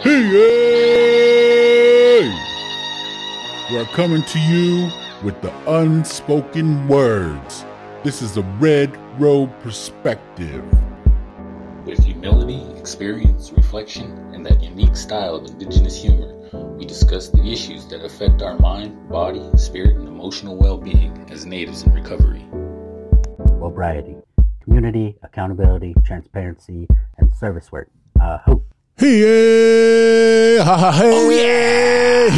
Hey! 0.00 0.14
We're 3.70 3.84
coming 3.86 4.22
to 4.24 4.38
you 4.38 4.90
with 5.22 5.40
the 5.40 5.52
unspoken 5.70 6.86
words. 6.88 7.64
This 8.02 8.20
is 8.20 8.34
the 8.34 8.42
Red 8.58 8.96
Road 9.20 9.50
Perspective. 9.60 10.64
With 11.86 12.04
humility, 12.04 12.62
experience, 12.78 13.52
reflection, 13.52 14.10
and 14.34 14.44
that 14.44 14.62
unique 14.62 14.96
style 14.96 15.36
of 15.36 15.46
indigenous 15.46 15.96
humor, 15.96 16.34
we 16.76 16.84
discuss 16.84 17.28
the 17.28 17.42
issues 17.50 17.86
that 17.88 18.04
affect 18.04 18.42
our 18.42 18.58
mind, 18.58 19.08
body, 19.08 19.48
spirit, 19.56 19.96
and 19.96 20.08
emotional 20.08 20.56
well 20.56 20.76
being 20.76 21.26
as 21.30 21.46
natives 21.46 21.84
in 21.84 21.92
recovery. 21.92 22.44
Sobriety, 23.46 24.16
community, 24.62 25.16
accountability, 25.22 25.94
transparency, 26.04 26.86
and 27.18 27.32
service 27.34 27.70
work. 27.72 27.88
Uh, 28.20 28.38
hope. 28.38 28.73
Hey, 28.96 30.58
ha, 30.62 30.76
ha, 30.76 30.92
hey. 30.92 31.10
Oh, 31.12 31.30
yeah. 31.30 32.30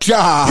Ciao. 0.00 0.46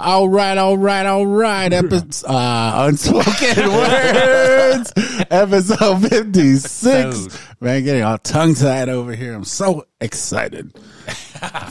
All 0.00 0.28
right, 0.28 0.58
all 0.58 0.76
right, 0.78 1.06
all 1.06 1.26
right. 1.26 1.72
Epi- 1.72 2.00
uh, 2.26 2.86
unspoken 2.88 3.68
words, 3.72 4.92
episode 5.30 6.08
fifty-six. 6.08 7.28
Man, 7.60 7.84
getting 7.84 8.02
all 8.02 8.18
tongue-tied 8.18 8.88
over 8.88 9.14
here. 9.14 9.34
I'm 9.34 9.44
so 9.44 9.86
excited 10.00 10.72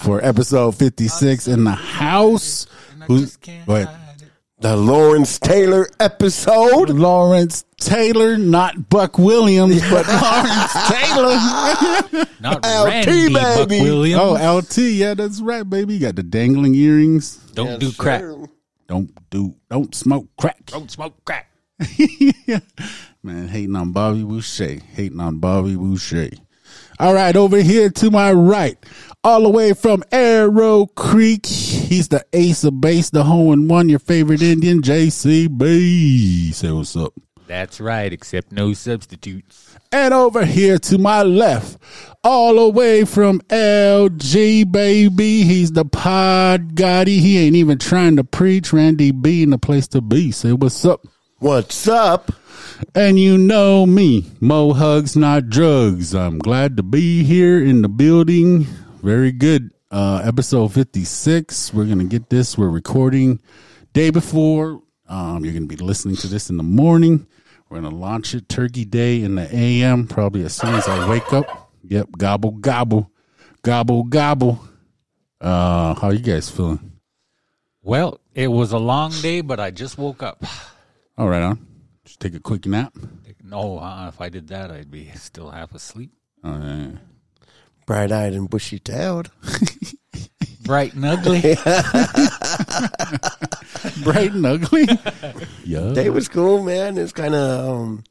for 0.01 0.23
episode 0.23 0.75
fifty-six 0.75 1.47
in 1.47 1.63
the 1.63 1.71
house. 1.71 2.67
Who's 3.07 3.37
what? 3.65 3.89
The 4.61 4.75
Lawrence 4.75 5.39
Taylor 5.39 5.87
episode. 6.01 6.89
Lawrence 6.89 7.63
Taylor, 7.77 8.37
not 8.37 8.89
Buck 8.89 9.17
Williams, 9.17 9.81
but 9.89 10.05
Lawrence 10.07 10.73
Taylor. 10.89 12.25
Not 12.41 12.65
LT, 12.65 12.85
Randy 12.85 13.33
Buck 13.33 13.67
baby. 13.69 13.83
Williams. 13.83 14.21
Oh, 14.21 14.57
LT, 14.57 14.77
yeah, 14.77 15.13
that's 15.13 15.41
right, 15.41 15.69
baby. 15.69 15.95
You 15.95 15.99
got 15.99 16.15
the 16.15 16.23
dangling 16.23 16.73
earrings. 16.73 17.35
Don't 17.53 17.67
Yes, 17.67 17.79
do 17.79 17.91
crack. 17.91 18.21
sir. 18.21 18.45
Don't 18.87 19.29
do, 19.29 19.55
don't 19.69 19.93
smoke 19.93 20.27
crack. 20.37 20.65
Don't 20.67 20.89
smoke 20.89 21.15
crack. 21.25 21.51
Man, 23.23 23.47
hating 23.49 23.75
on 23.75 23.91
Bobby 23.91 24.23
Boucher. 24.23 24.79
Hating 24.93 25.19
on 25.19 25.39
Bobby 25.39 25.75
Boucher. 25.75 26.29
All 26.99 27.13
right, 27.13 27.33
over 27.33 27.61
here 27.61 27.89
to 27.89 28.11
my 28.11 28.33
right, 28.33 28.77
all 29.23 29.43
the 29.43 29.49
way 29.49 29.71
from 29.71 30.03
Arrow 30.11 30.85
Creek, 30.85 31.45
he's 31.45 32.09
the 32.09 32.25
ace 32.33 32.65
of 32.65 32.81
base, 32.81 33.09
the 33.09 33.23
hole 33.23 33.53
in 33.53 33.69
one, 33.69 33.87
your 33.87 33.99
favorite 33.99 34.41
Indian, 34.41 34.81
JCB. 34.81 36.53
Say 36.53 36.71
what's 36.71 36.97
up. 36.97 37.13
That's 37.47 37.79
right, 37.79 38.11
except 38.11 38.51
no 38.51 38.73
substitutes. 38.73 39.77
And 39.93 40.13
over 40.13 40.43
here 40.43 40.77
to 40.77 40.97
my 40.97 41.23
left, 41.23 41.77
all 42.21 42.55
the 42.55 42.69
way 42.69 43.05
from 43.05 43.39
LG, 43.47 44.69
baby, 44.69 45.43
he's 45.43 45.71
the 45.71 45.85
pod 45.85 46.75
Gotti. 46.75 47.19
He 47.19 47.39
ain't 47.39 47.55
even 47.55 47.77
trying 47.77 48.17
to 48.17 48.25
preach. 48.25 48.73
Randy 48.73 49.11
B 49.11 49.41
in 49.41 49.51
the 49.51 49.57
place 49.57 49.87
to 49.87 50.01
be. 50.01 50.31
Say 50.31 50.51
what's 50.51 50.83
up. 50.83 51.07
What's 51.37 51.87
up? 51.87 52.29
And 52.95 53.19
you 53.19 53.37
know 53.37 53.85
me, 53.85 54.25
mo 54.39 54.73
hugs, 54.73 55.15
not 55.15 55.49
drugs. 55.49 56.15
I'm 56.15 56.39
glad 56.39 56.77
to 56.77 56.83
be 56.83 57.23
here 57.23 57.63
in 57.63 57.81
the 57.81 57.89
building. 57.89 58.63
Very 59.03 59.31
good. 59.31 59.71
Uh, 59.91 60.21
episode 60.23 60.73
56. 60.73 61.73
We're 61.73 61.85
going 61.85 61.99
to 61.99 62.05
get 62.05 62.29
this. 62.29 62.57
We're 62.57 62.69
recording 62.69 63.41
day 63.93 64.11
before. 64.11 64.81
Um, 65.07 65.43
you're 65.43 65.53
going 65.53 65.67
to 65.67 65.75
be 65.75 65.83
listening 65.83 66.15
to 66.17 66.27
this 66.27 66.49
in 66.49 66.57
the 66.57 66.63
morning. 66.63 67.27
We're 67.69 67.81
going 67.81 67.91
to 67.91 67.97
launch 67.97 68.33
it 68.33 68.47
Turkey 68.47 68.85
Day 68.85 69.21
in 69.23 69.35
the 69.35 69.53
AM, 69.53 70.07
probably 70.07 70.43
as 70.43 70.55
soon 70.55 70.73
as 70.75 70.87
I 70.87 71.09
wake 71.09 71.33
up. 71.33 71.71
Yep. 71.83 72.09
Gobble, 72.17 72.51
gobble, 72.51 73.11
gobble, 73.61 74.03
gobble. 74.03 74.59
Uh, 75.41 75.95
how 75.95 76.11
you 76.11 76.19
guys 76.19 76.49
feeling? 76.49 76.93
Well, 77.81 78.19
it 78.33 78.47
was 78.47 78.71
a 78.71 78.79
long 78.79 79.11
day, 79.21 79.41
but 79.41 79.59
I 79.59 79.71
just 79.71 79.97
woke 79.97 80.23
up. 80.23 80.43
All 81.17 81.27
right, 81.27 81.41
on. 81.41 81.65
Just 82.09 82.19
take 82.21 82.33
a 82.33 82.39
quick 82.39 82.65
nap. 82.65 82.97
No, 83.43 83.77
uh, 83.77 84.07
if 84.07 84.19
I 84.19 84.29
did 84.29 84.47
that, 84.47 84.71
I'd 84.71 84.89
be 84.89 85.11
still 85.15 85.51
half 85.51 85.75
asleep. 85.75 86.09
All 86.43 86.53
right. 86.53 86.97
Bright 87.85 88.11
eyed 88.11 88.33
and 88.33 88.49
bushy 88.49 88.79
tailed. 88.79 89.29
Bright 90.63 90.95
and 90.95 91.05
ugly. 91.05 91.41
Bright 94.03 94.33
and 94.33 94.43
ugly. 94.43 94.87
yeah. 95.63 95.93
Day 95.93 96.09
was 96.09 96.27
cool, 96.27 96.63
man. 96.63 96.97
It's 96.97 97.11
kind 97.11 97.35
of, 97.35 97.69
um, 97.69 98.03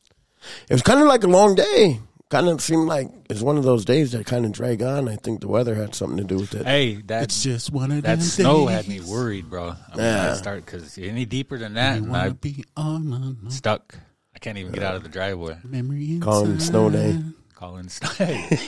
it 0.68 0.74
was 0.74 0.82
kind 0.82 1.00
of 1.00 1.08
like 1.08 1.24
a 1.24 1.28
long 1.28 1.56
day. 1.56 1.98
Kind 2.30 2.48
of 2.48 2.60
seemed 2.60 2.86
like 2.88 3.08
it's 3.30 3.40
one 3.40 3.56
of 3.56 3.64
those 3.64 3.86
days 3.86 4.12
that 4.12 4.26
kind 4.26 4.44
of 4.44 4.52
drag 4.52 4.82
on. 4.82 5.08
I 5.08 5.16
think 5.16 5.40
the 5.40 5.48
weather 5.48 5.74
had 5.74 5.94
something 5.94 6.18
to 6.18 6.24
do 6.24 6.36
with 6.36 6.54
it. 6.54 6.66
hey, 6.66 6.96
that 7.06 7.22
It's 7.24 7.42
just 7.42 7.72
one 7.72 7.90
of 7.90 8.02
that 8.02 8.16
them 8.18 8.20
snow 8.20 8.66
days. 8.66 8.76
had 8.76 8.88
me 8.88 9.00
worried, 9.00 9.48
bro. 9.48 9.68
I 9.68 9.96
mean, 9.96 10.04
Yeah. 10.04 10.32
I 10.32 10.36
start 10.36 10.66
because 10.66 10.98
any 10.98 11.24
deeper 11.24 11.56
than 11.56 11.72
that, 11.74 12.02
You 12.02 12.14
I'm 12.14 12.34
be 12.34 12.64
on 12.76 13.38
a 13.46 13.50
stuck. 13.50 13.94
I 14.34 14.38
can't 14.40 14.58
even 14.58 14.72
get 14.72 14.82
out 14.82 14.94
of 14.94 15.02
the 15.04 15.08
driveway. 15.08 15.56
memory 15.64 16.18
Call 16.20 16.58
snow 16.60 16.90
day. 16.90 17.18
Calling 17.58 17.88
snow. 17.88 18.08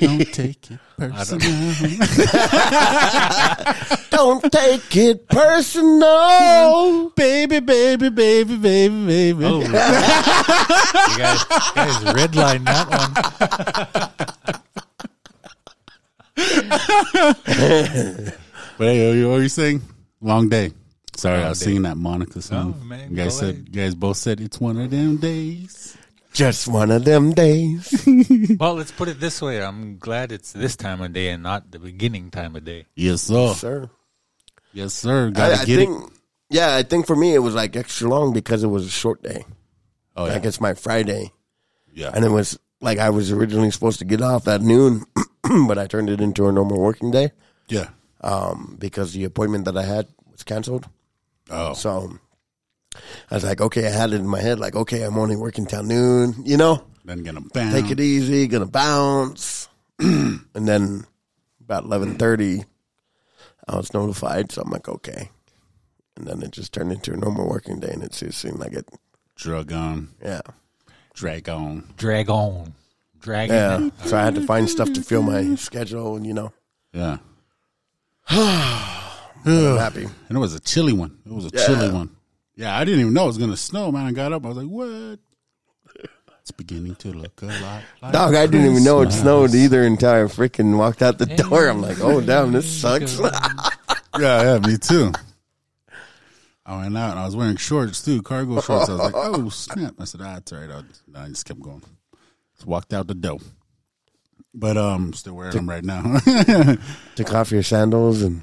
Don't 0.00 0.32
take 0.32 0.68
it 0.68 0.80
personal. 0.98 1.40
Don't 4.10 4.42
take 4.50 4.96
it 4.96 5.28
personal. 5.28 7.10
baby, 7.10 7.60
baby, 7.60 8.08
baby, 8.08 8.56
baby, 8.56 9.06
baby. 9.06 9.44
Oh, 9.44 9.60
you 9.64 9.70
guys, 9.72 11.06
you 11.12 11.18
guys 11.76 11.94
redline 12.18 12.64
that 12.64 12.88
one. 12.90 13.12
But 18.76 18.86
hey, 18.86 19.24
what 19.24 19.30
were 19.36 19.42
you 19.42 19.48
saying? 19.48 19.82
Long 20.20 20.48
day. 20.48 20.72
Sorry, 21.14 21.42
I 21.44 21.50
was 21.50 21.60
day. 21.60 21.66
singing 21.66 21.82
that 21.82 21.96
Monica 21.96 22.42
song. 22.42 22.74
Oh, 22.76 22.80
man, 22.84 23.10
you 23.10 23.16
guys 23.16 23.38
said 23.38 23.54
you 23.56 23.64
guys 23.82 23.94
both 23.94 24.16
said 24.16 24.40
it's 24.40 24.58
one 24.60 24.76
of 24.80 24.90
them 24.90 25.18
days. 25.18 25.96
Just 26.32 26.68
one 26.68 26.90
of 26.90 27.04
them 27.04 27.32
days. 27.32 27.90
Well, 28.60 28.74
let's 28.74 28.92
put 28.92 29.08
it 29.08 29.18
this 29.20 29.40
way. 29.42 29.62
I'm 29.62 29.98
glad 29.98 30.32
it's 30.32 30.52
this 30.52 30.76
time 30.76 31.00
of 31.00 31.12
day 31.12 31.28
and 31.30 31.42
not 31.42 31.70
the 31.70 31.78
beginning 31.78 32.30
time 32.30 32.54
of 32.56 32.64
day. 32.64 32.86
Yes, 32.94 33.22
sir. 33.22 33.54
Sir. 33.54 33.90
Yes, 34.72 34.94
sir. 34.94 35.28
I, 35.28 35.30
Gotta 35.30 35.54
I 35.54 35.64
get 35.64 35.76
think, 35.78 36.04
it. 36.06 36.18
yeah, 36.50 36.76
I 36.76 36.82
think 36.82 37.06
for 37.06 37.16
me 37.16 37.34
it 37.34 37.38
was 37.40 37.54
like 37.54 37.74
extra 37.76 38.08
long 38.08 38.32
because 38.32 38.62
it 38.62 38.68
was 38.68 38.86
a 38.86 38.90
short 38.90 39.22
day. 39.22 39.44
Oh 40.16 40.26
yeah, 40.26 40.34
Like 40.34 40.44
it's 40.44 40.60
my 40.60 40.74
Friday. 40.74 41.32
yeah. 41.94 42.10
And 42.14 42.24
it 42.24 42.30
was 42.30 42.58
like 42.80 42.98
I 42.98 43.10
was 43.10 43.32
originally 43.32 43.70
supposed 43.70 43.98
to 43.98 44.04
get 44.04 44.20
off 44.22 44.46
at 44.48 44.60
noon, 44.62 45.04
but 45.66 45.78
I 45.78 45.86
turned 45.86 46.10
it 46.10 46.20
into 46.20 46.46
a 46.48 46.52
normal 46.52 46.78
working 46.80 47.10
day 47.10 47.32
yeah. 47.68 47.88
um, 48.20 48.76
because 48.78 49.12
the 49.12 49.24
appointment 49.24 49.64
that 49.64 49.76
I 49.76 49.84
had 49.84 50.06
was 50.30 50.42
canceled. 50.44 50.88
Oh, 51.50 51.72
So 51.74 52.18
I 53.30 53.34
was 53.34 53.44
like, 53.44 53.60
okay, 53.60 53.86
I 53.86 53.90
had 53.90 54.12
it 54.12 54.16
in 54.16 54.26
my 54.26 54.40
head, 54.40 54.58
like, 54.58 54.74
okay, 54.74 55.02
I'm 55.02 55.16
only 55.18 55.36
working 55.36 55.64
till 55.66 55.82
noon, 55.82 56.34
you 56.44 56.56
know, 56.56 56.84
then 57.04 57.22
gonna 57.22 57.40
bam. 57.40 57.72
take 57.72 57.90
it 57.90 58.00
easy, 58.00 58.46
gonna 58.48 58.66
bounce. 58.66 59.68
and 59.98 60.40
then 60.54 61.06
about 61.60 61.84
1130, 61.84 62.64
I 63.68 63.76
was 63.76 63.94
notified. 63.94 64.50
So 64.50 64.62
I'm 64.62 64.70
like, 64.70 64.88
okay. 64.88 65.30
And 66.16 66.26
then 66.26 66.42
it 66.42 66.50
just 66.50 66.72
turned 66.72 66.90
into 66.92 67.12
a 67.12 67.16
normal 67.16 67.48
working 67.48 67.78
day 67.80 67.90
and 67.92 68.02
it 68.02 68.12
just 68.12 68.38
seemed 68.38 68.58
like 68.58 68.72
it, 68.72 68.88
Drug 69.36 69.72
on, 69.72 70.08
yeah. 70.22 70.40
drag 71.14 71.48
on. 71.48 71.94
Drag 71.96 72.28
on. 72.28 72.74
Drag 73.20 73.48
Yeah. 73.50 73.86
it. 73.86 73.92
So 74.06 74.16
I 74.18 74.22
had 74.24 74.34
to 74.34 74.42
find 74.46 74.68
stuff 74.68 74.92
to 74.94 75.02
fill 75.02 75.22
my 75.22 75.54
schedule 75.54 76.16
and, 76.16 76.26
you 76.26 76.34
know, 76.34 76.52
Yeah. 76.92 77.18
I'm 78.28 79.76
happy. 79.78 80.06
And 80.28 80.36
it 80.36 80.40
was 80.40 80.54
a 80.54 80.60
chilly 80.60 80.92
one. 80.92 81.18
It 81.24 81.32
was 81.32 81.46
a 81.46 81.50
chilly 81.50 81.90
one. 81.90 82.10
Yeah, 82.60 82.76
I 82.76 82.84
didn't 82.84 83.00
even 83.00 83.14
know 83.14 83.24
it 83.24 83.28
was 83.28 83.38
gonna 83.38 83.56
snow, 83.56 83.90
man. 83.90 84.04
I 84.04 84.12
got 84.12 84.34
up, 84.34 84.44
I 84.44 84.48
was 84.48 84.58
like, 84.58 84.66
"What?" 84.66 85.18
It's 86.42 86.50
beginning 86.50 86.94
to 86.96 87.08
look 87.12 87.40
a 87.40 87.46
lot 87.46 87.82
like 88.02 88.12
Dog, 88.12 88.34
I 88.34 88.46
didn't 88.46 88.70
even 88.70 88.84
know 88.84 89.00
it 89.00 89.12
snowed 89.12 89.54
either 89.54 89.82
until 89.82 90.10
I 90.10 90.16
freaking 90.24 90.76
walked 90.76 91.00
out 91.00 91.16
the 91.16 91.24
door. 91.24 91.68
I'm 91.68 91.80
like, 91.80 92.00
oh, 92.00 92.20
damn, 92.20 92.52
this 92.52 92.70
sucks. 92.80 93.18
Yeah, 94.18 94.42
yeah, 94.42 94.58
me 94.58 94.76
too. 94.76 95.12
I 96.66 96.78
went 96.78 96.98
out 96.98 97.12
and 97.12 97.20
I 97.20 97.24
was 97.24 97.36
wearing 97.36 97.56
shorts 97.56 98.02
too, 98.02 98.20
cargo 98.22 98.60
shorts. 98.60 98.88
I 98.88 98.92
was 98.92 99.00
like, 99.00 99.14
"Oh 99.14 99.48
snap!" 99.50 99.94
I 99.98 100.04
said, 100.04 100.20
"Ah, 100.22 100.36
it's 100.36 100.52
all 100.52 100.58
right." 100.60 100.84
I, 101.14 101.24
I 101.24 101.28
just 101.28 101.46
kept 101.46 101.60
going. 101.60 101.82
Just 102.56 102.66
walked 102.66 102.92
out 102.92 103.06
the 103.06 103.14
door. 103.14 103.38
But 104.52 104.76
um, 104.76 105.12
still 105.12 105.36
wearing 105.36 105.54
them 105.54 105.70
right 105.70 105.84
now. 105.84 106.18
Took 107.14 107.32
off 107.32 107.52
your 107.52 107.62
sandals 107.62 108.22
and 108.22 108.42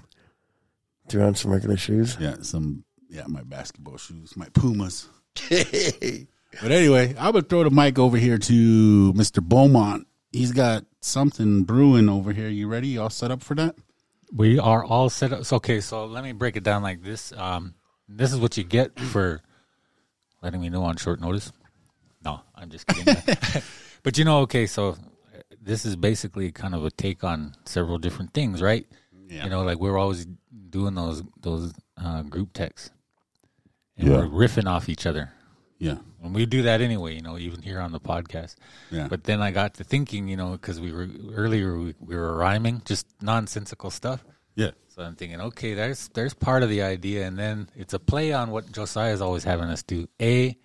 threw 1.09 1.21
on 1.21 1.35
some 1.35 1.51
regular 1.51 1.77
shoes. 1.77 2.17
yeah, 2.19 2.37
some 2.41 2.85
yeah, 3.09 3.23
my 3.27 3.43
basketball 3.43 3.97
shoes, 3.97 4.35
my 4.35 4.47
Pumas. 4.49 5.09
But 6.61 6.71
anyway, 6.71 7.13
I 7.17 7.29
would 7.29 7.49
throw 7.49 7.63
the 7.63 7.69
mic 7.69 7.99
over 7.99 8.17
here 8.17 8.37
to 8.37 9.13
Mr. 9.13 9.43
Beaumont. 9.43 10.07
He's 10.31 10.51
got 10.51 10.85
something 11.01 11.63
brewing 11.63 12.09
over 12.09 12.31
here. 12.31 12.49
You 12.49 12.67
ready? 12.67 12.87
You 12.87 13.03
all 13.03 13.09
set 13.09 13.31
up 13.31 13.43
for 13.43 13.53
that? 13.55 13.75
We 14.33 14.57
are 14.57 14.83
all 14.83 15.09
set 15.09 15.33
up. 15.33 15.45
So, 15.45 15.57
okay, 15.57 15.81
so 15.81 16.05
let 16.05 16.23
me 16.23 16.31
break 16.31 16.55
it 16.55 16.63
down 16.63 16.83
like 16.83 17.03
this. 17.03 17.31
Um, 17.33 17.75
this 18.09 18.33
is 18.33 18.39
what 18.39 18.57
you 18.57 18.63
get 18.63 18.99
for 18.99 19.41
letting 20.41 20.61
me 20.61 20.69
know 20.69 20.83
on 20.83 20.97
short 20.97 21.21
notice. 21.21 21.51
No, 22.25 22.41
I'm 22.55 22.69
just 22.69 22.87
kidding. 22.87 23.15
but 24.03 24.17
you 24.17 24.25
know, 24.25 24.39
okay, 24.39 24.65
so 24.65 24.97
this 25.61 25.85
is 25.85 25.95
basically 25.95 26.51
kind 26.51 26.73
of 26.73 26.85
a 26.85 26.91
take 26.91 27.23
on 27.23 27.53
several 27.65 27.97
different 27.99 28.33
things, 28.33 28.61
right? 28.61 28.87
Yeah. 29.27 29.43
You 29.43 29.49
know, 29.49 29.61
like 29.61 29.79
we're 29.79 29.97
always 29.97 30.25
doing 30.69 30.95
those 30.95 31.23
those 31.41 31.73
uh, 32.01 32.23
group 32.23 32.53
texts, 32.53 32.91
and 33.97 34.07
Yeah. 34.07 34.17
we're 34.25 34.47
riffing 34.47 34.67
off 34.67 34.89
each 34.89 35.05
other. 35.05 35.31
Yeah. 35.79 35.97
And 36.23 36.33
we 36.33 36.45
do 36.45 36.63
that 36.63 36.81
anyway, 36.81 37.15
you 37.15 37.21
know, 37.21 37.37
even 37.37 37.61
here 37.61 37.79
on 37.79 37.91
the 37.91 37.99
podcast. 37.99 38.55
Yeah. 38.89 39.07
But 39.07 39.23
then 39.25 39.41
I 39.41 39.51
got 39.51 39.75
to 39.75 39.83
thinking, 39.83 40.27
you 40.27 40.35
know, 40.35 40.51
because 40.53 40.79
we 40.79 40.91
were 40.91 41.07
earlier 41.35 41.77
we, 41.77 41.93
we 41.99 42.15
were 42.15 42.35
rhyming, 42.35 42.81
just 42.85 43.05
nonsensical 43.21 43.91
stuff. 43.91 44.23
Yeah. 44.55 44.71
So 44.87 45.03
I'm 45.03 45.15
thinking, 45.15 45.39
okay, 45.39 45.75
there's 45.75 46.07
there's 46.15 46.33
part 46.33 46.63
of 46.63 46.69
the 46.69 46.81
idea, 46.81 47.27
and 47.27 47.37
then 47.37 47.69
it's 47.75 47.93
a 47.93 47.99
play 47.99 48.33
on 48.33 48.49
what 48.49 48.71
Josiah 48.71 49.13
is 49.13 49.21
always 49.21 49.43
having 49.43 49.65
us 49.69 49.83
do. 49.83 50.07
A, 50.19 50.57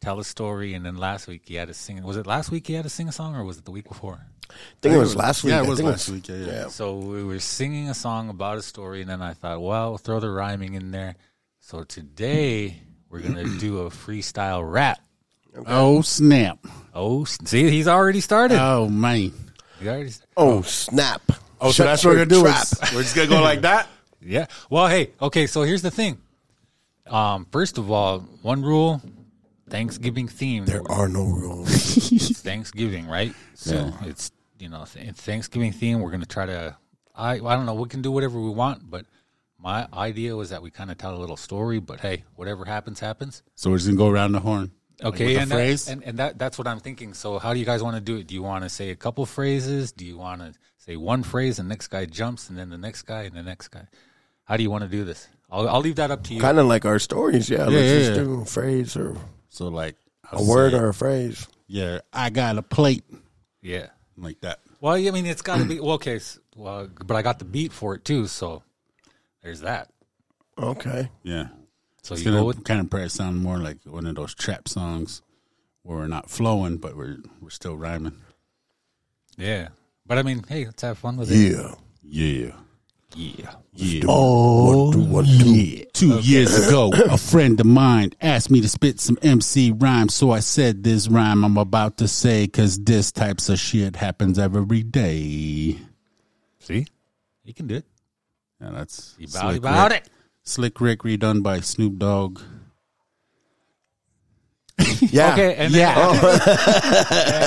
tell 0.00 0.18
a 0.18 0.24
story, 0.24 0.72
and 0.72 0.86
then 0.86 0.96
last 0.96 1.26
week 1.28 1.42
he 1.44 1.56
had 1.56 1.68
to 1.68 1.74
sing. 1.74 2.02
Was 2.02 2.16
it 2.16 2.26
last 2.26 2.50
week 2.50 2.66
he 2.66 2.72
had 2.72 2.84
to 2.84 2.88
sing 2.88 3.06
a 3.08 3.12
song, 3.12 3.36
or 3.36 3.44
was 3.44 3.58
it 3.58 3.66
the 3.66 3.70
week 3.70 3.86
before? 3.86 4.26
I 4.48 4.54
think 4.80 4.94
it 4.94 4.98
was 4.98 5.14
last 5.14 5.44
week. 5.44 5.50
Yeah, 5.50 5.60
it 5.60 5.66
I 5.66 5.68
was 5.68 5.78
think 5.78 5.90
last 5.90 6.08
week. 6.08 6.28
Yeah, 6.28 6.36
yeah. 6.36 6.68
So 6.68 6.96
we 6.96 7.22
were 7.24 7.38
singing 7.40 7.90
a 7.90 7.94
song 7.94 8.30
about 8.30 8.56
a 8.56 8.62
story, 8.62 9.02
and 9.02 9.10
then 9.10 9.20
I 9.20 9.34
thought, 9.34 9.60
well, 9.60 9.90
we'll 9.90 9.98
throw 9.98 10.18
the 10.20 10.30
rhyming 10.30 10.72
in 10.74 10.90
there. 10.90 11.16
So 11.66 11.82
today 11.82 12.82
we're 13.08 13.20
gonna 13.20 13.44
do 13.58 13.78
a 13.78 13.84
freestyle 13.88 14.70
rap. 14.70 15.00
Oh 15.66 16.02
snap! 16.02 16.58
Oh, 16.92 17.24
see, 17.24 17.70
he's 17.70 17.88
already 17.88 18.20
started. 18.20 18.58
Oh 18.60 18.90
man! 18.90 19.32
He 19.80 19.88
already 19.88 20.10
started. 20.10 20.34
Oh 20.36 20.60
snap! 20.60 21.22
Oh, 21.62 21.68
so 21.68 21.72
Shut 21.72 21.86
that's 21.86 22.04
what 22.04 22.10
we're 22.10 22.16
your 22.18 22.26
gonna 22.26 22.42
do. 22.42 22.46
Is, 22.48 22.92
we're 22.94 23.00
just 23.00 23.16
gonna 23.16 23.28
go 23.28 23.40
like 23.40 23.62
that. 23.62 23.88
Yeah. 24.20 24.46
Well, 24.68 24.88
hey, 24.88 25.12
okay. 25.20 25.46
So 25.46 25.62
here's 25.62 25.80
the 25.80 25.90
thing. 25.90 26.18
Um, 27.06 27.46
first 27.50 27.78
of 27.78 27.90
all, 27.90 28.20
one 28.42 28.62
rule: 28.62 29.00
Thanksgiving 29.70 30.28
theme. 30.28 30.66
There 30.66 30.82
are 30.90 31.08
no 31.08 31.24
rules. 31.24 31.68
It's 32.12 32.40
Thanksgiving, 32.42 33.06
right? 33.06 33.34
So 33.54 33.90
it's 34.02 34.32
you 34.58 34.68
know 34.68 34.84
th- 34.84 35.08
it's 35.08 35.22
Thanksgiving 35.22 35.72
theme. 35.72 36.00
We're 36.00 36.10
gonna 36.10 36.26
try 36.26 36.44
to. 36.44 36.76
I 37.14 37.32
I 37.36 37.38
don't 37.56 37.64
know. 37.64 37.74
We 37.74 37.88
can 37.88 38.02
do 38.02 38.12
whatever 38.12 38.38
we 38.38 38.50
want, 38.50 38.90
but 38.90 39.06
my 39.64 39.88
idea 39.92 40.36
was 40.36 40.50
that 40.50 40.62
we 40.62 40.70
kind 40.70 40.90
of 40.90 40.98
tell 40.98 41.16
a 41.16 41.18
little 41.18 41.36
story. 41.36 41.80
But 41.80 41.98
hey, 42.00 42.24
whatever 42.36 42.64
happens, 42.64 43.00
happens. 43.00 43.42
So 43.56 43.70
we're 43.70 43.78
just 43.78 43.88
gonna 43.88 43.98
go 43.98 44.08
around 44.08 44.32
the 44.32 44.40
horn. 44.40 44.70
Okay, 45.02 45.24
with 45.26 45.34
the 45.34 45.40
and 45.42 45.50
that- 45.50 45.54
phrase? 45.54 45.88
and 45.88 46.04
and 46.04 46.18
that 46.18 46.38
that's 46.38 46.56
what 46.58 46.68
I'm 46.68 46.78
thinking. 46.80 47.14
So 47.14 47.38
how 47.40 47.52
do 47.52 47.58
you 47.58 47.64
guys 47.66 47.82
want 47.82 47.96
to 47.96 48.00
do 48.00 48.16
it? 48.18 48.26
Do 48.28 48.34
you 48.34 48.42
want 48.42 48.62
to 48.64 48.68
say 48.68 48.90
a 48.90 48.94
couple 48.96 49.26
phrases? 49.26 49.90
Do 49.90 50.04
you 50.04 50.16
want 50.18 50.40
to 50.42 50.52
say 50.78 50.96
one 50.96 51.22
phrase 51.24 51.58
and 51.58 51.68
next 51.68 51.88
guy 51.88 52.04
jumps 52.04 52.48
and 52.50 52.56
then 52.58 52.68
the 52.70 52.78
next 52.78 53.02
guy 53.02 53.22
and 53.22 53.34
the 53.34 53.42
next 53.42 53.68
guy? 53.68 53.86
How 54.44 54.56
do 54.56 54.62
you 54.62 54.70
want 54.70 54.84
to 54.84 54.88
do 54.90 55.04
this? 55.04 55.26
I'll 55.50 55.68
I'll 55.68 55.80
leave 55.80 55.96
that 55.96 56.10
up 56.10 56.22
to 56.24 56.34
you. 56.34 56.40
kind 56.40 56.58
of 56.58 56.66
like 56.66 56.84
our 56.84 56.98
stories. 56.98 57.48
Yeah, 57.50 57.64
let's 57.66 57.74
yeah, 57.74 57.98
just 57.98 58.10
yeah. 58.10 58.16
do 58.24 58.40
a 58.42 58.44
phrase 58.44 58.96
or 58.96 59.16
So 59.48 59.68
like 59.68 59.96
a 60.30 60.42
word 60.44 60.74
or 60.74 60.88
a 60.90 60.94
phrase. 60.94 61.48
yeah, 61.66 62.00
I 62.12 62.30
got 62.30 62.56
a 62.58 62.62
plate 62.62 63.04
Yeah. 63.62 63.88
like 64.16 64.40
that. 64.42 64.60
Well, 64.80 64.94
I 64.94 65.10
mean, 65.10 65.26
it's 65.26 65.42
got 65.42 65.58
to 65.58 65.64
be 65.64 65.80
well. 65.80 65.92
Okay, 65.92 66.16
s- 66.16 66.38
well, 66.56 66.88
but 67.04 67.16
I 67.16 67.22
got 67.22 67.38
the 67.38 67.44
beat 67.46 67.72
for 67.72 67.94
it 67.94 68.04
too. 68.04 68.26
So 68.26 68.62
there's 69.44 69.60
that. 69.60 69.90
Okay. 70.58 71.08
Yeah, 71.22 71.48
So 72.02 72.14
it's 72.14 72.24
you 72.24 72.30
go 72.30 72.36
gonna 72.38 72.44
with 72.46 72.64
kind 72.64 72.80
of 72.80 72.90
probably 72.90 73.08
sound 73.10 73.40
more 73.42 73.58
like 73.58 73.78
one 73.84 74.06
of 74.06 74.16
those 74.16 74.34
trap 74.34 74.68
songs 74.68 75.22
where 75.82 75.98
we're 75.98 76.06
not 76.08 76.28
flowing, 76.30 76.78
but 76.78 76.96
we're 76.96 77.18
we're 77.40 77.50
still 77.50 77.76
rhyming. 77.76 78.16
yeah. 79.36 79.68
But 80.06 80.18
I 80.18 80.22
mean, 80.22 80.44
hey, 80.48 80.64
let's 80.66 80.82
have 80.82 80.98
fun 80.98 81.16
with 81.16 81.30
it. 81.32 81.36
Yeah. 81.36 81.74
Yeah, 82.06 82.52
Yeah. 83.16 83.54
yeah. 83.72 84.02
Oh, 84.06 84.86
what 84.88 84.92
do, 84.94 85.00
what 85.04 85.24
do? 85.24 85.32
Yeah. 85.54 85.84
Two 85.94 86.18
years 86.20 86.66
ago, 86.68 86.90
a 86.92 87.16
friend 87.16 87.58
of 87.58 87.64
mine 87.66 88.10
asked 88.20 88.50
me 88.50 88.60
to 88.60 88.68
spit 88.68 89.00
some 89.00 89.16
MC 89.22 89.70
rhymes, 89.72 90.12
so 90.14 90.30
I 90.30 90.40
said 90.40 90.84
this 90.84 91.08
rhyme 91.08 91.42
I'm 91.44 91.56
about 91.56 91.96
to 91.98 92.08
say, 92.08 92.46
cause 92.46 92.78
this 92.78 93.10
types 93.12 93.48
of 93.48 93.58
shit 93.58 93.96
happens 93.96 94.38
every 94.38 94.82
day. 94.82 95.78
See, 96.60 96.86
you 97.44 97.54
can 97.54 97.66
do 97.66 97.76
it. 97.76 97.84
Yeah, 98.64 98.70
that's 98.70 99.14
You 99.18 99.26
about, 99.28 99.40
Slick 99.50 99.58
about 99.58 99.90
Rick. 99.90 100.02
it. 100.06 100.10
Slick 100.42 100.80
Rick 100.80 101.00
redone 101.00 101.42
by 101.42 101.60
Snoop 101.60 101.98
Dogg. 101.98 102.40
Yeah. 105.00 105.32
Okay, 105.34 105.54
and 105.56 105.74
oh. 105.74 105.78
Yeah. 105.78 105.96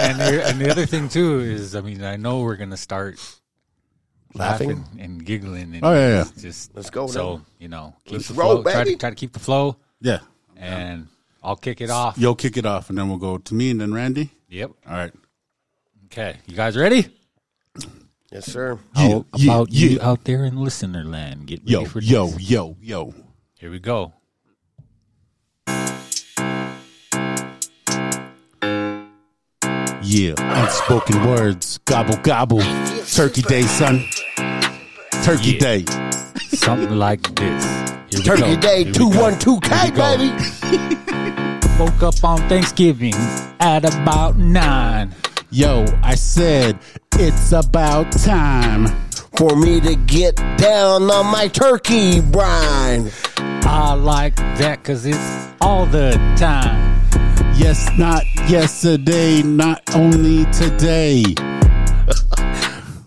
and, 0.10 0.20
the, 0.20 0.44
and 0.48 0.62
the 0.62 0.70
other 0.70 0.86
thing 0.86 1.10
too 1.18 1.40
is, 1.40 1.76
I 1.76 1.82
mean, 1.82 2.04
I 2.04 2.16
know 2.16 2.42
we're 2.42 2.56
gonna 2.56 2.78
start 2.78 3.16
laughing, 4.36 4.70
Laughing? 4.70 5.00
and 5.00 5.26
giggling. 5.26 5.74
And 5.76 5.84
Oh, 5.84 5.92
yeah, 5.94 6.08
yeah. 6.10 6.24
just- 6.24 6.40
Just 6.40 6.76
Let's 6.76 6.90
go 6.90 7.08
So 7.08 7.38
then. 7.38 7.46
you 7.60 7.68
know, 7.68 7.96
keep 8.06 8.14
Let's 8.14 8.28
the 8.28 8.36
roll, 8.36 8.62
flow. 8.62 8.72
Try 8.72 8.84
to 8.84 8.96
try 8.96 9.10
to 9.10 9.16
keep 9.16 9.34
the 9.34 9.40
flow, 9.40 9.78
Yeah. 10.02 10.20
and 10.56 11.08
I'll 11.44 11.56
kick 11.56 11.82
it 11.82 11.90
off. 11.90 12.18
Yo, 12.18 12.36
kick 12.36 12.58
it 12.58 12.66
off, 12.66 12.90
and 12.90 12.98
then 12.98 13.10
we'll 13.10 13.18
go 13.18 13.38
to 13.40 13.54
me 13.56 13.72
and 13.72 13.82
then 13.82 13.94
Randy. 13.94 14.32
Yep. 14.50 14.72
All 14.88 14.94
right. 14.94 15.14
Okay, 16.06 16.38
you 16.46 16.56
guys 16.56 16.78
ready? 16.78 17.08
Yes, 18.32 18.46
sir. 18.52 18.80
How 18.94 19.26
yeah, 19.36 19.52
about 19.54 19.72
you 19.72 19.90
yeah. 19.90 20.08
out 20.10 20.24
there 20.26 20.44
in 20.44 20.58
listener 20.58 21.04
land? 21.04 21.48
Get 21.48 21.60
ready 21.62 21.72
Yo, 21.72 21.86
for 21.86 22.02
yo, 22.02 22.28
this. 22.28 22.50
yo, 22.50 22.76
yo. 22.82 23.14
Here 23.56 23.72
we 23.72 23.80
go. 23.80 24.14
Yeah, 30.04 30.36
unspoken 30.38 31.26
words, 31.28 31.80
gobble 31.86 32.16
gobble. 32.18 32.62
Turkey 33.12 33.42
Day, 33.42 33.64
son. 33.64 34.06
Turkey 35.24 35.52
Yeah. 35.54 35.60
Day. 35.60 35.86
Something 36.54 36.98
like 36.98 37.24
this. 37.36 37.64
Here 38.10 38.22
Turkey. 38.24 38.56
Day, 38.58 38.84
Here 38.84 38.86
we 38.88 38.92
two 38.94 39.12
go. 39.12 39.22
one 39.22 39.40
two 39.40 39.60
K, 39.60 39.76
Here 39.76 39.92
we 39.92 39.98
go. 39.98 40.18
baby. 40.18 40.96
Woke 41.80 42.04
up 42.04 42.24
on 42.24 42.38
Thanksgiving 42.48 43.14
at 43.60 43.84
about 43.86 44.38
nine. 44.38 45.14
Yo, 45.52 45.86
I 46.04 46.16
said 46.16 46.80
it's 47.20 47.52
about 47.52 48.12
time. 48.12 48.88
For 49.38 49.56
me 49.56 49.80
to 49.82 49.96
get 49.96 50.36
down 50.58 51.10
on 51.12 51.28
my 51.28 51.48
turkey 51.48 52.22
brine. 52.22 53.12
I 53.38 53.94
like 53.94 54.36
that 54.36 54.80
because 54.80 55.06
it's 55.06 55.48
all 55.62 55.86
the 55.86 56.12
time. 56.38 57.00
Yes, 57.56 57.90
not 57.98 58.24
yesterday, 58.48 59.44
not 59.44 59.82
only 59.96 60.46
today. 60.46 61.24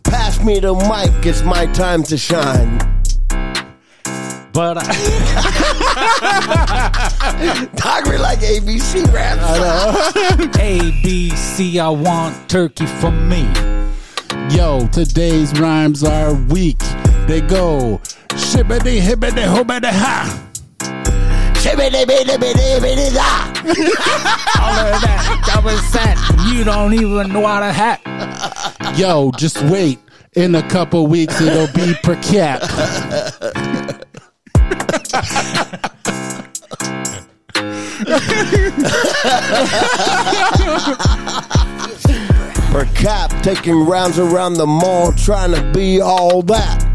Pass 0.04 0.42
me 0.44 0.60
the 0.60 0.74
mic, 0.74 1.26
it's 1.26 1.42
my 1.42 1.66
time 1.66 2.02
to 2.04 2.16
shine. 2.16 2.78
But 4.52 4.78
I, 4.78 4.92
Talk 7.76 8.06
me 8.06 8.18
like 8.18 8.40
ABC 8.40 9.12
raps. 9.12 10.56
A, 10.58 10.90
B, 11.02 11.30
C, 11.30 11.78
I 11.78 11.88
want 11.88 12.48
turkey 12.48 12.86
for 12.86 13.12
me. 13.12 13.69
Yo, 14.50 14.86
today's 14.88 15.58
rhymes 15.60 16.02
are 16.02 16.34
weak. 16.34 16.78
They 17.26 17.40
go 17.40 18.00
shibbity 18.30 19.00
hibbity 19.00 19.44
hobbity 19.46 19.90
ha. 19.90 20.46
Shibbidi-bidi-bidi-bidi-da. 21.54 23.30
All 24.60 24.74
of 24.94 25.00
that, 25.02 25.42
double 25.46 25.78
set. 25.78 26.16
You 26.52 26.64
don't 26.64 26.94
even 26.94 27.32
know 27.32 27.46
how 27.46 27.60
to 27.60 27.72
hack. 27.72 28.00
Yo, 28.98 29.30
just 29.36 29.62
wait. 29.62 29.98
In 30.34 30.54
a 30.56 30.68
couple 30.68 31.06
weeks, 31.06 31.40
it'll 31.40 31.72
be 31.72 31.94
per 32.02 32.16
cap. 32.16 32.62
Per 42.70 42.84
cap, 42.94 43.30
taking 43.42 43.84
rounds 43.84 44.20
around 44.20 44.54
the 44.54 44.64
mall, 44.64 45.10
trying 45.14 45.52
to 45.52 45.72
be 45.72 46.00
all 46.00 46.40
that. 46.42 46.86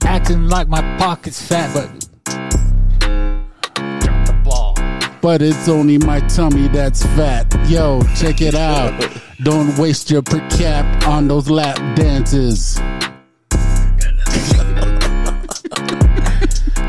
Acting 0.02 0.48
like 0.48 0.66
my 0.66 0.80
pocket's 0.96 1.42
fat, 1.42 1.74
but. 1.74 1.90
Drop 4.00 4.26
the 4.26 4.32
ball. 4.42 4.74
But 5.20 5.42
it's 5.42 5.68
only 5.68 5.98
my 5.98 6.20
tummy 6.20 6.68
that's 6.68 7.02
fat. 7.02 7.54
Yo, 7.68 8.00
check 8.16 8.40
it 8.40 8.54
out. 8.54 8.98
Don't 9.42 9.76
waste 9.76 10.10
your 10.10 10.22
per 10.22 10.40
cap 10.48 11.06
on 11.06 11.28
those 11.28 11.50
lap 11.50 11.76
dances. 11.96 12.76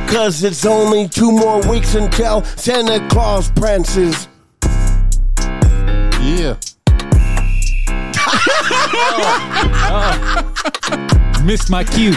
Cause 0.07 0.41
it's 0.45 0.65
only 0.65 1.09
two 1.09 1.33
more 1.33 1.59
weeks 1.69 1.95
until 1.95 2.45
Santa 2.45 3.05
Claus 3.09 3.51
prances. 3.51 4.29
Missed 11.43 11.69
my 11.69 11.83
cue. 11.83 12.13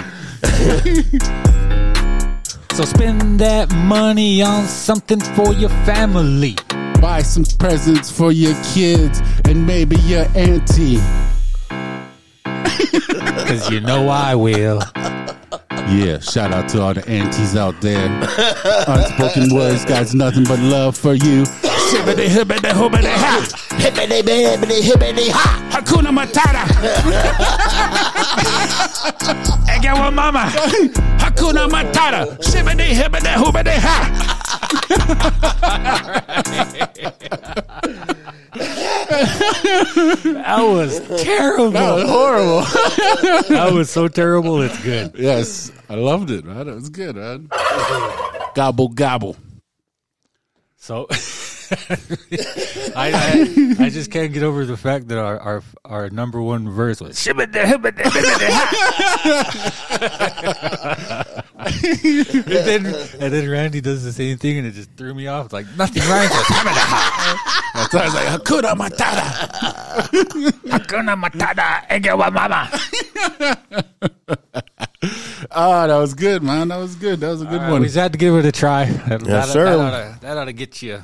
so 2.73 2.85
spend 2.85 3.39
that 3.39 3.73
money 3.87 4.43
on 4.43 4.67
something 4.67 5.21
for 5.21 5.53
your 5.55 5.71
family. 5.85 6.57
Buy 7.01 7.23
some 7.23 7.45
presents 7.59 8.11
for 8.11 8.33
your 8.33 8.55
kids 8.75 9.21
and 9.45 9.67
maybe 9.67 9.97
your 10.01 10.27
auntie. 10.35 11.01
Cause 12.45 13.71
you 13.71 13.81
know 13.81 14.09
I 14.09 14.35
will. 14.35 14.81
Yeah, 15.91 16.21
shout 16.21 16.53
out 16.53 16.69
to 16.71 16.81
all 16.83 16.95
the 16.95 17.07
aunties 17.09 17.57
out 17.57 17.81
there. 17.81 18.07
Unspoken 18.87 19.53
words 19.55 19.85
got 19.85 20.15
nothing 20.15 20.45
but 20.45 20.61
love 20.61 20.97
for 20.97 21.15
you. 21.15 21.43
Shibbity 21.91 22.29
hibbity 22.29 22.71
hoobity 22.71 23.11
ha. 23.11 23.45
Hibbity 23.71 24.23
bibbity 24.23 24.81
hibbity 24.83 25.31
ha. 25.31 25.59
Hakuna 25.73 26.11
Matata. 26.13 26.65
Ege 29.75 29.93
wa 30.01 30.11
mama. 30.11 30.53
Hakuna 31.31 31.69
Matata. 31.69 32.27
Shibbity 32.39 32.89
hibbity 32.93 33.35
hoobity 33.35 33.77
ha. 33.79 35.21
That 39.31 40.59
was 40.63 41.23
terrible. 41.23 41.71
horrible. 42.07 42.63
That 43.51 43.71
was 43.73 43.91
so 43.91 44.09
terrible. 44.09 44.61
It's 44.63 44.81
good. 44.83 45.15
yes, 45.17 45.71
I 45.89 45.95
loved 45.95 46.31
it, 46.31 46.45
man. 46.45 46.69
It 46.69 46.75
was 46.75 46.89
good, 46.89 47.17
man. 47.17 47.49
Gobble 48.55 48.89
gobble. 48.89 49.37
So 50.77 51.07
I, 51.71 53.13
I 53.79 53.85
I 53.85 53.91
just 53.91 54.11
can't 54.11 54.33
get 54.33 54.43
over 54.43 54.65
the 54.65 54.77
fact 54.77 55.07
that 55.09 55.19
our 55.19 55.39
our, 55.39 55.63
our 55.85 56.11
number 56.11 56.43
one 56.43 56.69
verse 56.69 57.01
was 57.01 57.27
and 57.29 57.39
then 62.45 62.87
and 62.87 63.33
then 63.33 63.49
Randy 63.49 63.81
does 63.81 64.03
the 64.03 64.13
same 64.13 64.39
thing 64.39 64.59
and 64.59 64.67
it 64.67 64.73
just 64.73 64.91
threw 64.97 65.15
me 65.15 65.29
off. 65.29 65.47
It's 65.47 65.53
like 65.53 65.67
nothing 65.77 66.03
rhymes 66.09 66.31
with 66.31 66.49
That's 67.75 67.95
why 67.95 68.01
I 68.01 68.05
was 68.05 68.15
like 68.15 68.29
Hakuna 68.29 68.75
Matata. 68.75 69.23
Hakuna 70.71 71.23
Matata 71.23 71.87
Egewa 71.89 72.33
Mama. 72.33 72.69
Ah, 75.53 75.87
that 75.87 75.97
was 75.97 76.13
good, 76.15 76.43
man. 76.43 76.69
That 76.69 76.77
was 76.77 76.95
good. 76.95 77.21
That 77.21 77.31
was 77.31 77.41
a 77.43 77.47
good 77.47 77.55
All 77.55 77.61
one. 77.61 77.73
right, 77.73 77.81
we 77.81 77.87
just 77.87 77.97
had 77.97 78.13
to 78.13 78.19
give 78.19 78.35
it 78.37 78.45
a 78.45 78.53
try. 78.53 78.85
That, 78.85 79.21
that, 79.23 79.49
sir. 79.49 79.65
That 79.65 79.79
ought, 79.79 79.91
to, 79.91 80.21
that 80.21 80.37
ought 80.37 80.45
to 80.45 80.53
get 80.53 80.83
you 80.83 81.03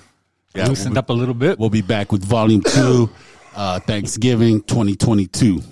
Yeah, 0.57 0.69
loosened 0.69 0.93
we'll- 0.95 0.99
up 0.99 1.11
a 1.11 1.13
little 1.13 1.35
bit. 1.35 1.59
We'll 1.59 1.71
be 1.71 1.83
back 1.83 2.13
with 2.13 2.25
volume 2.25 2.63
two, 2.63 3.11
uh, 3.55 3.81
Thanksgiving 3.81 4.63
2022. 4.63 5.63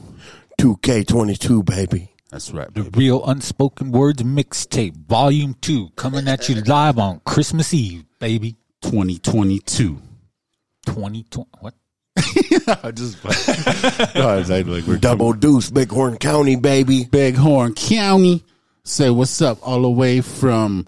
2K22, 0.61 1.65
baby. 1.65 2.11
That's 2.31 2.51
right. 2.53 2.73
The. 2.73 2.83
Real 2.97 3.25
Unspoken 3.27 3.93
Words 3.93 4.23
Mixtape, 4.23 4.95
Volume 5.07 5.55
2, 5.61 5.91
coming 5.97 6.27
at 6.29 6.49
you 6.49 6.57
live 6.63 6.99
on 6.99 7.21
Christmas 7.25 7.73
Eve, 7.75 8.05
baby. 8.19 8.57
2022. 8.83 9.99
2020. 10.87 11.49
What? 11.61 11.75
I 12.85 12.91
just 12.93 13.23
no, 14.15 14.29
I 14.29 14.37
was 14.37 14.51
like, 14.51 14.67
like 14.67 14.87
we're 14.87 14.97
Double 14.99 15.33
deuce, 15.33 15.71
Bighorn 15.71 16.19
County, 16.19 16.57
baby. 16.57 17.05
Bighorn 17.05 17.75
County. 17.75 18.45
Say 18.85 19.11
what's 19.11 19.41
up 19.43 19.59
all 19.67 19.83
the 19.83 19.91
way 19.91 20.21
from 20.21 20.87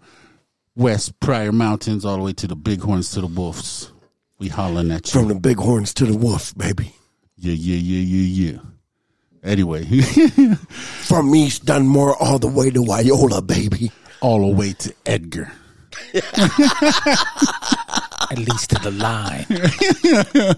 West 0.76 1.18
Pryor 1.21 1.52
Mountains 1.52 2.04
all 2.04 2.16
the 2.18 2.23
way 2.23 2.33
to 2.35 2.47
the 2.47 2.54
Bighorns 2.56 3.11
to 3.12 3.21
the 3.23 3.26
Wolves. 3.26 3.92
We 4.38 4.49
hollering 4.49 4.90
at 4.92 5.06
you. 5.06 5.12
From 5.21 5.28
the 5.28 5.35
Bighorns 5.35 5.92
to 5.95 6.04
the 6.06 6.16
Wolves, 6.16 6.52
baby. 6.54 6.95
yeah, 7.37 7.54
yeah, 7.54 7.76
yeah, 7.76 8.02
yeah, 8.02 8.52
yeah. 8.52 8.59
Anyway, 9.42 9.85
From 11.04 11.35
East 11.35 11.64
Dunmore 11.64 12.16
all 12.21 12.38
the 12.38 12.49
way 12.49 12.68
to 12.71 12.80
Wyola, 12.83 13.47
baby. 13.47 13.90
all 14.21 14.40
the 14.40 14.54
way 14.56 14.73
to 14.75 14.92
Edgar. 15.06 15.50
At 16.14 16.25
least 18.38 18.71
to 18.71 18.78
the 18.83 18.90
line. 18.90 19.47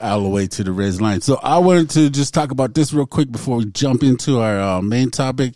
all 0.00 0.22
the 0.22 0.28
way 0.28 0.46
to 0.48 0.64
the 0.64 0.72
red 0.72 1.00
line. 1.00 1.20
So 1.20 1.38
I 1.42 1.58
wanted 1.58 1.90
to 1.90 2.10
just 2.10 2.34
talk 2.34 2.50
about 2.50 2.74
this 2.74 2.92
real 2.92 3.06
quick 3.06 3.30
before 3.30 3.58
we 3.58 3.66
jump 3.66 4.02
into 4.02 4.40
our 4.40 4.60
uh, 4.60 4.82
main 4.82 5.10
topic. 5.10 5.54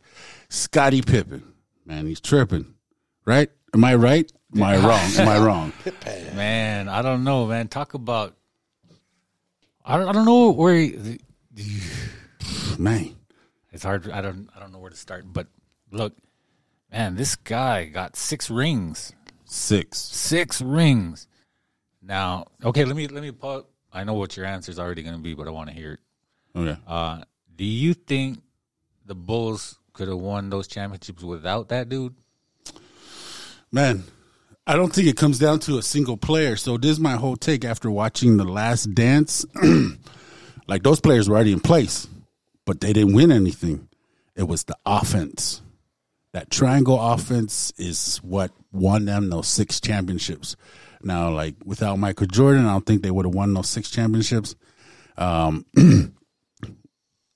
Scottie 0.48 1.02
Pippen, 1.02 1.42
man, 1.84 2.06
he's 2.06 2.20
tripping, 2.20 2.74
right? 3.24 3.50
Am 3.76 3.84
I 3.84 3.94
right? 3.94 4.32
Am 4.54 4.62
I 4.62 4.78
wrong? 4.78 5.10
Am 5.18 5.28
I 5.28 5.38
wrong? 5.38 5.70
Man, 6.34 6.88
I 6.88 7.02
don't 7.02 7.24
know, 7.24 7.46
man. 7.46 7.68
Talk 7.68 7.92
about. 7.92 8.34
I 9.84 9.98
don't, 9.98 10.08
I 10.08 10.12
don't 10.12 10.24
know 10.24 10.50
where. 10.52 10.76
He, 10.76 11.18
Man, 12.78 13.14
it's 13.72 13.84
hard. 13.84 14.10
I 14.10 14.22
don't. 14.22 14.48
I 14.56 14.60
don't 14.60 14.72
know 14.72 14.78
where 14.78 14.88
to 14.88 14.96
start. 14.96 15.30
But 15.30 15.48
look, 15.90 16.16
man, 16.90 17.16
this 17.16 17.36
guy 17.36 17.84
got 17.84 18.16
six 18.16 18.48
rings. 18.48 19.12
six. 19.44 19.98
Six 19.98 20.62
rings. 20.62 21.28
Now, 22.00 22.46
okay, 22.64 22.86
let 22.86 22.96
me 22.96 23.08
let 23.08 23.22
me 23.22 23.30
put. 23.30 23.66
I 23.92 24.04
know 24.04 24.14
what 24.14 24.38
your 24.38 24.46
answer 24.46 24.70
is 24.70 24.78
already 24.78 25.02
going 25.02 25.16
to 25.16 25.22
be, 25.22 25.34
but 25.34 25.48
I 25.48 25.50
want 25.50 25.68
to 25.68 25.74
hear 25.74 25.92
it. 25.92 26.00
Okay. 26.58 26.80
Uh, 26.86 27.24
do 27.54 27.64
you 27.66 27.92
think 27.92 28.38
the 29.04 29.14
Bulls 29.14 29.78
could 29.92 30.08
have 30.08 30.16
won 30.16 30.48
those 30.48 30.66
championships 30.66 31.22
without 31.22 31.68
that 31.68 31.90
dude? 31.90 32.14
Man, 33.72 34.04
I 34.66 34.74
don't 34.74 34.92
think 34.92 35.08
it 35.08 35.16
comes 35.16 35.38
down 35.38 35.60
to 35.60 35.78
a 35.78 35.82
single 35.82 36.16
player. 36.16 36.56
So 36.56 36.76
this 36.76 36.92
is 36.92 37.00
my 37.00 37.14
whole 37.14 37.36
take 37.36 37.64
after 37.64 37.90
watching 37.90 38.36
the 38.36 38.44
last 38.44 38.94
dance. 38.94 39.44
like 40.66 40.82
those 40.82 41.00
players 41.00 41.28
were 41.28 41.36
already 41.36 41.52
in 41.52 41.60
place, 41.60 42.08
but 42.64 42.80
they 42.80 42.92
didn't 42.92 43.14
win 43.14 43.30
anything. 43.30 43.88
It 44.34 44.44
was 44.44 44.64
the 44.64 44.76
offense. 44.84 45.62
That 46.32 46.50
triangle 46.50 47.00
offense 47.00 47.72
is 47.78 48.18
what 48.18 48.50
won 48.72 49.06
them 49.06 49.30
those 49.30 49.48
six 49.48 49.80
championships. 49.80 50.56
Now, 51.02 51.30
like 51.30 51.54
without 51.64 51.98
Michael 51.98 52.26
Jordan, 52.26 52.66
I 52.66 52.72
don't 52.72 52.84
think 52.84 53.02
they 53.02 53.10
would 53.10 53.24
have 53.24 53.34
won 53.34 53.54
those 53.54 53.68
six 53.68 53.90
championships. 53.90 54.54
Um, 55.16 55.64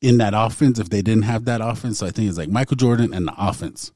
in 0.02 0.18
that 0.18 0.34
offense, 0.34 0.78
if 0.78 0.90
they 0.90 1.02
didn't 1.02 1.22
have 1.22 1.44
that 1.46 1.60
offense, 1.60 1.98
so 1.98 2.06
I 2.06 2.10
think 2.10 2.28
it's 2.28 2.38
like 2.38 2.48
Michael 2.48 2.76
Jordan 2.76 3.14
and 3.14 3.28
the 3.28 3.34
offense. 3.38 3.92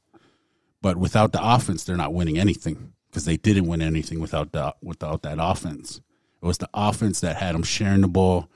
But 0.85 0.97
without 0.97 1.31
the 1.31 1.39
offense, 1.41 1.83
they're 1.83 1.97
not 1.97 2.13
winning 2.13 2.37
anything 2.37 2.93
because 3.09 3.25
they 3.25 3.37
didn't 3.37 3.65
win 3.65 3.81
anything 3.81 4.19
without 4.19 4.51
the 4.51 4.75
without 4.83 5.23
that 5.23 5.39
offense. 5.41 5.99
It 6.39 6.45
was 6.45 6.59
the 6.59 6.69
offense 6.75 7.21
that 7.21 7.37
had 7.37 7.55
them 7.55 7.63
sharing 7.63 8.01
the 8.01 8.07
ball, 8.07 8.49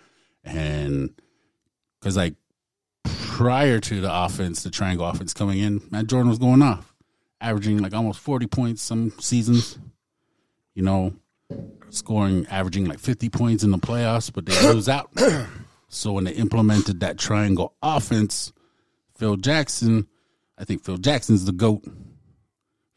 and 0.43 1.09
because 2.00 2.15
like 2.15 2.36
prior 3.03 3.79
to 3.79 4.00
the 4.00 4.13
offense, 4.13 4.62
the 4.62 4.69
triangle 4.69 5.07
offense 5.07 5.33
coming 5.33 5.57
in, 5.57 5.81
Matt 5.89 6.05
Jordan 6.05 6.29
was 6.29 6.38
going 6.38 6.62
off, 6.62 6.93
averaging 7.41 7.79
like 7.79 7.95
almost 7.95 8.19
forty 8.19 8.45
points 8.45 8.83
some 8.83 9.12
seasons. 9.19 9.79
You 10.75 10.83
know, 10.83 11.13
scoring 11.89 12.45
averaging 12.51 12.86
like 12.86 13.00
fifty 13.00 13.29
points 13.29 13.63
in 13.63 13.71
the 13.71 13.79
playoffs, 13.79 14.31
but 14.31 14.45
they 14.45 14.67
lose 14.71 14.88
out. 14.88 15.09
so 15.88 16.12
when 16.12 16.25
they 16.25 16.33
implemented 16.33 17.00
that 17.00 17.17
triangle 17.17 17.74
offense, 17.81 18.53
Phil 19.15 19.36
Jackson, 19.36 20.07
I 20.59 20.63
think 20.63 20.83
Phil 20.83 20.98
Jackson's 20.98 21.45
the 21.45 21.53
goat. 21.53 21.83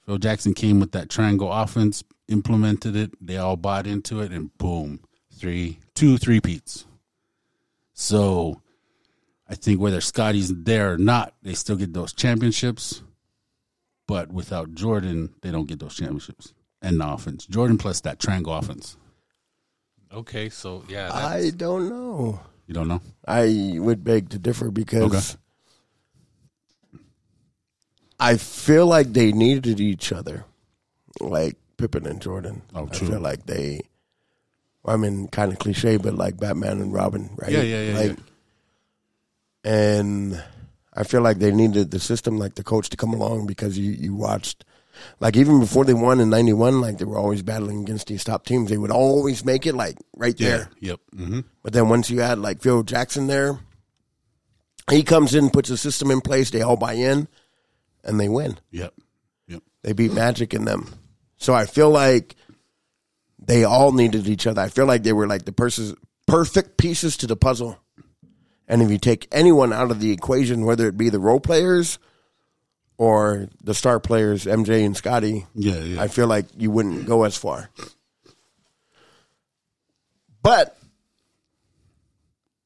Phil 0.07 0.19
Jackson 0.19 0.55
came 0.55 0.81
with 0.81 0.93
that 0.93 1.09
triangle 1.09 1.53
offense, 1.53 2.03
implemented 2.29 2.97
it. 2.97 3.13
They 3.21 3.37
all 3.37 3.57
bought 3.57 3.87
into 3.87 4.21
it, 4.21 4.33
and 4.33 4.57
boom, 4.59 5.01
three, 5.33 5.79
two, 5.95 6.19
three 6.19 6.41
peats. 6.41 6.87
So, 7.95 8.61
I 9.49 9.55
think 9.55 9.81
whether 9.81 10.01
Scottie's 10.01 10.53
there 10.53 10.95
or 10.95 10.99
not, 10.99 11.35
they 11.43 11.55
still 11.55 11.77
get 11.77 11.93
those 11.93 12.13
championships. 12.13 13.03
But 14.09 14.33
without 14.33 14.75
Jordan, 14.75 15.35
they 15.43 15.51
don't 15.51 15.69
get 15.69 15.79
those 15.79 15.95
championships 15.95 16.53
and 16.83 17.01
the 17.01 17.09
offense. 17.09 17.47
Jordan 17.47 17.79
plus 17.79 18.01
that 18.01 18.19
triangle 18.19 18.53
offense. 18.53 18.97
Okay, 20.13 20.49
so 20.49 20.85
yeah, 20.89 21.11
I 21.13 21.51
don't 21.57 21.89
know. 21.89 22.41
You 22.67 22.75
don't 22.75 22.89
know? 22.89 23.01
I 23.27 23.77
would 23.79 24.05
beg 24.05 24.31
to 24.31 24.39
differ 24.39 24.71
because 24.71 25.03
Okay. 25.03 25.42
I 28.23 28.37
feel 28.37 28.87
like 28.87 29.13
they 29.13 29.33
needed 29.33 29.81
each 29.81 30.13
other, 30.13 30.45
like 31.19 31.57
Pippen 31.77 32.07
and 32.07 32.23
Jordan. 32.23 32.63
Oh, 32.73 32.89
I 32.91 32.95
feel 32.95 33.19
like 33.19 33.47
they. 33.47 33.81
I 34.85 34.97
mean, 34.97 35.27
kind 35.29 35.53
of 35.53 35.59
cliche, 35.59 35.97
but 35.97 36.15
like 36.15 36.39
Batman 36.39 36.81
and 36.81 36.93
Robin, 36.93 37.31
right? 37.37 37.51
Yeah, 37.51 37.63
yeah, 37.63 37.83
yeah, 37.83 37.99
Like, 37.99 38.19
and 39.65 40.43
I 40.95 41.03
feel 41.03 41.21
like 41.21 41.39
they 41.39 41.51
needed 41.51 41.91
the 41.91 41.99
system, 41.99 42.39
like 42.39 42.55
the 42.55 42.63
coach, 42.63 42.91
to 42.91 42.97
come 42.97 43.13
along 43.13 43.47
because 43.47 43.77
you 43.77 43.91
you 43.91 44.15
watched, 44.15 44.65
like 45.19 45.37
even 45.37 45.59
before 45.59 45.85
they 45.85 45.95
won 45.95 46.21
in 46.21 46.31
'91, 46.31 46.81
like 46.81 46.99
they 46.99 47.05
were 47.05 47.19
always 47.19 47.43
battling 47.43 47.83
against 47.83 48.07
these 48.07 48.23
top 48.23 48.47
teams. 48.47 48.71
They 48.71 48.79
would 48.79 48.93
always 48.93 49.45
make 49.45 49.67
it 49.67 49.75
like 49.75 49.99
right 50.17 50.39
there. 50.39 50.71
Yep. 50.79 51.01
Mm-hmm. 51.17 51.41
But 51.65 51.73
then 51.73 51.89
once 51.89 52.09
you 52.09 52.21
had 52.21 52.39
like 52.39 52.63
Phil 52.63 52.85
Jackson 52.85 53.27
there, 53.27 53.59
he 54.91 55.03
comes 55.03 55.35
in, 55.35 55.51
puts 55.51 55.71
a 55.71 55.77
system 55.77 56.13
in 56.13 56.21
place, 56.21 56.51
they 56.51 56.63
all 56.63 56.77
buy 56.77 56.93
in, 56.95 57.27
and 58.05 58.19
they 58.19 58.29
win. 58.29 58.59
Yep. 58.71 58.95
Yep. 59.49 59.63
They 59.83 59.93
beat 59.93 60.13
Magic 60.13 60.55
in 60.55 60.65
them. 60.65 60.89
So 61.37 61.55
I 61.55 61.67
feel 61.67 61.91
like 61.91 62.37
they 63.39 63.65
all 63.65 63.93
needed 63.93 64.29
each 64.29 64.47
other. 64.47 64.61
I 64.63 64.69
feel 64.69 64.87
like 64.87 65.03
they 65.03 65.13
were 65.13 65.27
like 65.27 65.45
the 65.45 65.53
pers- 65.53 65.95
perfect 66.27 66.77
pieces 66.77 67.17
to 67.19 67.27
the 67.27 67.37
puzzle. 67.37 67.79
And 68.69 68.81
if 68.81 68.91
you 68.91 68.99
take 68.99 69.27
anyone 69.33 69.73
out 69.73 69.91
of 69.91 70.01
the 70.01 70.13
equation, 70.13 70.65
whether 70.65 70.87
it 70.87 70.97
be 70.97 71.09
the 71.11 71.19
role 71.19 71.41
players 71.41 71.99
or 72.97 73.49
the 73.63 73.75
star 73.75 73.99
players, 73.99 74.45
MJ 74.45 74.87
and 74.87 74.97
Scottie, 74.97 75.47
Yeah, 75.55 75.79
yeah. 75.81 76.01
I 76.01 76.09
feel 76.09 76.29
like 76.29 76.47
you 76.57 76.71
wouldn't 76.71 77.07
go 77.07 77.25
as 77.25 77.37
far. 77.37 77.71
But 80.43 80.79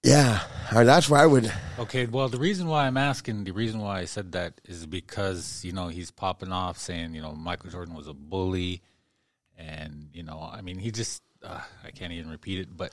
yeah, 0.02 0.40
that's 0.72 1.08
why 1.08 1.22
I 1.22 1.26
would. 1.26 1.52
Okay, 1.78 2.06
well, 2.06 2.28
the 2.28 2.38
reason 2.38 2.66
why 2.66 2.86
I'm 2.86 2.96
asking, 2.96 3.44
the 3.44 3.52
reason 3.52 3.80
why 3.80 4.00
I 4.00 4.04
said 4.04 4.32
that 4.32 4.60
is 4.64 4.86
because, 4.86 5.64
you 5.64 5.72
know, 5.72 5.88
he's 5.88 6.10
popping 6.10 6.52
off 6.52 6.78
saying, 6.78 7.14
you 7.14 7.22
know, 7.22 7.32
Michael 7.32 7.70
Jordan 7.70 7.94
was 7.94 8.08
a 8.08 8.14
bully. 8.14 8.82
And, 9.58 10.10
you 10.12 10.22
know, 10.22 10.50
I 10.52 10.60
mean, 10.60 10.78
he 10.78 10.90
just, 10.90 11.22
uh, 11.42 11.60
I 11.84 11.90
can't 11.90 12.12
even 12.12 12.30
repeat 12.30 12.58
it, 12.58 12.76
but 12.76 12.92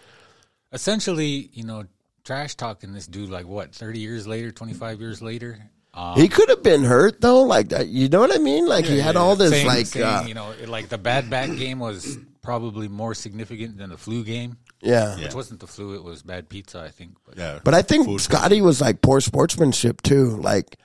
essentially, 0.71 1.49
you 1.53 1.63
know, 1.63 1.85
trash 2.23 2.55
talking 2.55 2.93
this 2.93 3.05
dude 3.05 3.29
like 3.29 3.45
what 3.45 3.73
thirty 3.73 3.99
years 3.99 4.25
later, 4.25 4.51
twenty 4.51 4.73
five 4.73 5.01
years 5.01 5.21
later. 5.21 5.59
Um, 5.93 6.15
He 6.15 6.27
could 6.27 6.49
have 6.49 6.63
been 6.63 6.83
hurt 6.83 7.21
though, 7.21 7.43
like 7.43 7.69
that. 7.69 7.87
You 7.87 8.09
know 8.09 8.19
what 8.19 8.33
I 8.33 8.39
mean? 8.39 8.65
Like 8.65 8.85
he 8.85 8.99
had 8.99 9.15
all 9.15 9.35
this, 9.35 9.51
saying, 9.51 9.67
like, 9.67 9.85
saying, 9.85 10.05
uh, 10.05 10.23
you 10.27 10.33
know, 10.33 10.53
like 10.67 10.89
the 10.89 10.97
bad 10.97 11.29
back 11.29 11.55
game 11.55 11.79
was 11.79 12.17
probably 12.41 12.87
more 12.87 13.13
significant 13.13 13.77
than 13.77 13.89
the 13.89 13.97
flu 13.97 14.23
game, 14.23 14.57
yeah. 14.83 15.15
which 15.17 15.33
wasn't 15.33 15.59
the 15.59 15.67
flu; 15.67 15.95
it 15.95 16.03
was 16.03 16.21
bad 16.21 16.49
pizza, 16.49 16.81
I 16.81 16.89
think. 16.89 17.15
But 17.25 17.37
Yeah. 17.37 17.59
But 17.63 17.73
I 17.73 17.81
think 17.81 18.05
Food- 18.05 18.21
Scottie 18.21 18.61
was 18.61 18.81
like 18.81 19.01
poor 19.01 19.21
sportsmanship 19.21 20.01
too. 20.01 20.37
Like, 20.37 20.77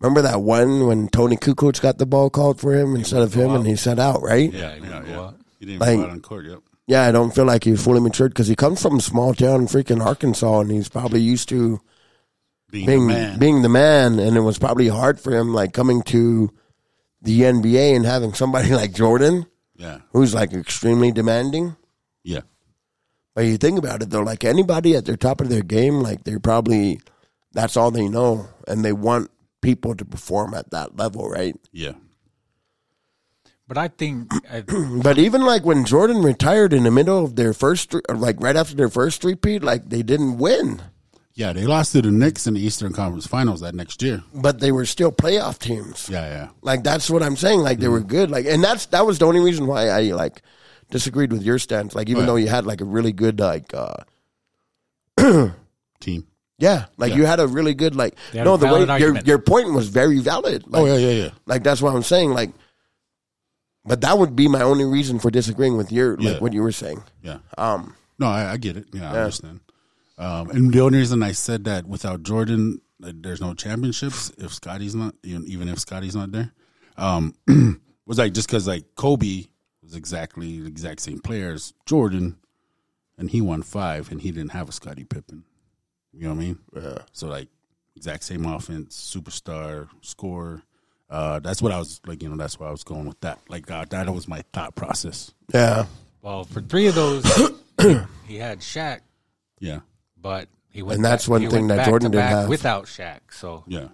remember 0.00 0.22
that 0.22 0.40
one 0.42 0.86
when 0.86 1.08
Toni 1.08 1.36
Kukoc 1.36 1.80
got 1.80 1.98
the 1.98 2.06
ball 2.06 2.30
called 2.30 2.60
for 2.60 2.74
him 2.74 2.94
instead 2.94 3.22
of 3.22 3.34
him, 3.34 3.50
and 3.54 3.66
he 3.66 3.76
sat 3.76 3.98
out, 3.98 4.22
right? 4.22 4.52
yeah, 4.52 4.74
he 4.74 4.80
Yeah, 4.80 4.80
wouldn't 4.80 5.04
go 5.06 5.10
yeah. 5.10 5.20
out. 5.20 5.34
He 5.58 5.66
didn't 5.66 5.80
Like- 5.80 5.96
go 5.98 6.04
out 6.04 6.10
on 6.10 6.20
court. 6.20 6.46
Yep. 6.46 6.58
Yeah, 6.86 7.02
I 7.06 7.12
don't 7.12 7.34
feel 7.34 7.44
like 7.44 7.64
he 7.64 7.72
was 7.72 7.82
fully 7.84 8.00
matured 8.00 8.30
because 8.32 8.46
he 8.48 8.56
comes 8.56 8.80
from 8.80 8.96
a 8.96 9.00
small 9.02 9.34
town 9.34 9.60
in 9.62 9.66
freaking 9.66 10.02
Arkansas, 10.04 10.60
and 10.60 10.70
he's 10.70 10.88
probably 10.88 11.20
used 11.20 11.48
to 11.50 11.80
Being, 12.70 12.86
being 12.86 13.06
the 13.08 13.12
man. 13.14 13.38
being 13.38 13.62
the 13.62 13.68
man, 13.68 14.18
and 14.18 14.36
it 14.36 14.40
was 14.40 14.58
probably 14.58 14.88
hard 14.88 15.20
for 15.20 15.34
him, 15.34 15.52
like 15.52 15.72
coming 15.74 16.02
to 16.04 16.50
the 17.20 17.40
NBA 17.42 17.94
and 17.96 18.06
having 18.06 18.32
somebody 18.32 18.70
like 18.74 18.94
Jordan, 18.94 19.44
yeah. 19.76 19.98
who's 20.12 20.32
like 20.34 20.52
extremely 20.54 21.12
demanding. 21.12 21.76
Yeah. 22.24 22.40
But 23.38 23.44
you 23.44 23.56
think 23.56 23.78
about 23.78 24.02
it 24.02 24.10
though, 24.10 24.22
like 24.22 24.42
anybody 24.42 24.96
at 24.96 25.04
their 25.04 25.16
top 25.16 25.40
of 25.40 25.48
their 25.48 25.62
game, 25.62 26.00
like 26.00 26.24
they're 26.24 26.40
probably 26.40 27.00
that's 27.52 27.76
all 27.76 27.92
they 27.92 28.08
know, 28.08 28.48
and 28.66 28.84
they 28.84 28.92
want 28.92 29.30
people 29.60 29.94
to 29.94 30.04
perform 30.04 30.54
at 30.54 30.72
that 30.72 30.96
level, 30.96 31.30
right? 31.30 31.54
Yeah. 31.70 31.92
But 33.68 33.78
I 33.78 33.86
think 33.86 34.32
I, 34.52 34.62
But 34.62 35.18
even 35.18 35.42
like 35.42 35.64
when 35.64 35.84
Jordan 35.84 36.20
retired 36.20 36.72
in 36.72 36.82
the 36.82 36.90
middle 36.90 37.24
of 37.24 37.36
their 37.36 37.52
first, 37.52 37.94
like 38.12 38.40
right 38.40 38.56
after 38.56 38.74
their 38.74 38.88
first 38.88 39.22
repeat, 39.22 39.62
like 39.62 39.88
they 39.88 40.02
didn't 40.02 40.38
win, 40.38 40.82
Yeah. 41.34 41.52
They 41.52 41.64
lost 41.64 41.92
to 41.92 42.02
the 42.02 42.10
Knicks 42.10 42.48
in 42.48 42.54
the 42.54 42.60
Eastern 42.60 42.92
Conference 42.92 43.28
Finals 43.28 43.60
that 43.60 43.72
next 43.72 44.02
year. 44.02 44.24
but 44.34 44.58
they 44.58 44.72
were 44.72 44.84
still 44.84 45.12
playoff 45.12 45.60
teams. 45.60 46.08
Yeah. 46.10 46.26
Yeah. 46.28 46.48
Like 46.62 46.82
that's 46.82 47.08
what 47.08 47.22
I'm 47.22 47.36
saying. 47.36 47.60
Like 47.60 47.78
they 47.78 47.84
mm-hmm. 47.84 47.92
were 47.92 48.00
good. 48.00 48.32
Like, 48.32 48.46
and 48.46 48.64
that's 48.64 48.86
that 48.86 49.06
was 49.06 49.20
the 49.20 49.26
only 49.26 49.38
reason 49.38 49.68
why 49.68 49.90
I 49.90 50.00
like 50.10 50.42
disagreed 50.90 51.32
with 51.32 51.42
your 51.42 51.58
stance. 51.58 51.94
Like 51.94 52.08
even 52.08 52.20
Right. 52.22 52.26
though 52.26 52.36
you 52.36 52.48
had 52.48 52.66
like 52.66 52.80
a 52.80 52.84
really 52.84 53.12
good 53.12 53.38
like, 53.40 53.72
uh 53.74 53.94
Team. 56.00 56.26
yeah, 56.58 56.86
like 56.96 57.14
you 57.14 57.24
had 57.26 57.40
a 57.40 57.46
really 57.46 57.74
good 57.74 57.94
like 57.96 58.16
no 58.34 58.56
the 58.56 58.66
way 58.66 58.84
valid 58.84 59.00
your 59.00 59.18
your 59.20 59.38
point 59.38 59.72
was 59.72 59.88
very 59.88 60.18
valid. 60.20 60.64
Like, 60.66 60.82
Oh 60.82 60.86
yeah. 60.86 60.96
Yeah. 60.96 61.22
Yeah. 61.24 61.30
Like 61.46 61.62
that's 61.64 61.82
what 61.82 61.94
I'm 61.94 62.02
saying. 62.02 62.30
Like, 62.30 62.50
but 63.84 64.00
that 64.02 64.18
would 64.18 64.36
be 64.36 64.48
my 64.48 64.62
only 64.62 64.84
reason 64.84 65.18
for 65.18 65.30
disagreeing 65.30 65.76
with 65.76 65.90
your 65.92 66.16
like 66.16 66.34
Yeah. 66.34 66.38
what 66.38 66.52
you 66.52 66.62
were 66.62 66.72
saying. 66.72 67.02
Yeah. 67.22 67.38
Um, 67.56 67.94
No, 68.18 68.26
I, 68.26 68.52
I 68.52 68.56
get 68.56 68.76
it. 68.76 68.86
Yeah, 68.92 69.12
I 69.12 69.16
understand. 69.18 69.60
Um, 70.18 70.50
and 70.50 70.72
the 70.72 70.80
only 70.80 70.98
reason 70.98 71.22
I 71.22 71.30
said 71.32 71.64
that 71.64 71.86
without 71.86 72.24
Jordan, 72.24 72.80
there's 72.98 73.40
no 73.40 73.54
championships 73.54 74.32
if 74.38 74.52
Scottie's 74.52 74.94
not, 74.96 75.14
even 75.22 75.44
even 75.46 75.68
if 75.68 75.78
Scottie's 75.78 76.16
not 76.16 76.32
there, 76.32 76.52
um, 76.96 77.34
was 78.06 78.18
like 78.18 78.32
just 78.34 78.48
because 78.48 78.66
like 78.66 78.84
Kobe 78.96 79.44
was 79.88 79.96
exactly 79.96 80.60
the 80.60 80.68
exact 80.68 81.00
same 81.00 81.18
player 81.18 81.52
as 81.52 81.72
Jordan, 81.86 82.36
and 83.16 83.30
he 83.30 83.40
won 83.40 83.62
five, 83.62 84.10
and 84.10 84.20
he 84.20 84.30
didn't 84.30 84.50
have 84.52 84.68
a 84.68 84.72
Scottie 84.72 85.04
Pippen. 85.04 85.44
You 86.12 86.24
know 86.24 86.34
what 86.34 86.34
I 86.36 86.44
mean? 86.44 86.58
Yeah. 86.76 86.98
So 87.12 87.26
like 87.28 87.48
exact 87.96 88.24
same 88.24 88.44
offense, 88.46 88.96
superstar, 89.16 89.88
scorer. 90.02 90.62
Uh, 91.10 91.38
that's 91.38 91.62
what 91.62 91.72
I 91.72 91.78
was 91.78 92.00
like. 92.06 92.22
You 92.22 92.28
know, 92.28 92.36
that's 92.36 92.60
why 92.60 92.68
I 92.68 92.70
was 92.70 92.84
going 92.84 93.06
with 93.06 93.18
that. 93.20 93.38
Like 93.48 93.70
uh, 93.70 93.86
that 93.90 94.12
was 94.12 94.28
my 94.28 94.42
thought 94.52 94.74
process. 94.74 95.32
yeah, 95.54 95.86
well 96.22 96.44
for 96.44 96.60
three 96.60 96.86
of 96.86 96.94
those, 96.94 97.24
he, 97.80 97.96
he 98.26 98.36
had 98.36 98.60
Shaq, 98.60 99.00
Yeah. 99.58 99.80
but 100.20 100.48
he 100.70 100.82
went. 100.82 100.96
And 100.96 101.04
that's 101.04 101.24
back- 101.26 101.30
one 101.40 101.50
thing 101.50 101.68
that 101.68 101.86
Jordan 101.86 102.10
didn't 102.10 102.26
have. 102.28 102.48
without 102.48 102.84
Shaq. 102.86 103.20
So 103.30 103.64
Yeah. 103.66 103.88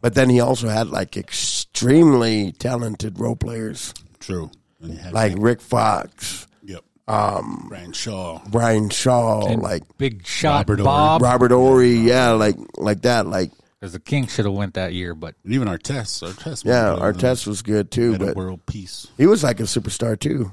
but 0.00 0.14
then 0.14 0.28
he 0.28 0.40
also 0.40 0.68
had 0.68 0.88
like 0.88 1.16
extremely 1.16 2.50
talented 2.52 3.20
role 3.20 3.36
players 3.36 3.94
True. 4.18 4.50
And 4.80 4.98
he 4.98 5.10
like 5.10 5.34
Rick 5.38 5.60
Fox, 5.60 6.46
Yep. 6.64 6.84
Um, 7.08 7.66
Brian 7.68 7.92
Shaw. 7.92 8.40
Brian 8.48 8.90
Shaw, 8.90 9.46
and 9.46 9.62
like 9.62 9.82
big 9.98 10.26
shot 10.26 10.68
Robert 10.68 10.78
Horry. 10.80 10.84
Bob, 10.84 11.22
Robert 11.22 11.50
Horry. 11.52 11.94
Yeah, 11.94 12.32
like 12.32 12.56
like 12.76 13.02
that. 13.02 13.26
Like 13.26 13.52
because 13.80 13.92
the 13.92 14.00
King 14.00 14.26
should 14.26 14.44
have 14.46 14.54
went 14.54 14.74
that 14.74 14.92
year, 14.94 15.14
but 15.14 15.34
And 15.44 15.52
even 15.52 15.68
Artest. 15.68 16.22
our 16.22 16.50
was 16.50 16.64
yeah, 16.64 16.96
Artest 16.98 17.46
was 17.46 17.62
good 17.62 17.90
too, 17.90 18.18
but 18.18 18.34
world 18.36 18.64
peace. 18.66 19.06
he 19.16 19.26
was 19.26 19.42
like 19.44 19.60
a 19.60 19.64
superstar 19.64 20.18
too. 20.18 20.52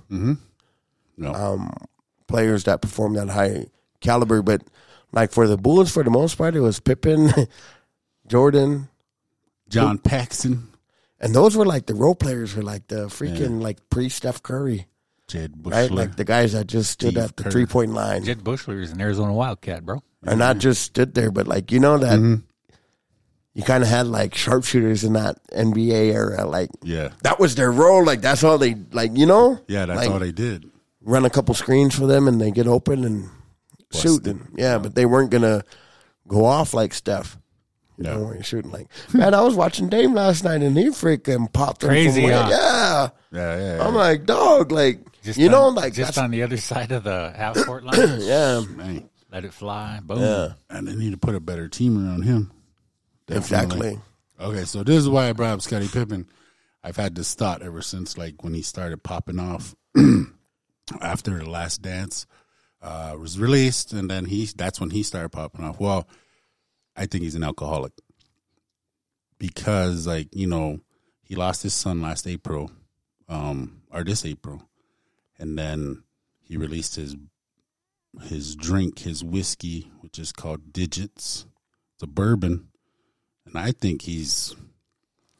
No. 1.17 1.33
Um, 1.33 1.73
Players 2.27 2.63
that 2.63 2.81
performed 2.81 3.17
that 3.17 3.29
high 3.29 3.67
caliber, 3.99 4.41
but 4.41 4.61
like 5.11 5.31
for 5.31 5.47
the 5.47 5.57
Bulls, 5.57 5.91
for 5.91 6.03
the 6.03 6.09
most 6.09 6.35
part, 6.37 6.55
it 6.55 6.61
was 6.61 6.79
Pippen, 6.79 7.29
Jordan, 8.27 8.89
John 9.69 9.97
Paxson. 9.99 10.67
And 11.23 11.33
those 11.33 11.55
were 11.55 11.65
like 11.65 11.85
the 11.87 11.95
role 11.95 12.13
players 12.15 12.55
were 12.55 12.61
like 12.63 12.87
the 12.87 13.05
freaking 13.07 13.61
like 13.61 13.79
pre 13.89 14.09
Steph 14.09 14.43
Curry, 14.43 14.85
Jud 15.27 15.53
Buechler. 15.53 15.71
right? 15.71 15.89
Like 15.91 16.15
the 16.17 16.25
guys 16.25 16.51
that 16.53 16.67
just 16.67 16.91
stood 16.91 17.13
Steve 17.13 17.23
at 17.23 17.35
the 17.37 17.43
Kerr. 17.45 17.51
three 17.51 17.65
point 17.65 17.93
line, 17.93 18.23
Jud 18.25 18.43
Buechler 18.43 18.81
is 18.81 18.91
an 18.91 18.99
Arizona 19.01 19.33
Wildcat, 19.33 19.85
bro. 19.85 20.03
And 20.25 20.37
not 20.39 20.57
just 20.59 20.81
stood 20.83 21.13
there, 21.15 21.31
but 21.31 21.47
like 21.47 21.71
you 21.71 21.79
know 21.79 21.97
that 21.97 22.19
Mm-hmm. 22.19 22.41
you 23.53 23.63
kind 23.63 23.83
of 23.83 23.89
had 23.89 24.07
like 24.07 24.35
sharpshooters 24.35 25.03
in 25.03 25.13
that 25.13 25.37
NBA 25.51 26.13
era, 26.13 26.45
like. 26.45 26.69
yeah. 26.81 27.09
That 27.23 27.39
was 27.39 27.55
their 27.55 27.71
role. 27.71 28.03
Like 28.03 28.21
that's 28.21 28.43
all 28.43 28.57
they 28.57 28.75
like. 28.91 29.11
You 29.17 29.25
know. 29.25 29.59
Yeah, 29.67 29.85
that's 29.85 29.97
like, 30.01 30.09
all 30.09 30.19
they 30.19 30.31
did. 30.31 30.69
run 31.01 31.23
a 31.25 31.29
couple 31.29 31.53
screens 31.55 31.95
for 31.95 32.05
them 32.07 32.27
and 32.27 32.39
they 32.41 32.51
get 32.51 32.67
open 32.67 33.03
and 33.05 33.29
shoot. 33.93 34.25
And, 34.27 34.49
yeah, 34.57 34.77
but 34.77 34.95
they 34.95 35.05
weren't 35.05 35.29
gonna 35.31 35.63
go 36.27 36.45
off 36.45 36.73
like 36.73 36.93
Steph. 36.93 37.37
You 37.97 38.03
No. 38.05 38.15
know, 38.17 38.23
when 38.25 38.33
you're 38.35 38.43
shooting 38.43 38.71
like 38.71 38.87
man, 39.13 39.33
I 39.33 39.41
was 39.41 39.55
watching 39.55 39.87
Dame 39.89 40.13
last 40.13 40.43
night 40.43 40.61
and 40.61 40.77
he 40.77 40.85
freaking 40.89 41.51
popped 41.53 41.81
Crazy, 41.81 42.21
from 42.23 42.31
huh? 42.31 42.47
Yeah, 42.49 43.09
Yeah, 43.31 43.57
yeah. 43.57 43.75
yeah. 43.77 43.87
I'm 43.87 43.93
like 43.95 44.25
dog, 44.25 44.71
like 44.71 44.99
Just 45.21 45.37
you 45.39 45.49
know, 45.49 45.63
on, 45.65 45.75
like 45.75 45.93
just 45.93 46.17
on 46.17 46.31
the 46.31 46.43
other 46.43 46.57
side 46.57 46.91
of 46.91 47.03
the 47.03 47.31
half 47.35 47.55
court 47.65 47.83
line. 47.83 47.95
yeah, 48.21 48.61
Man. 48.75 49.09
Let 49.31 49.45
it 49.45 49.53
fly. 49.53 49.99
Boom. 50.03 50.19
yeah, 50.19 50.53
And 50.69 50.87
they 50.87 50.95
need 50.95 51.11
to 51.11 51.17
put 51.17 51.33
a 51.35 51.39
better 51.39 51.67
team 51.67 51.97
around 52.07 52.21
him. 52.23 52.51
Definitely. 53.25 53.87
exactly. 53.89 53.99
Okay, 54.39 54.65
so 54.65 54.83
this 54.83 54.97
is 54.97 55.09
why 55.09 55.29
I 55.29 55.33
brought 55.33 55.53
up 55.53 55.61
Scottie 55.61 55.87
Pippen. 55.87 56.27
I've 56.83 56.97
had 56.97 57.15
this 57.15 57.33
thought 57.33 57.61
ever 57.63 57.81
since, 57.81 58.17
like 58.17 58.43
when 58.43 58.53
he 58.53 58.61
started 58.61 59.01
popping 59.03 59.39
off 59.39 59.73
after 61.01 61.37
the 61.39 61.49
Last 61.49 61.81
Dance 61.81 62.25
uh, 62.81 63.15
was 63.17 63.39
released, 63.39 63.93
and 63.93 64.09
then 64.09 64.25
he 64.25 64.45
that's 64.55 64.79
when 64.79 64.89
he 64.89 65.03
started 65.03 65.29
popping 65.29 65.63
off. 65.63 65.79
Well, 65.79 66.07
I 66.95 67.05
think 67.05 67.23
he's 67.23 67.35
an 67.35 67.43
alcoholic 67.43 67.93
because, 69.39 70.07
like 70.07 70.27
you 70.33 70.47
know, 70.47 70.79
he 71.23 71.35
lost 71.35 71.63
his 71.63 71.73
son 71.73 72.01
last 72.01 72.27
April, 72.27 72.71
um, 73.27 73.81
or 73.91 74.03
this 74.03 74.25
April, 74.25 74.67
and 75.37 75.57
then 75.57 76.03
he 76.41 76.57
released 76.57 76.95
his 76.95 77.15
his 78.23 78.55
drink, 78.55 78.99
his 78.99 79.23
whiskey, 79.23 79.91
which 80.01 80.19
is 80.19 80.31
called 80.31 80.71
Digits. 80.71 81.45
It's 81.95 82.03
a 82.03 82.07
bourbon, 82.07 82.67
and 83.45 83.57
I 83.57 83.71
think 83.71 84.03
he's 84.03 84.55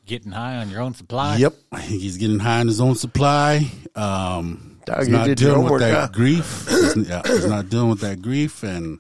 Getting 0.06 0.34
high 0.34 0.58
on 0.58 0.70
your 0.70 0.82
own 0.82 0.94
supply. 0.94 1.38
Yep. 1.38 1.54
I 1.72 1.80
think 1.80 2.02
he's 2.02 2.18
getting 2.18 2.40
high 2.40 2.60
on 2.60 2.68
his 2.68 2.82
own 2.82 2.96
supply. 2.96 3.72
Um, 3.96 4.82
Dog, 4.86 5.00
he's 5.00 5.08
not 5.08 5.34
dealing 5.38 5.64
with 5.64 5.80
that 5.80 5.94
huh? 5.94 6.08
grief. 6.12 6.68
He's, 6.68 7.08
yeah, 7.08 7.22
he's 7.26 7.46
not 7.46 7.70
dealing 7.70 7.90
with 7.90 8.02
that 8.02 8.22
grief, 8.22 8.64
and 8.64 9.00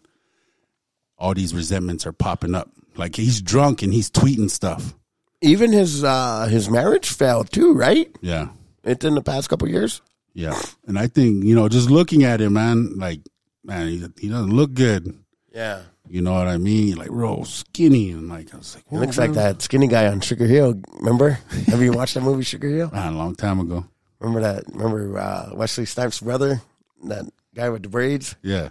all 1.17 1.33
these 1.33 1.53
resentments 1.53 2.05
are 2.05 2.11
popping 2.13 2.55
up. 2.55 2.69
Like 2.95 3.15
he's 3.15 3.41
drunk 3.41 3.81
and 3.81 3.93
he's 3.93 4.09
tweeting 4.11 4.49
stuff. 4.49 4.93
Even 5.41 5.71
his 5.71 6.03
uh 6.03 6.47
his 6.47 6.69
marriage 6.69 7.09
fell 7.09 7.43
too, 7.43 7.73
right? 7.73 8.13
Yeah, 8.21 8.49
It 8.83 9.03
in 9.03 9.15
the 9.15 9.21
past 9.21 9.49
couple 9.49 9.67
years. 9.69 10.01
yeah. 10.33 10.59
And 10.87 10.97
I 10.97 11.07
think 11.07 11.43
you 11.43 11.55
know, 11.55 11.67
just 11.69 11.89
looking 11.89 12.23
at 12.23 12.39
him, 12.41 12.53
man, 12.53 12.97
like 12.97 13.21
man, 13.63 13.87
he, 13.87 14.05
he 14.19 14.29
doesn't 14.29 14.53
look 14.55 14.73
good. 14.73 15.17
Yeah, 15.53 15.81
You 16.07 16.21
know 16.21 16.33
what 16.33 16.47
I 16.47 16.57
mean? 16.57 16.95
Like 16.95 17.09
real 17.11 17.45
skinny, 17.45 18.09
and 18.11 18.27
like 18.27 18.53
I 18.53 18.57
was 18.57 18.75
like, 18.75 18.85
he 18.89 18.97
looks 18.97 19.17
like 19.19 19.33
that 19.33 19.61
skinny 19.61 19.87
guy 19.87 20.07
on 20.07 20.19
Sugar 20.21 20.45
Hill. 20.47 20.81
Remember? 20.99 21.37
Have 21.67 21.81
you 21.81 21.91
watched 21.93 22.15
that 22.15 22.21
movie 22.23 22.43
Sugar 22.43 22.69
Hill? 22.69 22.89
Ah, 22.93 23.09
a 23.09 23.11
long 23.11 23.35
time 23.35 23.59
ago. 23.59 23.85
Remember 24.19 24.41
that? 24.41 24.63
Remember 24.73 25.19
uh, 25.19 25.49
Wesley 25.53 25.85
Snipes' 25.85 26.21
brother, 26.21 26.61
that 27.03 27.25
guy 27.53 27.69
with 27.69 27.83
the 27.83 27.89
braids? 27.89 28.35
Yeah. 28.41 28.69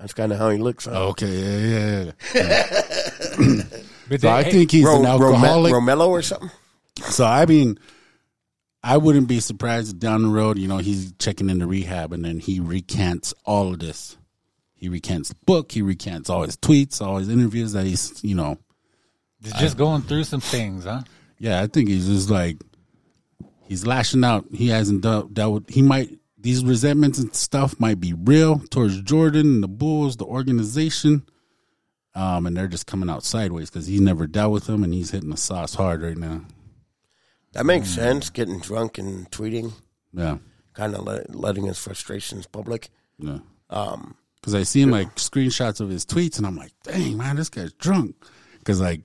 That's 0.00 0.14
kind 0.14 0.32
of 0.32 0.38
how 0.38 0.48
he 0.50 0.58
looks. 0.58 0.86
huh? 0.86 1.08
Okay. 1.10 1.28
Yeah. 1.28 2.12
Yeah. 2.34 2.66
yeah. 3.38 3.62
But 4.08 4.22
So 4.22 4.28
I 4.28 4.42
hey, 4.42 4.50
think 4.50 4.70
he's 4.72 4.84
Ro- 4.84 4.96
an 4.96 5.02
Rome- 5.04 5.22
alcoholic. 5.36 5.72
Romello 5.72 6.08
or 6.08 6.20
something. 6.22 6.50
So 7.10 7.24
I 7.24 7.46
mean, 7.46 7.78
I 8.82 8.96
wouldn't 8.96 9.28
be 9.28 9.38
surprised 9.38 9.92
if 9.94 10.00
down 10.00 10.22
the 10.22 10.28
road, 10.30 10.58
you 10.58 10.66
know, 10.66 10.78
he's 10.78 11.12
checking 11.20 11.48
into 11.48 11.66
rehab 11.68 12.12
and 12.12 12.24
then 12.24 12.40
he 12.40 12.58
recants 12.58 13.34
all 13.44 13.72
of 13.72 13.78
this. 13.78 14.16
He 14.74 14.88
recants 14.88 15.28
the 15.28 15.36
book. 15.46 15.70
He 15.70 15.80
recants 15.82 16.28
all 16.28 16.42
his 16.42 16.56
tweets, 16.56 17.00
all 17.00 17.18
his 17.18 17.28
interviews 17.28 17.72
that 17.74 17.84
he's, 17.86 18.18
you 18.24 18.34
know, 18.34 18.58
he's 19.42 19.52
just 19.52 19.76
going 19.76 20.02
through 20.02 20.24
some 20.24 20.40
things, 20.40 20.84
huh? 20.84 21.02
yeah. 21.38 21.60
I 21.62 21.68
think 21.68 21.88
he's 21.88 22.06
just 22.08 22.30
like 22.30 22.56
he's 23.62 23.86
lashing 23.86 24.24
out. 24.24 24.46
He 24.52 24.68
hasn't 24.70 25.02
dealt, 25.02 25.32
dealt 25.34 25.52
with. 25.54 25.68
He 25.70 25.82
might 25.82 26.10
these 26.42 26.64
resentments 26.64 27.18
and 27.18 27.34
stuff 27.34 27.78
might 27.78 28.00
be 28.00 28.12
real 28.12 28.58
towards 28.70 29.00
Jordan 29.02 29.46
and 29.54 29.62
the 29.62 29.68
Bulls, 29.68 30.16
the 30.16 30.24
organization. 30.24 31.24
Um, 32.14 32.46
and 32.46 32.56
they're 32.56 32.66
just 32.68 32.86
coming 32.86 33.08
out 33.08 33.22
sideways 33.24 33.70
because 33.70 33.86
he's 33.86 34.00
never 34.00 34.26
dealt 34.26 34.52
with 34.52 34.66
them 34.66 34.82
and 34.82 34.92
he's 34.92 35.10
hitting 35.12 35.30
the 35.30 35.36
sauce 35.36 35.74
hard 35.74 36.02
right 36.02 36.16
now. 36.16 36.42
That 37.52 37.66
makes 37.66 37.88
sense. 37.90 38.30
Getting 38.30 38.58
drunk 38.60 38.98
and 38.98 39.30
tweeting, 39.30 39.72
Yeah. 40.12 40.38
kind 40.74 40.94
of 40.94 41.04
let, 41.04 41.34
letting 41.34 41.66
his 41.66 41.78
frustrations 41.78 42.46
public. 42.46 42.90
Yeah. 43.18 43.38
Um, 43.68 44.16
Because 44.40 44.54
I 44.54 44.62
seen 44.64 44.90
like 44.90 45.14
screenshots 45.16 45.80
of 45.80 45.88
his 45.90 46.04
tweets 46.06 46.38
and 46.38 46.46
I'm 46.46 46.56
like, 46.56 46.72
dang, 46.82 47.16
man, 47.16 47.36
this 47.36 47.48
guy's 47.50 47.72
drunk. 47.74 48.16
Because 48.58 48.80
like, 48.80 49.02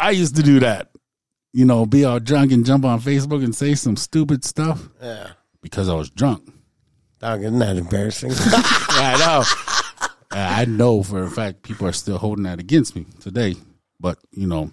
I 0.00 0.10
used 0.10 0.36
to 0.36 0.42
do 0.42 0.60
that. 0.60 0.90
You 1.54 1.64
know, 1.64 1.86
be 1.86 2.04
all 2.04 2.18
drunk 2.18 2.50
and 2.52 2.66
jump 2.66 2.84
on 2.84 3.00
Facebook 3.00 3.44
and 3.44 3.54
say 3.54 3.74
some 3.74 3.96
stupid 3.96 4.42
stuff 4.44 4.88
yeah, 5.02 5.32
because 5.60 5.88
I 5.88 5.94
was 5.94 6.10
drunk. 6.10 6.51
Dog, 7.22 7.40
isn't 7.42 7.58
that 7.60 7.76
embarrassing? 7.76 8.32
Yeah, 8.92 9.14
I 9.14 9.18
know. 9.18 9.44
I 10.30 10.64
know 10.66 11.02
for 11.02 11.22
a 11.22 11.30
fact 11.30 11.62
people 11.62 11.86
are 11.86 11.92
still 11.92 12.18
holding 12.18 12.44
that 12.44 12.60
against 12.60 12.94
me 12.94 13.06
today. 13.20 13.54
But, 13.98 14.18
you 14.32 14.46
know, 14.46 14.70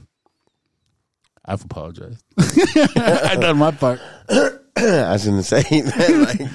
I've 1.46 1.64
apologized. 1.64 2.22
I 2.38 3.38
done 3.40 3.58
my 3.58 3.72
part. 3.72 4.02
I 4.30 5.14
was 5.14 5.26
gonna 5.26 5.42
say 5.42 5.62
that, 5.82 6.38
like, 6.40 6.50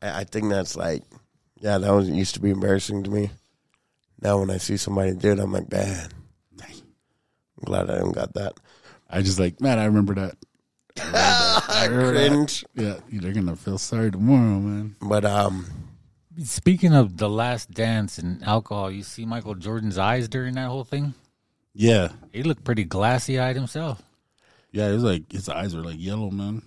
I 0.00 0.24
think 0.24 0.48
that's 0.48 0.74
like, 0.74 1.02
yeah, 1.58 1.76
that 1.76 1.92
was 1.92 2.08
used 2.08 2.34
to 2.34 2.40
be 2.40 2.50
embarrassing 2.50 3.04
to 3.04 3.10
me. 3.10 3.30
Now 4.22 4.38
when 4.40 4.50
I 4.50 4.56
see 4.56 4.78
somebody 4.78 5.14
do 5.14 5.32
it, 5.32 5.38
I'm 5.38 5.52
like, 5.52 5.70
man, 5.70 6.08
I'm 6.62 7.64
glad 7.64 7.90
I 7.90 7.98
don't 7.98 8.12
got 8.12 8.32
that. 8.34 8.54
I 9.08 9.20
just 9.20 9.38
like, 9.38 9.60
man, 9.60 9.78
I 9.78 9.84
remember 9.84 10.14
that. 10.14 10.36
I 10.96 11.02
remember 11.02 11.14
that. 11.14 11.59
Cringe. 11.88 12.64
Yeah, 12.74 12.96
they're 13.12 13.32
gonna 13.32 13.56
feel 13.56 13.78
sorry 13.78 14.10
tomorrow, 14.10 14.58
man. 14.60 14.96
But 15.00 15.24
um, 15.24 15.66
Speaking 16.44 16.94
of 16.94 17.16
the 17.18 17.28
last 17.28 17.70
dance 17.72 18.16
and 18.18 18.42
alcohol, 18.44 18.90
you 18.90 19.02
see 19.02 19.24
Michael 19.26 19.54
Jordan's 19.56 19.98
eyes 19.98 20.28
during 20.28 20.54
that 20.54 20.68
whole 20.68 20.84
thing? 20.84 21.12
Yeah, 21.74 22.08
He 22.32 22.42
looked 22.42 22.64
pretty 22.64 22.84
glassy 22.84 23.38
eyed 23.38 23.56
himself. 23.56 24.02
yeah. 24.72 24.88
It 24.88 24.92
was 24.94 25.04
like 25.04 25.30
his 25.30 25.48
eyes 25.48 25.74
were 25.76 25.82
like 25.84 25.98
yellow, 25.98 26.30
man. 26.30 26.62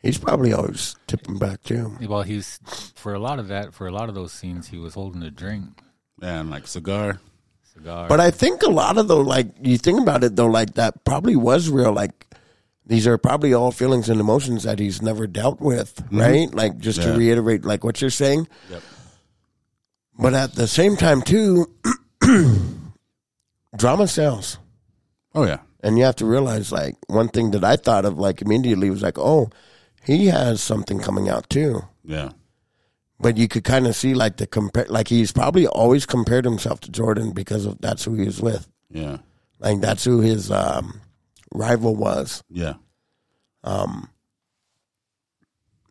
he's 0.00 0.18
probably 0.18 0.52
always 0.52 0.96
tipping 1.06 1.38
back 1.38 1.62
too. 1.62 1.96
Well, 2.08 2.22
he's 2.22 2.58
for 2.94 3.14
a 3.14 3.18
lot 3.18 3.38
of 3.38 3.48
that, 3.48 3.74
for 3.74 3.86
a 3.86 3.92
lot 3.92 4.08
of 4.08 4.14
those 4.14 4.32
scenes, 4.32 4.68
he 4.68 4.78
was 4.78 4.94
holding 4.94 5.22
a 5.22 5.30
drink, 5.30 5.64
And 6.22 6.50
like 6.50 6.66
cigar. 6.66 7.20
cigar. 7.74 8.08
But 8.08 8.20
I 8.20 8.30
think 8.30 8.62
a 8.62 8.70
lot 8.70 8.96
of 8.98 9.08
though, 9.08 9.20
like 9.20 9.48
you 9.60 9.76
think 9.78 10.00
about 10.00 10.24
it 10.24 10.36
though, 10.36 10.46
like 10.46 10.74
that 10.74 11.04
probably 11.04 11.36
was 11.36 11.68
real. 11.68 11.92
Like 11.92 12.26
these 12.86 13.06
are 13.06 13.16
probably 13.18 13.54
all 13.54 13.70
feelings 13.72 14.08
and 14.08 14.20
emotions 14.20 14.64
that 14.64 14.78
he's 14.78 15.00
never 15.02 15.26
dealt 15.26 15.60
with, 15.60 16.02
right? 16.10 16.52
Like 16.52 16.78
just 16.78 17.00
to 17.02 17.08
Mm-hmm. 17.08 17.18
Reiterate, 17.18 17.64
like 17.64 17.84
what 17.84 18.00
you're 18.00 18.10
saying. 18.10 18.48
Yep. 18.70 18.82
But 20.18 20.34
at 20.34 20.54
the 20.54 20.66
same 20.66 20.96
time, 20.96 21.22
too, 21.22 21.66
drama 23.76 24.06
sells. 24.08 24.58
Oh 25.34 25.44
yeah, 25.46 25.58
And 25.82 25.96
you 25.98 26.04
have 26.04 26.16
to 26.16 26.26
realize, 26.26 26.70
like, 26.70 26.96
one 27.06 27.28
thing 27.28 27.52
that 27.52 27.64
I 27.64 27.76
thought 27.76 28.04
of, 28.04 28.18
like, 28.18 28.42
immediately 28.42 28.90
was 28.90 29.00
like, 29.02 29.18
oh, 29.18 29.48
he 30.04 30.26
has 30.26 30.60
something 30.60 30.98
coming 31.00 31.30
out, 31.30 31.48
too. 31.48 31.80
yeah, 32.04 32.32
But 33.18 33.38
you 33.38 33.48
could 33.48 33.64
kind 33.64 33.86
of 33.86 33.96
see, 33.96 34.12
like, 34.12 34.36
the 34.36 34.46
compare, 34.46 34.84
like, 34.90 35.08
he's 35.08 35.32
probably 35.32 35.66
always 35.66 36.04
compared 36.04 36.44
himself 36.44 36.80
to 36.80 36.90
Jordan 36.90 37.30
because 37.32 37.64
of 37.64 37.80
that's 37.80 38.04
who 38.04 38.14
he 38.14 38.26
was 38.26 38.42
with. 38.42 38.68
yeah, 38.90 39.18
Like, 39.58 39.80
that's 39.80 40.04
who 40.04 40.20
his 40.20 40.50
um, 40.50 41.00
rival 41.52 41.94
was. 41.94 42.42
yeah, 42.50 42.74
Um. 43.64 44.08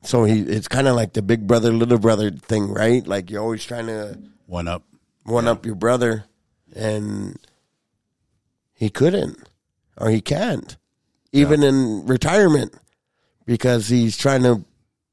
So 0.03 0.23
he, 0.23 0.39
it's 0.41 0.67
kind 0.67 0.87
of 0.87 0.95
like 0.95 1.13
the 1.13 1.21
big 1.21 1.45
brother, 1.45 1.71
little 1.71 1.99
brother 1.99 2.31
thing, 2.31 2.73
right? 2.73 3.05
Like, 3.05 3.29
you're 3.29 3.43
always 3.43 3.63
trying 3.63 3.85
to 3.85 4.17
one 4.47 4.67
up. 4.67 4.83
one 5.25 5.47
up 5.47 5.63
your 5.63 5.75
brother, 5.75 6.25
and 6.75 7.37
he 8.73 8.89
couldn't, 8.89 9.37
or 9.97 10.09
he 10.09 10.19
can't, 10.19 10.75
even 11.31 11.61
in 11.61 12.07
retirement, 12.07 12.73
because 13.45 13.89
he's 13.89 14.17
trying 14.17 14.41
to, 14.41 14.65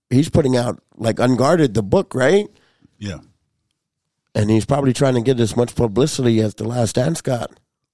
he's 0.09 0.31
putting 0.31 0.57
out 0.57 0.83
like 0.97 1.19
unguarded 1.19 1.75
the 1.75 1.83
book, 1.83 2.15
right? 2.15 2.49
Yeah, 2.99 3.19
And 4.35 4.49
he's 4.49 4.65
probably 4.65 4.95
trying 4.95 5.15
to 5.15 5.21
get 5.21 5.39
as 5.39 5.55
much 5.55 5.77
publicity 5.77 6.41
as 6.41 6.55
the 6.55 6.67
Last 6.67 6.97
got, 7.23 7.51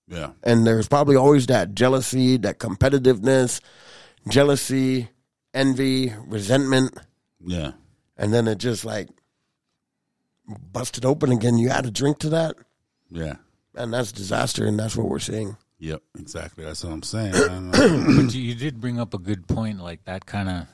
yeah, 0.09 0.31
and 0.43 0.67
there's 0.67 0.88
probably 0.88 1.17
always 1.17 1.47
that 1.47 1.75
jealousy, 1.75 2.37
that 2.38 2.59
competitiveness, 2.59 3.61
jealousy, 4.29 5.09
envy, 5.53 6.12
resentment, 6.27 6.97
yeah, 7.45 7.73
and 8.17 8.33
then 8.35 8.47
it 8.49 8.59
just 8.59 8.85
like 8.85 9.09
busted 10.73 11.05
open 11.05 11.33
again. 11.33 11.59
You 11.59 11.69
add 11.71 11.87
a 11.87 11.90
drink 11.90 12.19
to 12.21 12.29
that. 12.31 12.57
yeah. 13.11 13.37
And 13.77 13.93
that's 13.93 14.12
disaster, 14.12 14.67
and 14.67 14.79
that's 14.79 14.95
what 14.97 15.09
we're 15.09 15.19
seeing. 15.19 15.57
Yep, 15.81 16.01
exactly. 16.17 16.64
That's 16.64 16.85
what 16.85 16.93
I'm 16.93 17.03
saying. 17.03 17.33
but 17.73 18.33
you, 18.33 18.40
you 18.40 18.55
did 18.55 18.81
bring 18.81 19.01
up 19.01 19.14
a 19.14 19.19
good 19.19 19.49
point, 19.49 19.81
like 19.83 20.05
that 20.05 20.27
kind 20.27 20.49
of 20.49 20.67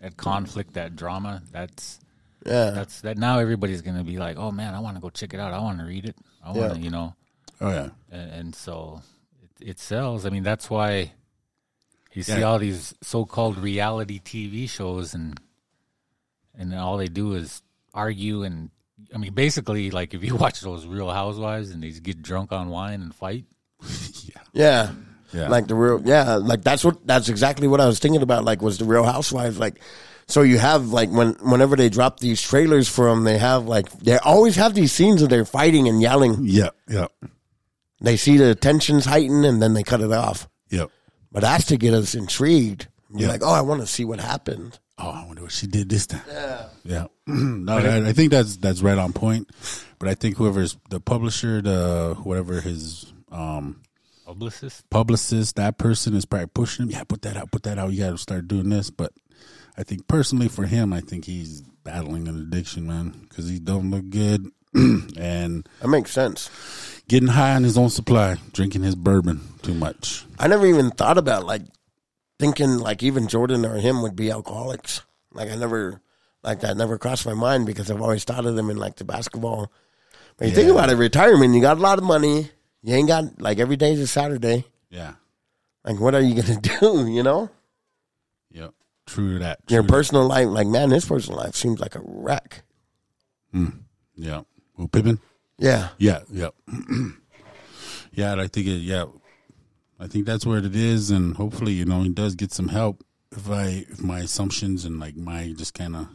that 0.00 0.16
conflict, 0.16 0.72
that 0.72 0.96
drama. 0.96 1.42
That's 1.52 2.00
Yeah, 2.46 2.70
that's 2.70 3.02
that. 3.02 3.18
Now 3.18 3.40
everybody's 3.40 3.82
gonna 3.82 4.04
be 4.04 4.16
like, 4.16 4.38
"Oh 4.38 4.50
man, 4.52 4.74
I 4.74 4.80
want 4.80 4.96
to 4.96 5.02
go 5.02 5.10
check 5.10 5.34
it 5.34 5.40
out. 5.40 5.52
I 5.52 5.58
want 5.58 5.80
to 5.80 5.84
read 5.84 6.06
it. 6.06 6.16
I 6.42 6.52
want 6.52 6.72
to, 6.72 6.78
Yeah. 6.78 6.84
you 6.84 6.90
know." 6.90 7.14
Oh 7.60 7.70
yeah, 7.70 7.88
and, 8.10 8.30
and 8.32 8.54
so 8.54 9.00
it, 9.60 9.70
it 9.70 9.78
sells. 9.78 10.26
I 10.26 10.30
mean, 10.30 10.42
that's 10.42 10.68
why 10.70 11.12
you 12.12 12.22
see 12.22 12.38
Yeah. 12.38 12.44
all 12.44 12.58
these 12.58 12.94
so-called 13.02 13.58
reality 13.58 14.20
TV 14.20 14.68
shows, 14.68 15.14
and 15.14 15.38
and 16.58 16.74
all 16.74 16.96
they 16.96 17.08
do 17.08 17.34
is 17.34 17.62
argue. 17.92 18.42
And 18.42 18.70
I 19.14 19.18
mean, 19.18 19.34
basically, 19.34 19.90
like 19.90 20.14
if 20.14 20.24
you 20.24 20.36
watch 20.44 20.60
those 20.60 20.86
Real 20.86 21.10
Housewives 21.10 21.70
and 21.70 21.82
they 21.82 21.90
get 21.90 22.22
drunk 22.22 22.52
on 22.52 22.68
wine 22.70 23.02
and 23.02 23.14
fight, 23.14 23.44
yeah, 24.52 24.92
yeah. 25.32 25.48
Like 25.48 25.66
the 25.66 25.74
real, 25.74 26.00
yeah, 26.04 26.36
like 26.36 26.62
that's 26.62 26.84
what 26.84 27.06
that's 27.06 27.28
exactly 27.28 27.68
what 27.68 27.80
I 27.80 27.86
was 27.86 27.98
thinking 27.98 28.22
about. 28.22 28.44
Like, 28.44 28.62
was 28.62 28.78
the 28.78 28.84
Real 28.84 29.04
Housewives 29.04 29.58
like? 29.58 29.80
So 30.28 30.42
you 30.42 30.58
have 30.58 30.88
like 30.88 31.08
when 31.10 31.34
whenever 31.34 31.76
they 31.76 31.88
drop 31.88 32.18
these 32.18 32.42
trailers 32.42 32.88
for 32.88 33.08
them, 33.08 33.22
they 33.22 33.38
have 33.38 33.66
like 33.66 33.90
they 34.00 34.18
always 34.18 34.56
have 34.56 34.74
these 34.74 34.90
scenes 34.92 35.22
of 35.22 35.28
they're 35.28 35.44
fighting 35.44 35.86
and 35.88 36.00
yelling. 36.02 36.38
Yeah, 36.40 36.70
yep, 36.88 37.12
They 38.00 38.16
see 38.16 38.36
the 38.36 38.54
tensions 38.54 39.04
heighten 39.06 39.44
and 39.44 39.60
then 39.62 39.74
they 39.74 39.82
cut 39.82 40.00
it 40.00 40.12
off. 40.12 40.48
yep. 40.70 40.90
But 41.32 41.40
that's 41.42 41.66
to 41.66 41.76
get 41.76 41.92
us 41.94 42.14
intrigued. 42.14 42.88
You're 43.10 43.22
Yeah. 43.22 43.32
like, 43.32 43.42
oh, 43.44 43.52
I 43.52 43.60
want 43.60 43.80
to 43.82 43.86
see 43.86 44.04
what 44.04 44.20
happened. 44.20 44.78
Oh, 44.98 45.10
I 45.10 45.26
wonder 45.26 45.42
what 45.42 45.52
she 45.52 45.66
did 45.66 45.88
this 45.90 46.06
time. 46.06 46.22
Yeah, 46.28 46.66
yeah. 46.84 47.06
no, 47.26 47.76
I, 47.76 48.08
I 48.08 48.12
think 48.14 48.30
that's 48.30 48.56
that's 48.56 48.80
right 48.80 48.96
on 48.96 49.12
point. 49.12 49.50
But 49.98 50.08
I 50.08 50.14
think 50.14 50.36
whoever's 50.38 50.76
the 50.88 51.00
publisher, 51.00 51.60
the 51.60 52.16
whatever 52.22 52.60
his 52.62 53.12
um 53.30 53.82
publicist. 54.24 54.88
publicist, 54.88 55.56
that 55.56 55.76
person 55.76 56.14
is 56.14 56.24
probably 56.24 56.46
pushing 56.46 56.84
him. 56.86 56.90
Yeah, 56.92 57.04
put 57.04 57.22
that 57.22 57.36
out, 57.36 57.50
put 57.52 57.64
that 57.64 57.78
out. 57.78 57.92
You 57.92 58.04
got 58.04 58.10
to 58.12 58.18
start 58.18 58.48
doing 58.48 58.70
this. 58.70 58.88
But 58.90 59.12
I 59.76 59.82
think 59.82 60.08
personally 60.08 60.48
for 60.48 60.64
him, 60.64 60.92
I 60.94 61.00
think 61.00 61.26
he's 61.26 61.60
battling 61.84 62.26
an 62.28 62.38
addiction, 62.40 62.86
man, 62.86 63.10
because 63.28 63.48
he 63.48 63.58
don't 63.58 63.90
look 63.90 64.08
good 64.08 64.46
and 64.74 65.68
That 65.80 65.88
makes 65.88 66.10
sense. 66.12 66.48
Getting 67.08 67.28
high 67.28 67.54
on 67.54 67.62
his 67.62 67.78
own 67.78 67.88
supply, 67.90 68.36
drinking 68.52 68.82
his 68.82 68.96
bourbon 68.96 69.40
too 69.62 69.74
much. 69.74 70.24
I 70.38 70.48
never 70.48 70.66
even 70.66 70.90
thought 70.90 71.18
about 71.18 71.46
like 71.46 71.62
thinking 72.38 72.78
like 72.78 73.02
even 73.02 73.28
Jordan 73.28 73.64
or 73.64 73.76
him 73.76 74.02
would 74.02 74.16
be 74.16 74.30
alcoholics. 74.30 75.02
Like 75.32 75.50
I 75.50 75.54
never 75.54 76.00
like 76.42 76.60
that 76.60 76.76
never 76.76 76.98
crossed 76.98 77.24
my 77.24 77.34
mind 77.34 77.66
because 77.66 77.90
I've 77.90 78.02
always 78.02 78.24
thought 78.24 78.44
of 78.44 78.56
them 78.56 78.70
in 78.70 78.76
like 78.76 78.96
the 78.96 79.04
basketball. 79.04 79.70
But 80.36 80.48
you 80.48 80.54
think 80.54 80.68
about 80.70 80.90
it, 80.90 80.96
retirement, 80.96 81.54
you 81.54 81.60
got 81.60 81.78
a 81.78 81.80
lot 81.80 81.98
of 81.98 82.04
money. 82.04 82.50
You 82.82 82.94
ain't 82.94 83.08
got 83.08 83.40
like 83.40 83.58
every 83.60 83.76
day's 83.76 84.00
a 84.00 84.06
Saturday. 84.06 84.64
Yeah, 84.90 85.14
Like 85.84 86.00
what 86.00 86.14
are 86.14 86.20
you 86.20 86.42
gonna 86.42 86.60
do? 86.80 87.06
You 87.08 87.22
know, 87.22 87.50
yep. 88.50 88.72
True 89.06 89.34
to 89.34 89.38
that. 89.40 89.60
your 89.68 89.82
True 89.82 89.86
to- 89.86 89.92
personal 89.92 90.26
life. 90.26 90.48
Like 90.48 90.66
man, 90.66 90.90
his 90.90 91.04
personal 91.04 91.38
life 91.38 91.54
seems 91.54 91.78
like 91.78 91.94
a 91.94 92.00
wreck. 92.04 92.62
Hmm. 93.52 93.68
Yeah. 94.16 94.42
Well, 94.76 94.88
Pippen. 94.88 95.20
Yeah, 95.58 95.88
Yeah, 95.98 96.20
yeah, 96.30 96.50
yeah. 98.12 98.32
and 98.32 98.40
I 98.40 98.46
think 98.46 98.66
it. 98.66 98.80
Yeah, 98.82 99.06
I 99.98 100.06
think 100.06 100.26
that's 100.26 100.44
where 100.44 100.58
it 100.58 100.76
is, 100.76 101.10
and 101.10 101.36
hopefully, 101.36 101.72
you 101.72 101.84
know, 101.84 102.02
he 102.02 102.10
does 102.10 102.34
get 102.34 102.52
some 102.52 102.68
help. 102.68 103.02
If 103.32 103.50
I, 103.50 103.86
if 103.88 104.02
my 104.02 104.20
assumptions 104.20 104.84
and 104.84 105.00
like 105.00 105.16
my 105.16 105.52
just 105.56 105.74
kind 105.74 105.96
of 105.96 106.08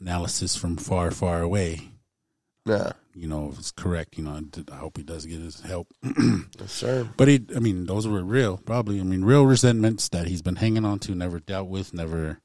analysis 0.00 0.56
from 0.56 0.76
far, 0.76 1.10
far 1.10 1.40
away, 1.40 1.92
yeah, 2.66 2.92
you 3.14 3.28
know, 3.28 3.50
if 3.52 3.58
it's 3.58 3.70
correct, 3.70 4.18
you 4.18 4.24
know, 4.24 4.40
I, 4.72 4.74
hope 4.76 4.96
he 4.96 5.04
does 5.04 5.24
get 5.24 5.40
his 5.40 5.60
help. 5.60 5.86
yes, 6.02 6.72
sir. 6.72 7.08
but 7.16 7.28
he, 7.28 7.44
I 7.54 7.60
mean, 7.60 7.86
those 7.86 8.08
were 8.08 8.24
real, 8.24 8.56
probably. 8.56 9.00
I 9.00 9.04
mean, 9.04 9.24
real 9.24 9.46
resentments 9.46 10.08
that 10.08 10.26
he's 10.26 10.42
been 10.42 10.56
hanging 10.56 10.84
on 10.84 10.98
to, 11.00 11.14
never 11.14 11.38
dealt 11.38 11.68
with, 11.68 11.94
never. 11.94 12.40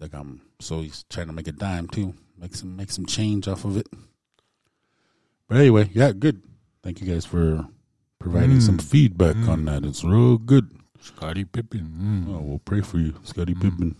Like 0.00 0.14
I'm, 0.14 0.40
so 0.60 0.80
he's 0.80 1.04
trying 1.10 1.26
to 1.26 1.32
make 1.32 1.48
a 1.48 1.52
dime 1.52 1.88
too, 1.88 2.14
make 2.38 2.54
some, 2.54 2.76
make 2.76 2.90
some 2.90 3.04
change 3.04 3.48
off 3.48 3.64
of 3.64 3.76
it. 3.76 3.88
But 5.48 5.58
anyway, 5.58 5.90
yeah, 5.94 6.12
good. 6.12 6.42
Thank 6.82 7.00
you 7.00 7.06
guys 7.06 7.24
for 7.24 7.66
providing 8.18 8.60
some 8.60 8.78
feedback 8.78 9.36
on 9.48 9.64
that. 9.64 9.84
It's 9.84 10.04
real 10.04 10.36
good. 10.36 10.70
Scottie 11.00 11.44
Pippen. 11.44 12.26
Mm. 12.28 12.34
Oh, 12.34 12.40
we'll 12.42 12.58
pray 12.58 12.82
for 12.82 12.98
you, 12.98 13.14
Scottie 13.22 13.54
Pippen. 13.54 13.96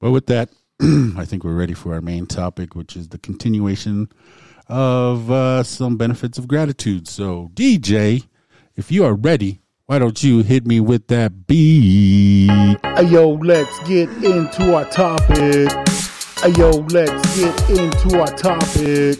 But 0.00 0.10
with 0.10 0.26
that, 0.26 0.50
I 0.80 1.24
think 1.24 1.44
we're 1.44 1.54
ready 1.54 1.72
for 1.72 1.94
our 1.94 2.02
main 2.02 2.26
topic, 2.26 2.74
which 2.74 2.94
is 2.96 3.08
the 3.08 3.18
continuation 3.18 4.10
of 4.68 5.30
uh, 5.30 5.62
some 5.62 5.96
benefits 5.96 6.36
of 6.36 6.46
gratitude. 6.46 7.08
So, 7.08 7.50
DJ, 7.54 8.26
if 8.76 8.92
you 8.92 9.04
are 9.04 9.14
ready, 9.14 9.60
why 9.86 9.98
don't 9.98 10.22
you 10.22 10.42
hit 10.42 10.66
me 10.66 10.80
with 10.80 11.06
that 11.08 11.46
beat? 11.46 12.48
Hey, 12.48 13.04
yo, 13.04 13.30
let's 13.30 13.78
get 13.88 14.08
into 14.22 14.74
our 14.74 14.84
topic. 14.90 15.70
Hey, 16.42 16.52
yo, 16.56 16.70
let's 16.70 17.36
get 17.36 17.70
into 17.70 18.20
our 18.20 18.26
topic. 18.36 19.18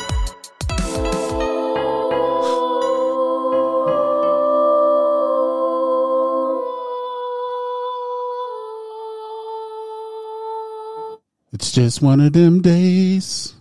It's 11.52 11.72
just 11.72 12.00
one 12.00 12.20
of 12.20 12.32
them 12.32 12.62
days 12.62 13.54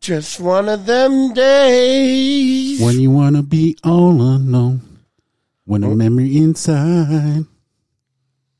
Just 0.00 0.40
one 0.40 0.68
of 0.68 0.86
them 0.86 1.32
days. 1.32 2.80
when 2.80 3.00
you 3.00 3.10
want 3.10 3.36
to 3.36 3.42
be 3.42 3.76
all 3.82 4.12
alone. 4.12 4.82
When 5.64 5.84
a 5.84 5.90
oh. 5.90 5.94
memory 5.94 6.36
inside. 6.36 7.44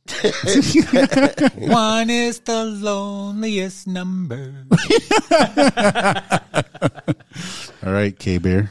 One 1.55 2.11
is 2.11 2.41
the 2.41 2.65
loneliest 2.65 3.87
number. 3.87 4.65
All 7.87 7.93
right, 7.93 8.19
K 8.19 8.39
Bear. 8.39 8.71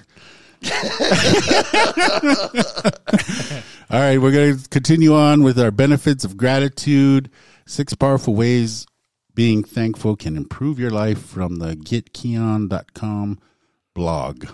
All 3.90 4.02
right, 4.02 4.18
we're 4.20 4.32
going 4.32 4.58
to 4.58 4.70
continue 4.70 5.16
on 5.16 5.44
with 5.44 5.60
our 5.60 5.72
benefits 5.72 6.26
of 6.26 6.36
gratitude. 6.38 7.30
Six 7.66 7.94
powerful 7.94 8.36
ways 8.36 8.86
being 9.38 9.64
thankful 9.64 10.16
can 10.16 10.36
improve 10.36 10.80
your 10.80 10.90
life 10.90 11.24
from 11.24 11.58
the 11.58 11.76
getkeon.com 11.76 13.40
blog. 13.94 14.48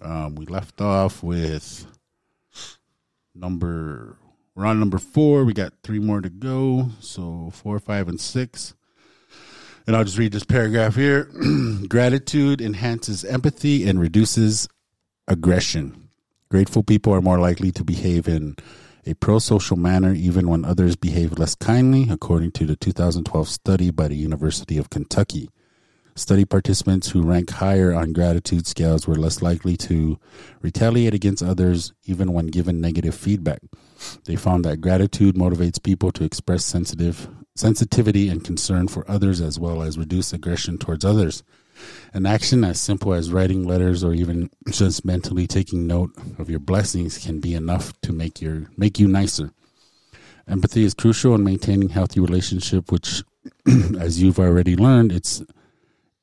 Um, 0.00 0.36
we 0.36 0.46
left 0.46 0.80
off 0.80 1.20
with 1.20 1.84
number, 3.34 4.16
we're 4.54 4.66
on 4.66 4.78
number 4.78 4.98
four. 4.98 5.44
We 5.44 5.52
got 5.52 5.72
three 5.82 5.98
more 5.98 6.20
to 6.20 6.30
go. 6.30 6.90
So 7.00 7.50
four, 7.52 7.80
five, 7.80 8.06
and 8.06 8.20
six. 8.20 8.74
And 9.84 9.96
I'll 9.96 10.04
just 10.04 10.16
read 10.16 10.30
this 10.30 10.44
paragraph 10.44 10.94
here. 10.94 11.24
Gratitude 11.88 12.60
enhances 12.60 13.24
empathy 13.24 13.84
and 13.88 14.00
reduces 14.00 14.68
aggression. 15.26 16.08
Grateful 16.52 16.84
people 16.84 17.12
are 17.12 17.20
more 17.20 17.40
likely 17.40 17.72
to 17.72 17.82
behave 17.82 18.28
in 18.28 18.54
a 19.06 19.14
pro 19.14 19.38
social 19.38 19.76
manner 19.76 20.12
even 20.12 20.48
when 20.48 20.64
others 20.64 20.96
behave 20.96 21.38
less 21.38 21.54
kindly, 21.54 22.06
according 22.10 22.52
to 22.52 22.64
the 22.64 22.76
2012 22.76 23.48
study 23.48 23.90
by 23.90 24.08
the 24.08 24.16
University 24.16 24.78
of 24.78 24.90
Kentucky. 24.90 25.50
Study 26.16 26.44
participants 26.44 27.10
who 27.10 27.22
rank 27.22 27.50
higher 27.50 27.92
on 27.92 28.12
gratitude 28.12 28.66
scales 28.66 29.06
were 29.06 29.16
less 29.16 29.42
likely 29.42 29.76
to 29.76 30.18
retaliate 30.62 31.12
against 31.12 31.42
others 31.42 31.92
even 32.04 32.32
when 32.32 32.46
given 32.46 32.80
negative 32.80 33.16
feedback. 33.16 33.60
They 34.24 34.36
found 34.36 34.64
that 34.64 34.80
gratitude 34.80 35.34
motivates 35.34 35.82
people 35.82 36.12
to 36.12 36.24
express 36.24 36.64
sensitive 36.64 37.28
sensitivity 37.56 38.28
and 38.28 38.44
concern 38.44 38.88
for 38.88 39.08
others 39.10 39.40
as 39.40 39.58
well 39.58 39.82
as 39.82 39.98
reduce 39.98 40.32
aggression 40.32 40.78
towards 40.78 41.04
others. 41.04 41.42
An 42.12 42.26
action 42.26 42.62
as 42.64 42.80
simple 42.80 43.12
as 43.12 43.32
writing 43.32 43.64
letters 43.64 44.04
or 44.04 44.14
even 44.14 44.50
just 44.70 45.04
mentally 45.04 45.46
taking 45.46 45.86
note 45.86 46.10
of 46.38 46.48
your 46.48 46.60
blessings 46.60 47.18
can 47.18 47.40
be 47.40 47.54
enough 47.54 47.92
to 48.02 48.12
make 48.12 48.40
your 48.40 48.66
make 48.76 48.98
you 48.98 49.08
nicer. 49.08 49.50
Empathy 50.46 50.84
is 50.84 50.94
crucial 50.94 51.34
in 51.34 51.42
maintaining 51.42 51.88
healthy 51.88 52.20
relationship 52.20 52.92
which 52.92 53.22
as 53.98 54.22
you've 54.22 54.38
already 54.38 54.76
learned 54.76 55.10
it's 55.10 55.42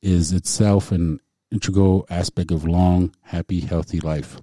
is 0.00 0.32
itself 0.32 0.90
an 0.90 1.20
integral 1.50 2.06
aspect 2.10 2.50
of 2.50 2.64
long, 2.64 3.14
happy, 3.22 3.60
healthy 3.60 4.00
life. 4.00 4.40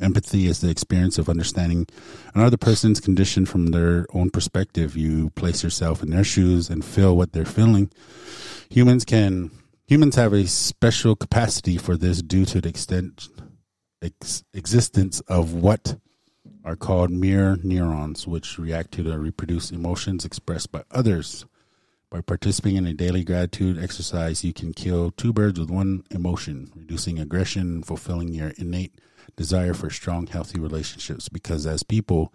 Empathy 0.00 0.46
is 0.46 0.60
the 0.60 0.70
experience 0.70 1.18
of 1.18 1.28
understanding 1.28 1.86
another 2.34 2.56
person's 2.56 3.00
condition 3.00 3.46
from 3.46 3.66
their 3.66 4.06
own 4.12 4.28
perspective. 4.28 4.96
You 4.96 5.30
place 5.30 5.62
yourself 5.62 6.02
in 6.02 6.10
their 6.10 6.24
shoes 6.24 6.68
and 6.68 6.84
feel 6.84 7.16
what 7.16 7.32
they're 7.32 7.44
feeling. 7.44 7.90
Humans 8.70 9.04
can 9.04 9.50
humans 9.88 10.16
have 10.16 10.34
a 10.34 10.46
special 10.46 11.16
capacity 11.16 11.78
for 11.78 11.96
this 11.96 12.20
due 12.20 12.44
to 12.44 12.60
the 12.60 12.68
extent 12.68 13.30
ex, 14.02 14.44
existence 14.52 15.20
of 15.20 15.54
what 15.54 15.96
are 16.62 16.76
called 16.76 17.10
mirror 17.10 17.56
neurons, 17.62 18.26
which 18.26 18.58
react 18.58 18.92
to 18.92 19.02
the 19.02 19.18
reproduce 19.18 19.70
emotions 19.70 20.26
expressed 20.26 20.70
by 20.70 20.82
others. 20.90 21.46
By 22.10 22.20
participating 22.20 22.76
in 22.76 22.86
a 22.86 22.92
daily 22.92 23.24
gratitude 23.24 23.82
exercise, 23.82 24.44
you 24.44 24.52
can 24.52 24.74
kill 24.74 25.10
two 25.10 25.32
birds 25.32 25.58
with 25.58 25.70
one 25.70 26.04
emotion, 26.10 26.70
reducing 26.76 27.18
aggression 27.18 27.62
and 27.62 27.86
fulfilling 27.86 28.28
your 28.28 28.52
innate 28.58 29.00
desire 29.36 29.72
for 29.72 29.88
strong, 29.88 30.26
healthy 30.26 30.60
relationships. 30.60 31.30
Because 31.30 31.66
as 31.66 31.82
people, 31.82 32.32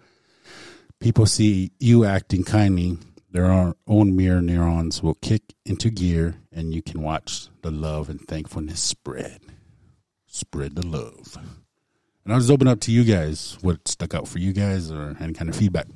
people 1.00 1.28
see 1.28 1.72
you 1.80 2.04
acting 2.04 2.44
kindly, 2.44 2.98
their 3.34 3.74
own 3.88 4.16
mirror 4.16 4.42
neurons 4.42 5.02
will 5.02 5.16
kick 5.16 5.56
into 5.66 5.90
gear, 5.90 6.36
and 6.52 6.72
you 6.72 6.84
can 6.84 7.02
watch 7.02 7.48
the 7.64 7.72
love 7.72 8.08
and 8.08 8.22
thankfulness 8.28 8.80
spread. 8.80 9.42
Spread 10.28 10.76
the 10.76 10.86
love. 10.86 11.36
And 12.24 12.32
I'll 12.32 12.40
just 12.40 12.52
open 12.52 12.68
up 12.68 12.80
to 12.82 12.92
you 12.92 13.04
guys. 13.04 13.58
What 13.62 13.88
stuck 13.88 14.14
out 14.14 14.28
for 14.28 14.38
you 14.38 14.54
guys, 14.54 14.92
or 14.92 15.18
any 15.20 15.34
kind 15.34 15.50
of 15.50 15.56
feedback? 15.56 15.88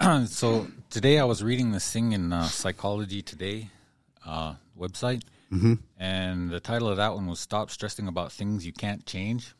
so 0.26 0.68
today 0.88 1.18
I 1.18 1.24
was 1.24 1.42
reading 1.42 1.72
this 1.72 1.92
thing 1.92 2.12
in 2.12 2.32
uh, 2.32 2.44
Psychology 2.44 3.20
Today 3.20 3.70
uh, 4.24 4.54
website, 4.78 5.22
mm-hmm. 5.52 5.74
and 5.98 6.48
the 6.48 6.60
title 6.60 6.88
of 6.88 6.96
that 6.98 7.14
one 7.14 7.26
was 7.26 7.40
"Stop 7.40 7.70
Stressing 7.70 8.06
About 8.06 8.30
Things 8.30 8.64
You 8.64 8.72
Can't 8.72 9.04
Change." 9.04 9.52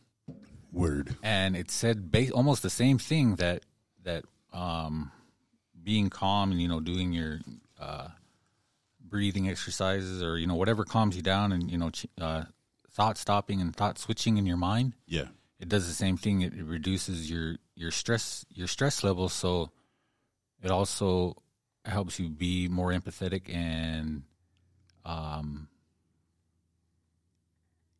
Word. 0.72 1.16
And 1.20 1.56
it 1.56 1.72
said 1.72 2.12
ba- 2.12 2.30
almost 2.30 2.62
the 2.62 2.70
same 2.70 2.98
thing 2.98 3.34
that 3.36 3.64
that 4.04 4.24
um, 4.52 5.10
being 5.84 6.10
calm 6.10 6.50
and 6.50 6.60
you 6.60 6.68
know 6.68 6.80
doing 6.80 7.12
your 7.12 7.40
uh, 7.80 8.08
breathing 9.00 9.48
exercises 9.48 10.22
or 10.22 10.38
you 10.38 10.46
know 10.46 10.54
whatever 10.54 10.84
calms 10.84 11.16
you 11.16 11.22
down 11.22 11.52
and 11.52 11.70
you 11.70 11.78
know 11.78 11.90
uh, 12.20 12.44
thought 12.90 13.18
stopping 13.18 13.60
and 13.60 13.74
thought 13.76 13.98
switching 13.98 14.36
in 14.36 14.46
your 14.46 14.56
mind. 14.56 14.94
Yeah. 15.06 15.26
It 15.60 15.68
does 15.68 15.86
the 15.86 15.94
same 15.94 16.16
thing. 16.16 16.42
It, 16.42 16.54
it 16.54 16.64
reduces 16.64 17.30
your 17.30 17.56
your 17.74 17.90
stress 17.90 18.44
your 18.52 18.66
stress 18.66 19.04
level. 19.04 19.28
So 19.28 19.70
it 20.62 20.70
also 20.70 21.36
helps 21.84 22.18
you 22.18 22.28
be 22.28 22.66
more 22.68 22.90
empathetic 22.90 23.54
and 23.54 24.22
um 25.04 25.68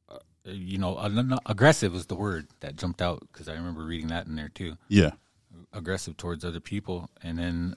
uh, 0.09 0.16
you 0.44 0.79
know 0.79 0.99
aggressive 1.44 1.92
was 1.92 2.07
the 2.07 2.14
word 2.14 2.47
that 2.61 2.77
jumped 2.77 3.03
out 3.03 3.20
because 3.31 3.47
i 3.47 3.53
remember 3.53 3.83
reading 3.83 4.09
that 4.09 4.27
in 4.27 4.37
there 4.37 4.49
too 4.49 4.79
Yeah. 4.88 5.11
Aggressive 5.74 6.16
towards 6.16 6.44
other 6.44 6.60
people. 6.60 7.10
And 7.22 7.38
then 7.38 7.76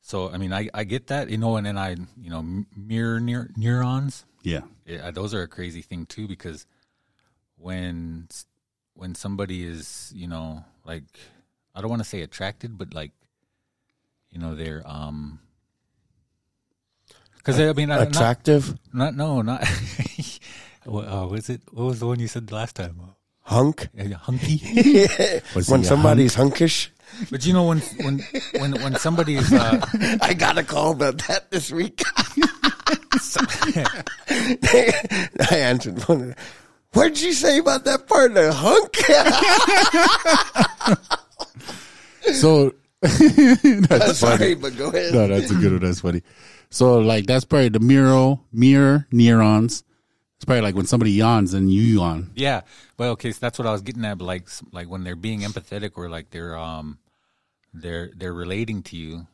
so 0.00 0.30
i 0.30 0.38
mean 0.38 0.52
i, 0.52 0.68
I 0.72 0.84
get 0.84 1.08
that 1.08 1.30
you 1.30 1.36
know 1.36 1.56
and 1.56 1.66
then 1.66 1.76
i 1.76 1.90
you 1.90 2.30
know 2.30 2.40
mirror 2.76 3.18
neur- 3.20 3.50
neurons. 3.56 4.24
Yeah. 4.44 4.60
yeah, 4.86 5.10
those 5.10 5.34
are 5.34 5.42
a 5.42 5.48
crazy 5.48 5.82
thing 5.82 6.06
too 6.06 6.28
because 6.28 6.64
when 7.56 8.28
when 8.94 9.16
somebody 9.16 9.64
is 9.66 10.12
you 10.14 10.28
know 10.28 10.64
like 10.84 11.02
i 11.74 11.80
don't 11.80 11.90
want 11.90 12.02
to 12.02 12.08
say 12.08 12.20
attracted 12.22 12.78
but 12.78 12.94
like 12.94 13.10
you 14.30 14.38
know 14.38 14.54
they're 14.54 14.82
um 14.86 15.40
because 17.38 17.58
i 17.58 17.72
mean 17.72 17.90
I- 17.90 17.98
not, 18.04 18.08
Attractive, 18.08 18.78
not 18.92 19.16
no 19.16 19.42
not 19.42 19.66
what 20.84 21.08
uh, 21.08 21.26
was 21.26 21.50
it 21.50 21.62
what 21.72 21.84
was 21.86 21.98
the 21.98 22.06
one 22.06 22.20
you 22.20 22.28
said 22.28 22.52
last 22.52 22.76
time 22.76 23.00
hunk. 23.46 23.88
Hunky 24.22 24.58
when 25.54 25.84
somebody's 25.84 26.34
hunkish, 26.34 26.88
but 27.30 27.46
you 27.46 27.52
know 27.52 27.64
when 27.64 27.78
when 28.02 28.20
when 28.58 28.72
when 28.82 28.96
somebody 28.96 29.36
is 29.36 29.52
uh 29.52 29.80
I 30.20 30.34
got 30.34 30.58
a 30.58 30.62
call 30.62 30.92
about 30.92 31.18
that 31.28 31.50
this 31.50 31.70
week. 31.72 32.02
I 35.50 35.56
answered 35.56 36.02
one. 36.08 36.34
What'd 36.92 37.20
you 37.20 37.32
say 37.32 37.58
about 37.58 37.84
that 37.84 38.06
partner, 38.08 38.50
hunk? 38.52 38.96
So 42.34 42.74
that's 43.00 44.18
Sorry, 44.18 44.38
funny. 44.38 44.54
but 44.54 44.76
go 44.76 44.88
ahead. 44.88 45.14
No, 45.14 45.28
that's 45.28 45.50
a 45.50 45.54
good 45.54 45.72
one. 45.72 45.82
That's 45.82 46.00
funny. 46.00 46.22
So 46.70 46.98
like 46.98 47.26
that's 47.26 47.44
probably 47.44 47.68
the 47.68 47.80
mirror 47.80 48.36
mirror 48.52 49.06
neurons. 49.12 49.84
It's 50.36 50.44
probably 50.44 50.60
like 50.60 50.74
when 50.74 50.86
somebody 50.86 51.12
yawns 51.12 51.54
and 51.54 51.72
you 51.72 51.82
yawn. 51.82 52.30
Yeah. 52.34 52.60
Well, 52.98 53.12
okay, 53.12 53.32
so 53.32 53.38
that's 53.40 53.58
what 53.58 53.66
I 53.66 53.72
was 53.72 53.80
getting 53.80 54.04
at. 54.04 54.20
Like, 54.20 54.48
like 54.70 54.88
when 54.88 55.02
they're 55.02 55.16
being 55.16 55.40
empathetic 55.40 55.92
or 55.96 56.10
like 56.10 56.30
they're 56.30 56.56
um, 56.56 56.98
they're 57.72 58.10
they're 58.14 58.34
relating 58.34 58.82
to 58.84 58.96
you. 58.96 59.26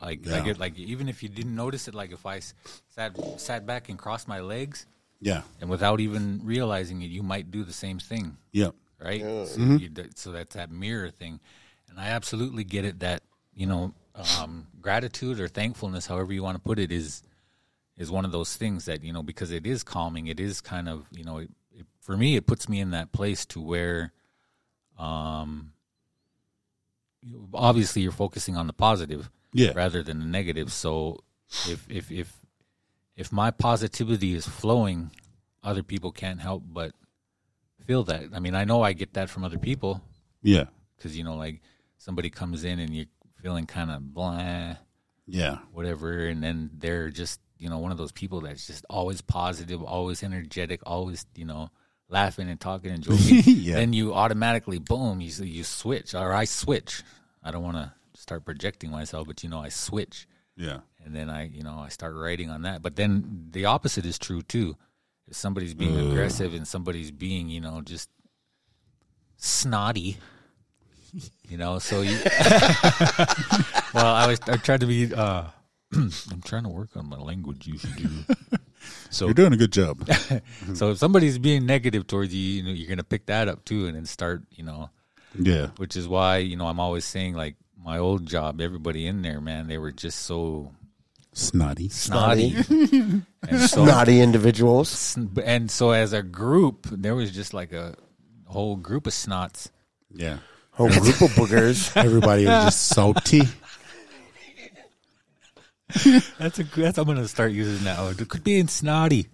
Like 0.00 0.26
I 0.28 0.36
Yeah. 0.38 0.40
get 0.44 0.58
like 0.60 0.78
even 0.78 1.08
if 1.08 1.22
you 1.24 1.28
didn't 1.28 1.54
notice 1.56 1.88
it, 1.88 1.94
like 1.94 2.12
if 2.12 2.24
I 2.26 2.40
sat 2.88 3.16
sat 3.40 3.66
back 3.66 3.88
and 3.88 3.98
crossed 3.98 4.28
my 4.28 4.38
legs, 4.40 4.86
Yeah. 5.20 5.42
and 5.60 5.68
without 5.68 5.98
even 6.00 6.40
realizing 6.44 7.02
it, 7.02 7.10
you 7.10 7.24
might 7.24 7.50
do 7.50 7.64
the 7.64 7.72
same 7.72 7.98
thing, 7.98 8.36
Yep. 8.52 8.74
right? 9.02 9.20
So, 9.48 9.60
you, 9.60 9.90
so 10.14 10.30
that's 10.30 10.54
that 10.54 10.70
mirror 10.70 11.10
thing, 11.10 11.40
and 11.88 11.98
I 11.98 12.06
absolutely 12.10 12.62
get 12.62 12.84
it. 12.84 13.00
That 13.00 13.22
you 13.52 13.66
know, 13.66 13.92
um, 14.38 14.68
gratitude 14.80 15.40
or 15.40 15.48
thankfulness, 15.48 16.06
however 16.06 16.32
you 16.32 16.44
want 16.44 16.56
to 16.56 16.62
put 16.62 16.78
it, 16.78 16.92
is 16.92 17.22
is 18.00 18.10
one 18.10 18.24
of 18.24 18.32
those 18.32 18.56
things 18.56 18.86
that 18.86 19.04
you 19.04 19.12
know 19.12 19.22
because 19.22 19.50
it 19.52 19.66
is 19.66 19.82
calming. 19.84 20.26
It 20.26 20.40
is 20.40 20.60
kind 20.60 20.88
of 20.88 21.06
you 21.12 21.22
know 21.24 21.36
it, 21.38 21.50
it, 21.72 21.86
for 22.00 22.16
me 22.16 22.34
it 22.36 22.46
puts 22.46 22.68
me 22.68 22.80
in 22.80 22.90
that 22.92 23.12
place 23.12 23.44
to 23.52 23.60
where, 23.60 24.12
um, 24.98 25.72
you- 27.22 27.48
obviously 27.54 28.02
you're 28.02 28.12
focusing 28.12 28.56
on 28.56 28.66
the 28.66 28.72
positive 28.72 29.30
Yeah. 29.52 29.72
rather 29.74 30.02
than 30.02 30.18
the 30.20 30.26
negative. 30.26 30.72
So 30.72 31.22
if 31.68 31.86
if 31.90 32.10
if 32.10 32.36
if 33.16 33.32
my 33.32 33.50
positivity 33.50 34.34
is 34.34 34.46
flowing, 34.48 35.10
other 35.62 35.82
people 35.82 36.10
can't 36.12 36.40
help 36.40 36.62
but 36.66 36.92
feel 37.86 38.02
that. 38.04 38.30
I 38.32 38.38
mean, 38.40 38.54
I 38.54 38.64
know 38.64 38.82
I 38.82 38.92
get 38.94 39.12
that 39.14 39.28
from 39.28 39.44
other 39.44 39.58
people 39.58 40.02
Yeah. 40.42 40.66
because 40.96 41.16
you 41.18 41.24
know, 41.24 41.36
like 41.36 41.60
somebody 41.98 42.30
comes 42.30 42.64
in 42.64 42.78
and 42.78 42.94
you're 42.94 43.06
feeling 43.42 43.66
kind 43.66 43.90
of 43.90 44.14
blah, 44.14 44.76
Yeah. 45.26 45.58
whatever, 45.72 46.26
and 46.26 46.42
then 46.42 46.70
they're 46.78 47.10
just 47.10 47.40
you 47.60 47.68
know 47.70 47.78
one 47.78 47.92
of 47.92 47.98
those 47.98 48.10
people 48.12 48.40
that's 48.40 48.66
just 48.66 48.84
always 48.90 49.20
positive, 49.20 49.80
always 49.82 50.22
energetic, 50.24 50.80
always 50.84 51.26
you 51.36 51.44
know 51.44 51.70
laughing 52.08 52.48
and 52.48 52.58
talking 52.58 52.90
and 52.90 53.04
joking. 53.04 53.42
Yeah. 53.46 53.74
Then 53.76 53.92
you 53.92 54.14
automatically 54.14 54.78
boom, 54.80 55.20
you 55.20 55.30
you 55.44 55.62
switch, 55.62 56.14
or 56.14 56.32
I 56.32 56.44
switch. 56.46 57.02
I 57.44 57.52
don't 57.52 57.62
want 57.62 57.76
to 57.76 57.92
start 58.20 58.44
projecting 58.44 58.90
myself, 58.90 59.26
but 59.28 59.42
you 59.44 59.48
know, 59.48 59.60
I 59.60 59.68
switch 59.68 60.26
Yeah. 60.56 60.80
and 61.04 61.14
then 61.14 61.30
I, 61.30 61.46
you 61.48 61.62
know, 61.62 61.78
I 61.78 61.88
start 61.88 62.14
writing 62.14 62.50
on 62.50 62.62
that. 62.62 62.82
But 62.82 62.96
then 62.96 63.46
the 63.52 63.66
opposite 63.66 64.04
is 64.04 64.18
true 64.18 64.42
too. 64.42 64.76
If 65.28 65.36
somebody's 65.36 65.74
being 65.74 65.96
aggressive 65.96 66.52
and 66.54 66.66
somebody's 66.66 67.10
being, 67.12 67.48
you 67.48 67.60
know, 67.60 67.80
just 67.82 68.10
snotty, 69.36 70.18
you 71.48 71.56
know, 71.56 71.78
so 71.78 72.00
you. 72.02 72.18
well, 73.94 74.14
I 74.14 74.26
was 74.26 74.40
I 74.48 74.56
tried 74.56 74.80
to 74.80 74.86
be. 74.86 75.14
uh 75.14 75.44
I'm 75.94 76.42
trying 76.44 76.64
to 76.64 76.68
work 76.68 76.90
on 76.96 77.08
my 77.08 77.16
language. 77.18 77.66
You 77.66 77.78
should 77.78 77.96
do. 77.96 78.08
So 79.10 79.26
You're 79.26 79.34
doing 79.34 79.52
a 79.52 79.58
good 79.58 79.72
job. 79.72 80.08
so 80.74 80.92
if 80.92 80.98
somebody's 80.98 81.38
being 81.38 81.66
negative 81.66 82.06
towards 82.06 82.32
you, 82.34 82.40
you 82.40 82.62
know, 82.62 82.70
you're 82.70 82.88
gonna 82.88 83.04
pick 83.04 83.26
that 83.26 83.46
up 83.46 83.64
too, 83.64 83.86
and 83.86 83.94
then 83.94 84.06
start, 84.06 84.42
you 84.52 84.64
know, 84.64 84.88
yeah. 85.38 85.68
which 85.76 85.96
is 85.96 86.08
why 86.08 86.38
you 86.38 86.56
know 86.56 86.66
I'm 86.66 86.80
always 86.80 87.04
saying 87.04 87.34
like 87.34 87.56
my 87.84 87.98
old 87.98 88.24
job, 88.26 88.60
everybody 88.60 89.06
in 89.06 89.20
there, 89.20 89.40
man, 89.40 89.66
they 89.68 89.76
were 89.76 89.92
just 89.92 90.20
so 90.20 90.72
Snotty. 91.32 91.88
snotty, 91.90 92.54
and 93.48 93.60
so 93.60 93.84
Naughty 93.84 94.20
individuals. 94.20 95.18
and 95.44 95.70
so 95.70 95.90
as 95.90 96.12
a 96.12 96.22
group, 96.22 96.86
there 96.90 97.14
was 97.14 97.30
just 97.32 97.52
like 97.52 97.72
a 97.72 97.94
whole 98.46 98.76
group 98.76 99.06
of 99.06 99.12
snots. 99.12 99.70
Yeah. 100.12 100.38
Whole 100.72 100.88
group 100.88 101.20
of 101.20 101.30
boogers. 101.32 101.94
Everybody 101.96 102.46
was 102.46 102.64
just 102.64 102.86
salty. 102.86 103.42
That's 106.38 106.58
a 106.58 106.64
that's 106.64 106.98
I'm 106.98 107.06
gonna 107.06 107.28
start 107.28 107.52
using 107.52 107.84
that. 107.84 108.20
It 108.20 108.28
could 108.28 108.44
be 108.44 108.58
in 108.58 108.68
snotty, 108.68 109.28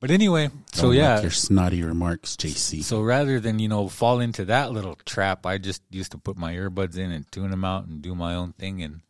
but 0.00 0.10
anyway. 0.10 0.50
So 0.72 0.88
Don't 0.88 0.94
yeah, 0.94 1.14
like 1.14 1.22
your 1.22 1.30
snotty 1.30 1.82
remarks, 1.82 2.36
JC. 2.36 2.82
so 2.82 3.02
rather 3.02 3.40
than 3.40 3.58
you 3.58 3.68
know 3.68 3.88
fall 3.88 4.20
into 4.20 4.44
that 4.46 4.72
little 4.72 4.96
trap, 5.04 5.46
I 5.46 5.58
just 5.58 5.82
used 5.90 6.12
to 6.12 6.18
put 6.18 6.36
my 6.36 6.54
earbuds 6.54 6.96
in 6.96 7.10
and 7.12 7.30
tune 7.30 7.50
them 7.50 7.64
out 7.64 7.86
and 7.86 8.02
do 8.02 8.14
my 8.14 8.34
own 8.34 8.52
thing 8.52 8.82
and 8.82 9.00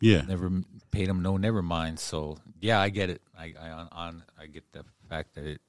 yeah. 0.00 0.22
never 0.22 0.50
paid 0.90 1.08
them 1.08 1.22
no 1.22 1.36
never 1.36 1.62
mind. 1.62 1.98
So 2.00 2.38
yeah, 2.60 2.80
I 2.80 2.88
get 2.88 3.10
it. 3.10 3.22
I 3.38 3.54
I 3.60 3.70
on, 3.70 3.88
on 3.92 4.22
I 4.40 4.46
get 4.46 4.64
the 4.72 4.84
fact 5.08 5.34
that 5.34 5.46
it 5.46 5.60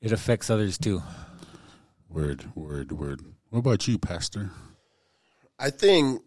it 0.00 0.12
affects 0.12 0.50
others 0.50 0.78
too. 0.78 1.02
Word, 2.08 2.54
word, 2.54 2.92
word. 2.92 3.22
What 3.50 3.60
about 3.60 3.88
you, 3.88 3.98
Pastor? 3.98 4.50
I 5.58 5.70
think 5.70 6.22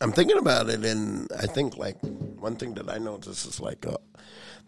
I'm 0.00 0.12
thinking 0.12 0.38
about 0.38 0.68
it, 0.68 0.84
and 0.84 1.30
I 1.32 1.46
think 1.46 1.76
like 1.78 1.96
one 2.02 2.56
thing 2.56 2.74
that 2.74 2.90
I 2.90 2.98
notice 2.98 3.46
is 3.46 3.60
like 3.60 3.86
uh, 3.86 3.96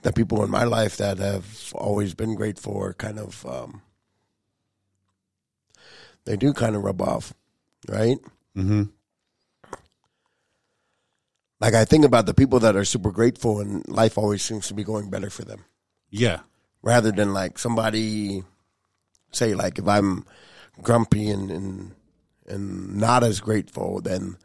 the 0.02 0.12
people 0.12 0.42
in 0.42 0.50
my 0.50 0.64
life 0.64 0.96
that 0.96 1.18
have 1.18 1.72
always 1.74 2.14
been 2.14 2.34
great 2.34 2.58
for 2.58 2.94
kind 2.94 3.18
of 3.18 3.44
um, 3.46 3.82
they 6.24 6.36
do 6.36 6.52
kind 6.54 6.74
of 6.76 6.82
rub 6.82 7.02
off, 7.02 7.34
right? 7.88 8.18
Mm-hmm. 8.56 8.84
Like 11.60 11.74
I 11.74 11.84
think 11.84 12.04
about 12.04 12.26
the 12.26 12.34
people 12.34 12.60
that 12.60 12.76
are 12.76 12.84
super 12.84 13.10
grateful, 13.10 13.60
and 13.60 13.86
life 13.88 14.16
always 14.16 14.42
seems 14.42 14.68
to 14.68 14.74
be 14.74 14.84
going 14.84 15.10
better 15.10 15.28
for 15.30 15.44
them, 15.44 15.64
Yeah. 16.10 16.40
rather 16.82 17.10
than 17.12 17.34
like 17.34 17.58
somebody 17.58 18.44
say 19.32 19.54
like 19.54 19.78
if 19.78 19.86
I'm 19.86 20.24
grumpy 20.80 21.28
and 21.28 21.50
and 21.50 21.94
and 22.46 22.96
not 22.96 23.24
as 23.24 23.40
grateful, 23.40 24.00
then 24.00 24.38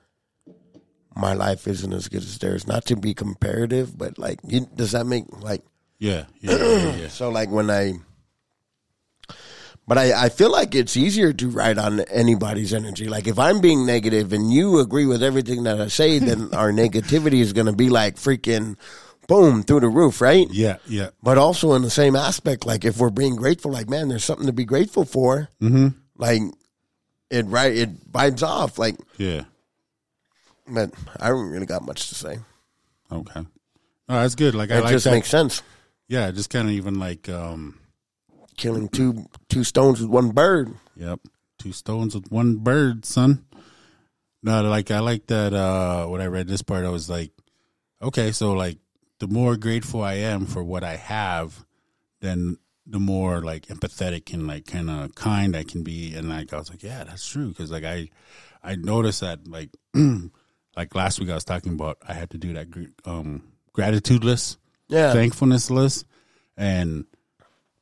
my 1.15 1.33
life 1.33 1.67
isn't 1.67 1.93
as 1.93 2.07
good 2.07 2.21
as 2.21 2.37
theirs. 2.37 2.67
Not 2.67 2.85
to 2.85 2.95
be 2.95 3.13
comparative, 3.13 3.97
but 3.97 4.17
like, 4.17 4.39
you, 4.47 4.67
does 4.75 4.91
that 4.91 5.05
make 5.05 5.25
like 5.41 5.61
Yeah. 5.99 6.25
Yeah. 6.39 6.57
yeah, 6.57 6.95
yeah. 6.95 7.07
so? 7.09 7.29
Like 7.29 7.49
when 7.49 7.69
I, 7.69 7.93
but 9.87 9.97
I 9.97 10.25
I 10.25 10.29
feel 10.29 10.51
like 10.51 10.75
it's 10.75 10.95
easier 10.95 11.33
to 11.33 11.49
ride 11.49 11.77
on 11.77 11.99
anybody's 12.01 12.73
energy. 12.73 13.07
Like 13.07 13.27
if 13.27 13.37
I'm 13.37 13.59
being 13.61 13.85
negative 13.85 14.33
and 14.33 14.51
you 14.51 14.79
agree 14.79 15.05
with 15.05 15.21
everything 15.21 15.63
that 15.63 15.81
I 15.81 15.87
say, 15.87 16.19
then 16.19 16.49
our 16.53 16.71
negativity 16.71 17.41
is 17.41 17.53
going 17.53 17.67
to 17.67 17.73
be 17.73 17.89
like 17.89 18.15
freaking 18.15 18.77
boom 19.27 19.63
through 19.63 19.81
the 19.81 19.89
roof, 19.89 20.21
right? 20.21 20.47
Yeah. 20.51 20.77
Yeah. 20.87 21.09
But 21.21 21.37
also 21.37 21.73
in 21.73 21.81
the 21.81 21.89
same 21.89 22.15
aspect, 22.15 22.65
like 22.65 22.85
if 22.85 22.97
we're 22.97 23.09
being 23.09 23.35
grateful, 23.35 23.71
like 23.71 23.89
man, 23.89 24.07
there's 24.09 24.23
something 24.23 24.47
to 24.47 24.53
be 24.53 24.65
grateful 24.65 25.05
for. 25.05 25.49
Mm-hmm. 25.61 25.89
Like 26.17 26.41
it 27.29 27.45
right, 27.47 27.75
it 27.75 28.11
vibes 28.11 28.43
off. 28.43 28.77
Like, 28.77 28.95
Yeah. 29.17 29.45
But 30.67 30.91
I 31.19 31.29
don't 31.29 31.49
really 31.49 31.65
got 31.65 31.83
much 31.83 32.09
to 32.09 32.15
say. 32.15 32.39
Okay. 33.11 33.41
No, 34.09 34.15
that's 34.21 34.35
good. 34.35 34.55
Like 34.55 34.71
I 34.71 34.77
It 34.77 34.83
like 34.83 34.91
just 34.91 35.05
that. 35.05 35.11
makes 35.11 35.29
sense. 35.29 35.61
yeah, 36.07 36.29
just 36.31 36.49
kind 36.49 36.67
of 36.67 36.73
even 36.73 36.99
like 36.99 37.29
um 37.29 37.79
Killing 38.57 38.87
two 38.89 39.25
two 39.49 39.63
stones 39.63 39.99
with 39.99 40.09
one 40.09 40.29
bird. 40.31 40.73
Yep. 40.95 41.19
Two 41.57 41.71
stones 41.71 42.13
with 42.13 42.31
one 42.31 42.57
bird, 42.57 43.03
son. 43.05 43.45
No, 44.43 44.61
like 44.63 44.91
I 44.91 44.99
like 44.99 45.27
that 45.27 45.53
uh 45.53 46.05
when 46.07 46.21
I 46.21 46.25
read 46.27 46.47
this 46.47 46.61
part 46.61 46.85
I 46.85 46.89
was 46.89 47.09
like, 47.09 47.31
okay, 48.01 48.31
so 48.31 48.53
like 48.53 48.77
the 49.19 49.27
more 49.27 49.55
grateful 49.57 50.03
I 50.03 50.15
am 50.15 50.45
for 50.45 50.63
what 50.63 50.83
I 50.83 50.97
have, 50.97 51.65
then 52.21 52.57
the 52.85 52.99
more 52.99 53.41
like 53.41 53.67
empathetic 53.67 54.33
and 54.33 54.45
like 54.45 54.65
kind 54.65 54.89
of 54.89 55.15
kind 55.15 55.55
I 55.55 55.63
can 55.63 55.83
be 55.83 56.13
and 56.13 56.29
like 56.29 56.53
I 56.53 56.57
was 56.57 56.69
like, 56.69 56.83
yeah, 56.83 57.03
that's 57.05 57.27
true 57.27 57.53
cuz 57.53 57.71
like 57.71 57.85
I 57.85 58.09
I 58.61 58.75
noticed 58.75 59.21
that 59.21 59.47
like 59.47 59.69
like 60.75 60.95
last 60.95 61.19
week 61.19 61.29
I 61.29 61.35
was 61.35 61.43
talking 61.43 61.73
about 61.73 61.97
I 62.07 62.13
had 62.13 62.29
to 62.31 62.37
do 62.37 62.53
that 62.53 62.67
um 63.05 63.43
gratitude 63.73 64.23
list 64.23 64.57
Yeah. 64.87 65.13
thankfulness 65.13 65.69
list. 65.71 66.05
And 66.57 67.05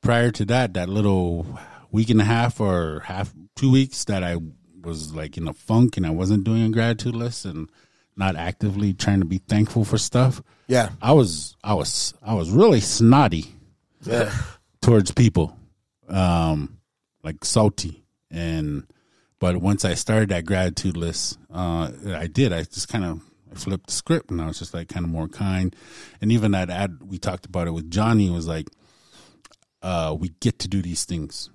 prior 0.02 0.32
to 0.32 0.46
that, 0.46 0.74
that 0.76 0.88
little 0.90 1.46
week 1.92 2.10
and 2.10 2.22
a 2.22 2.26
half 2.26 2.60
or 2.62 3.02
half 3.02 3.34
two 3.56 3.72
weeks 3.72 4.06
that 4.06 4.24
I 4.24 4.38
was 4.82 5.14
like 5.14 5.38
in 5.38 5.48
a 5.48 5.54
funk 5.54 5.98
and 5.98 6.06
I 6.06 6.10
wasn't 6.10 6.44
doing 6.44 6.64
a 6.64 6.70
gratitude 6.70 7.16
list 7.16 7.46
and 7.46 7.70
not 8.16 8.36
actively 8.36 8.94
trying 8.94 9.20
to 9.20 9.26
be 9.26 9.38
thankful 9.40 9.84
for 9.86 9.98
stuff. 9.98 10.42
yeah. 10.68 10.90
I 11.02 11.12
was 11.14 11.56
I 11.64 11.74
was 11.74 12.14
I 12.22 12.34
was 12.34 12.50
really 12.52 12.80
snotty 12.82 13.54
Yeah. 14.04 14.32
towards 14.82 15.12
people. 15.12 15.56
Um 16.10 16.78
like 17.24 17.44
salty. 17.46 18.04
And 18.32 18.88
but 19.42 19.58
once 19.58 19.84
I 19.84 19.96
started 19.96 20.30
that 20.30 20.46
gratitude 20.46 20.96
list, 20.96 21.38
uh 21.54 21.92
I 22.16 22.28
did. 22.28 22.54
I 22.54 22.64
just 22.64 22.88
kind 22.88 23.04
of 23.04 23.22
flipped 23.60 23.88
the 23.88 23.92
script 23.92 24.32
and 24.32 24.40
I 24.42 24.46
was 24.46 24.60
just 24.60 24.74
like 24.74 24.88
kind 24.88 25.04
of 25.06 25.12
more 25.12 25.28
kind. 25.28 25.76
And 26.22 26.32
even 26.32 26.52
that 26.52 26.70
ad 26.70 27.00
we 27.04 27.18
talked 27.18 27.46
about 27.46 27.68
it 27.68 27.72
with 27.72 27.92
Johnny 27.92 28.30
was 28.30 28.48
like 28.48 28.70
uh 29.82 30.16
we 30.18 30.30
get 30.40 30.60
to 30.60 30.68
do 30.70 30.82
these 30.82 31.04
things. 31.06 31.50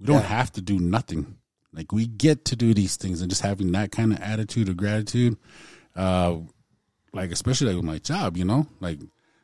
We 0.00 0.06
don't 0.06 0.22
Yeah. 0.22 0.28
have 0.28 0.50
to 0.52 0.60
do 0.60 0.78
nothing. 0.80 1.36
Like 1.72 1.92
we 1.92 2.06
get 2.06 2.44
to 2.46 2.56
do 2.56 2.74
these 2.74 2.96
things 2.96 3.20
and 3.20 3.30
just 3.30 3.42
having 3.42 3.70
that 3.72 3.92
kind 3.92 4.12
of 4.12 4.18
attitude 4.20 4.68
of 4.68 4.76
gratitude 4.76 5.36
uh 5.94 6.36
like 7.12 7.30
especially 7.30 7.68
like 7.68 7.76
with 7.76 7.84
my 7.84 7.98
job, 7.98 8.36
you 8.36 8.44
know? 8.44 8.66
Like 8.80 8.98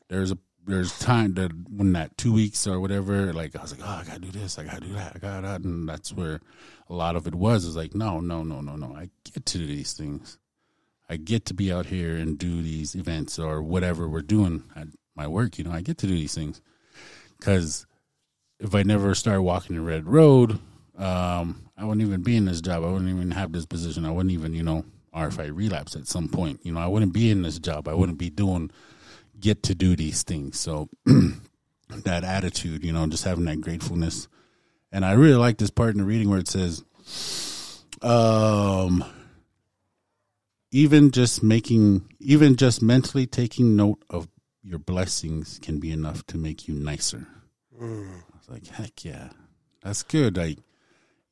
there's 0.09 0.31
a 0.33 0.39
there's 0.67 0.99
time 0.99 1.35
that 1.35 1.51
when 1.71 1.93
that 1.93 2.17
two 2.17 2.33
weeks 2.33 2.67
or 2.67 2.81
whatever, 2.81 3.33
like 3.33 3.57
I 3.57 3.63
was 3.63 3.77
like, 3.77 3.87
oh, 3.87 4.01
I 4.01 4.05
gotta 4.05 4.21
do 4.21 4.31
this, 4.31 4.59
I 4.59 4.65
gotta 4.65 4.81
do 4.81 4.93
that, 4.95 5.13
I 5.17 5.19
gotta, 5.19 5.47
that. 5.47 5.61
and 5.63 5.89
that's 5.89 6.13
where 6.13 6.41
a 6.89 6.95
lot 6.95 7.17
of 7.17 7.27
it 7.27 7.35
was. 7.35 7.65
Is 7.65 7.77
like, 7.77 7.95
no, 7.95 8.21
no, 8.21 8.43
no, 8.43 8.61
no, 8.61 8.77
no. 8.77 8.95
I 8.95 9.11
get 9.25 9.47
to 9.47 9.59
do 9.59 9.67
these 9.67 9.93
things. 9.93 10.39
I 11.09 11.17
get 11.17 11.45
to 11.47 11.55
be 11.55 11.73
out 11.73 11.87
here 11.87 12.17
and 12.17 12.39
do 12.39 12.63
these 12.63 12.95
events 12.95 13.39
or 13.39 13.63
whatever 13.63 14.09
we're 14.09 14.23
doing 14.23 14.65
at 14.77 14.89
my 15.15 15.27
work. 15.27 15.59
You 15.59 15.65
know, 15.65 15.73
I 15.73 15.83
get 15.83 15.99
to 15.99 16.07
do 16.07 16.15
these 16.15 16.35
things 16.35 16.63
because 17.39 17.87
if 18.59 18.75
I 18.75 18.83
never 18.83 19.15
started 19.15 19.43
walking 19.43 19.77
the 19.77 19.83
red 19.83 20.07
road, 20.07 20.59
um, 20.97 21.69
I 21.77 21.85
wouldn't 21.85 22.07
even 22.07 22.23
be 22.23 22.37
in 22.37 22.45
this 22.45 22.61
job. 22.61 22.85
I 22.85 22.91
wouldn't 22.91 23.11
even 23.11 23.33
have 23.33 23.53
this 23.53 23.67
position. 23.67 24.07
I 24.07 24.11
wouldn't 24.11 24.33
even, 24.33 24.55
you 24.55 24.63
know, 24.63 24.85
or 25.13 25.27
if 25.27 25.39
I 25.39 25.47
relapse 25.47 25.97
at 25.97 26.07
some 26.07 26.29
point, 26.29 26.61
you 26.63 26.73
know, 26.73 26.81
I 26.81 26.87
wouldn't 26.87 27.13
be 27.13 27.31
in 27.31 27.43
this 27.43 27.59
job. 27.59 27.89
I 27.89 27.95
wouldn't 27.95 28.19
be 28.19 28.31
doing 28.31 28.71
get 29.43 29.63
to 29.65 29.75
do 29.75 29.95
these 29.95 30.23
things. 30.23 30.59
So 30.59 30.89
that 31.91 32.25
attitude, 32.25 32.85
you 32.85 32.93
know, 32.93 33.07
just 33.09 33.25
having 33.25 33.45
that 33.45 33.61
gratefulness. 33.61 34.29
And 34.91 35.05
I 35.05 35.13
really 35.13 35.35
like 35.35 35.59
this 35.59 35.71
part 35.71 35.91
in 35.91 35.99
the 35.99 36.05
reading 36.05 36.31
where 36.31 36.39
it 36.39 36.49
says, 36.49 36.85
um, 38.01 39.05
even 40.71 41.11
just 41.11 41.43
making, 41.43 42.09
even 42.21 42.57
just 42.57 42.81
mentally 42.81 43.27
taking 43.27 43.77
note 43.77 44.03
of 44.09 44.29
your 44.63 44.79
blessings 44.79 45.59
can 45.61 45.79
be 45.79 45.91
enough 45.91 46.25
to 46.27 46.39
make 46.39 46.69
you 46.69 46.75
nicer. 46.75 47.27
Mm. 47.79 48.09
I 48.09 48.37
was 48.39 48.49
like, 48.49 48.67
heck 48.69 49.05
yeah, 49.05 49.31
that's 49.83 50.03
good. 50.03 50.37
Like, 50.37 50.59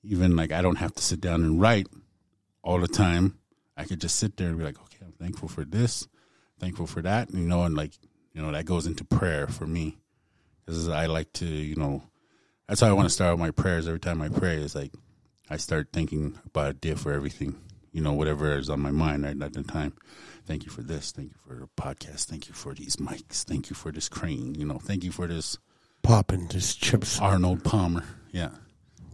even 0.02 0.36
like 0.36 0.52
I 0.52 0.62
don't 0.62 0.76
have 0.76 0.94
to 0.94 1.02
sit 1.02 1.20
down 1.20 1.42
and 1.42 1.60
write 1.60 1.86
all 2.62 2.80
the 2.80 2.88
time. 2.88 3.38
I 3.76 3.84
could 3.84 4.00
just 4.00 4.16
sit 4.16 4.36
there 4.36 4.48
and 4.48 4.58
be 4.58 4.64
like, 4.64 4.80
okay, 4.80 5.04
I'm 5.04 5.12
thankful 5.12 5.48
for 5.48 5.64
this, 5.64 6.08
thankful 6.60 6.86
for 6.86 7.02
that, 7.02 7.32
you 7.32 7.40
know, 7.40 7.64
and 7.64 7.74
like, 7.74 7.92
you 8.32 8.42
know, 8.42 8.52
that 8.52 8.64
goes 8.64 8.86
into 8.86 9.04
prayer 9.04 9.46
for 9.46 9.66
me 9.66 9.98
because 10.64 10.88
I 10.88 11.06
like 11.06 11.32
to, 11.34 11.46
you 11.46 11.76
know, 11.76 12.02
that's 12.68 12.80
how 12.80 12.88
I 12.88 12.92
want 12.92 13.08
to 13.08 13.14
start 13.14 13.38
my 13.38 13.50
prayers. 13.50 13.88
Every 13.88 13.98
time 13.98 14.22
I 14.22 14.28
pray, 14.28 14.54
is 14.54 14.74
like 14.74 14.92
I 15.48 15.56
start 15.56 15.88
thinking 15.92 16.38
about 16.46 16.70
a 16.70 16.74
day 16.74 16.94
for 16.94 17.12
everything, 17.12 17.58
you 17.92 18.00
know, 18.00 18.12
whatever 18.12 18.56
is 18.56 18.70
on 18.70 18.80
my 18.80 18.92
mind 18.92 19.24
right 19.24 19.42
at 19.42 19.52
the 19.54 19.62
time. 19.64 19.94
Thank 20.46 20.64
you 20.64 20.70
for 20.70 20.82
this. 20.82 21.10
Thank 21.10 21.30
you 21.30 21.36
for 21.46 21.54
the 21.54 21.68
podcast. 21.76 22.26
Thank 22.26 22.48
you 22.48 22.54
for 22.54 22.74
these 22.74 22.96
mics. 22.96 23.42
Thank 23.42 23.70
you 23.70 23.74
for 23.76 23.90
this 23.90 24.08
crane. 24.08 24.54
You 24.54 24.66
know, 24.66 24.78
thank 24.78 25.02
you 25.02 25.10
for 25.10 25.26
this 25.26 25.58
Popping 26.02 26.48
just 26.48 26.80
chips. 26.80 27.20
Arnold 27.20 27.64
Palmer. 27.64 28.04
Yeah. 28.32 28.50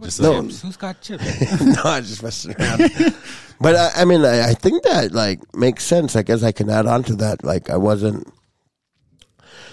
Just 0.03 0.21
No. 0.21 0.43
Chips? 0.43 0.63
Who's 0.63 0.77
got 0.77 1.01
chips? 1.01 1.25
no, 1.61 1.83
I 1.85 2.01
was 2.01 2.09
just 2.09 2.23
messing 2.23 2.55
around. 2.61 2.81
but 3.61 3.77
I, 3.77 4.03
I 4.03 4.05
mean, 4.05 4.25
I, 4.25 4.51
I 4.51 4.55
think 4.55 4.83
that 4.85 5.13
like 5.13 5.41
makes 5.55 5.85
sense. 5.85 6.17
I 6.17 6.23
guess 6.23 6.43
I 6.43 6.53
can 6.53 6.69
add 6.69 6.87
on 6.87 7.03
to 7.05 7.17
that. 7.17 7.45
Like 7.45 7.71
I 7.71 7.77
wasn't. 7.77 8.31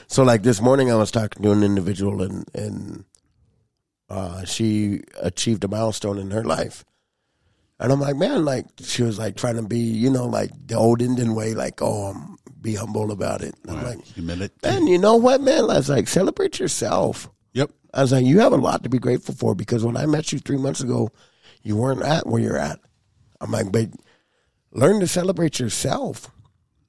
So 0.07 0.24
like 0.24 0.43
this 0.43 0.61
morning, 0.61 0.91
I 0.91 0.95
was 0.95 1.11
talking 1.11 1.43
to 1.43 1.51
an 1.51 1.63
individual, 1.63 2.21
and 2.21 2.45
and 2.53 3.05
uh, 4.09 4.45
she 4.45 5.01
achieved 5.21 5.63
a 5.63 5.67
milestone 5.67 6.19
in 6.19 6.32
her 6.32 6.43
life, 6.43 6.86
and 7.80 7.91
I'm 7.91 7.99
like, 7.99 8.15
man, 8.15 8.45
like 8.45 8.65
she 8.82 9.03
was 9.03 9.19
like 9.19 9.36
trying 9.36 9.55
to 9.55 9.63
be, 9.63 9.80
you 9.80 10.09
know, 10.09 10.26
like 10.26 10.51
the 10.67 10.76
old 10.76 11.01
Indian 11.01 11.36
way, 11.36 11.53
like 11.53 11.82
oh, 11.82 12.11
um, 12.11 12.38
be 12.61 12.76
humble 12.76 13.11
about 13.11 13.41
it. 13.41 13.55
And 13.63 13.78
I'm 13.78 13.84
like, 13.84 14.05
humility. 14.05 14.53
man, 14.63 14.88
you 14.88 14.97
know 14.97 15.15
what, 15.15 15.41
man? 15.41 15.63
I 15.69 15.78
was 15.78 15.89
like, 15.89 16.07
celebrate 16.07 16.59
yourself. 16.59 17.30
I 17.94 18.02
was 18.02 18.12
like, 18.12 18.26
you 18.26 18.39
have 18.39 18.54
a 18.54 18.58
lot 18.58 18.84
to 18.84 18.89
be 18.89 19.00
grateful 19.00 19.36
for 19.36 19.54
because 19.54 19.86
when 19.86 19.98
I 19.98 20.06
met 20.06 20.32
you 20.34 20.39
three 20.39 20.58
months 20.58 20.82
ago, 20.82 21.12
you 21.62 21.78
weren't 21.78 22.02
at 22.02 22.26
where 22.26 22.41
you're 22.41 22.58
at. 22.58 22.80
I'm 23.39 23.52
like, 23.52 23.72
but 23.72 23.89
learn 24.72 25.00
to 25.00 25.08
celebrate 25.08 25.60
yourself. 25.60 26.32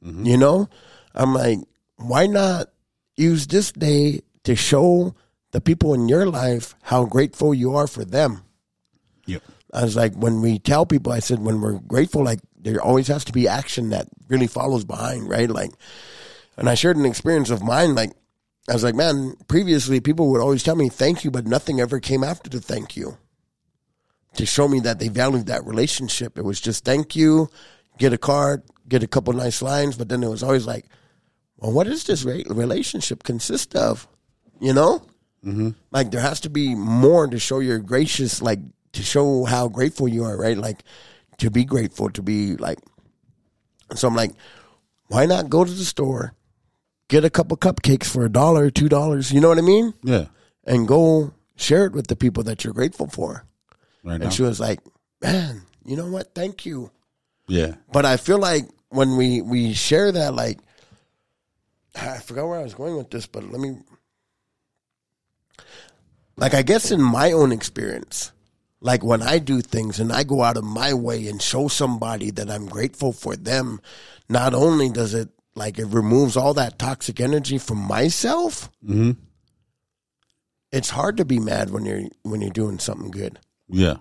Mm-hmm. 0.02 0.24
You 0.24 0.36
know? 0.38 0.68
I'm 1.14 1.34
like, 1.34 1.58
why 1.96 2.26
not 2.26 2.68
use 3.16 3.46
this 3.46 3.70
day 3.70 4.20
to 4.44 4.56
show 4.56 5.14
the 5.52 5.60
people 5.60 5.94
in 5.94 6.08
your 6.08 6.26
life 6.26 6.74
how 6.82 7.04
grateful 7.04 7.54
you 7.54 7.76
are 7.76 7.86
for 7.86 8.04
them? 8.04 8.42
Yep. 9.26 9.42
I 9.72 9.82
was 9.82 9.96
like, 9.96 10.14
when 10.14 10.40
we 10.40 10.58
tell 10.58 10.86
people, 10.86 11.12
I 11.12 11.18
said, 11.18 11.40
when 11.40 11.60
we're 11.60 11.78
grateful, 11.80 12.24
like 12.24 12.40
there 12.56 12.80
always 12.80 13.08
has 13.08 13.24
to 13.26 13.32
be 13.32 13.46
action 13.46 13.90
that 13.90 14.08
really 14.28 14.46
follows 14.46 14.84
behind, 14.84 15.28
right? 15.28 15.50
Like, 15.50 15.72
and 16.56 16.68
I 16.68 16.74
shared 16.74 16.96
an 16.96 17.04
experience 17.04 17.50
of 17.50 17.62
mine. 17.62 17.94
Like, 17.94 18.12
I 18.68 18.72
was 18.72 18.84
like, 18.84 18.94
man, 18.94 19.34
previously 19.46 20.00
people 20.00 20.30
would 20.30 20.40
always 20.40 20.62
tell 20.62 20.76
me 20.76 20.88
thank 20.88 21.24
you, 21.24 21.30
but 21.30 21.46
nothing 21.46 21.80
ever 21.80 22.00
came 22.00 22.24
after 22.24 22.48
the 22.48 22.60
thank 22.60 22.96
you 22.96 23.18
to 24.36 24.46
show 24.46 24.66
me 24.66 24.80
that 24.80 24.98
they 24.98 25.08
valued 25.08 25.46
that 25.46 25.64
relationship. 25.64 26.38
It 26.38 26.44
was 26.44 26.60
just 26.60 26.84
thank 26.84 27.14
you, 27.14 27.48
get 27.98 28.12
a 28.12 28.18
card, 28.18 28.62
get 28.88 29.02
a 29.02 29.06
couple 29.06 29.32
nice 29.32 29.62
lines, 29.62 29.96
but 29.96 30.08
then 30.08 30.22
it 30.22 30.28
was 30.28 30.42
always 30.42 30.66
like, 30.66 30.86
well, 31.56 31.72
what 31.72 31.86
does 31.86 32.04
this 32.04 32.24
relationship 32.24 33.22
consist 33.22 33.76
of? 33.76 34.08
You 34.60 34.72
know? 34.72 35.02
Mm-hmm. 35.44 35.70
Like, 35.90 36.10
there 36.10 36.20
has 36.20 36.40
to 36.40 36.50
be 36.50 36.74
more 36.74 37.26
to 37.26 37.38
show 37.38 37.60
you're 37.60 37.78
gracious, 37.78 38.40
like, 38.40 38.60
to 38.92 39.02
show 39.02 39.44
how 39.44 39.68
grateful 39.68 40.08
you 40.08 40.24
are, 40.24 40.36
right? 40.36 40.56
Like, 40.56 40.82
to 41.38 41.50
be 41.50 41.64
grateful, 41.64 42.08
to 42.10 42.22
be 42.22 42.56
like, 42.56 42.78
so 43.94 44.08
I'm 44.08 44.14
like, 44.14 44.32
why 45.08 45.26
not 45.26 45.50
go 45.50 45.64
to 45.64 45.70
the 45.70 45.84
store, 45.84 46.32
get 47.08 47.24
a 47.24 47.30
couple 47.30 47.56
cupcakes 47.56 48.06
for 48.06 48.24
a 48.24 48.30
dollar, 48.30 48.70
two 48.70 48.88
dollars, 48.88 49.32
you 49.32 49.40
know 49.40 49.48
what 49.48 49.58
I 49.58 49.62
mean? 49.62 49.94
Yeah. 50.02 50.26
And 50.64 50.88
go 50.88 51.32
share 51.56 51.86
it 51.86 51.92
with 51.92 52.06
the 52.06 52.16
people 52.16 52.42
that 52.44 52.64
you're 52.64 52.72
grateful 52.72 53.06
for. 53.08 53.44
Right 54.02 54.18
now. 54.18 54.24
And 54.24 54.32
she 54.32 54.42
was 54.42 54.60
like, 54.60 54.80
man, 55.22 55.62
you 55.84 55.96
know 55.96 56.06
what? 56.10 56.34
Thank 56.34 56.66
you. 56.66 56.90
yeah. 57.48 57.74
But 57.92 58.04
I 58.06 58.16
feel 58.16 58.38
like 58.38 58.64
when 58.88 59.16
we 59.16 59.40
we 59.42 59.72
share 59.74 60.12
that, 60.12 60.34
like 60.34 60.58
I 61.94 62.18
forgot 62.18 62.46
where 62.48 62.58
I 62.60 62.62
was 62.62 62.74
going 62.74 62.96
with 62.96 63.10
this, 63.10 63.26
but 63.26 63.44
let 63.50 63.60
me. 63.60 63.76
Like 66.36 66.54
I 66.54 66.62
guess 66.62 66.90
in 66.90 67.00
my 67.00 67.32
own 67.32 67.52
experience, 67.52 68.32
like 68.80 69.04
when 69.04 69.22
I 69.22 69.38
do 69.38 69.60
things 69.60 70.00
and 70.00 70.12
I 70.12 70.24
go 70.24 70.42
out 70.42 70.56
of 70.56 70.64
my 70.64 70.92
way 70.92 71.28
and 71.28 71.40
show 71.40 71.68
somebody 71.68 72.30
that 72.32 72.50
I'm 72.50 72.66
grateful 72.66 73.12
for 73.12 73.36
them, 73.36 73.80
not 74.28 74.52
only 74.54 74.90
does 74.90 75.14
it 75.14 75.28
like 75.54 75.78
it 75.78 75.86
removes 75.86 76.36
all 76.36 76.54
that 76.54 76.78
toxic 76.78 77.20
energy 77.20 77.58
from 77.58 77.78
myself. 77.78 78.70
Mm-hmm. 78.84 79.12
It's 80.72 80.90
hard 80.90 81.18
to 81.18 81.24
be 81.24 81.38
mad 81.38 81.70
when 81.70 81.84
you're 81.84 82.02
when 82.22 82.40
you're 82.40 82.50
doing 82.50 82.78
something 82.78 83.10
good. 83.10 83.38
Yeah. 83.68 83.96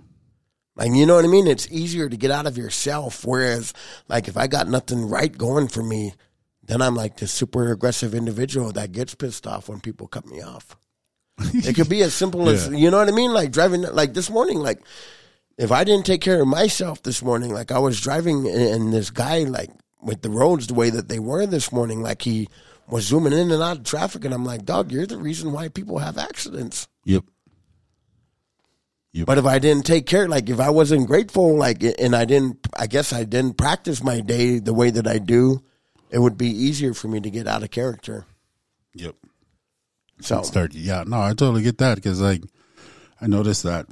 Like 0.76 0.92
you 0.92 1.06
know 1.06 1.16
what 1.16 1.26
I 1.26 1.28
mean? 1.28 1.46
It's 1.46 1.72
easier 1.72 2.10
to 2.10 2.18
get 2.18 2.32
out 2.32 2.48
of 2.48 2.58
yourself. 2.58 3.26
Whereas, 3.26 3.74
like 4.08 4.28
if 4.28 4.38
I 4.38 4.48
got 4.48 4.68
nothing 4.68 5.08
right 5.08 5.36
going 5.36 5.68
for 5.68 5.84
me, 5.84 6.16
then 6.64 6.82
I'm 6.82 6.96
like 6.96 7.18
this 7.18 7.32
super 7.32 7.72
aggressive 7.72 8.16
individual 8.16 8.72
that 8.72 8.92
gets 8.92 9.14
pissed 9.14 9.46
off 9.46 9.70
when 9.70 9.82
people 9.82 10.08
cut 10.08 10.26
me 10.26 10.42
off. 10.42 10.76
it 11.54 11.76
could 11.76 11.90
be 11.90 12.02
as 12.02 12.14
simple 12.14 12.50
as 12.50 12.70
you 12.70 12.90
know 12.90 12.98
what 12.98 13.08
I 13.08 13.12
mean? 13.12 13.34
Like 13.34 13.52
driving 13.52 13.84
like 13.84 14.16
this 14.16 14.32
morning, 14.32 14.58
like 14.58 14.82
if 15.60 15.72
I 15.72 15.84
didn't 15.84 16.08
take 16.08 16.22
care 16.22 16.42
of 16.42 16.48
myself 16.48 17.04
this 17.04 17.22
morning, 17.22 17.54
like 17.54 17.72
I 17.72 17.78
was 17.78 18.02
driving 18.02 18.48
and 18.48 18.58
and 18.58 18.94
this 18.94 19.12
guy 19.12 19.44
like 19.44 19.70
with 20.04 20.22
the 20.22 20.30
roads 20.30 20.68
the 20.68 20.74
way 20.74 20.90
that 20.90 21.08
they 21.08 21.20
were 21.20 21.46
this 21.46 21.72
morning, 21.72 22.02
like 22.02 22.22
he 22.22 22.50
was 22.88 23.06
zooming 23.06 23.34
in 23.34 23.52
and 23.52 23.64
out 23.64 23.78
of 23.78 23.84
traffic 23.84 24.26
and 24.26 24.34
I'm 24.34 24.46
like, 24.46 24.66
dog, 24.66 24.92
you're 24.92 25.06
the 25.06 25.18
reason 25.18 25.52
why 25.52 25.70
people 25.70 26.00
have 26.00 26.18
accidents. 26.18 26.88
Yep. 27.06 27.24
But 29.26 29.38
if 29.38 29.46
I 29.46 29.60
didn't 29.60 29.86
take 29.86 30.08
care, 30.08 30.28
like 30.28 30.50
if 30.50 30.60
I 30.60 30.72
wasn't 30.72 31.06
grateful, 31.06 31.56
like, 31.56 31.84
and 32.00 32.16
I 32.16 32.26
didn't, 32.26 32.68
I 32.76 32.88
guess 32.88 33.14
I 33.14 33.26
didn't 33.26 33.58
practice 33.58 34.04
my 34.04 34.22
day 34.22 34.58
the 34.58 34.74
way 34.74 34.90
that 34.90 35.06
I 35.06 35.20
do, 35.20 35.62
it 36.10 36.18
would 36.18 36.36
be 36.38 36.48
easier 36.48 36.96
for 36.96 37.08
me 37.08 37.20
to 37.20 37.30
get 37.30 37.48
out 37.48 37.62
of 37.62 37.70
character. 37.70 38.26
Yep. 38.96 39.16
So, 40.22 40.42
Start. 40.42 40.74
Yeah. 40.74 41.04
No, 41.06 41.22
I 41.22 41.30
totally 41.30 41.62
get 41.62 41.78
that 41.78 41.96
because 41.96 42.22
like 42.22 42.42
I 43.22 43.28
noticed 43.28 43.64
that 43.64 43.86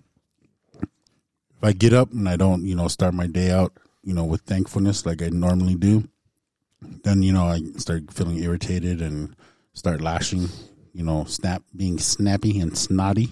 if 0.81 1.63
I 1.63 1.73
get 1.73 1.93
up 1.93 2.11
and 2.11 2.27
I 2.27 2.35
don't, 2.35 2.65
you 2.65 2.75
know, 2.75 2.87
start 2.87 3.13
my 3.13 3.27
day 3.27 3.51
out, 3.51 3.73
you 4.03 4.13
know, 4.13 4.25
with 4.25 4.41
thankfulness 4.41 5.05
like 5.05 5.21
I 5.21 5.29
normally 5.29 5.75
do, 5.75 6.07
then 7.03 7.21
you 7.23 7.31
know 7.31 7.45
I 7.45 7.61
start 7.77 8.11
feeling 8.11 8.41
irritated 8.41 9.01
and 9.01 9.35
start 9.73 10.01
lashing. 10.01 10.49
You 10.93 11.03
know, 11.03 11.23
snap, 11.23 11.63
being 11.75 11.99
snappy 11.99 12.59
and 12.59 12.77
snotty. 12.77 13.29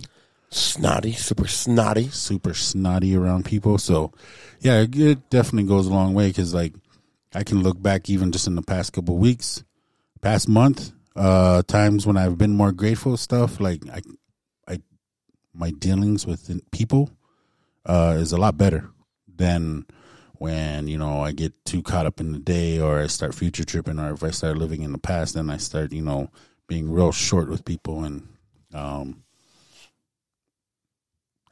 snotty, 0.50 1.12
super 1.14 1.48
snotty. 1.48 2.10
super 2.10 2.54
snotty 2.54 3.16
around 3.16 3.46
people. 3.46 3.78
So, 3.78 4.12
yeah, 4.60 4.82
it, 4.82 4.98
it 4.98 5.30
definitely 5.30 5.68
goes 5.68 5.88
a 5.88 5.94
long 5.94 6.14
way 6.14 6.30
because, 6.30 6.54
like, 6.54 6.74
I 7.34 7.44
can 7.44 7.62
look 7.62 7.82
back 7.82 8.10
even 8.10 8.32
just 8.32 8.48
in 8.48 8.56
the 8.56 8.62
past 8.62 8.94
couple 8.94 9.16
of 9.16 9.22
weeks, 9.22 9.64
past 10.22 10.48
month, 10.48 10.92
uh, 11.16 11.62
times 11.64 12.08
when 12.08 12.18
I've 12.18 12.38
been 12.38 12.56
more 12.56 12.72
grateful 12.72 13.18
stuff. 13.18 13.60
Like, 13.60 13.84
I, 13.90 14.02
I, 14.68 14.82
my 15.54 15.72
dealings 15.72 16.26
with 16.26 16.50
people, 16.72 17.12
uh, 17.86 18.16
is 18.18 18.32
a 18.32 18.38
lot 18.38 18.58
better 18.58 18.90
than 19.36 19.86
when 20.40 20.88
you 20.88 20.98
know 20.98 21.22
I 21.22 21.34
get 21.34 21.54
too 21.66 21.84
caught 21.84 22.06
up 22.06 22.20
in 22.20 22.32
the 22.32 22.40
day 22.40 22.80
or 22.80 23.00
I 23.00 23.08
start 23.08 23.36
future 23.36 23.66
tripping 23.66 24.00
or 24.00 24.14
if 24.14 24.24
I 24.24 24.32
start 24.32 24.58
living 24.58 24.82
in 24.82 24.94
the 24.94 24.98
past, 24.98 25.36
then 25.36 25.50
I 25.50 25.58
start 25.58 25.92
you 25.92 26.02
know 26.02 26.32
being 26.68 26.92
real 26.92 27.12
short 27.12 27.50
with 27.50 27.66
people 27.66 28.04
and 28.04 28.28
um 28.74 29.24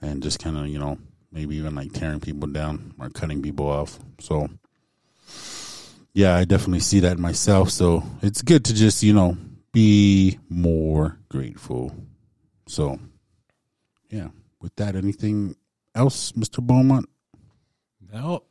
and 0.01 0.23
just 0.23 0.39
kind 0.39 0.57
of 0.57 0.67
you 0.67 0.79
know 0.79 0.97
maybe 1.31 1.57
even 1.57 1.75
like 1.75 1.91
tearing 1.91 2.21
people 2.21 2.47
down 2.47 2.93
or 2.97 3.09
cutting 3.09 3.41
people 3.41 3.69
off. 3.69 3.99
So 4.19 4.49
yeah, 6.13 6.35
I 6.35 6.45
definitely 6.45 6.79
see 6.79 7.01
that 7.01 7.19
myself. 7.19 7.69
So 7.69 8.03
it's 8.21 8.41
good 8.41 8.63
to 8.65 8.73
just 8.73 9.03
you 9.03 9.13
know 9.13 9.37
be 9.73 10.39
more 10.49 11.19
grateful. 11.29 11.93
So 12.67 12.99
yeah, 14.09 14.29
with 14.61 14.73
that, 14.77 14.95
anything 14.95 15.57
else, 15.93 16.33
Mister 16.37 16.61
Beaumont? 16.61 17.09
No, 18.13 18.43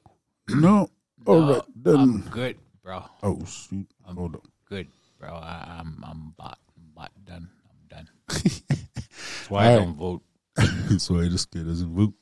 No. 0.48 0.88
All 1.26 1.40
right, 1.54 1.62
then. 1.74 1.96
I'm 1.96 2.20
good, 2.30 2.56
bro. 2.82 3.02
oh, 3.22 3.44
shoot. 3.44 3.86
Hold 4.04 4.36
on. 4.36 4.40
Good, 4.68 4.88
bro. 5.18 5.30
I, 5.34 5.78
I'm 5.80 6.02
I'm 6.06 6.34
bot, 6.36 6.58
I'm 6.76 6.90
bot 6.94 7.12
done. 7.24 7.48
I'm 7.68 7.88
done. 7.88 8.08
That's 8.28 9.50
why 9.50 9.64
I 9.66 9.72
All 9.72 9.78
don't 9.80 9.96
vote. 9.96 10.22
That's 10.56 11.10
why 11.10 11.28
this 11.28 11.46
kid 11.46 11.66
doesn't 11.66 11.94
vote. 11.94 12.14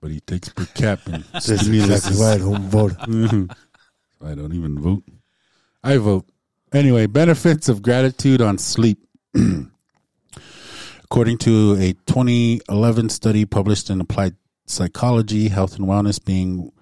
But 0.00 0.10
he 0.10 0.20
takes 0.20 0.50
per 0.50 0.66
cap 0.66 1.06
and 1.06 1.24
That's 1.32 1.48
exactly 1.48 1.78
stimuluses. 1.78 2.20
why 2.20 2.32
I 2.34 2.38
don't 2.38 2.68
vote. 2.68 2.92
I 4.22 4.34
don't 4.34 4.52
even 4.54 4.78
vote. 4.78 5.02
I 5.82 5.96
vote. 5.96 6.26
Anyway, 6.72 7.06
benefits 7.06 7.68
of 7.68 7.80
gratitude 7.80 8.42
on 8.42 8.58
sleep. 8.58 8.98
According 11.04 11.38
to 11.38 11.74
a 11.78 11.92
2011 12.06 13.08
study 13.10 13.44
published 13.46 13.88
in 13.90 14.00
Applied 14.00 14.34
Psychology, 14.66 15.48
Health 15.48 15.76
and 15.78 15.86
Wellness, 15.86 16.22
being 16.22 16.72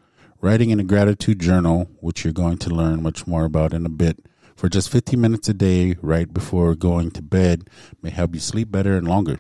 writing 0.45 0.68
in 0.68 0.78
a 0.78 0.84
gratitude 0.84 1.40
journal, 1.40 1.88
which 2.01 2.22
you're 2.22 2.30
going 2.30 2.59
to 2.59 2.68
learn 2.68 3.03
much 3.03 3.26
more 3.26 3.47
about 3.47 3.72
in 3.72 3.86
a 3.86 3.88
bit, 3.88 4.26
for 4.55 4.68
just 4.68 4.90
15 4.90 5.18
minutes 5.18 5.49
a 5.49 5.55
day 5.55 5.97
right 6.03 6.34
before 6.34 6.74
going 6.74 7.11
to 7.11 7.22
bed 7.22 7.70
may 8.03 8.11
help 8.11 8.34
you 8.34 8.40
sleep 8.40 8.70
better 8.70 8.95
and 8.95 9.09
longer. 9.09 9.38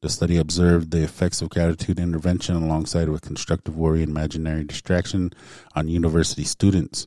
The 0.00 0.08
study 0.08 0.36
observed 0.36 0.90
the 0.90 1.04
effects 1.04 1.42
of 1.42 1.48
gratitude 1.48 2.00
intervention 2.00 2.56
alongside 2.56 3.08
with 3.08 3.22
constructive 3.22 3.76
worry 3.76 4.02
and 4.02 4.10
imaginary 4.10 4.64
distraction 4.64 5.30
on 5.76 5.86
university 5.86 6.42
students 6.42 7.06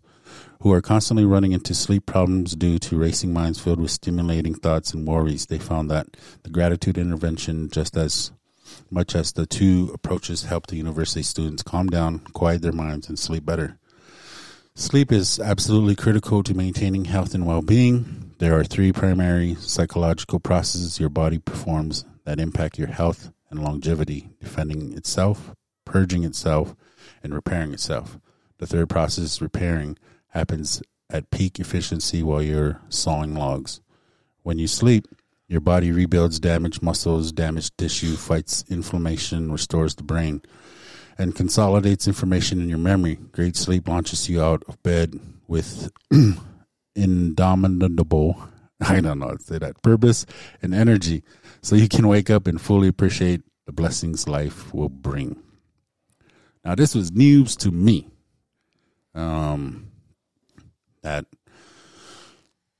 who 0.61 0.71
are 0.71 0.81
constantly 0.81 1.25
running 1.25 1.51
into 1.51 1.73
sleep 1.73 2.05
problems 2.05 2.55
due 2.55 2.79
to 2.79 2.97
racing 2.97 3.33
minds 3.33 3.59
filled 3.59 3.81
with 3.81 3.91
stimulating 3.91 4.55
thoughts 4.55 4.93
and 4.93 5.05
worries. 5.05 5.47
They 5.47 5.59
found 5.59 5.91
that 5.91 6.07
the 6.43 6.49
gratitude 6.49 6.97
intervention, 6.97 7.69
just 7.69 7.97
as 7.97 8.31
much 8.95 9.13
as 9.13 9.33
the 9.33 9.45
two 9.45 9.91
approaches, 9.93 10.45
help 10.45 10.67
the 10.67 10.77
university 10.77 11.21
students 11.21 11.61
calm 11.61 11.87
down, 11.87 12.19
quiet 12.31 12.61
their 12.61 12.71
minds, 12.71 13.09
and 13.09 13.19
sleep 13.19 13.45
better. 13.45 13.77
Sleep 14.73 15.11
is 15.11 15.37
absolutely 15.37 15.95
critical 15.95 16.41
to 16.43 16.53
maintaining 16.53 17.05
health 17.05 17.35
and 17.35 17.45
well 17.45 17.61
being. 17.61 18.31
There 18.39 18.57
are 18.57 18.63
three 18.63 18.93
primary 18.93 19.55
psychological 19.55 20.39
processes 20.39 20.97
your 20.97 21.09
body 21.09 21.39
performs 21.39 22.05
that 22.23 22.39
impact 22.39 22.79
your 22.79 22.87
health 22.87 23.31
and 23.49 23.61
longevity 23.61 24.29
defending 24.39 24.93
itself, 24.93 25.53
purging 25.83 26.23
itself, 26.23 26.73
and 27.21 27.33
repairing 27.33 27.73
itself. 27.73 28.17
The 28.59 28.67
third 28.67 28.87
process, 28.87 29.41
repairing, 29.41 29.97
happens 30.29 30.81
at 31.09 31.31
peak 31.31 31.59
efficiency 31.59 32.23
while 32.23 32.41
you're 32.41 32.79
sawing 32.87 33.35
logs. 33.35 33.81
When 34.43 34.57
you 34.57 34.67
sleep, 34.67 35.07
your 35.47 35.61
body 35.61 35.91
rebuilds 35.91 36.39
damaged 36.39 36.81
muscles, 36.81 37.31
damaged 37.31 37.77
tissue, 37.77 38.15
fights 38.15 38.63
inflammation, 38.69 39.51
restores 39.51 39.95
the 39.95 40.03
brain, 40.03 40.41
and 41.17 41.35
consolidates 41.35 42.07
information 42.07 42.59
in 42.59 42.69
your 42.69 42.79
memory. 42.79 43.15
Great 43.31 43.55
sleep 43.55 43.87
launches 43.87 44.27
you 44.27 44.41
out 44.41 44.63
of 44.67 44.81
bed 44.81 45.19
with 45.47 45.91
indomitable, 46.95 48.41
I 48.81 48.99
don't 49.01 49.19
know 49.19 49.27
how 49.27 49.35
to 49.35 49.43
say 49.43 49.59
that, 49.59 49.81
purpose 49.83 50.25
and 50.61 50.73
energy 50.73 51.23
so 51.61 51.75
you 51.75 51.87
can 51.87 52.07
wake 52.07 52.29
up 52.29 52.47
and 52.47 52.59
fully 52.59 52.87
appreciate 52.87 53.41
the 53.65 53.71
blessings 53.71 54.27
life 54.27 54.73
will 54.73 54.89
bring. 54.89 55.41
Now, 56.63 56.75
this 56.75 56.95
was 56.95 57.11
news 57.11 57.55
to 57.57 57.71
me. 57.71 58.09
Um, 59.13 59.91
that 61.03 61.25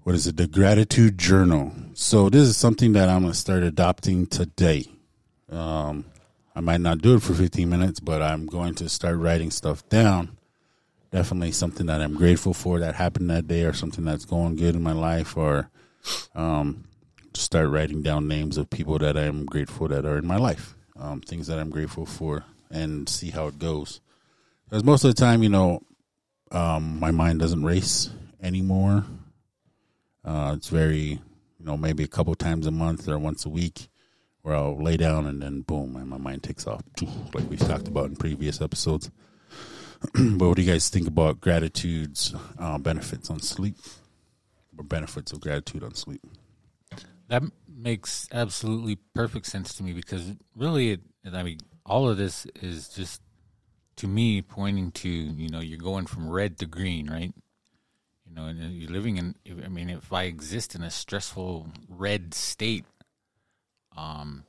what 0.06 0.14
is 0.14 0.28
it? 0.28 0.38
The 0.38 0.46
gratitude 0.46 1.18
journal. 1.18 1.72
So 1.96 2.30
this 2.30 2.44
is 2.44 2.56
something 2.56 2.94
that 2.94 3.10
I'm 3.10 3.24
gonna 3.24 3.34
start 3.34 3.64
adopting 3.64 4.28
today. 4.28 4.86
Um, 5.50 6.06
I 6.56 6.60
might 6.62 6.82
not 6.82 7.02
do 7.02 7.16
it 7.16 7.24
for 7.24 7.34
15 7.34 7.68
minutes, 7.68 8.00
but 8.00 8.22
I'm 8.22 8.46
going 8.46 8.76
to 8.76 8.88
start 8.88 9.18
writing 9.18 9.50
stuff 9.50 9.88
down. 9.90 10.38
Definitely 11.12 11.54
something 11.54 11.88
that 11.88 12.02
I'm 12.02 12.14
grateful 12.14 12.54
for 12.54 12.78
that 12.82 12.94
happened 12.94 13.32
that 13.32 13.48
day, 13.48 13.64
or 13.64 13.74
something 13.74 14.06
that's 14.06 14.26
going 14.26 14.58
good 14.58 14.76
in 14.76 14.84
my 14.84 14.92
life, 14.92 15.36
or 15.36 15.72
um, 16.36 16.84
start 17.34 17.70
writing 17.70 18.04
down 18.04 18.28
names 18.28 18.58
of 18.60 18.70
people 18.70 19.00
that 19.00 19.18
I'm 19.18 19.44
grateful 19.44 19.88
that 19.88 20.06
are 20.06 20.20
in 20.20 20.28
my 20.28 20.38
life, 20.38 20.76
um, 21.00 21.22
things 21.22 21.48
that 21.48 21.58
I'm 21.58 21.72
grateful 21.72 22.06
for, 22.06 22.46
and 22.70 23.10
see 23.10 23.32
how 23.32 23.48
it 23.48 23.58
goes. 23.58 24.02
Because 24.70 24.84
most 24.84 25.04
of 25.04 25.16
the 25.16 25.20
time, 25.20 25.42
you 25.42 25.50
know, 25.50 25.82
um, 26.52 27.00
my 27.00 27.10
mind 27.10 27.40
doesn't 27.40 27.64
race 27.64 28.12
anymore. 28.44 29.04
Uh, 30.26 30.54
it's 30.58 30.70
very, 30.70 31.20
you 31.60 31.66
know, 31.66 31.78
maybe 31.78 32.04
a 32.04 32.08
couple 32.08 32.34
times 32.36 32.66
a 32.66 32.72
month 32.72 33.08
or 33.08 33.20
once 33.20 33.46
a 33.46 33.50
week 33.50 33.90
where 34.42 34.56
I'll 34.56 34.82
lay 34.82 34.98
down 34.98 35.26
and 35.26 35.42
then 35.42 35.62
boom, 35.62 35.96
and 35.96 36.08
my 36.10 36.18
mind 36.18 36.44
takes 36.44 36.68
off, 36.68 36.82
like 37.34 37.50
we've 37.50 37.60
talked 37.60 37.88
about 37.88 38.06
in 38.06 38.16
previous 38.16 38.62
episodes. 38.62 39.10
but 40.14 40.48
what 40.48 40.56
do 40.56 40.62
you 40.62 40.72
guys 40.72 40.90
think 40.90 41.08
about 41.08 41.42
gratitude's 41.42 42.34
uh, 42.60 42.78
benefits 42.78 43.30
on 43.30 43.40
sleep 43.40 43.76
or 44.78 44.84
benefits 44.84 45.32
of 45.32 45.40
gratitude 45.40 45.84
on 45.84 45.96
sleep? 45.96 46.22
That 47.28 47.44
makes 47.68 48.28
absolutely 48.32 48.98
perfect 49.14 49.48
sense 49.48 49.74
to 49.76 49.84
me 49.84 49.94
because 49.94 50.34
really, 50.56 50.92
it, 50.92 51.02
I 51.34 51.44
mean, 51.44 51.60
all 51.86 52.10
of 52.10 52.18
this 52.18 52.46
is 52.62 52.90
just 52.90 53.22
to 53.98 54.08
me 54.08 54.42
pointing 54.42 54.92
to 54.92 55.10
you 55.10 55.50
know 55.50 55.60
you're 55.60 55.80
going 55.80 56.06
from 56.06 56.30
red 56.30 56.58
to 56.60 56.66
green, 56.66 57.10
right? 57.10 57.34
You 58.36 58.42
know, 58.42 58.48
and 58.48 58.74
you're 58.74 58.92
living 58.92 59.16
in. 59.18 59.36
I 59.64 59.70
mean, 59.70 59.90
if 59.90 60.12
I 60.12 60.24
exist 60.24 60.76
in 60.76 60.84
a 60.84 60.92
stressful 60.92 61.68
red 61.88 62.34
state, 62.34 62.84
um, 63.96 64.44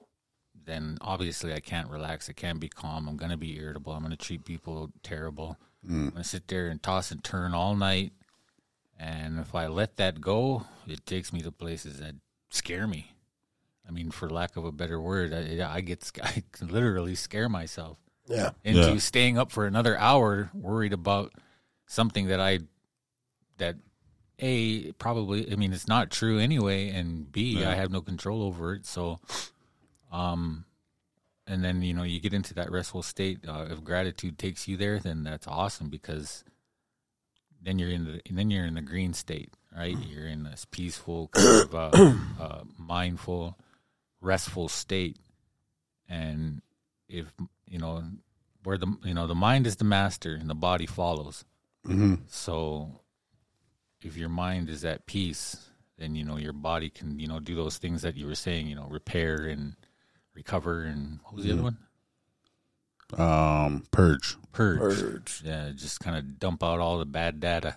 then 0.65 0.99
obviously 1.01 1.53
I 1.53 1.61
can't 1.61 1.89
relax. 1.89 2.29
I 2.29 2.33
can't 2.33 2.59
be 2.59 2.69
calm. 2.69 3.09
I'm 3.09 3.17
going 3.17 3.31
to 3.31 3.37
be 3.37 3.57
irritable. 3.57 3.93
I'm 3.93 4.01
going 4.01 4.11
to 4.11 4.17
treat 4.17 4.45
people 4.45 4.91
terrible. 5.05 5.57
I'm 5.89 6.11
going 6.11 6.23
to 6.23 6.25
sit 6.25 6.49
there 6.49 6.67
and 6.67 6.83
toss 6.83 7.13
and 7.13 7.23
turn 7.23 7.55
all 7.55 7.77
night. 7.77 8.13
And 8.99 9.39
if 9.39 9.55
I 9.55 9.69
let 9.69 9.97
that 9.99 10.21
go, 10.21 10.65
it 10.89 11.07
takes 11.07 11.33
me 11.33 11.41
to 11.43 11.53
places 11.53 12.01
that 12.01 12.17
scare 12.51 12.89
me. 12.89 13.13
I 13.89 13.93
mean, 13.93 14.11
for 14.11 14.29
lack 14.29 14.57
of 14.57 14.65
a 14.65 14.73
better 14.73 15.01
word, 15.01 15.33
I, 15.33 15.75
I 15.77 15.81
get 15.81 16.11
I 16.25 16.43
literally 16.61 17.15
scare 17.15 17.49
myself 17.49 17.99
Yeah. 18.27 18.51
into 18.65 18.95
Yeah. 18.95 18.99
staying 18.99 19.39
up 19.39 19.53
for 19.53 19.65
another 19.65 19.97
hour, 19.97 20.51
worried 20.55 20.93
about 20.93 21.33
something 21.87 22.27
that 22.29 22.41
I 22.41 22.61
that 23.59 23.77
a 24.39 24.93
probably 24.93 25.51
I 25.51 25.57
mean 25.57 25.73
it's 25.73 25.89
not 25.89 26.11
true 26.11 26.39
anyway, 26.39 26.91
and 26.91 27.31
b 27.31 27.65
I 27.65 27.75
have 27.75 27.91
no 27.91 28.01
control 28.01 28.43
over 28.43 28.75
it. 28.75 28.87
So, 28.87 29.19
um, 30.13 30.65
and 31.47 31.65
then 31.65 31.83
you 31.83 31.95
know 31.95 32.03
you 32.03 32.21
get 32.21 32.35
into 32.35 32.55
that 32.55 32.71
restful 32.71 33.03
state. 33.03 33.41
Uh, 33.47 33.67
if 33.71 33.83
gratitude 33.83 34.39
takes 34.39 34.69
you 34.69 34.77
there, 34.77 34.99
then 34.99 35.25
that's 35.25 35.47
awesome 35.47 35.89
because 35.89 36.45
then 37.63 37.79
you're 37.79 37.91
in 37.91 38.05
the 38.05 38.21
then 38.31 38.51
you're 38.51 38.67
in 38.67 38.75
the 38.75 38.83
green 38.83 39.15
state, 39.15 39.53
right? 39.77 39.97
You're 40.09 40.27
in 40.29 40.45
this 40.45 40.67
peaceful, 40.71 41.29
kind 41.29 41.63
of 41.63 41.75
uh, 41.75 42.15
uh, 42.41 42.65
mindful, 42.79 43.59
restful 44.21 44.69
state, 44.69 45.17
and 46.09 46.61
if 47.09 47.27
you 47.67 47.79
know 47.79 48.05
where 48.65 48.77
the 48.77 48.87
you 49.03 49.15
know 49.15 49.27
the 49.27 49.35
mind 49.35 49.67
is 49.67 49.77
the 49.77 49.85
master 49.85 50.35
and 50.35 50.51
the 50.51 50.55
body 50.55 50.87
follows. 50.87 51.45
So 52.29 53.01
if 54.03 54.17
your 54.17 54.29
mind 54.29 54.69
is 54.69 54.85
at 54.85 55.07
peace, 55.07 55.57
then 55.99 56.15
you 56.15 56.25
know 56.25 56.37
your 56.37 56.53
body 56.53 56.91
can 56.91 57.19
you 57.19 57.27
know 57.27 57.41
do 57.41 57.55
those 57.55 57.79
things 57.79 58.03
that 58.03 58.17
you 58.17 58.27
were 58.27 58.35
saying, 58.35 58.67
you 58.67 58.77
know, 58.77 58.87
repair 58.89 59.47
and 59.47 59.75
recover 60.35 60.83
and 60.83 61.21
what 61.25 61.35
was 61.37 61.45
the 61.45 61.53
other 61.53 61.63
one? 61.63 61.79
Um, 63.17 63.85
purge. 63.91 64.37
Purge. 64.53 64.79
Purge. 64.79 65.43
Yeah, 65.45 65.71
just 65.75 66.01
kind 66.01 66.17
of 66.17 66.39
dump 66.39 66.63
out 66.63 66.81
all 66.81 66.99
the 66.99 67.07
bad 67.07 67.41
data. 67.41 67.77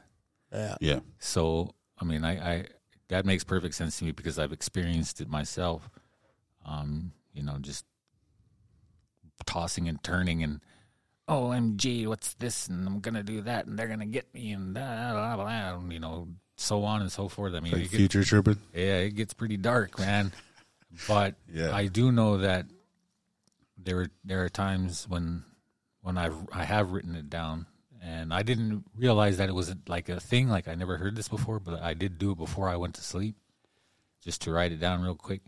Yeah. 0.52 0.76
Yeah. 0.82 1.00
So 1.20 1.74
I 2.00 2.06
mean, 2.06 2.24
I, 2.24 2.54
I 2.54 2.66
that 3.10 3.26
makes 3.26 3.44
perfect 3.44 3.76
sense 3.76 4.00
to 4.00 4.06
me 4.06 4.12
because 4.12 4.40
I've 4.40 4.54
experienced 4.54 5.22
it 5.22 5.30
myself. 5.30 5.90
Um, 6.66 7.12
you 7.34 7.44
know, 7.44 7.58
just 7.60 7.86
tossing 9.46 9.88
and 9.88 10.04
turning 10.04 10.44
and 10.44 10.62
oh 11.30 11.50
MG, 11.50 12.08
what's 12.08 12.34
this? 12.34 12.68
And 12.68 12.86
I'm 12.86 13.00
gonna 13.00 13.24
do 13.24 13.42
that, 13.44 13.68
and 13.68 13.80
they're 13.80 13.88
gonna 13.88 14.06
get 14.06 14.34
me, 14.34 14.52
and 14.52 14.74
blah, 14.74 15.14
blah, 15.14 15.36
blah, 15.38 15.48
and, 15.78 15.94
you 15.94 16.00
know, 16.02 16.28
so 16.58 16.84
on 16.84 17.02
and 17.02 17.12
so 17.12 17.30
forth. 17.30 17.54
I 17.54 17.62
mean, 17.62 17.72
Like 17.72 17.82
it 17.84 17.92
gets, 17.92 17.96
future 17.96 18.24
tripping. 18.24 18.58
yeah, 18.74 18.98
it 18.98 19.12
gets 19.12 19.34
pretty 19.34 19.56
dark, 19.56 19.98
man. 19.98 20.34
But 21.08 21.36
Yeah. 21.54 21.74
I 21.74 21.88
do 21.88 22.12
know 22.12 22.40
that 22.40 22.66
there 23.78 24.08
there 24.26 24.44
are 24.44 24.50
times 24.50 25.08
when 25.08 25.44
when 26.02 26.18
I've 26.18 26.36
I 26.52 26.66
have 26.66 26.92
written 26.92 27.16
it 27.16 27.30
down, 27.30 27.66
and 28.02 28.34
I 28.34 28.44
didn't 28.44 28.84
realize 28.98 29.38
that 29.38 29.48
it 29.50 29.56
was 29.56 29.74
like 29.88 30.10
a 30.10 30.20
thing. 30.20 30.50
Like 30.50 30.68
I 30.68 30.76
never 30.76 30.98
heard 30.98 31.16
this 31.16 31.28
before, 31.30 31.60
but 31.60 31.82
I 31.82 31.94
did 31.94 32.18
do 32.18 32.32
it 32.32 32.38
before 32.38 32.68
I 32.68 32.76
went 32.76 32.96
to 32.96 33.02
sleep, 33.02 33.36
just 34.22 34.42
to 34.42 34.52
write 34.52 34.72
it 34.74 34.80
down 34.82 35.02
real 35.02 35.16
quick. 35.16 35.42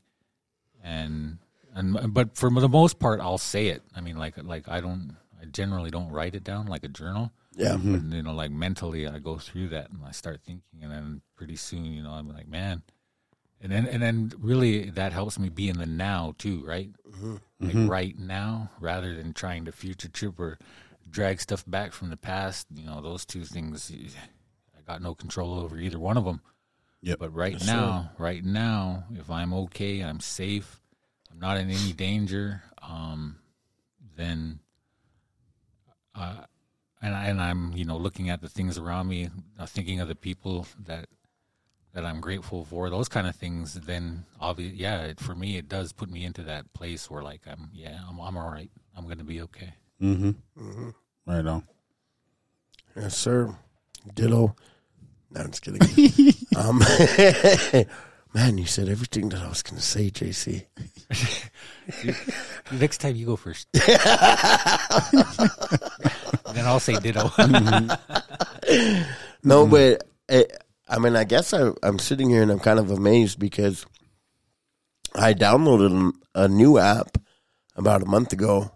And 0.83 1.39
and 1.73 2.13
but 2.13 2.37
for 2.37 2.49
the 2.49 2.69
most 2.69 2.99
part, 2.99 3.19
I'll 3.19 3.37
say 3.37 3.67
it. 3.67 3.81
I 3.95 4.01
mean, 4.01 4.17
like 4.17 4.35
like 4.41 4.69
I 4.69 4.79
don't. 4.79 5.17
I 5.41 5.45
generally 5.45 5.89
don't 5.89 6.11
write 6.11 6.35
it 6.35 6.43
down 6.43 6.67
like 6.67 6.83
a 6.83 6.89
journal. 6.89 7.31
Yeah. 7.55 7.73
But, 7.73 7.81
mm-hmm. 7.81 8.13
you 8.13 8.23
know, 8.23 8.33
like 8.33 8.51
mentally, 8.51 9.07
I 9.07 9.19
go 9.19 9.37
through 9.37 9.69
that 9.69 9.89
and 9.89 9.99
I 10.05 10.11
start 10.11 10.41
thinking, 10.45 10.81
and 10.81 10.91
then 10.91 11.21
pretty 11.35 11.55
soon, 11.55 11.85
you 11.85 12.03
know, 12.03 12.11
I'm 12.11 12.29
like, 12.29 12.47
man, 12.47 12.83
and 13.59 13.71
then 13.71 13.85
and 13.87 14.01
then 14.01 14.31
really 14.39 14.89
that 14.91 15.13
helps 15.13 15.37
me 15.37 15.49
be 15.49 15.69
in 15.69 15.77
the 15.77 15.85
now 15.85 16.33
too, 16.37 16.63
right? 16.65 16.89
Mm-hmm. 17.07 17.35
Like 17.59 17.71
mm-hmm. 17.73 17.89
right 17.89 18.17
now, 18.17 18.69
rather 18.79 19.15
than 19.15 19.33
trying 19.33 19.65
to 19.65 19.71
future 19.71 20.07
trip 20.07 20.39
or 20.39 20.57
drag 21.09 21.41
stuff 21.41 21.63
back 21.67 21.91
from 21.91 22.09
the 22.09 22.17
past. 22.17 22.67
You 22.73 22.85
know, 22.85 23.01
those 23.01 23.25
two 23.25 23.43
things, 23.43 23.91
I 24.77 24.81
got 24.89 25.01
no 25.01 25.13
control 25.13 25.59
over 25.59 25.77
either 25.77 25.99
one 25.99 26.17
of 26.17 26.25
them. 26.25 26.41
Yep. 27.01 27.19
But 27.19 27.33
right 27.33 27.63
now, 27.65 28.11
right 28.17 28.43
now, 28.43 29.05
if 29.15 29.29
I'm 29.29 29.53
okay, 29.53 30.01
I'm 30.01 30.19
safe, 30.19 30.79
I'm 31.31 31.39
not 31.39 31.57
in 31.57 31.69
any 31.69 31.93
danger, 31.93 32.61
um, 32.81 33.37
then, 34.15 34.59
uh, 36.15 36.41
and 37.01 37.15
I, 37.15 37.25
and 37.25 37.41
I'm 37.41 37.73
you 37.73 37.85
know 37.85 37.97
looking 37.97 38.29
at 38.29 38.41
the 38.41 38.49
things 38.49 38.77
around 38.77 39.07
me, 39.07 39.29
uh, 39.59 39.65
thinking 39.65 39.99
of 39.99 40.07
the 40.07 40.15
people 40.15 40.67
that 40.85 41.07
that 41.93 42.05
I'm 42.05 42.21
grateful 42.21 42.63
for, 42.65 42.89
those 42.89 43.09
kind 43.09 43.27
of 43.27 43.35
things. 43.35 43.73
Then 43.73 44.25
obviously, 44.39 44.77
yeah, 44.77 45.01
it, 45.03 45.19
for 45.19 45.35
me, 45.35 45.57
it 45.57 45.67
does 45.67 45.91
put 45.91 46.09
me 46.09 46.23
into 46.23 46.41
that 46.43 46.71
place 46.73 47.09
where 47.09 47.23
like 47.23 47.41
I'm, 47.47 47.69
yeah, 47.73 47.99
I'm, 48.07 48.19
I'm 48.19 48.37
all 48.37 48.49
right. 48.49 48.71
I'm 48.95 49.07
gonna 49.07 49.23
be 49.23 49.41
okay. 49.41 49.73
Mm-hmm. 50.01 50.29
mm-hmm. 50.57 50.89
Right 51.25 51.45
on. 51.45 51.63
Yes, 52.95 53.17
sir. 53.17 53.55
Ditto. 54.15 54.55
No, 55.31 55.41
I'm 55.41 55.51
just 55.51 55.61
kidding. 55.61 55.81
um, 56.57 56.81
man, 58.33 58.57
you 58.57 58.65
said 58.65 58.89
everything 58.89 59.29
that 59.29 59.41
I 59.41 59.49
was 59.49 59.61
going 59.61 59.77
to 59.77 59.81
say, 59.81 60.09
JC. 60.09 60.65
Next 62.79 62.99
time 62.99 63.15
you 63.15 63.25
go 63.25 63.35
first. 63.35 63.67
then 63.73 63.85
I'll 66.65 66.79
say 66.79 66.99
ditto. 66.99 67.31
No, 69.43 69.65
but 69.65 70.03
eh, 70.29 70.43
I 70.87 70.99
mean, 70.99 71.15
I 71.15 71.23
guess 71.23 71.53
I, 71.53 71.71
I'm 71.81 71.97
sitting 71.99 72.29
here 72.29 72.43
and 72.43 72.51
I'm 72.51 72.59
kind 72.59 72.79
of 72.79 72.91
amazed 72.91 73.39
because 73.39 73.85
I 75.15 75.33
downloaded 75.33 76.13
a 76.35 76.47
new 76.47 76.77
app 76.77 77.17
about 77.75 78.03
a 78.03 78.05
month 78.05 78.33
ago, 78.33 78.71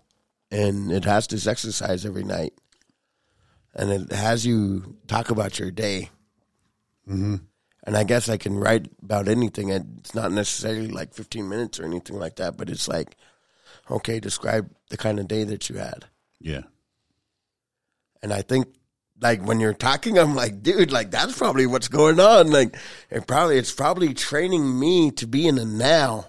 and 0.50 0.92
it 0.92 1.06
has 1.06 1.28
this 1.28 1.48
exercise 1.48 2.06
every 2.06 2.24
night, 2.24 2.54
and 3.74 3.92
it 3.92 4.12
has 4.12 4.46
you 4.46 4.98
talk 5.08 5.30
about 5.30 5.60
your 5.60 5.72
day. 5.72 6.10
Mm-hmm. 7.08 7.36
And 7.86 7.96
I 7.96 8.04
guess 8.04 8.30
I 8.30 8.38
can 8.38 8.56
write 8.56 8.88
about 9.04 9.28
anything. 9.28 9.70
It's 9.70 10.16
not 10.16 10.32
necessarily 10.32 10.88
like 10.88 11.14
15 11.14 11.48
minutes 11.48 11.80
or 11.80 11.86
anything 11.86 12.18
like 12.18 12.38
that, 12.38 12.58
but 12.58 12.70
it's 12.70 12.88
like, 12.88 13.16
okay, 13.90 14.20
describe 14.20 14.70
the 14.90 14.98
kind 14.98 15.20
of 15.20 15.28
day 15.28 15.44
that 15.44 15.70
you 15.70 15.78
had. 15.78 16.06
Yeah. 16.40 16.62
And 18.24 18.34
I 18.34 18.42
think 18.42 18.68
like 19.22 19.44
when 19.44 19.60
you're 19.60 19.74
talking, 19.74 20.18
I'm 20.18 20.36
like, 20.36 20.64
dude, 20.64 20.92
like 20.92 21.12
that's 21.12 21.38
probably 21.38 21.68
what's 21.68 21.88
going 21.88 22.20
on. 22.20 22.50
Like 22.50 22.76
it 23.10 23.28
probably 23.28 23.58
it's 23.58 23.72
probably 23.72 24.14
training 24.14 24.80
me 24.80 25.12
to 25.12 25.28
be 25.28 25.48
in 25.48 25.56
the 25.56 25.66
now. 25.66 26.26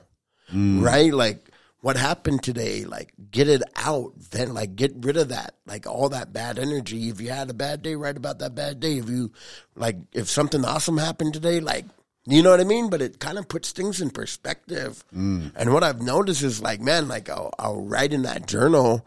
Mm. 0.52 0.84
Right? 0.84 1.12
Like 1.12 1.45
what 1.86 1.96
happened 1.96 2.42
today? 2.42 2.84
Like 2.84 3.12
get 3.30 3.48
it 3.48 3.62
out. 3.76 4.12
Then 4.32 4.54
like 4.54 4.74
get 4.74 4.92
rid 4.96 5.16
of 5.16 5.28
that. 5.28 5.54
Like 5.66 5.86
all 5.86 6.08
that 6.08 6.32
bad 6.32 6.58
energy. 6.58 7.10
If 7.10 7.20
you 7.20 7.30
had 7.30 7.48
a 7.48 7.54
bad 7.54 7.80
day, 7.80 7.94
write 7.94 8.16
about 8.16 8.40
that 8.40 8.56
bad 8.56 8.80
day. 8.80 8.98
If 8.98 9.08
you 9.08 9.30
like 9.76 9.94
if 10.12 10.28
something 10.28 10.64
awesome 10.64 10.98
happened 10.98 11.32
today, 11.32 11.60
like 11.60 11.84
you 12.24 12.42
know 12.42 12.50
what 12.50 12.60
I 12.60 12.64
mean? 12.64 12.90
But 12.90 13.02
it 13.02 13.20
kind 13.20 13.38
of 13.38 13.46
puts 13.46 13.70
things 13.70 14.00
in 14.00 14.10
perspective. 14.10 15.04
Mm. 15.14 15.52
And 15.54 15.72
what 15.72 15.84
I've 15.84 16.02
noticed 16.02 16.42
is 16.42 16.60
like, 16.60 16.80
man, 16.80 17.06
like 17.06 17.30
I'll, 17.30 17.54
I'll 17.56 17.82
write 17.82 18.12
in 18.12 18.22
that 18.22 18.48
journal 18.48 19.06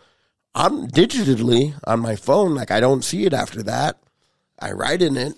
I'm 0.55 0.87
digitally 0.87 1.75
on 1.85 1.99
my 1.99 2.15
phone. 2.15 2.55
Like 2.55 2.71
I 2.71 2.79
don't 2.79 3.03
see 3.03 3.25
it 3.25 3.33
after 3.33 3.61
that. 3.63 3.97
I 4.57 4.71
write 4.71 5.01
in 5.01 5.17
it, 5.17 5.33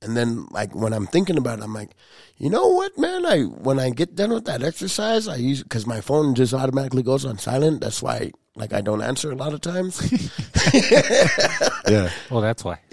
and 0.00 0.16
then 0.16 0.46
like 0.50 0.74
when 0.74 0.92
I'm 0.92 1.06
thinking 1.06 1.36
about 1.38 1.58
it, 1.58 1.64
I'm 1.64 1.74
like, 1.74 1.90
you 2.36 2.50
know 2.50 2.68
what, 2.68 2.96
man? 2.98 3.26
I 3.26 3.42
when 3.42 3.78
I 3.78 3.90
get 3.90 4.14
done 4.14 4.32
with 4.32 4.44
that 4.44 4.62
exercise, 4.62 5.26
I 5.26 5.36
use 5.36 5.62
because 5.62 5.86
my 5.86 6.00
phone 6.00 6.34
just 6.34 6.54
automatically 6.54 7.02
goes 7.02 7.24
on 7.24 7.38
silent. 7.38 7.80
That's 7.80 8.00
why 8.02 8.30
like 8.54 8.72
I 8.72 8.80
don't 8.80 9.02
answer 9.02 9.30
a 9.32 9.36
lot 9.36 9.54
of 9.54 9.60
times. 9.60 10.00
Yeah. 11.88 12.10
well, 12.30 12.42
that's 12.42 12.62
why. 12.64 12.80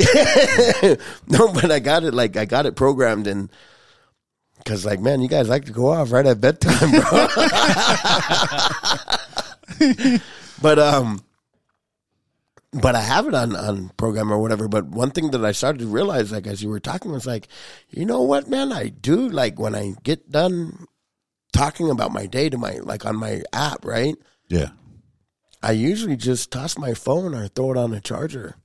no, 1.27 1.51
but 1.51 1.69
I 1.69 1.79
got 1.79 2.05
it 2.05 2.13
like 2.13 2.37
I 2.37 2.45
got 2.45 2.65
it 2.65 2.75
programmed 2.75 3.27
and. 3.27 3.49
Cause 4.63 4.83
like 4.85 4.99
man, 4.99 5.21
you 5.21 5.27
guys 5.27 5.47
like 5.47 5.65
to 5.65 5.71
go 5.71 5.89
off 5.89 6.11
right 6.11 6.25
at 6.25 6.41
bedtime, 6.41 6.89
bro. 6.89 7.27
but 10.59 10.79
um, 10.79 11.21
but 12.81 12.95
I 12.95 13.01
have 13.01 13.27
it 13.27 13.33
on 13.33 13.55
on 13.55 13.89
program 13.97 14.31
or 14.31 14.39
whatever. 14.39 14.67
But 14.67 14.85
one 14.85 15.11
thing 15.11 15.31
that 15.31 15.43
I 15.45 15.51
started 15.51 15.79
to 15.79 15.87
realize, 15.87 16.31
like 16.31 16.47
as 16.47 16.61
you 16.63 16.69
were 16.69 16.79
talking, 16.79 17.11
was 17.11 17.25
like, 17.25 17.47
you 17.89 18.05
know 18.05 18.21
what, 18.21 18.47
man, 18.49 18.71
I 18.71 18.89
do 18.89 19.29
like 19.29 19.59
when 19.59 19.75
I 19.75 19.93
get 20.03 20.29
done 20.31 20.85
talking 21.53 21.89
about 21.89 22.11
my 22.11 22.25
day 22.25 22.49
to 22.49 22.57
my 22.57 22.79
like 22.81 23.05
on 23.05 23.15
my 23.15 23.41
app, 23.53 23.85
right? 23.85 24.15
Yeah. 24.49 24.69
I 25.63 25.71
usually 25.71 26.15
just 26.15 26.51
toss 26.51 26.77
my 26.77 26.93
phone 26.93 27.33
or 27.33 27.47
throw 27.47 27.71
it 27.71 27.77
on 27.77 27.93
a 27.93 28.01
charger. 28.01 28.55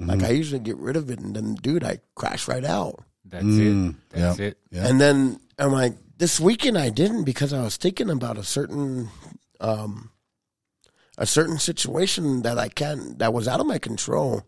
Like 0.00 0.22
I 0.22 0.30
usually 0.30 0.60
get 0.60 0.76
rid 0.76 0.94
of 0.96 1.10
it, 1.10 1.18
and 1.18 1.34
then 1.34 1.54
dude, 1.56 1.82
I 1.82 1.98
crash 2.14 2.46
right 2.46 2.64
out. 2.64 3.02
That's 3.24 3.44
Mm, 3.44 3.90
it. 3.90 3.96
That's 4.10 4.38
yeah. 4.38 4.46
it. 4.46 4.58
Yeah. 4.70 4.86
And 4.86 5.00
then 5.00 5.40
I'm 5.58 5.72
like, 5.72 5.94
this 6.16 6.38
weekend 6.38 6.78
I 6.78 6.90
didn't 6.90 7.24
because 7.24 7.52
I 7.52 7.62
was 7.62 7.76
thinking 7.76 8.08
about 8.08 8.38
a 8.38 8.44
certain, 8.44 9.08
um, 9.60 10.10
a 11.18 11.26
certain 11.26 11.58
situation 11.58 12.40
that 12.42 12.56
I 12.58 12.68
can't, 12.68 13.18
that 13.18 13.34
was 13.34 13.46
out 13.46 13.60
of 13.60 13.66
my 13.66 13.78
control. 13.78 14.44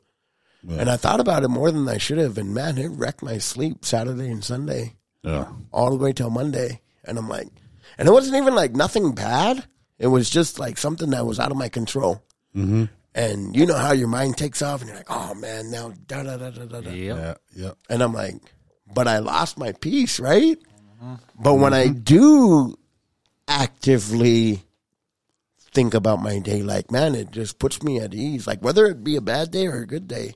And 0.69 0.89
I 0.91 0.97
thought 0.97 1.21
about 1.21 1.43
it 1.43 1.49
more 1.49 1.71
than 1.71 1.89
I 1.89 1.99
should 1.99 2.19
have. 2.19 2.37
And 2.39 2.55
man, 2.55 2.79
it 2.79 2.89
wrecked 2.89 3.23
my 3.23 3.39
sleep 3.39 3.85
Saturday 3.85 4.31
and 4.31 4.43
Sunday 4.45 4.97
Yeah. 5.23 5.49
all 5.73 5.91
the 5.91 6.03
way 6.03 6.13
till 6.13 6.31
Monday. 6.31 6.81
And 7.05 7.19
I'm 7.19 7.29
like, 7.29 7.49
and 7.99 8.07
it 8.09 8.13
wasn't 8.13 8.37
even 8.37 8.55
like 8.55 8.73
nothing 8.73 9.13
bad. 9.15 9.65
It 9.99 10.07
was 10.09 10.29
just 10.31 10.59
like 10.59 10.77
something 10.79 11.11
that 11.11 11.27
was 11.27 11.39
out 11.41 11.51
of 11.51 11.57
my 11.57 11.69
control. 11.71 12.23
Mm-hmm. 12.55 12.85
And 13.15 13.57
you 13.57 13.67
know 13.67 13.77
how 13.77 13.93
your 13.93 14.09
mind 14.09 14.37
takes 14.37 14.61
off 14.63 14.81
and 14.83 14.89
you're 14.89 14.99
like, 14.99 15.11
oh 15.11 15.35
man, 15.35 15.71
now 15.71 15.93
da 16.07 16.23
da 16.23 16.37
da 16.37 16.51
da 16.51 16.65
da 16.67 16.81
da. 16.83 16.91
Yep. 16.91 17.17
Yeah. 17.19 17.35
Yeah. 17.57 17.71
And 17.89 18.03
I'm 18.03 18.13
like, 18.13 18.37
but 18.95 19.09
I 19.09 19.19
lost 19.19 19.59
my 19.59 19.73
peace, 19.73 20.21
right? 20.21 20.59
But 21.41 21.55
when 21.55 21.73
I 21.73 21.89
do 21.89 22.77
actively 23.49 24.63
think 25.73 25.95
about 25.95 26.21
my 26.23 26.39
day, 26.39 26.63
like, 26.63 26.91
man, 26.91 27.15
it 27.15 27.31
just 27.31 27.59
puts 27.59 27.83
me 27.83 28.01
at 28.01 28.15
ease. 28.15 28.47
Like, 28.47 28.63
whether 28.63 28.87
it 28.87 29.05
be 29.05 29.17
a 29.17 29.21
bad 29.21 29.51
day 29.51 29.67
or 29.67 29.79
a 29.83 29.87
good 29.87 30.09
day, 30.09 30.35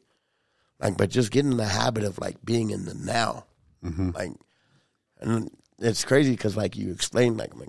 like, 0.81 0.97
but 0.97 1.11
just 1.11 1.31
getting 1.31 1.57
the 1.57 1.65
habit 1.67 2.05
of 2.05 2.19
like 2.19 2.45
being 2.45 2.71
in 2.71 2.85
the 2.85 2.95
now. 2.95 3.47
Mm-hmm. 3.85 4.11
Like, 4.11 4.33
and 5.21 5.51
it's 5.79 6.05
crazy 6.05 6.33
because, 6.33 6.57
like, 6.57 6.77
you 6.77 6.93
explained, 6.93 7.37
like, 7.39 7.53
I'm 7.53 7.61
like, 7.61 7.69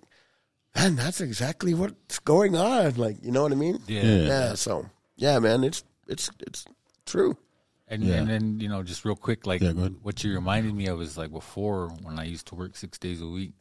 man, 0.75 0.95
that's 0.95 1.21
exactly 1.21 1.73
what's 1.73 2.19
going 2.19 2.55
on. 2.55 2.95
Like, 2.95 3.17
you 3.23 3.31
know 3.31 3.43
what 3.43 3.51
I 3.51 3.55
mean? 3.55 3.79
Yeah. 3.87 4.03
Yeah. 4.03 4.53
So, 4.55 4.89
yeah, 5.15 5.39
man, 5.39 5.63
it's, 5.63 5.83
it's, 6.07 6.29
it's 6.39 6.65
true. 7.05 7.37
And 7.87 8.03
Yeah. 8.03 8.15
and 8.15 8.27
then 8.27 8.59
you 8.59 8.67
know, 8.67 8.81
just 8.81 9.05
real 9.05 9.15
quick, 9.15 9.45
like 9.45 9.61
Yeah, 9.61 9.71
what 10.01 10.23
you 10.23 10.33
reminded 10.33 10.73
me 10.73 10.87
of 10.87 10.99
is 11.01 11.17
like 11.19 11.31
before 11.31 11.89
when 12.01 12.17
I 12.17 12.23
used 12.23 12.47
to 12.47 12.55
work 12.55 12.75
six 12.75 12.97
days 12.97 13.21
a 13.21 13.27
week. 13.27 13.53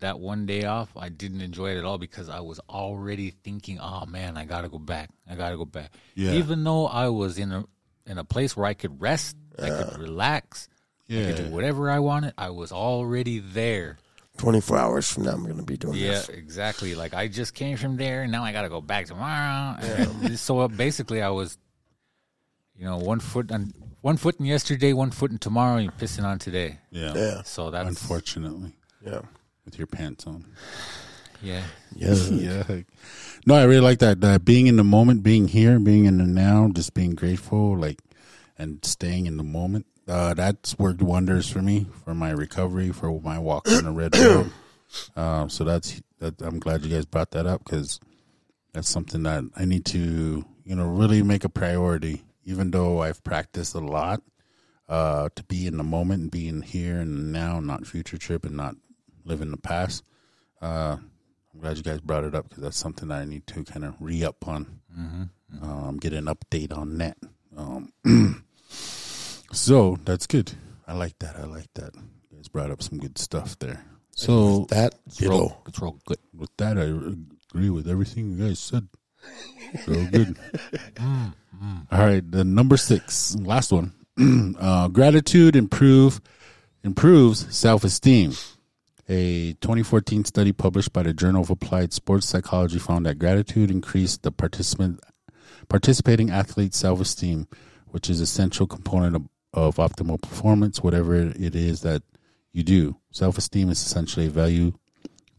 That 0.00 0.18
one 0.18 0.46
day 0.46 0.64
off, 0.64 0.90
I 0.96 1.08
didn't 1.08 1.40
enjoy 1.40 1.70
it 1.70 1.78
at 1.78 1.84
all 1.84 1.98
because 1.98 2.28
I 2.28 2.40
was 2.40 2.60
already 2.68 3.30
thinking, 3.30 3.78
"Oh 3.80 4.06
man, 4.06 4.36
I 4.36 4.44
gotta 4.44 4.68
go 4.68 4.78
back. 4.78 5.10
I 5.28 5.34
gotta 5.34 5.56
go 5.56 5.64
back." 5.64 5.92
Yeah. 6.14 6.32
Even 6.32 6.64
though 6.64 6.86
I 6.86 7.08
was 7.08 7.38
in 7.38 7.52
a 7.52 7.64
in 8.06 8.18
a 8.18 8.24
place 8.24 8.56
where 8.56 8.66
I 8.66 8.74
could 8.74 9.00
rest, 9.00 9.36
I 9.58 9.68
could 9.68 9.98
relax, 9.98 10.68
I 11.08 11.12
could 11.12 11.36
do 11.36 11.50
whatever 11.50 11.90
I 11.90 11.98
wanted. 11.98 12.34
I 12.38 12.50
was 12.50 12.72
already 12.72 13.38
there. 13.38 13.98
24 14.38 14.78
hours 14.78 15.10
from 15.10 15.24
now, 15.24 15.32
I'm 15.32 15.46
to 15.46 15.62
be 15.62 15.76
doing 15.76 15.94
this. 15.94 16.02
Yeah, 16.02 16.10
this. 16.12 16.28
exactly. 16.30 16.94
Like 16.94 17.12
I 17.12 17.28
just 17.28 17.52
came 17.54 17.76
from 17.76 17.96
there, 17.96 18.22
and 18.22 18.32
now 18.32 18.42
I 18.42 18.52
got 18.52 18.62
to 18.62 18.68
go 18.68 18.80
back 18.80 19.06
tomorrow. 19.06 19.76
And 19.80 20.38
so 20.38 20.60
uh, 20.60 20.68
basically, 20.68 21.20
I 21.20 21.28
was, 21.28 21.58
you 22.74 22.84
know, 22.84 22.96
one 22.96 23.20
foot 23.20 23.52
on 23.52 23.74
one 24.00 24.16
foot 24.16 24.40
in 24.40 24.46
yesterday, 24.46 24.92
one 24.92 25.10
foot 25.10 25.30
in 25.30 25.38
tomorrow, 25.38 25.76
and 25.76 25.94
pissing 25.98 26.24
on 26.24 26.38
today. 26.38 26.78
Yeah. 26.90 27.12
Yeah. 27.14 27.42
So 27.42 27.70
that's 27.70 27.88
Unfortunately, 27.88 28.72
Yeah. 29.04 29.20
With 29.70 29.78
your 29.78 29.86
pants 29.86 30.26
on. 30.26 30.44
yeah, 31.40 31.62
Yeah. 31.94 32.14
yeah. 32.30 32.80
No, 33.46 33.54
I 33.54 33.64
really 33.64 33.80
like 33.80 34.00
that. 34.00 34.20
That 34.20 34.44
being 34.44 34.66
in 34.66 34.76
the 34.76 34.84
moment, 34.84 35.22
being 35.22 35.46
here, 35.48 35.78
being 35.78 36.06
in 36.06 36.18
the 36.18 36.24
now, 36.24 36.68
just 36.72 36.92
being 36.92 37.14
grateful, 37.14 37.78
like, 37.78 38.00
and 38.58 38.84
staying 38.84 39.26
in 39.26 39.36
the 39.36 39.44
moment. 39.44 39.86
Uh, 40.08 40.34
that's 40.34 40.76
worked 40.76 41.00
wonders 41.02 41.48
for 41.48 41.62
me, 41.62 41.86
for 42.04 42.14
my 42.14 42.30
recovery, 42.30 42.90
for 42.90 43.20
my 43.20 43.38
walk 43.38 43.70
on 43.70 43.84
the 43.84 43.92
red 43.92 44.16
road. 44.16 44.50
Uh, 45.14 45.46
so 45.54 45.62
that's 45.62 46.02
that. 46.18 46.42
I'm 46.42 46.58
glad 46.58 46.84
you 46.84 46.94
guys 46.94 47.06
brought 47.06 47.30
that 47.30 47.46
up 47.46 47.62
because 47.64 48.00
that's 48.72 48.88
something 48.88 49.22
that 49.22 49.44
I 49.56 49.64
need 49.64 49.84
to, 49.86 50.44
you 50.64 50.74
know, 50.74 50.88
really 50.88 51.22
make 51.22 51.44
a 51.44 51.48
priority. 51.48 52.24
Even 52.44 52.72
though 52.72 53.02
I've 53.02 53.22
practiced 53.22 53.76
a 53.76 53.80
lot, 53.80 54.22
uh, 54.88 55.28
to 55.36 55.44
be 55.44 55.68
in 55.68 55.76
the 55.76 55.84
moment 55.84 56.22
and 56.22 56.30
being 56.30 56.62
here 56.62 56.98
and 56.98 57.30
now, 57.30 57.60
not 57.60 57.86
future 57.86 58.18
trip 58.18 58.44
and 58.44 58.56
not 58.56 58.74
live 59.30 59.40
in 59.40 59.50
the 59.52 59.56
past. 59.56 60.02
Uh, 60.60 60.96
I'm 61.54 61.60
glad 61.60 61.76
you 61.76 61.82
guys 61.84 62.00
brought 62.00 62.24
it 62.24 62.34
up 62.34 62.48
because 62.48 62.62
that's 62.64 62.76
something 62.76 63.08
that 63.08 63.20
I 63.22 63.24
need 63.24 63.46
to 63.48 63.62
kind 63.64 63.84
of 63.84 63.94
re 64.00 64.24
up 64.24 64.46
on. 64.48 64.80
Um, 65.62 65.98
get 66.00 66.12
an 66.12 66.26
update 66.26 66.76
on 66.76 66.98
that. 66.98 67.16
Um, 67.56 67.92
so 69.52 69.96
that's 70.04 70.26
good. 70.26 70.52
I 70.86 70.94
like 70.94 71.18
that. 71.20 71.36
I 71.36 71.44
like 71.44 71.68
that. 71.74 71.94
You 71.94 72.36
guys 72.36 72.48
brought 72.48 72.70
up 72.70 72.82
some 72.82 72.98
good 72.98 73.18
stuff 73.18 73.58
there. 73.58 73.84
So 74.12 74.66
That 74.70 74.94
it's 75.06 75.20
real, 75.22 75.62
it's 75.66 75.80
real 75.80 75.98
good. 76.06 76.18
with 76.36 76.50
that, 76.58 76.76
I 76.76 76.82
agree 77.52 77.70
with 77.70 77.88
everything 77.88 78.32
you 78.36 78.48
guys 78.48 78.58
said. 78.58 78.88
So 79.86 79.92
good. 80.06 80.36
All 81.00 81.98
right, 81.98 82.28
the 82.30 82.44
number 82.44 82.76
six, 82.76 83.36
last 83.36 83.70
one. 83.72 83.92
uh, 84.60 84.88
gratitude 84.88 85.56
improve 85.56 86.20
improves 86.82 87.54
self 87.54 87.84
esteem. 87.84 88.32
A 89.12 89.54
2014 89.54 90.24
study 90.24 90.52
published 90.52 90.92
by 90.92 91.02
the 91.02 91.12
Journal 91.12 91.42
of 91.42 91.50
Applied 91.50 91.92
Sports 91.92 92.28
Psychology 92.28 92.78
found 92.78 93.06
that 93.06 93.18
gratitude 93.18 93.68
increased 93.68 94.22
the 94.22 94.30
participant 94.30 95.00
participating 95.68 96.30
athlete's 96.30 96.78
self 96.78 97.00
esteem, 97.00 97.48
which 97.88 98.08
is 98.08 98.20
essential 98.20 98.68
component 98.68 99.16
of, 99.16 99.28
of 99.52 99.76
optimal 99.78 100.22
performance, 100.22 100.84
whatever 100.84 101.16
it 101.16 101.56
is 101.56 101.80
that 101.80 102.04
you 102.52 102.62
do. 102.62 102.98
Self 103.10 103.36
esteem 103.36 103.68
is 103.68 103.84
essentially 103.84 104.26
a 104.26 104.30
value 104.30 104.74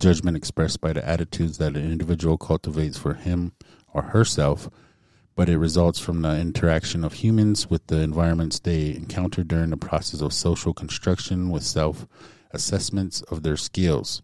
judgment 0.01 0.35
expressed 0.35 0.81
by 0.81 0.91
the 0.91 1.07
attitudes 1.07 1.57
that 1.59 1.77
an 1.77 1.91
individual 1.93 2.37
cultivates 2.37 2.97
for 2.97 3.13
him 3.13 3.53
or 3.93 4.01
herself 4.01 4.69
but 5.33 5.47
it 5.47 5.57
results 5.57 5.97
from 5.97 6.21
the 6.21 6.39
interaction 6.39 7.05
of 7.05 7.13
humans 7.13 7.69
with 7.69 7.87
the 7.87 8.01
environments 8.01 8.59
they 8.59 8.93
encounter 8.93 9.45
during 9.45 9.69
the 9.69 9.77
process 9.77 10.19
of 10.19 10.33
social 10.33 10.73
construction 10.73 11.49
with 11.49 11.63
self 11.63 12.05
assessments 12.53 13.21
of 13.23 13.43
their 13.43 13.57
skills, 13.57 14.21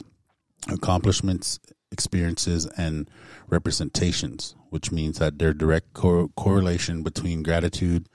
accomplishments, 0.72 1.60
experiences, 1.92 2.66
and 2.78 3.10
representations, 3.48 4.56
which 4.70 4.92
means 4.92 5.20
that 5.20 5.40
their 5.40 5.54
direct 5.54 5.94
cor- 5.94 6.30
correlation 6.30 7.04
between 7.04 7.44
gratitude, 7.44 8.08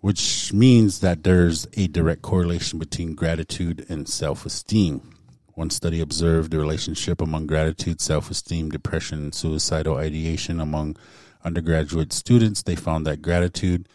which 0.00 0.52
means 0.52 1.00
that 1.00 1.22
there's 1.24 1.66
a 1.76 1.86
direct 1.88 2.22
correlation 2.22 2.78
between 2.78 3.14
gratitude 3.14 3.86
and 3.88 4.08
self 4.08 4.46
esteem. 4.46 5.14
One 5.54 5.70
study 5.70 6.00
observed 6.00 6.50
the 6.52 6.58
relationship 6.58 7.20
among 7.20 7.46
gratitude, 7.46 8.00
self 8.00 8.30
esteem, 8.30 8.70
depression, 8.70 9.24
and 9.24 9.34
suicidal 9.34 9.96
ideation 9.96 10.58
among 10.58 10.96
undergraduate 11.44 12.12
students. 12.12 12.62
They 12.62 12.76
found 12.76 13.06
that 13.06 13.22
gratitude 13.22 13.88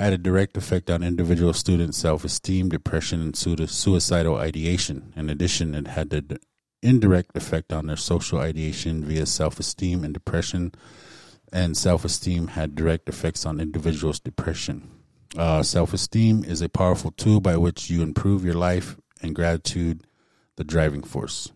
had 0.00 0.12
a 0.14 0.18
direct 0.18 0.56
effect 0.56 0.90
on 0.90 1.02
individual 1.02 1.52
students' 1.52 1.98
self 1.98 2.24
esteem, 2.24 2.70
depression, 2.70 3.20
and 3.20 3.36
suicidal 3.36 4.36
ideation. 4.36 5.12
In 5.14 5.28
addition, 5.28 5.74
it 5.74 5.88
had 5.88 6.10
the 6.10 6.40
indirect 6.82 7.36
effect 7.36 7.72
on 7.72 7.86
their 7.86 7.96
social 7.96 8.38
ideation 8.38 9.04
via 9.04 9.26
self 9.26 9.60
esteem 9.60 10.02
and 10.02 10.14
depression, 10.14 10.72
and 11.52 11.76
self 11.76 12.04
esteem 12.04 12.48
had 12.48 12.74
direct 12.74 13.08
effects 13.08 13.44
on 13.44 13.60
individuals' 13.60 14.20
depression. 14.20 14.90
Uh, 15.36 15.62
self 15.62 15.92
esteem 15.92 16.44
is 16.44 16.62
a 16.62 16.68
powerful 16.68 17.10
tool 17.12 17.40
by 17.40 17.56
which 17.56 17.90
you 17.90 18.02
improve 18.02 18.44
your 18.44 18.54
life, 18.54 18.96
and 19.22 19.34
gratitude, 19.34 20.02
the 20.56 20.64
driving 20.64 21.02
force. 21.02 21.52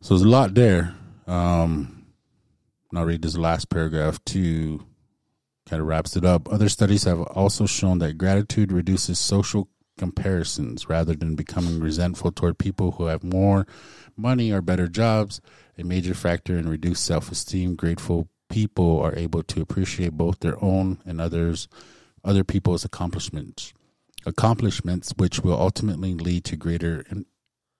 So 0.00 0.14
there's 0.14 0.22
a 0.22 0.28
lot 0.28 0.54
there. 0.54 0.94
Um, 1.26 2.06
and 2.90 2.98
I'll 2.98 3.06
read 3.06 3.22
this 3.22 3.36
last 3.36 3.70
paragraph 3.70 4.22
to 4.26 4.84
of 5.80 5.86
wraps 5.86 6.16
it 6.16 6.24
up. 6.24 6.52
Other 6.52 6.68
studies 6.68 7.04
have 7.04 7.20
also 7.20 7.66
shown 7.66 7.98
that 7.98 8.18
gratitude 8.18 8.72
reduces 8.72 9.18
social 9.18 9.68
comparisons 9.98 10.88
rather 10.88 11.14
than 11.14 11.36
becoming 11.36 11.78
resentful 11.78 12.32
toward 12.32 12.58
people 12.58 12.92
who 12.92 13.06
have 13.06 13.22
more 13.22 13.66
money 14.16 14.50
or 14.50 14.60
better 14.60 14.88
jobs. 14.88 15.40
A 15.78 15.84
major 15.84 16.14
factor 16.14 16.58
in 16.58 16.68
reduced 16.68 17.04
self 17.04 17.30
esteem, 17.30 17.76
grateful 17.76 18.28
people 18.50 19.00
are 19.00 19.16
able 19.16 19.42
to 19.42 19.62
appreciate 19.62 20.12
both 20.12 20.40
their 20.40 20.62
own 20.62 20.98
and 21.06 21.20
others 21.20 21.68
other 22.24 22.44
people's 22.44 22.84
accomplishments. 22.84 23.72
Accomplishments 24.26 25.12
which 25.16 25.40
will 25.40 25.58
ultimately 25.58 26.14
lead 26.14 26.44
to 26.44 26.56
greater 26.56 27.04
in- 27.10 27.26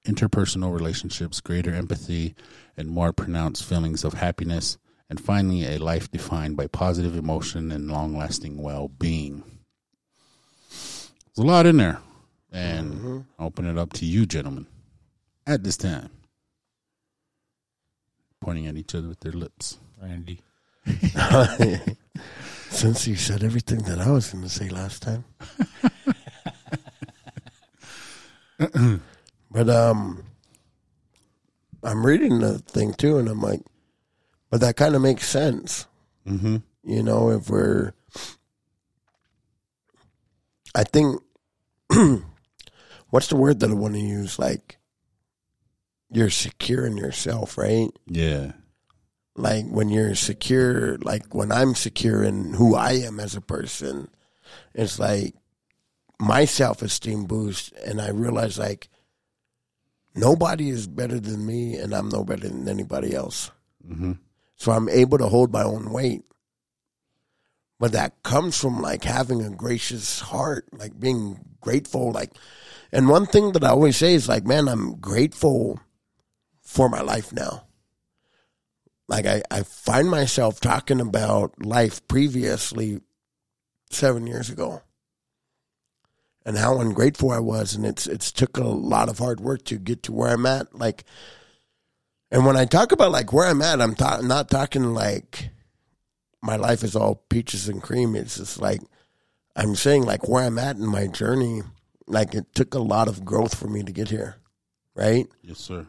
interpersonal 0.07 0.75
relationships, 0.75 1.41
greater 1.41 1.73
empathy, 1.73 2.35
and 2.77 2.89
more 2.89 3.13
pronounced 3.13 3.65
feelings 3.65 4.03
of 4.03 4.15
happiness, 4.15 4.79
and 5.13 5.21
finally, 5.21 5.67
a 5.67 5.77
life 5.77 6.11
defined 6.11 6.57
by 6.57 6.67
positive 6.69 7.19
emotion 7.19 7.71
and 7.71 7.91
long 7.91 8.17
lasting 8.17 8.57
well 8.57 8.89
being. 8.89 9.45
There's 10.71 11.11
a 11.37 11.43
lot 11.43 11.67
in 11.67 11.77
there. 11.77 11.99
And 12.51 13.27
I'll 13.39 13.49
open 13.49 13.67
it 13.67 13.77
up 13.77 13.93
to 13.93 14.07
you, 14.07 14.25
gentlemen, 14.25 14.67
at 15.47 15.65
this 15.65 15.77
time. 15.77 16.09
Pointing 18.41 18.67
at 18.69 18.79
each 18.79 18.95
other 18.95 19.09
with 19.09 19.21
their 19.21 19.33
lips. 19.33 19.77
Randy. 20.03 20.41
Since 22.71 23.07
you 23.07 23.17
said 23.17 23.45
everything 23.45 23.83
that 23.83 23.99
I 23.99 24.11
was 24.11 24.33
going 24.33 24.45
to 24.45 24.49
say 24.49 24.71
last 24.71 25.03
time. 25.03 25.27
but 29.51 29.69
um 29.69 30.25
I'm 31.83 32.07
reading 32.07 32.39
the 32.39 32.61
thing 32.61 32.95
too 32.95 33.19
and 33.19 33.29
I'm 33.29 33.43
like 33.43 33.61
but 34.53 34.61
that 34.61 34.77
kind 34.77 34.95
of 34.95 35.01
makes 35.01 35.27
sense. 35.27 35.87
Mm-hmm. 36.29 36.57
You 36.85 37.03
know, 37.03 37.31
if 37.31 37.49
we're 37.49 37.95
I 40.75 40.85
think 40.85 41.21
what's 43.09 43.29
the 43.29 43.37
word 43.37 43.61
that 43.61 43.71
I 43.71 43.75
want 43.75 43.95
to 43.95 44.01
use 44.01 44.39
like 44.39 44.77
you're 46.11 46.31
secure 46.31 46.85
in 46.87 46.97
yourself, 46.99 47.57
right? 47.57 47.89
Yeah. 48.07 48.53
like 49.35 49.65
when 49.67 49.89
you're 49.89 50.15
secure 50.15 50.99
like 50.99 51.35
when 51.35 51.51
i'm 51.51 51.75
secure 51.75 52.23
in 52.23 52.53
who 52.53 52.75
i 52.75 52.93
am 52.93 53.19
as 53.19 53.35
a 53.35 53.41
person 53.41 54.09
it's 54.75 54.99
like 54.99 55.33
my 56.21 56.45
self-esteem 56.45 57.25
boosts 57.25 57.73
and 57.87 57.99
i 57.99 58.11
realize 58.11 58.59
like 58.59 58.91
nobody 60.15 60.69
is 60.69 60.87
better 60.87 61.19
than 61.19 61.47
me 61.47 61.77
and 61.77 61.95
i'm 61.95 62.11
no 62.11 62.23
better 62.23 62.47
than 62.47 62.69
anybody 62.69 63.15
else 63.15 63.51
Mm-hmm. 63.89 64.13
So 64.63 64.73
i'm 64.73 64.89
able 64.89 65.19
to 65.19 65.29
hold 65.29 65.53
my 65.53 65.63
own 65.63 65.91
weight. 65.91 66.23
But 67.79 67.93
that 67.93 68.23
comes 68.23 68.57
from 68.57 68.81
like 68.81 69.03
having 69.03 69.43
a 69.43 69.51
gracious 69.51 70.21
heart 70.21 70.67
like 70.73 71.01
being 71.01 71.41
grateful 71.61 72.13
like 72.13 72.31
and 72.93 73.09
one 73.09 73.27
thing 73.27 73.53
that 73.53 73.65
i 73.65 73.71
always 73.71 73.97
say 73.97 74.15
is 74.15 74.29
like 74.29 74.47
man 74.47 74.69
i'm 74.69 75.01
grateful 75.01 75.81
for 76.73 76.89
my 76.89 77.01
life 77.01 77.33
now. 77.33 77.65
Like 79.07 79.27
I, 79.27 79.43
I 79.51 79.63
find 79.63 80.09
myself 80.09 80.59
talking 80.59 81.01
about 81.01 81.63
life 81.63 82.07
previously 82.09 83.01
seven 83.91 84.27
years 84.27 84.49
ago 84.49 84.81
and 86.47 86.57
how 86.57 86.81
ungrateful 86.81 87.31
I 87.31 87.41
was. 87.41 87.75
And 87.75 87.85
it's 87.85 88.07
it's 88.07 88.33
took 88.33 88.57
a 88.57 88.65
lot 88.65 89.11
of 89.11 89.19
hard 89.19 89.41
work 89.41 89.65
to 89.67 89.77
get 89.77 90.03
to 90.05 90.13
where 90.13 90.31
I'm 90.31 90.47
at. 90.47 90.75
Like 90.75 91.05
and 92.33 92.45
when 92.45 92.57
I 92.57 92.65
talk 92.65 92.91
about 92.91 93.13
like 93.13 93.33
where 93.33 93.47
I'm 93.47 93.63
at 93.63 93.81
I'm 93.81 93.95
ta- 93.95 94.23
not 94.23 94.51
talking 94.51 94.93
like 94.95 95.51
my 96.43 96.57
life 96.57 96.83
is 96.83 96.97
all 96.97 97.23
peaches 97.29 97.69
and 97.69 97.81
cream. 97.81 98.17
It's 98.17 98.39
just 98.39 98.61
like 98.61 98.81
I'm 99.55 99.77
saying 99.77 100.03
like 100.03 100.29
where 100.29 100.45
I'm 100.45 100.59
at 100.59 100.77
in 100.77 100.87
my 100.87 101.07
journey 101.07 101.63
like 102.09 102.35
it 102.35 102.53
took 102.55 102.75
a 102.75 102.81
lot 102.81 103.07
of 103.07 103.25
growth 103.25 103.57
for 103.57 103.69
me 103.69 103.85
to 103.85 103.93
get 103.93 104.09
here 104.09 104.37
right? 104.95 105.27
Yes, 105.43 105.59
sir. 105.59 105.87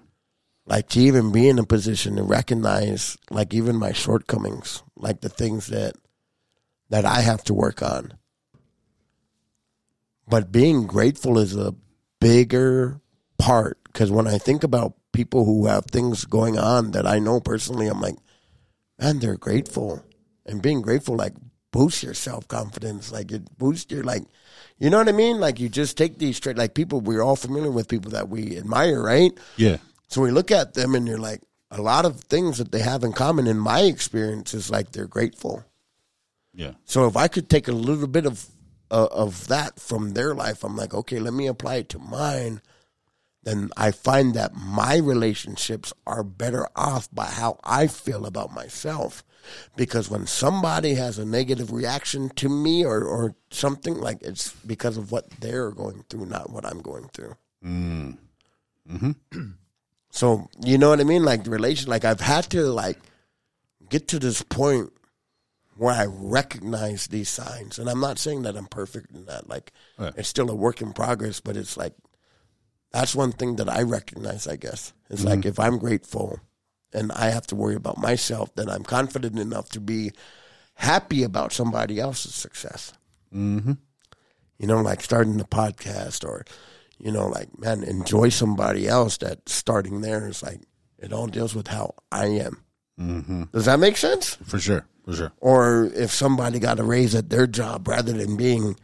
like 0.65 0.87
to 0.89 0.99
even 1.01 1.31
be 1.33 1.49
in 1.49 1.59
a 1.59 1.65
position 1.65 2.15
to 2.15 2.23
recognize 2.23 3.17
like 3.29 3.53
even 3.53 3.75
my 3.75 3.91
shortcomings 3.91 4.81
like 4.95 5.19
the 5.21 5.27
things 5.29 5.67
that 5.67 5.95
that 6.89 7.05
i 7.05 7.19
have 7.21 7.43
to 7.45 7.53
work 7.53 7.81
on. 7.81 8.13
But 10.27 10.51
being 10.51 10.87
grateful 10.87 11.37
is 11.37 11.55
a 11.55 11.75
bigger 12.21 13.01
part 13.37 13.77
because 13.85 14.09
when 14.11 14.27
i 14.27 14.37
think 14.37 14.63
about 14.63 14.93
people 15.13 15.45
who 15.45 15.67
have 15.67 15.85
things 15.85 16.25
going 16.25 16.57
on 16.57 16.91
that 16.91 17.07
i 17.07 17.19
know 17.19 17.39
personally 17.39 17.87
i'm 17.87 18.01
like 18.01 18.15
man 18.99 19.19
they're 19.19 19.37
grateful 19.37 20.03
and 20.45 20.61
being 20.61 20.81
grateful 20.81 21.15
like 21.15 21.33
boosts 21.71 22.03
your 22.03 22.13
self-confidence 22.13 23.11
like 23.11 23.31
it 23.31 23.57
boosts 23.57 23.91
your 23.91 24.03
like 24.03 24.23
you 24.79 24.89
know 24.89 24.97
what 24.97 25.07
i 25.09 25.11
mean 25.13 25.39
like 25.39 25.59
you 25.59 25.69
just 25.69 25.97
take 25.97 26.17
these 26.17 26.35
straight 26.37 26.57
like 26.57 26.73
people 26.73 26.99
we're 27.01 27.21
all 27.21 27.35
familiar 27.35 27.71
with 27.71 27.87
people 27.87 28.11
that 28.11 28.27
we 28.29 28.57
admire 28.57 29.01
right 29.01 29.31
Yeah. 29.57 29.77
so 30.07 30.21
we 30.21 30.31
look 30.31 30.51
at 30.51 30.73
them 30.73 30.93
and 30.95 31.07
you're 31.07 31.17
like, 31.17 31.41
a 31.71 31.81
lot 31.81 32.05
of 32.05 32.19
things 32.25 32.59
that 32.59 32.71
they 32.71 32.81
have 32.81 33.03
in 33.03 33.13
common 33.13 33.47
in 33.47 33.57
my 33.57 33.81
experience 33.81 34.53
is 34.53 34.69
like 34.69 34.91
they're 34.91 35.07
grateful. 35.07 35.65
Yeah. 36.53 36.73
So 36.85 37.07
if 37.07 37.17
I 37.17 37.27
could 37.27 37.49
take 37.49 37.67
a 37.67 37.71
little 37.71 38.05
bit 38.05 38.27
of 38.27 38.45
uh, 38.91 39.07
of 39.09 39.47
that 39.47 39.79
from 39.79 40.13
their 40.13 40.35
life, 40.35 40.63
I'm 40.63 40.77
like, 40.77 40.93
okay, 40.93 41.17
let 41.17 41.33
me 41.33 41.47
apply 41.47 41.75
it 41.77 41.89
to 41.89 41.97
mine. 41.97 42.61
Then 43.43 43.69
I 43.75 43.91
find 43.91 44.33
that 44.35 44.55
my 44.55 44.97
relationships 44.97 45.91
are 46.07 46.23
better 46.23 46.67
off 46.75 47.09
by 47.13 47.25
how 47.25 47.59
I 47.63 47.87
feel 47.87 48.25
about 48.25 48.53
myself. 48.53 49.23
Because 49.75 50.09
when 50.09 50.25
somebody 50.27 50.93
has 50.93 51.19
a 51.19 51.25
negative 51.25 51.71
reaction 51.73 52.29
to 52.37 52.47
me 52.47 52.85
or, 52.85 53.03
or 53.03 53.35
something, 53.51 53.95
like 53.99 54.21
it's 54.21 54.53
because 54.65 54.95
of 54.95 55.11
what 55.11 55.29
they're 55.41 55.71
going 55.71 56.05
through, 56.09 56.27
not 56.27 56.49
what 56.49 56.65
I'm 56.65 56.81
going 56.81 57.09
through. 57.13 57.35
Mm. 57.63 58.17
Mm-hmm. 58.89 59.11
So 60.15 60.47
you 60.63 60.77
know 60.77 60.89
what 60.89 60.99
I 60.99 61.05
mean? 61.05 61.23
Like 61.25 61.43
the 61.43 61.49
relation, 61.49 61.89
like 61.89 62.05
I've 62.05 62.21
had 62.21 62.43
to 62.51 62.67
like 62.67 62.99
get 63.89 64.07
to 64.09 64.19
this 64.19 64.43
point 64.43 64.93
where 65.75 65.91
I 65.95 66.05
recognize 66.07 67.07
these 67.07 67.29
signs, 67.29 67.79
and 67.79 67.89
I'm 67.89 67.99
not 67.99 68.19
saying 68.19 68.43
that 68.43 68.55
I'm 68.55 68.67
perfect 68.67 69.09
in 69.11 69.25
that. 69.25 69.49
Like 69.49 69.71
Right. 69.97 70.13
it's 70.15 70.29
still 70.29 70.51
a 70.51 70.55
work 70.55 70.81
in 70.83 70.93
progress, 70.93 71.39
but 71.39 71.57
it's 71.57 71.77
like 71.77 71.95
that's 72.93 73.15
one 73.15 73.31
thing 73.31 73.57
that 73.57 73.67
I 73.67 73.81
recognize. 73.81 74.47
I 74.47 74.55
guess 74.55 74.93
it's 75.09 75.23
like 75.23 75.45
if 75.45 75.59
I'm 75.59 75.79
grateful 75.79 76.39
and 76.93 77.11
I 77.11 77.31
have 77.31 77.47
to 77.47 77.55
worry 77.55 77.75
about 77.75 77.97
myself, 77.97 78.53
then 78.55 78.69
I'm 78.69 78.83
confident 78.83 79.39
enough 79.39 79.69
to 79.69 79.79
be 79.79 80.11
happy 80.75 81.23
about 81.23 81.51
somebody 81.51 81.99
else's 81.99 82.35
success. 82.35 82.93
Mm-hmm. 83.33 83.73
You 84.59 84.67
know, 84.67 84.81
like 84.81 85.01
starting 85.01 85.37
the 85.37 85.43
podcast 85.43 86.23
or, 86.23 86.45
you 86.99 87.11
know, 87.11 87.27
like, 87.27 87.57
man, 87.57 87.83
enjoy 87.83 88.29
somebody 88.29 88.87
else 88.87 89.17
that's 89.17 89.51
starting 89.51 90.01
there. 90.01 90.27
It's 90.27 90.43
like, 90.43 90.61
it 90.99 91.11
all 91.11 91.27
deals 91.27 91.55
with 91.55 91.67
how 91.67 91.95
I 92.11 92.27
am. 92.27 92.63
Mm-hmm. 92.99 93.43
Does 93.51 93.65
that 93.65 93.79
make 93.79 93.97
sense? 93.97 94.35
For 94.45 94.59
sure. 94.59 94.85
For 95.03 95.13
sure. 95.13 95.33
Or 95.41 95.85
if 95.95 96.11
somebody 96.11 96.59
got 96.59 96.79
a 96.79 96.83
raise 96.83 97.15
at 97.15 97.31
their 97.31 97.47
job 97.47 97.87
rather 97.87 98.13
than 98.13 98.37
being 98.37 98.77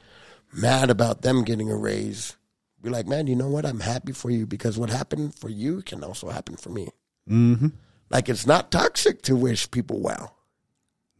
mad 0.51 0.89
about 0.89 1.21
them 1.21 1.43
getting 1.43 1.71
a 1.71 1.77
raise, 1.77 2.35
be 2.81 2.89
like, 2.89 3.07
man, 3.07 3.27
you 3.27 3.35
know 3.35 3.49
what? 3.49 3.65
I'm 3.65 3.79
happy 3.79 4.11
for 4.13 4.29
you 4.29 4.45
because 4.45 4.77
what 4.77 4.89
happened 4.89 5.35
for 5.35 5.49
you 5.49 5.81
can 5.81 6.03
also 6.03 6.29
happen 6.29 6.55
for 6.57 6.69
me. 6.69 6.87
Mm-hmm. 7.29 7.67
Like, 8.09 8.29
it's 8.29 8.47
not 8.47 8.71
toxic 8.71 9.21
to 9.23 9.35
wish 9.35 9.69
people 9.69 9.99
well. 9.99 10.35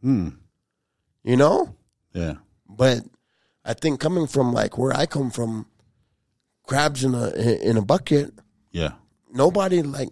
You 0.02 1.36
know? 1.36 1.74
Yeah. 2.12 2.34
But 2.68 3.00
I 3.64 3.74
think 3.74 4.00
coming 4.00 4.26
from 4.26 4.52
like 4.52 4.78
where 4.78 4.96
I 4.96 5.06
come 5.06 5.30
from, 5.30 5.66
crabs 6.66 7.04
in 7.04 7.14
a 7.14 7.30
in 7.68 7.76
a 7.76 7.82
bucket, 7.82 8.32
Yeah. 8.72 8.92
nobody 9.32 9.82
like 9.82 10.08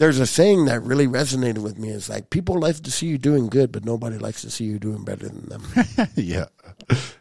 there's 0.00 0.18
a 0.18 0.26
saying 0.26 0.64
that 0.64 0.82
really 0.82 1.06
resonated 1.06 1.58
with 1.58 1.78
me 1.78 1.90
is 1.90 2.08
like 2.08 2.30
people 2.30 2.58
like 2.58 2.76
to 2.82 2.90
see 2.90 3.06
you 3.06 3.18
doing 3.18 3.46
good 3.48 3.70
but 3.70 3.84
nobody 3.84 4.16
likes 4.18 4.40
to 4.42 4.50
see 4.50 4.64
you 4.64 4.78
doing 4.78 5.04
better 5.04 5.28
than 5.28 5.46
them 5.48 5.62
yeah. 6.16 6.46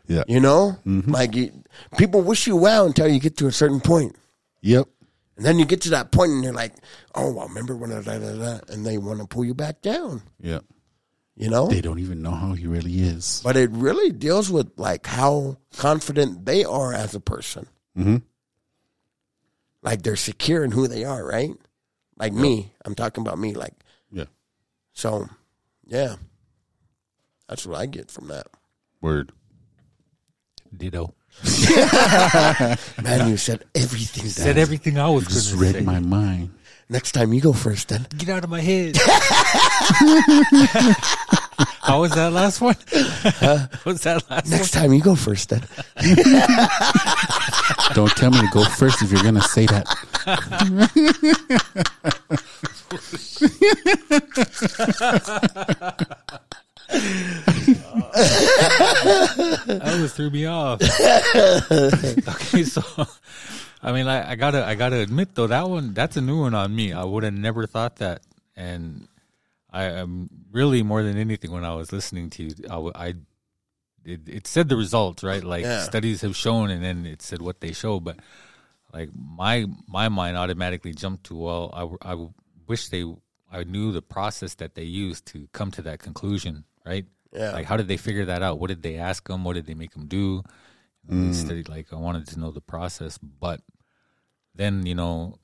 Yeah. 0.08 0.24
you 0.28 0.40
know 0.40 0.78
like 0.86 1.36
you, 1.36 1.52
people 1.98 2.22
wish 2.22 2.48
you 2.48 2.56
well 2.56 2.86
until 2.88 3.08
you 3.08 3.20
get 3.20 3.38
to 3.38 3.48
a 3.48 3.52
certain 3.52 3.82
point 3.82 4.16
Yep. 4.62 4.88
and 5.38 5.46
then 5.46 5.60
you 5.60 5.66
get 5.66 5.82
to 5.82 5.90
that 5.92 6.12
point 6.12 6.32
and 6.32 6.44
you're 6.44 6.54
like 6.54 6.74
oh 7.16 7.32
well 7.34 7.48
remember 7.50 7.76
when 7.76 7.92
I 7.92 8.02
da, 8.02 8.18
da, 8.18 8.34
da, 8.36 8.60
and 8.70 8.86
they 8.86 8.98
want 8.98 9.20
to 9.20 9.28
pull 9.28 9.44
you 9.46 9.54
back 9.54 9.82
down 9.82 10.22
Yep. 10.42 10.64
you 11.36 11.50
know 11.50 11.68
They 11.68 11.82
don't 11.82 12.00
even 12.00 12.22
know 12.22 12.32
how 12.32 12.54
he 12.54 12.66
really 12.66 13.02
is. 13.02 13.42
but 13.44 13.58
it 13.58 13.70
really 13.72 14.12
deals 14.14 14.50
with 14.50 14.72
like 14.78 15.06
how 15.06 15.58
confident 15.78 16.46
they 16.46 16.64
are 16.64 16.94
as 16.94 17.14
a 17.14 17.20
person 17.20 17.68
Mm-hmm. 17.98 18.18
like 19.82 20.02
they're 20.04 20.16
secure 20.16 20.64
in 20.64 20.72
who 20.72 20.88
they 20.88 21.04
are 21.04 21.26
right 21.26 21.52
like 22.20 22.34
me 22.34 22.72
i'm 22.86 22.96
talking 22.96 23.22
about 23.26 23.40
me 23.40 23.54
like 23.54 23.74
Yeah. 24.12 24.26
So, 24.94 25.30
yeah, 25.88 26.16
that's 27.48 27.66
what 27.66 27.80
I 27.80 27.86
get 27.86 28.12
from 28.12 28.28
that. 28.28 28.48
Word. 29.02 29.32
Ditto. 30.76 31.14
Man, 33.02 33.30
you 33.30 33.38
said 33.38 33.64
everything. 33.74 34.26
Said 34.28 34.56
Dad. 34.56 34.62
everything 34.62 35.00
I 35.00 35.10
was 35.10 35.26
Just 35.28 35.56
read 35.56 35.76
say. 35.76 35.82
my 35.82 36.00
mind. 36.00 36.52
Next 36.90 37.14
time 37.14 37.32
you 37.34 37.40
go 37.42 37.54
first, 37.54 37.88
then. 37.90 38.06
Get 38.18 38.30
out 38.30 38.44
of 38.44 38.50
my 38.50 38.62
head. 38.62 38.98
How 41.90 42.02
was 42.02 42.12
that 42.14 42.32
last 42.32 42.62
one? 42.62 42.76
What 43.82 43.86
was 43.86 44.04
that 44.04 44.30
last 44.30 44.46
one? 44.46 44.52
Next 44.52 44.72
time 44.72 44.94
you 44.94 45.02
go 45.02 45.16
first, 45.16 45.50
then. 45.50 45.64
Don't 47.96 48.12
tell 48.12 48.30
me 48.30 48.38
to 48.38 48.48
go 48.54 48.64
first 48.64 49.02
if 49.02 49.12
you're 49.12 49.24
gonna 49.24 49.42
say 49.42 49.66
that. 49.66 49.88
That 59.66 59.98
was 60.00 60.14
threw 60.14 60.30
me 60.30 60.46
off. 60.46 60.82
okay, 62.30 62.64
so 62.66 62.84
I 63.82 63.92
mean, 63.92 64.08
I, 64.08 64.32
I 64.32 64.36
gotta, 64.36 64.64
I 64.64 64.76
gotta 64.76 64.98
admit 64.98 65.34
though 65.34 65.48
that 65.48 65.68
one, 65.68 65.96
that's 65.96 66.18
a 66.18 66.22
new 66.22 66.42
one 66.42 66.54
on 66.54 66.76
me. 66.76 66.94
I 66.94 67.04
would 67.04 67.24
have 67.24 67.34
never 67.34 67.66
thought 67.66 67.96
that, 67.96 68.22
and 68.56 69.08
I 69.72 69.84
am 69.86 70.30
really 70.52 70.84
more 70.84 71.04
than 71.04 71.18
anything 71.18 71.52
when 71.52 71.64
I 71.64 71.76
was 71.76 71.92
listening 71.92 72.30
to 72.32 72.44
you, 72.44 72.56
I, 72.70 73.08
I- 73.08 73.14
it, 74.06 74.22
it 74.28 74.48
said 74.48 74.70
the 74.70 74.78
results 74.78 75.24
right, 75.24 75.44
like 75.44 75.64
Yeah. 75.64 75.84
studies 75.84 76.22
have 76.22 76.36
shown, 76.36 76.70
and 76.70 76.84
then 76.84 77.06
it 77.06 77.22
said 77.22 77.42
what 77.42 77.60
they 77.60 77.74
show, 77.74 78.00
but 78.00 78.18
like 78.94 79.10
my 79.14 79.66
my 79.88 80.10
mind 80.10 80.38
automatically 80.38 80.94
jumped 80.94 81.26
to 81.26 81.36
well, 81.36 81.98
I, 82.02 82.14
I 82.14 82.28
wish 82.68 82.88
they, 82.90 83.04
I 83.52 83.64
knew 83.66 83.92
the 83.92 84.02
process 84.02 84.56
that 84.56 84.76
they 84.76 84.84
used 84.84 85.26
to 85.28 85.48
come 85.52 85.70
to 85.72 85.82
that 85.84 86.00
conclusion, 86.00 86.64
right? 86.86 87.06
Yeah. 87.34 87.52
Like, 87.52 87.66
how 87.66 87.78
did 87.78 87.88
they 87.88 87.98
figure 87.98 88.26
that 88.26 88.42
out? 88.42 88.60
What 88.60 88.70
did 88.70 88.82
they 88.82 88.98
ask 88.98 89.28
them? 89.28 89.44
What 89.44 89.54
did 89.54 89.66
they 89.68 89.76
make 89.76 89.92
them 89.92 90.08
do? 90.08 90.44
They 91.04 91.16
mm. 91.16 91.34
studied, 91.34 91.70
like, 91.70 91.92
I 91.92 91.96
wanted 91.96 92.28
to 92.28 92.40
know 92.40 92.52
the 92.52 92.62
process, 92.62 93.18
but 93.18 93.62
then, 94.56 94.86
you 94.86 94.96
know, 94.96 95.39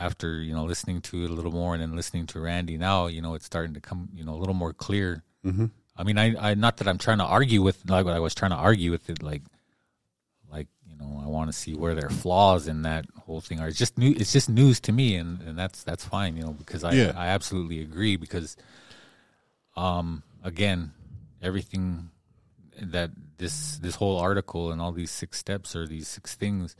after, 0.00 0.40
you 0.40 0.54
know, 0.54 0.64
listening 0.64 1.02
to 1.02 1.24
it 1.24 1.30
a 1.30 1.32
little 1.34 1.52
more 1.52 1.74
and 1.74 1.82
then 1.82 1.94
listening 1.94 2.26
to 2.28 2.40
Randy 2.40 2.78
now, 2.78 3.06
you 3.06 3.20
know, 3.20 3.34
it's 3.34 3.44
starting 3.44 3.74
to 3.74 3.80
come, 3.80 4.08
you 4.14 4.24
know, 4.24 4.34
a 4.34 4.40
little 4.40 4.54
more 4.54 4.72
clear. 4.72 5.22
Mm-hmm. 5.44 5.66
I 5.96 6.02
mean, 6.02 6.18
I, 6.18 6.50
I, 6.50 6.54
not 6.54 6.78
that 6.78 6.88
I'm 6.88 6.96
trying 6.96 7.18
to 7.18 7.24
argue 7.24 7.60
with, 7.60 7.88
like, 7.88 8.06
what 8.06 8.14
I 8.14 8.18
was 8.18 8.34
trying 8.34 8.52
to 8.52 8.56
argue 8.56 8.90
with 8.90 9.10
it, 9.10 9.22
like, 9.22 9.42
like, 10.50 10.68
you 10.88 10.96
know, 10.96 11.20
I 11.22 11.28
want 11.28 11.52
to 11.52 11.52
see 11.52 11.74
where 11.74 11.94
there 11.94 12.06
are 12.06 12.10
flaws 12.10 12.66
in 12.66 12.82
that 12.82 13.04
whole 13.26 13.42
thing, 13.42 13.60
or 13.60 13.68
it's 13.68 13.78
just 13.78 13.98
new, 13.98 14.14
it's 14.16 14.32
just 14.32 14.48
news 14.48 14.80
to 14.80 14.92
me, 14.92 15.16
and, 15.16 15.42
and 15.42 15.58
that's, 15.58 15.84
that's 15.84 16.04
fine, 16.04 16.36
you 16.36 16.42
know, 16.42 16.52
because 16.52 16.82
I, 16.82 16.92
Yeah. 16.92 17.12
I 17.14 17.28
absolutely 17.28 17.80
agree 17.82 18.16
because, 18.16 18.56
um, 19.76 20.22
again, 20.42 20.92
everything 21.42 22.10
that 22.80 23.10
this 23.36 23.76
this 23.78 23.96
whole 23.96 24.18
article 24.18 24.72
and 24.72 24.80
all 24.80 24.92
these 24.92 25.10
six 25.10 25.38
steps 25.38 25.76
or 25.76 25.86
these 25.86 26.08
six 26.08 26.34
things 26.34 26.74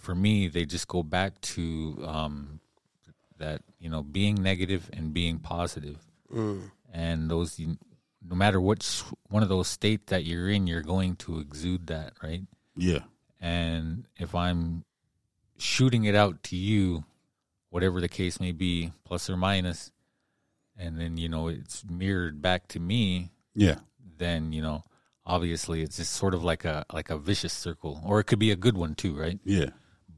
for 0.00 0.14
me 0.14 0.48
they 0.48 0.64
just 0.64 0.88
go 0.88 1.02
back 1.02 1.40
to 1.40 1.98
um 2.04 2.60
that 3.38 3.62
you 3.78 3.88
know 3.88 4.02
being 4.02 4.34
negative 4.42 4.90
and 4.92 5.12
being 5.14 5.38
positive. 5.38 5.98
positive 6.28 6.70
and 6.92 7.30
those 7.30 7.58
you- 7.58 7.78
no 8.28 8.34
matter 8.36 8.60
which 8.60 9.00
one 9.28 9.42
of 9.42 9.48
those 9.48 9.68
states 9.68 10.04
that 10.08 10.24
you're 10.24 10.48
in 10.48 10.66
you're 10.66 10.82
going 10.82 11.16
to 11.16 11.38
exude 11.38 11.86
that 11.86 12.12
right 12.22 12.42
Yeah. 12.76 13.04
and 13.40 14.04
if 14.18 14.34
i'm 14.34 14.84
shooting 15.58 16.04
it 16.04 16.14
out 16.14 16.42
to 16.44 16.56
you 16.56 17.04
whatever 17.70 18.00
the 18.00 18.08
case 18.08 18.40
may 18.40 18.52
be 18.52 18.92
plus 19.04 19.30
or 19.30 19.36
minus 19.36 19.90
and 20.76 20.98
then 21.00 21.16
you 21.16 21.28
know 21.28 21.48
it's 21.48 21.84
mirrored 21.88 22.40
back 22.42 22.68
to 22.68 22.80
me 22.80 23.30
Yeah. 23.54 23.78
then 24.18 24.52
you 24.52 24.62
know 24.62 24.82
obviously 25.24 25.82
it's 25.82 25.96
just 25.96 26.12
sort 26.12 26.34
of 26.34 26.42
like 26.44 26.64
a 26.64 26.84
like 26.92 27.10
a 27.10 27.18
vicious 27.18 27.52
circle 27.52 28.00
or 28.04 28.20
it 28.20 28.24
could 28.24 28.38
be 28.38 28.50
a 28.50 28.56
good 28.56 28.76
one 28.76 28.94
too 28.94 29.14
right 29.16 29.38
Yeah. 29.44 29.70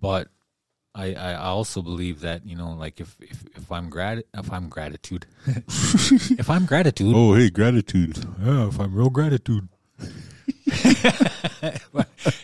But 0.02 0.28
I, 0.94 1.14
I 1.14 1.34
also 1.36 1.80
believe 1.80 2.20
that 2.20 2.44
you 2.44 2.56
know 2.56 2.72
like 2.84 3.00
if 3.00 3.16
if, 3.20 3.38
if 3.56 3.72
I'm 3.72 3.88
grat 3.88 4.24
if 4.34 4.52
I'm 4.52 4.68
gratitude 4.68 5.24
if 6.42 6.50
I'm 6.50 6.66
gratitude 6.66 7.14
Oh, 7.16 7.32
hey, 7.34 7.48
gratitude. 7.48 8.18
yeah, 8.44 8.68
if 8.68 8.78
I'm 8.78 8.92
real 8.94 9.08
gratitude 9.08 9.68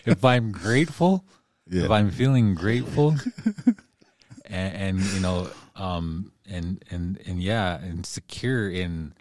if 0.07 0.25
I'm 0.25 0.53
grateful 0.53 1.25
Yeah. 1.69 1.85
if 1.85 1.91
I'm 1.91 2.11
feeling 2.11 2.55
grateful 2.55 3.17
and, 4.47 4.75
and 4.75 5.01
you 5.13 5.21
know 5.21 5.51
um 5.77 6.33
and 6.49 6.83
and 6.91 7.21
and 7.27 7.43
yeah 7.43 7.79
and 7.79 8.07
secure 8.07 8.71
in 8.71 9.13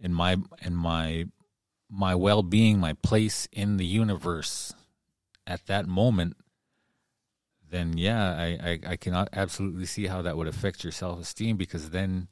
in 0.00 0.14
my 0.14 0.36
in 0.64 0.74
my 0.74 1.26
my 1.90 2.14
well-being 2.14 2.80
my 2.80 2.94
place 2.94 3.48
in 3.52 3.76
the 3.76 3.84
universe 3.84 4.72
at 5.46 5.66
that 5.66 5.86
moment 5.86 6.36
then 7.72 7.96
yeah 7.96 8.34
I, 8.34 8.46
I 8.46 8.78
i 8.92 8.96
cannot 8.96 9.28
absolutely 9.32 9.86
see 9.86 10.06
how 10.06 10.22
that 10.22 10.36
would 10.36 10.46
affect 10.46 10.84
your 10.84 10.92
self-esteem 10.92 11.56
because 11.56 11.90
then 11.90 12.28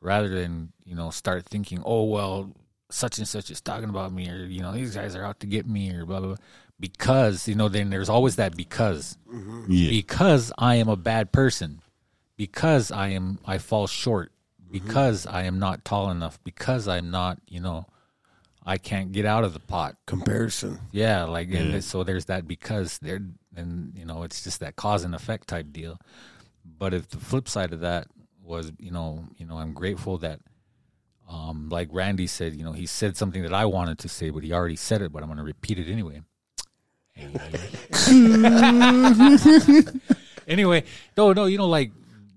rather 0.00 0.28
than 0.28 0.72
you 0.84 0.94
know 0.94 1.10
start 1.10 1.46
thinking 1.46 1.82
oh 1.84 2.04
well 2.04 2.52
such 2.92 3.18
and 3.18 3.26
such 3.26 3.50
is 3.50 3.60
talking 3.60 3.88
about 3.88 4.12
me 4.12 4.28
or 4.28 4.44
you 4.44 4.60
know 4.60 4.72
these 4.72 4.94
guys 4.94 5.16
are 5.16 5.24
out 5.24 5.40
to 5.40 5.46
get 5.46 5.66
me 5.66 5.90
or 5.92 6.04
blah 6.04 6.20
blah, 6.20 6.28
blah. 6.28 6.36
because 6.78 7.48
you 7.48 7.54
know 7.54 7.68
then 7.68 7.90
there's 7.90 8.08
always 8.08 8.36
that 8.36 8.56
because 8.56 9.16
mm-hmm. 9.32 9.64
Yeah. 9.68 9.90
because 9.90 10.52
I 10.58 10.76
am 10.76 10.88
a 10.88 10.96
bad 10.96 11.32
person, 11.32 11.80
because 12.36 12.92
I 12.92 13.08
am 13.08 13.38
I 13.46 13.58
fall 13.58 13.86
short, 13.86 14.30
mm-hmm. 14.62 14.72
because 14.72 15.26
I 15.26 15.44
am 15.44 15.58
not 15.58 15.84
tall 15.84 16.10
enough, 16.10 16.38
because 16.44 16.86
I'm 16.86 17.10
not, 17.10 17.38
you 17.48 17.60
know, 17.60 17.86
I 18.64 18.78
can't 18.78 19.12
get 19.12 19.24
out 19.24 19.44
of 19.44 19.54
the 19.54 19.60
pot. 19.60 19.96
Comparison. 20.06 20.78
Yeah, 20.92 21.24
like 21.24 21.50
and 21.52 21.82
so 21.82 22.04
there's 22.04 22.26
that 22.26 22.46
because 22.46 22.98
there 22.98 23.20
and 23.56 23.92
you 23.96 24.04
know 24.04 24.22
it's 24.22 24.42
just 24.42 24.60
that 24.60 24.76
cause 24.76 25.04
and 25.04 25.14
effect 25.14 25.48
type 25.48 25.72
deal. 25.72 25.98
But 26.64 26.94
if 26.94 27.08
the 27.08 27.18
flip 27.18 27.48
side 27.48 27.72
of 27.72 27.80
that 27.80 28.06
was, 28.42 28.72
you 28.78 28.90
know, 28.90 29.24
you 29.36 29.46
know, 29.46 29.58
I'm 29.58 29.72
grateful 29.72 30.18
that 30.18 30.40
um 31.28 31.68
like 31.68 31.88
Randy 31.92 32.26
said, 32.26 32.54
you 32.54 32.64
know, 32.64 32.72
he 32.72 32.86
said 32.86 33.16
something 33.16 33.42
that 33.42 33.52
I 33.54 33.64
wanted 33.66 33.98
to 34.00 34.08
say, 34.08 34.30
but 34.30 34.42
he 34.44 34.52
already 34.52 34.76
said 34.76 35.02
it, 35.02 35.12
but 35.12 35.22
I'm 35.22 35.28
going 35.28 35.38
to 35.38 35.44
repeat 35.44 35.78
it 35.78 35.88
anyway. 35.90 36.22
anyway, 40.48 40.84
no, 41.16 41.32
no, 41.32 41.44
you 41.46 41.58
know, 41.58 41.68
like 41.68 41.90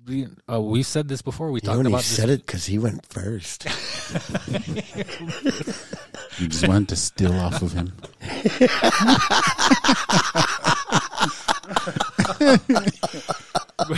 we, 0.06 0.28
uh, 0.52 0.62
we 0.62 0.84
said 0.84 1.08
this 1.08 1.22
before. 1.22 1.50
We 1.52 1.60
He 1.62 1.66
talked 1.66 1.80
only 1.80 1.92
about 1.92 2.00
this. 2.00 2.08
said 2.08 2.30
it 2.30 2.46
because 2.46 2.66
he 2.66 2.78
went 2.78 3.06
first. 3.08 3.66
You 6.38 6.50
just 6.50 6.68
wanted 6.68 6.90
to 6.90 6.98
steal 6.98 7.32
off 7.32 7.62
of 7.62 7.72
him. 7.72 7.94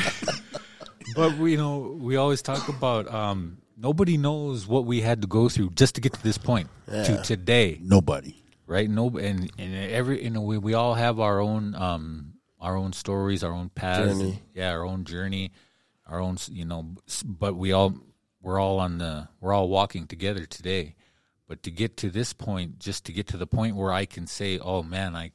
But 1.16 1.38
we, 1.38 1.52
you 1.52 1.58
know, 1.58 1.98
we 2.00 2.16
always 2.18 2.42
talk 2.42 2.68
about 2.70 3.12
um, 3.12 3.58
nobody 3.78 4.18
knows 4.18 4.68
what 4.68 4.86
we 4.86 5.02
had 5.02 5.22
to 5.22 5.28
go 5.28 5.50
through 5.50 5.72
just 5.72 5.96
to 5.96 6.02
get 6.02 6.14
to 6.14 6.22
this 6.22 6.38
point, 6.38 6.70
to 6.88 7.22
today, 7.24 7.80
Nobody. 7.82 8.36
right? 8.68 8.90
No, 8.90 9.10
and 9.18 9.50
and 9.58 9.76
every 9.92 10.24
you 10.24 10.30
know 10.30 10.42
we, 10.42 10.58
we 10.58 10.74
all 10.74 10.94
have 10.94 11.20
our 11.20 11.40
own 11.40 11.74
um 11.76 12.34
our 12.60 12.76
own 12.76 12.94
stories, 12.94 13.44
our 13.44 13.52
own 13.54 13.70
paths, 13.70 14.20
Journey. 14.20 14.42
yeah, 14.54 14.72
our 14.72 14.84
own 14.86 15.06
journey, 15.06 15.54
our 16.06 16.20
own 16.20 16.38
you 16.52 16.66
know. 16.66 16.86
But 17.26 17.56
we 17.56 17.72
all 17.72 17.96
we're 18.42 18.60
all 18.60 18.80
on 18.80 18.98
the 19.00 19.28
we're 19.40 19.54
all 19.54 19.70
walking 19.70 20.08
together 20.08 20.46
today. 20.46 20.94
But 21.48 21.64
to 21.64 21.72
get 21.72 21.96
to 21.98 22.10
this 22.10 22.34
point, 22.34 22.78
just 22.80 23.06
to 23.06 23.14
get 23.14 23.28
to 23.28 23.38
the 23.38 23.48
point 23.48 23.76
where 23.78 23.94
I 23.94 24.06
can 24.06 24.28
say, 24.28 24.60
"Oh 24.60 24.84
man, 24.84 25.16
I 25.16 25.32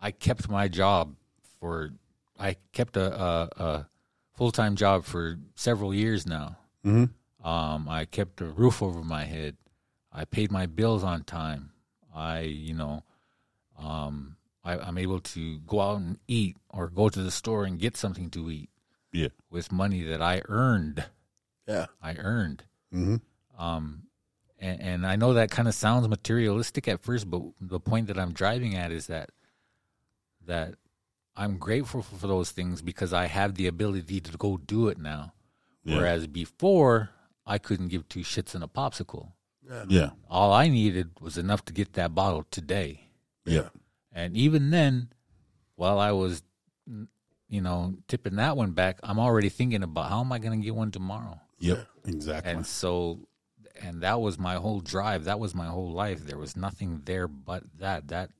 I 0.00 0.10
kept 0.10 0.48
my 0.48 0.66
job 0.68 1.14
for 1.60 1.92
I 2.40 2.56
kept 2.72 2.96
a, 2.96 3.14
a, 3.22 3.48
a 3.62 3.88
full 4.34 4.50
time 4.50 4.74
job 4.76 5.04
for 5.04 5.36
several 5.54 5.94
years 5.94 6.26
now. 6.26 6.56
Um, 6.84 7.88
I 7.88 8.06
kept 8.10 8.40
a 8.40 8.46
roof 8.46 8.82
over 8.82 9.02
my 9.02 9.24
head. 9.24 9.56
I 10.12 10.24
paid 10.24 10.50
my 10.50 10.66
bills 10.66 11.04
on 11.04 11.22
time. 11.24 11.72
I, 12.14 12.40
you 12.40 12.74
know, 12.74 13.04
um, 13.78 14.36
I, 14.64 14.76
I'm 14.78 14.98
able 14.98 15.20
to 15.20 15.58
go 15.60 15.80
out 15.80 15.98
and 15.98 16.18
eat 16.26 16.56
or 16.70 16.88
go 16.88 17.08
to 17.08 17.22
the 17.22 17.30
store 17.30 17.64
and 17.64 17.78
get 17.78 17.96
something 17.96 18.28
to 18.30 18.50
eat 18.50 18.70
Yeah. 19.12 19.28
with 19.50 19.70
money 19.70 20.02
that 20.04 20.20
I 20.20 20.42
earned. 20.48 21.04
Yeah. 21.68 21.86
I 22.02 22.14
earned. 22.16 22.64
Mm-hmm. 22.94 23.62
Um, 23.62 24.04
and, 24.58 24.80
and 24.80 25.06
I 25.06 25.16
know 25.16 25.34
that 25.34 25.50
kind 25.50 25.68
of 25.68 25.74
sounds 25.74 26.08
materialistic 26.08 26.88
at 26.88 27.00
first, 27.00 27.30
but 27.30 27.42
the 27.60 27.78
point 27.80 28.08
that 28.08 28.18
I'm 28.18 28.32
driving 28.32 28.74
at 28.74 28.90
is 28.90 29.06
that 29.06 29.30
that 30.46 30.74
I'm 31.40 31.56
grateful 31.56 32.02
for, 32.02 32.16
for 32.16 32.26
those 32.26 32.50
things 32.50 32.82
because 32.82 33.14
I 33.14 33.24
have 33.26 33.54
the 33.54 33.66
ability 33.66 34.20
to 34.20 34.36
go 34.36 34.58
do 34.58 34.88
it 34.88 34.98
now. 34.98 35.32
Yeah. 35.84 35.96
Whereas 35.96 36.26
before, 36.26 37.10
I 37.46 37.56
couldn't 37.56 37.88
give 37.88 38.08
two 38.08 38.20
shits 38.20 38.54
in 38.54 38.62
a 38.62 38.68
popsicle. 38.68 39.32
Yeah. 39.88 40.10
All 40.28 40.52
I 40.52 40.68
needed 40.68 41.12
was 41.20 41.38
enough 41.38 41.64
to 41.66 41.72
get 41.72 41.94
that 41.94 42.14
bottle 42.14 42.44
today. 42.50 43.08
Yeah. 43.46 43.68
And 44.12 44.36
even 44.36 44.70
then, 44.70 45.08
while 45.76 45.98
I 45.98 46.12
was, 46.12 46.42
you 47.48 47.60
know, 47.62 47.94
tipping 48.06 48.36
that 48.36 48.56
one 48.56 48.72
back, 48.72 48.98
I'm 49.02 49.18
already 49.18 49.48
thinking 49.48 49.82
about 49.82 50.10
how 50.10 50.20
am 50.20 50.32
I 50.32 50.38
going 50.38 50.60
to 50.60 50.64
get 50.64 50.74
one 50.74 50.90
tomorrow? 50.90 51.40
Yep. 51.60 51.86
Exactly. 52.06 52.52
And 52.52 52.66
so, 52.66 53.20
and 53.80 54.02
that 54.02 54.20
was 54.20 54.38
my 54.38 54.56
whole 54.56 54.80
drive. 54.80 55.24
That 55.24 55.40
was 55.40 55.54
my 55.54 55.68
whole 55.68 55.92
life. 55.92 56.26
There 56.26 56.36
was 56.38 56.54
nothing 56.56 57.00
there 57.06 57.28
but 57.28 57.62
that. 57.78 58.08
That 58.08 58.30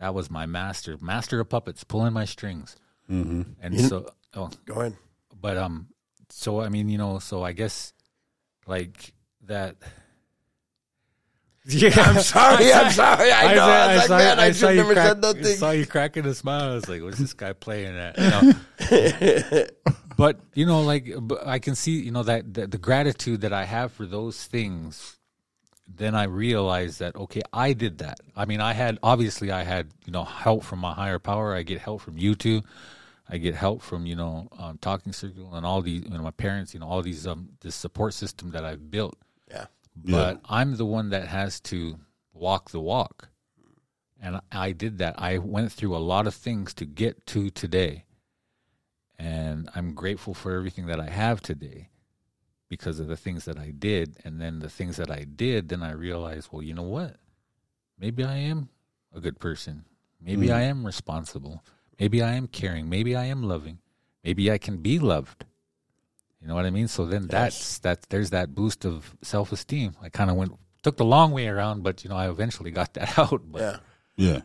that 0.00 0.14
was 0.14 0.30
my 0.30 0.46
master, 0.46 0.96
master 1.00 1.40
of 1.40 1.48
puppets, 1.48 1.84
pulling 1.84 2.12
my 2.12 2.24
strings. 2.24 2.76
mm-hmm. 3.10 3.42
And 3.60 3.80
so, 3.80 4.06
oh, 4.34 4.50
Go 4.64 4.74
ahead. 4.80 4.96
but 5.40 5.56
um, 5.56 5.88
so 6.28 6.60
I 6.60 6.68
mean, 6.68 6.88
you 6.88 6.98
know, 6.98 7.18
so 7.18 7.42
I 7.42 7.52
guess 7.52 7.92
like 8.66 9.12
that. 9.46 9.76
Yeah, 11.70 11.90
I'm 11.96 12.20
sorry. 12.20 12.72
I'm 12.72 12.90
sorry. 12.92 13.30
I 13.30 13.54
know. 13.54 13.62
I, 13.62 13.96
was 13.96 14.08
like, 14.08 14.18
man, 14.20 14.40
I, 14.40 14.52
saw 14.52 14.68
should 14.68 14.76
never 14.76 14.94
crack- 14.94 15.06
said 15.08 15.20
nothing. 15.20 15.44
saw 15.56 15.70
you 15.72 15.84
cracking 15.84 16.24
a 16.24 16.32
smile. 16.32 16.70
I 16.70 16.74
was 16.76 16.88
like, 16.88 17.02
"What's 17.02 17.18
this 17.18 17.34
guy 17.34 17.52
playing 17.52 17.94
at?" 17.94 18.16
You 18.16 18.30
know? 18.30 19.64
but 20.16 20.40
you 20.54 20.64
know, 20.64 20.80
like 20.80 21.12
but 21.20 21.46
I 21.46 21.58
can 21.58 21.74
see, 21.74 22.00
you 22.00 22.10
know, 22.10 22.22
that, 22.22 22.54
that 22.54 22.70
the 22.70 22.78
gratitude 22.78 23.42
that 23.42 23.52
I 23.52 23.66
have 23.66 23.92
for 23.92 24.06
those 24.06 24.46
things. 24.46 25.17
Then 25.88 26.14
I 26.14 26.24
realized 26.24 27.00
that 27.00 27.16
okay, 27.16 27.42
I 27.52 27.72
did 27.72 27.98
that. 27.98 28.20
I 28.36 28.44
mean, 28.44 28.60
I 28.60 28.72
had 28.72 28.98
obviously 29.02 29.50
I 29.50 29.64
had 29.64 29.88
you 30.04 30.12
know 30.12 30.24
help 30.24 30.62
from 30.64 30.80
my 30.80 30.92
higher 30.92 31.18
power. 31.18 31.54
I 31.54 31.62
get 31.62 31.80
help 31.80 32.02
from 32.02 32.18
you 32.18 32.34
two. 32.34 32.62
I 33.30 33.38
get 33.38 33.54
help 33.54 33.82
from 33.82 34.06
you 34.06 34.16
know 34.16 34.48
um, 34.58 34.78
talking 34.78 35.12
circle 35.12 35.54
and 35.54 35.64
all 35.66 35.82
these 35.82 36.04
you 36.04 36.10
know 36.10 36.22
my 36.22 36.30
parents. 36.30 36.74
You 36.74 36.80
know 36.80 36.88
all 36.88 37.02
these 37.02 37.26
um 37.26 37.50
this 37.60 37.74
support 37.74 38.14
system 38.14 38.50
that 38.50 38.64
I've 38.64 38.90
built 38.90 39.16
yeah. 40.04 40.12
but 40.12 40.40
I'm 40.48 40.76
the 40.76 40.86
one 40.86 41.10
that 41.10 41.28
has 41.28 41.60
to 41.60 41.98
walk 42.32 42.70
the 42.70 42.80
walk. 42.80 43.28
And 44.20 44.40
I 44.50 44.72
did 44.72 44.98
that. 44.98 45.14
I 45.18 45.38
went 45.38 45.72
through 45.72 45.96
a 45.96 45.98
lot 45.98 46.26
of 46.26 46.34
things 46.34 46.74
to 46.74 46.84
get 46.84 47.24
to 47.28 47.50
today. 47.50 48.04
And 49.18 49.68
I'm 49.74 49.94
grateful 49.94 50.34
for 50.34 50.52
everything 50.52 50.86
that 50.86 51.00
I 51.00 51.08
have 51.08 51.40
today 51.40 51.88
because 52.68 53.00
of 53.00 53.08
the 53.08 53.16
things 53.16 53.44
that 53.46 53.58
I 53.58 53.70
did. 53.70 54.16
And 54.24 54.40
then 54.40 54.60
the 54.60 54.68
things 54.68 54.96
that 54.96 55.10
I 55.10 55.24
did, 55.24 55.68
then 55.68 55.82
I 55.82 55.92
realized, 55.92 56.48
well, 56.52 56.62
you 56.62 56.74
know 56.74 56.82
what? 56.82 57.16
Maybe 57.98 58.24
I 58.24 58.36
am 58.36 58.68
a 59.14 59.20
good 59.20 59.38
person. 59.38 59.84
Maybe 60.20 60.48
mm. 60.48 60.54
I 60.54 60.62
am 60.62 60.84
responsible. 60.84 61.64
Maybe 61.98 62.22
I 62.22 62.34
am 62.34 62.46
caring. 62.46 62.88
Maybe 62.88 63.16
I 63.16 63.24
am 63.24 63.42
loving. 63.42 63.78
Maybe 64.22 64.50
I 64.50 64.58
can 64.58 64.78
be 64.78 64.98
loved. 64.98 65.44
You 66.40 66.46
know 66.46 66.54
what 66.54 66.66
I 66.66 66.70
mean? 66.70 66.88
So 66.88 67.06
then 67.06 67.26
that's 67.26 67.78
that. 67.78 68.02
There's 68.10 68.30
that 68.30 68.54
boost 68.54 68.84
of 68.84 69.16
self 69.22 69.50
esteem. 69.50 69.96
I 70.00 70.08
kind 70.08 70.30
of 70.30 70.36
went 70.36 70.52
took 70.82 70.96
the 70.96 71.04
long 71.04 71.32
way 71.32 71.48
around, 71.48 71.82
but 71.82 72.04
you 72.04 72.10
know 72.10 72.16
I 72.16 72.28
eventually 72.30 72.70
got 72.70 72.94
that 72.94 73.18
out. 73.18 73.42
But 73.50 73.60
Yeah. 73.60 73.76
Yeah. 74.16 74.40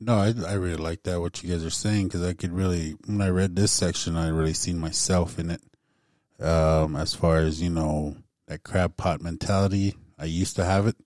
No, 0.00 0.14
I, 0.14 0.32
I 0.46 0.54
really 0.54 0.76
like 0.76 1.02
that, 1.02 1.20
what 1.20 1.42
you 1.42 1.50
guys 1.50 1.64
are 1.64 1.70
saying, 1.70 2.06
because 2.06 2.22
I 2.22 2.32
could 2.32 2.52
really, 2.52 2.96
when 3.06 3.20
I 3.20 3.28
read 3.28 3.56
this 3.56 3.72
section, 3.72 4.16
I 4.16 4.28
really 4.28 4.54
seen 4.54 4.78
myself 4.78 5.38
in 5.38 5.50
it. 5.50 5.60
Um, 6.40 6.94
as 6.96 7.14
far 7.14 7.38
as, 7.38 7.60
you 7.60 7.70
know, 7.70 8.16
that 8.46 8.62
crab 8.62 8.96
pot 8.96 9.20
mentality, 9.22 9.94
I 10.18 10.24
used 10.26 10.56
to 10.56 10.64
have 10.64 10.86
it 10.86 10.96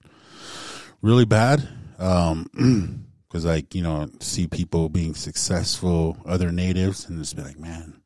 really 1.00 1.24
bad. 1.24 1.68
Um, 1.98 3.04
because, 3.28 3.44
like, 3.46 3.74
you 3.74 3.82
know, 3.82 4.10
see 4.20 4.46
people 4.46 4.88
being 4.90 5.14
successful, 5.14 6.18
other 6.26 6.52
natives, 6.52 7.08
and 7.08 7.18
just 7.18 7.34
be 7.36 7.42
like, 7.42 7.58
man, 7.58 8.02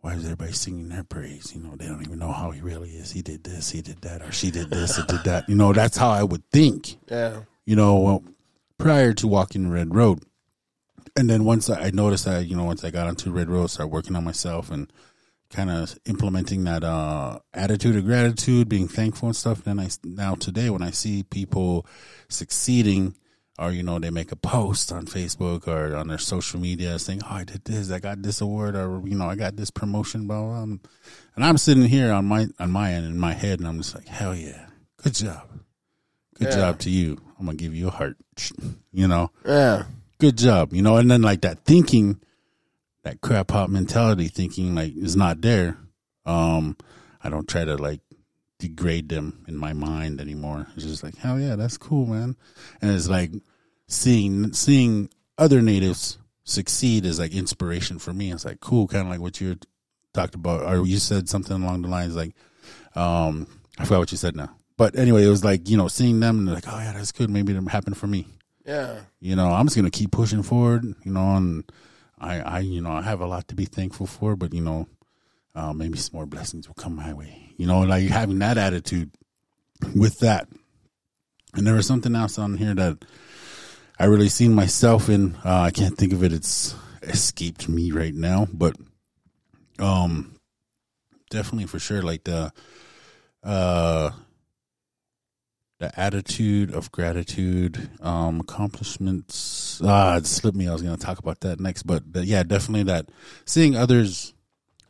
why 0.00 0.14
is 0.14 0.24
everybody 0.24 0.52
singing 0.52 0.88
their 0.88 1.04
praise? 1.04 1.54
You 1.54 1.60
know, 1.62 1.76
they 1.76 1.86
don't 1.86 2.04
even 2.04 2.18
know 2.18 2.32
how 2.32 2.50
he 2.50 2.60
really 2.60 2.90
is. 2.90 3.12
He 3.12 3.22
did 3.22 3.44
this, 3.44 3.70
he 3.70 3.80
did 3.82 4.00
that, 4.00 4.22
or 4.22 4.32
she 4.32 4.50
did 4.50 4.70
this, 4.70 4.98
or 4.98 5.02
did 5.04 5.22
that. 5.24 5.48
You 5.48 5.54
know, 5.54 5.72
that's 5.72 5.96
how 5.96 6.08
I 6.10 6.22
would 6.24 6.42
think 6.50 6.96
Yeah. 7.08 7.42
you 7.64 7.76
know, 7.76 7.98
well, 7.98 8.24
prior 8.78 9.12
to 9.14 9.28
walking 9.28 9.70
red 9.70 9.94
road. 9.94 10.22
And 11.16 11.28
then 11.28 11.44
once 11.44 11.68
I, 11.70 11.86
I 11.86 11.90
noticed 11.90 12.24
that, 12.24 12.46
you 12.46 12.56
know, 12.56 12.64
once 12.64 12.82
I 12.82 12.90
got 12.90 13.06
onto 13.06 13.30
red 13.30 13.50
road, 13.50 13.68
started 13.68 13.92
working 13.92 14.16
on 14.16 14.24
myself 14.24 14.70
and 14.70 14.90
kind 15.50 15.70
of 15.70 15.98
implementing 16.06 16.64
that 16.64 16.84
uh, 16.84 17.38
attitude 17.52 17.96
of 17.96 18.04
gratitude, 18.04 18.68
being 18.68 18.88
thankful 18.88 19.28
and 19.28 19.36
stuff. 19.36 19.64
Then 19.64 19.78
I 19.80 19.88
now 20.04 20.34
today 20.36 20.70
when 20.70 20.82
I 20.82 20.90
see 20.92 21.22
people 21.24 21.86
succeeding, 22.28 23.14
or 23.58 23.72
you 23.72 23.82
know, 23.82 23.98
they 23.98 24.10
make 24.10 24.32
a 24.32 24.36
post 24.36 24.92
on 24.92 25.06
Facebook 25.06 25.66
or 25.68 25.94
on 25.96 26.08
their 26.08 26.18
social 26.18 26.60
media 26.60 26.98
saying, 26.98 27.20
"Oh, 27.24 27.34
I 27.34 27.44
did 27.44 27.64
this, 27.64 27.90
I 27.90 27.98
got 27.98 28.22
this 28.22 28.40
award, 28.40 28.74
or 28.76 29.02
you 29.04 29.16
know, 29.16 29.28
I 29.28 29.34
got 29.34 29.56
this 29.56 29.70
promotion." 29.70 30.26
Blah 30.26 30.40
blah. 30.40 30.64
blah. 30.66 30.76
And 31.36 31.44
I'm 31.44 31.58
sitting 31.58 31.84
here 31.84 32.12
on 32.12 32.24
my 32.26 32.48
on 32.58 32.70
my 32.70 32.92
end 32.92 33.06
in 33.06 33.18
my 33.18 33.32
head, 33.34 33.58
and 33.58 33.68
I'm 33.68 33.78
just 33.78 33.94
like, 33.94 34.06
"Hell 34.08 34.34
yeah, 34.34 34.66
good 35.02 35.14
job." 35.14 35.42
Good 36.38 36.48
Yeah. 36.48 36.56
job 36.56 36.78
to 36.80 36.90
you. 36.90 37.18
I'm 37.38 37.44
gonna 37.46 37.56
give 37.56 37.74
you 37.74 37.88
a 37.88 37.90
heart. 37.90 38.16
You 38.92 39.06
know, 39.06 39.30
Yeah. 39.46 39.84
good 40.18 40.36
job. 40.36 40.72
You 40.72 40.82
know, 40.82 40.96
and 40.96 41.08
then 41.10 41.22
like 41.22 41.42
that 41.42 41.64
thinking, 41.64 42.18
that 43.02 43.20
crab 43.20 43.48
pot 43.48 43.70
mentality, 43.70 44.28
thinking 44.28 44.74
like 44.74 44.94
is 44.96 45.16
not 45.16 45.40
there. 45.40 45.78
Um, 46.26 46.76
I 47.22 47.28
don't 47.30 47.48
try 47.48 47.64
to 47.64 47.76
like 47.76 48.00
degrade 48.58 49.08
them 49.08 49.44
in 49.48 49.56
my 49.56 49.72
mind 49.72 50.20
anymore. 50.20 50.66
It's 50.76 50.84
just 50.84 51.02
like, 51.02 51.16
hell 51.16 51.40
yeah, 51.40 51.56
that's 51.56 51.78
cool, 51.78 52.06
man. 52.06 52.36
And 52.82 52.90
it's 52.90 53.08
like 53.08 53.32
seeing 53.88 54.52
seeing 54.52 55.08
other 55.38 55.62
natives 55.62 56.18
succeed 56.44 57.04
is 57.06 57.18
like 57.18 57.32
inspiration 57.34 57.98
for 57.98 58.12
me. 58.12 58.32
It's 58.32 58.44
like 58.44 58.60
cool, 58.60 58.86
kind 58.86 59.04
of 59.06 59.08
like 59.10 59.20
what 59.20 59.40
you 59.40 59.56
talked 60.12 60.34
about, 60.34 60.62
or 60.62 60.86
you 60.86 60.98
said 60.98 61.28
something 61.28 61.62
along 61.62 61.82
the 61.82 61.88
lines 61.88 62.16
like, 62.16 62.34
um, 62.94 63.46
I 63.78 63.84
forgot 63.84 64.00
what 64.00 64.12
you 64.12 64.18
said 64.18 64.36
now. 64.36 64.54
But 64.76 64.96
anyway, 64.98 65.24
it 65.24 65.28
was 65.30 65.44
like 65.44 65.68
you 65.68 65.76
know 65.76 65.88
seeing 65.88 66.20
them 66.20 66.38
and 66.38 66.48
they're 66.48 66.54
like, 66.56 66.68
oh 66.68 66.78
yeah, 66.78 66.92
that's 66.92 67.12
good. 67.12 67.30
Maybe 67.30 67.54
it 67.54 67.68
happened 67.68 67.96
for 67.96 68.06
me 68.06 68.26
Yeah. 68.66 69.00
you 69.20 69.36
know, 69.36 69.48
I'm 69.50 69.66
just 69.66 69.76
gonna 69.76 69.90
keep 69.90 70.10
pushing 70.10 70.42
forward, 70.42 70.84
you 71.04 71.12
know, 71.12 71.36
and 71.36 71.64
I, 72.20 72.40
I, 72.40 72.58
you 72.60 72.80
know, 72.82 72.92
I 72.92 73.02
have 73.02 73.20
a 73.20 73.26
lot 73.26 73.48
to 73.48 73.54
be 73.54 73.64
thankful 73.64 74.06
for, 74.06 74.36
but 74.36 74.52
you 74.52 74.60
know, 74.60 74.86
uh, 75.54 75.72
maybe 75.72 75.98
some 75.98 76.16
more 76.16 76.26
blessings 76.26 76.68
will 76.68 76.74
come 76.74 76.94
my 76.96 77.12
way, 77.12 77.52
you 77.56 77.66
know, 77.66 77.80
like 77.80 78.08
having 78.08 78.38
that 78.40 78.58
attitude 78.58 79.10
with 79.96 80.18
that. 80.20 80.48
And 81.54 81.66
there 81.66 81.74
was 81.74 81.86
something 81.86 82.14
else 82.14 82.38
on 82.38 82.56
here 82.56 82.74
that 82.74 83.04
I 83.98 84.04
really 84.04 84.28
seen 84.28 84.54
myself 84.54 85.08
in. 85.08 85.34
Uh, 85.44 85.62
I 85.62 85.70
can't 85.70 85.96
think 85.96 86.12
of 86.12 86.22
it; 86.22 86.32
it's 86.32 86.74
escaped 87.02 87.68
me 87.68 87.90
right 87.90 88.14
now, 88.14 88.46
but 88.52 88.76
um, 89.78 90.36
definitely 91.30 91.66
for 91.66 91.78
sure, 91.78 92.02
like 92.02 92.24
the 92.24 92.52
uh 93.42 94.10
the 95.80 95.98
attitude 95.98 96.72
of 96.74 96.92
gratitude, 96.92 97.90
um, 98.02 98.40
accomplishments. 98.40 99.80
Ah, 99.82 100.18
it 100.18 100.26
slipped 100.26 100.56
me. 100.56 100.68
I 100.68 100.72
was 100.74 100.82
going 100.82 100.96
to 100.96 101.02
talk 101.02 101.18
about 101.18 101.40
that 101.40 101.58
next, 101.58 101.84
but, 101.84 102.02
but 102.12 102.24
yeah, 102.24 102.42
definitely 102.42 102.82
that 102.84 103.08
seeing 103.46 103.74
others 103.76 104.34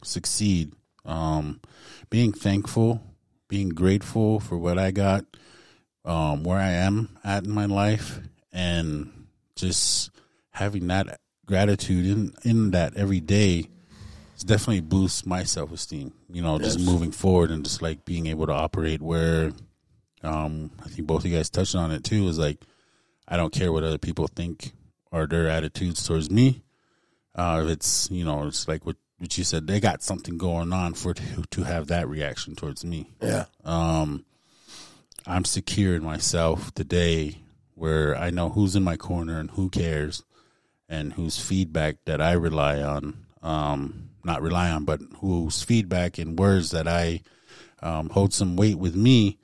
succeed, 0.02 0.72
um, 1.04 1.60
being 2.10 2.32
thankful, 2.32 3.00
being 3.46 3.68
grateful 3.68 4.40
for 4.40 4.58
what 4.58 4.78
I 4.78 4.90
got, 4.90 5.24
um, 6.04 6.42
where 6.42 6.58
I 6.58 6.70
am 6.70 7.16
at 7.22 7.44
in 7.44 7.50
my 7.52 7.66
life, 7.66 8.18
and 8.52 9.26
just 9.54 10.10
having 10.50 10.88
that 10.88 11.20
gratitude 11.46 12.06
in 12.06 12.32
in 12.42 12.72
that 12.72 12.96
every 12.96 13.20
day. 13.20 13.68
It's 14.34 14.42
definitely 14.42 14.80
boosts 14.80 15.24
my 15.24 15.44
self 15.44 15.70
esteem. 15.70 16.14
You 16.32 16.42
know, 16.42 16.58
just 16.58 16.80
moving 16.80 17.12
forward 17.12 17.50
and 17.50 17.62
just 17.62 17.80
like 17.80 18.04
being 18.04 18.26
able 18.26 18.46
to 18.46 18.52
operate 18.52 19.02
where 19.02 19.52
um, 20.22 20.70
I 20.84 20.88
think 20.88 21.06
both 21.06 21.24
of 21.24 21.30
you 21.30 21.36
guys 21.36 21.50
touched 21.50 21.74
on 21.74 21.90
it 21.90 22.04
too. 22.04 22.28
Is 22.28 22.38
like 22.38 22.58
I 23.26 23.36
don't 23.36 23.52
care 23.52 23.72
what 23.72 23.84
other 23.84 23.98
people 23.98 24.26
think 24.26 24.72
or 25.10 25.26
their 25.26 25.48
attitudes 25.48 26.06
towards 26.06 26.30
me. 26.30 26.62
Uh, 27.34 27.62
if 27.64 27.70
it's 27.70 28.10
you 28.10 28.24
know, 28.24 28.46
it's 28.46 28.68
like 28.68 28.84
what 28.84 28.96
what 29.18 29.36
you 29.36 29.44
said. 29.44 29.66
They 29.66 29.80
got 29.80 30.02
something 30.02 30.38
going 30.38 30.72
on 30.72 30.94
for 30.94 31.14
to, 31.14 31.42
to 31.50 31.62
have 31.62 31.88
that 31.88 32.08
reaction 32.08 32.56
towards 32.56 32.84
me. 32.84 33.10
Yeah. 33.22 33.44
Um, 33.64 34.24
I'm 35.26 35.44
secure 35.44 35.94
in 35.94 36.02
myself 36.02 36.74
today, 36.74 37.38
where 37.74 38.16
I 38.16 38.30
know 38.30 38.48
who's 38.48 38.74
in 38.74 38.82
my 38.82 38.96
corner 38.96 39.38
and 39.38 39.50
who 39.50 39.68
cares, 39.68 40.22
and 40.88 41.12
whose 41.12 41.38
feedback 41.38 41.96
that 42.06 42.20
I 42.20 42.32
rely 42.32 42.82
on. 42.82 43.26
Um, 43.42 44.10
not 44.24 44.42
rely 44.42 44.70
on, 44.70 44.84
but 44.84 45.00
whose 45.18 45.62
feedback 45.62 46.18
and 46.18 46.38
words 46.38 46.72
that 46.72 46.86
I 46.86 47.22
um, 47.82 48.10
hold 48.10 48.34
some 48.34 48.56
weight 48.56 48.78
with 48.78 48.94
me, 48.94 49.38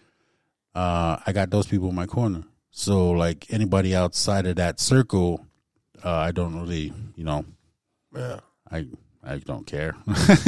uh, 0.76 1.18
I 1.26 1.32
got 1.32 1.50
those 1.50 1.66
people 1.66 1.88
in 1.88 1.94
my 1.94 2.06
corner. 2.06 2.44
So 2.70 3.10
like 3.10 3.46
anybody 3.50 3.96
outside 3.96 4.46
of 4.46 4.56
that 4.56 4.78
circle, 4.78 5.46
uh, 6.04 6.10
I 6.10 6.30
don't 6.30 6.54
really, 6.60 6.92
you 7.16 7.24
know, 7.24 7.44
Yeah. 8.14 8.40
I 8.70 8.86
I 9.24 9.38
don't 9.38 9.66
care, 9.66 9.96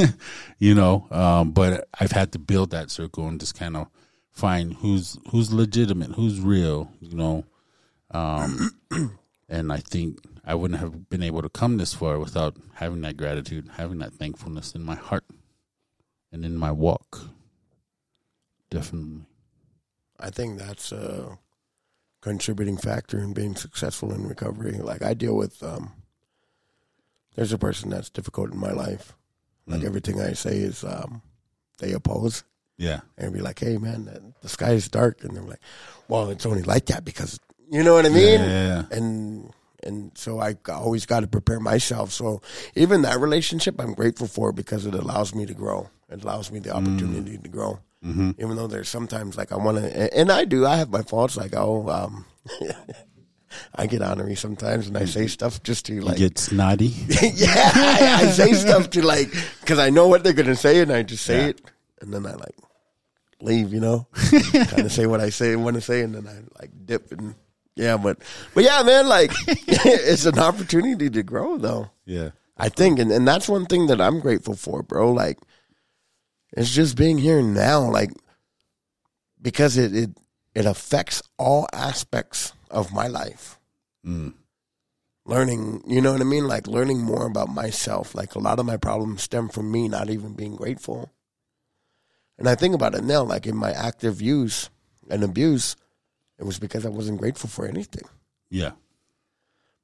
you 0.58 0.74
know. 0.74 1.08
Um, 1.10 1.50
but 1.52 1.88
I've 1.98 2.12
had 2.12 2.32
to 2.32 2.38
build 2.38 2.70
that 2.70 2.90
circle 2.90 3.26
and 3.26 3.40
just 3.40 3.58
kind 3.58 3.76
of 3.76 3.88
find 4.30 4.74
who's 4.74 5.18
who's 5.30 5.52
legitimate, 5.52 6.12
who's 6.12 6.38
real, 6.40 6.92
you 7.00 7.16
know. 7.16 7.44
Um, 8.10 8.70
and 9.48 9.72
I 9.72 9.78
think 9.78 10.18
I 10.44 10.54
wouldn't 10.54 10.80
have 10.80 11.08
been 11.08 11.22
able 11.22 11.42
to 11.42 11.48
come 11.48 11.78
this 11.78 11.94
far 11.94 12.18
without 12.18 12.56
having 12.74 13.00
that 13.00 13.16
gratitude, 13.16 13.68
having 13.78 13.98
that 13.98 14.12
thankfulness 14.12 14.74
in 14.74 14.84
my 14.84 14.94
heart 14.94 15.24
and 16.30 16.44
in 16.44 16.56
my 16.56 16.70
walk. 16.70 17.20
Definitely. 18.70 19.24
I 20.20 20.30
think 20.30 20.58
that's 20.58 20.92
a 20.92 21.38
contributing 22.20 22.76
factor 22.76 23.18
in 23.18 23.32
being 23.32 23.54
successful 23.54 24.12
in 24.12 24.26
recovery. 24.26 24.72
Like 24.72 25.02
I 25.02 25.14
deal 25.14 25.36
with, 25.36 25.62
um, 25.62 25.92
there's 27.36 27.52
a 27.52 27.58
person 27.58 27.90
that's 27.90 28.10
difficult 28.10 28.52
in 28.52 28.58
my 28.58 28.72
life. 28.72 29.14
Like 29.66 29.82
Mm. 29.82 29.86
everything 29.86 30.20
I 30.20 30.32
say 30.32 30.58
is, 30.58 30.82
um, 30.82 31.22
they 31.78 31.92
oppose 31.92 32.42
Yeah. 32.78 33.00
and 33.16 33.32
be 33.32 33.40
like, 33.40 33.60
"Hey, 33.60 33.76
man, 33.78 34.06
the- 34.06 34.32
the 34.42 34.48
sky 34.48 34.72
is 34.72 34.88
dark," 34.88 35.22
and 35.22 35.36
they're 35.36 35.42
like, 35.44 35.60
"Well, 36.08 36.30
it's 36.30 36.46
only 36.46 36.62
like 36.62 36.86
that 36.86 37.04
because 37.04 37.38
you 37.70 37.82
know 37.84 37.94
what 37.94 38.06
I 38.06 38.08
mean." 38.08 38.40
Yeah. 38.40 38.84
And 38.90 39.52
and 39.84 40.10
so 40.18 40.40
I 40.40 40.56
always 40.68 41.06
got 41.06 41.20
to 41.20 41.28
prepare 41.28 41.60
myself. 41.60 42.12
So 42.12 42.42
even 42.74 43.02
that 43.02 43.20
relationship, 43.20 43.80
I'm 43.80 43.94
grateful 43.94 44.26
for 44.26 44.50
because 44.52 44.86
it 44.86 44.94
allows 44.94 45.32
me 45.36 45.46
to 45.46 45.54
grow. 45.54 45.88
It 46.08 46.24
allows 46.24 46.50
me 46.50 46.58
the 46.58 46.74
opportunity 46.74 47.38
to 47.38 47.48
grow. 47.48 47.78
Mm-hmm. 48.04 48.30
Even 48.38 48.56
though 48.56 48.68
there's 48.68 48.88
sometimes 48.88 49.36
like 49.36 49.50
I 49.50 49.56
want 49.56 49.78
to, 49.78 50.16
and 50.16 50.30
I 50.30 50.44
do. 50.44 50.64
I 50.66 50.76
have 50.76 50.90
my 50.90 51.02
faults. 51.02 51.36
Like 51.36 51.54
oh, 51.56 51.88
um, 51.88 52.24
I 53.74 53.86
get 53.86 54.02
honorary 54.02 54.36
sometimes, 54.36 54.86
and 54.88 54.96
I 54.96 55.04
say 55.04 55.26
stuff 55.26 55.62
just 55.62 55.86
to 55.86 56.00
like 56.00 56.18
Get 56.18 56.38
snotty. 56.38 56.86
yeah, 57.34 57.72
I, 57.74 58.18
I 58.22 58.26
say 58.30 58.52
stuff 58.52 58.90
to 58.90 59.04
like 59.04 59.30
because 59.60 59.78
I 59.78 59.90
know 59.90 60.06
what 60.06 60.22
they're 60.22 60.32
gonna 60.32 60.54
say, 60.56 60.80
and 60.80 60.92
I 60.92 61.02
just 61.02 61.24
say 61.24 61.38
Yeah. 61.42 61.46
it, 61.48 61.60
and 62.00 62.12
then 62.12 62.24
I 62.26 62.34
like 62.34 62.54
leave, 63.40 63.72
you 63.72 63.80
know, 63.80 64.06
kind 64.14 64.80
of 64.86 64.92
say 64.92 65.06
what 65.06 65.20
I 65.20 65.30
say 65.30 65.52
and 65.52 65.64
want 65.64 65.74
to 65.74 65.80
say, 65.80 66.02
and 66.02 66.14
then 66.14 66.26
I 66.26 66.60
like 66.60 66.70
dip 66.84 67.10
and 67.12 67.34
yeah, 67.74 67.96
but 67.96 68.18
but 68.54 68.64
yeah, 68.64 68.82
man, 68.82 69.08
like 69.08 69.32
it's 69.46 70.26
an 70.26 70.38
opportunity 70.38 71.08
to 71.10 71.22
grow, 71.22 71.58
though. 71.58 71.90
Yeah. 72.04 72.30
I 72.56 72.68
think, 72.68 72.98
and 72.98 73.10
and 73.12 73.26
that's 73.26 73.48
one 73.48 73.66
thing 73.66 73.86
that 73.86 74.00
I'm 74.00 74.18
grateful 74.20 74.54
for, 74.54 74.82
bro. 74.82 75.12
Like 75.12 75.38
it's 76.52 76.70
just 76.70 76.96
being 76.96 77.18
here 77.18 77.42
now, 77.42 77.80
like 77.90 78.10
because 79.40 79.76
it 79.76 79.94
it 79.94 80.10
it 80.54 80.66
affects 80.66 81.22
all 81.38 81.66
aspects 81.72 82.52
of 82.70 82.92
my 82.92 83.06
life 83.06 83.58
Mm. 84.06 84.32
learning, 85.26 85.82
you 85.86 86.00
know 86.00 86.12
what 86.12 86.20
I 86.20 86.24
mean? 86.24 86.46
Like 86.46 86.66
learning 86.66 87.02
more 87.02 87.26
about 87.26 87.48
myself. 87.48 88.14
Like 88.14 88.34
a 88.34 88.38
lot 88.38 88.58
of 88.58 88.66
my 88.66 88.76
problems 88.76 89.22
stem 89.22 89.48
from 89.48 89.70
me 89.70 89.88
not 89.88 90.08
even 90.08 90.32
being 90.34 90.56
grateful. 90.56 91.10
And 92.38 92.48
I 92.48 92.54
think 92.54 92.74
about 92.74 92.94
it 92.94 93.04
now, 93.04 93.24
like 93.24 93.46
in 93.46 93.56
my 93.56 93.72
active 93.72 94.22
use 94.22 94.70
and 95.10 95.22
abuse, 95.24 95.76
it 96.38 96.44
was 96.44 96.58
because 96.58 96.86
I 96.86 96.90
wasn't 96.90 97.18
grateful 97.18 97.50
for 97.50 97.66
anything. 97.66 98.04
Yeah. 98.48 98.72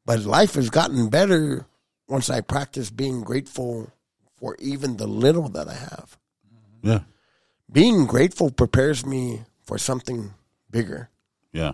But 0.06 0.20
life 0.20 0.54
has 0.54 0.70
gotten 0.70 1.08
better 1.08 1.66
once 2.08 2.30
I 2.30 2.40
practice 2.40 2.90
being 2.90 3.22
grateful 3.22 3.90
for 4.38 4.56
even 4.60 4.96
the 4.96 5.06
little 5.08 5.48
that 5.50 5.68
I 5.68 5.74
have. 5.74 6.16
Yeah. 6.85 7.01
Being 7.72 8.07
grateful 8.07 8.51
prepares 8.51 9.05
me 9.07 9.43
for 9.64 9.78
something 9.78 10.35
bigger. 10.70 11.09
Yeah. 11.53 11.72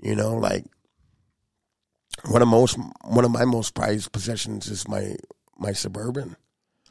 You 0.00 0.16
know, 0.16 0.34
like 0.34 0.64
one 2.26 2.42
of 2.42 2.48
most 2.48 2.78
one 3.04 3.24
of 3.24 3.30
my 3.30 3.44
most 3.44 3.74
prized 3.74 4.12
possessions 4.12 4.68
is 4.68 4.88
my 4.88 5.14
my 5.58 5.72
suburban 5.72 6.36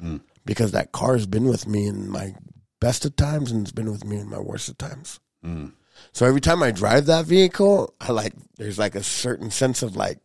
Mm. 0.01 0.22
because 0.45 0.72
that 0.72 0.91
car 0.93 1.14
has 1.14 1.28
been 1.28 1.43
with 1.45 1.68
me 1.68 1.86
in 1.86 2.09
my 2.09 2.34
best 2.80 3.05
of 3.05 3.16
times 3.16 3.51
and 3.51 3.62
it's 3.62 3.72
been 3.72 3.91
with 3.91 4.03
me 4.03 4.18
in 4.18 4.30
my 4.30 4.39
worst 4.39 4.68
of 4.70 4.78
times. 4.80 5.20
Mm. 5.45 5.74
So 6.12 6.26
every 6.26 6.41
time 6.41 6.64
I 6.64 6.72
drive 6.72 7.05
that 7.05 7.26
vehicle, 7.26 7.93
I 8.01 8.12
like 8.12 8.34
there's 8.57 8.80
like 8.80 8.95
a 8.95 9.03
certain 9.03 9.51
sense 9.51 9.84
of 9.84 9.95
like 9.95 10.18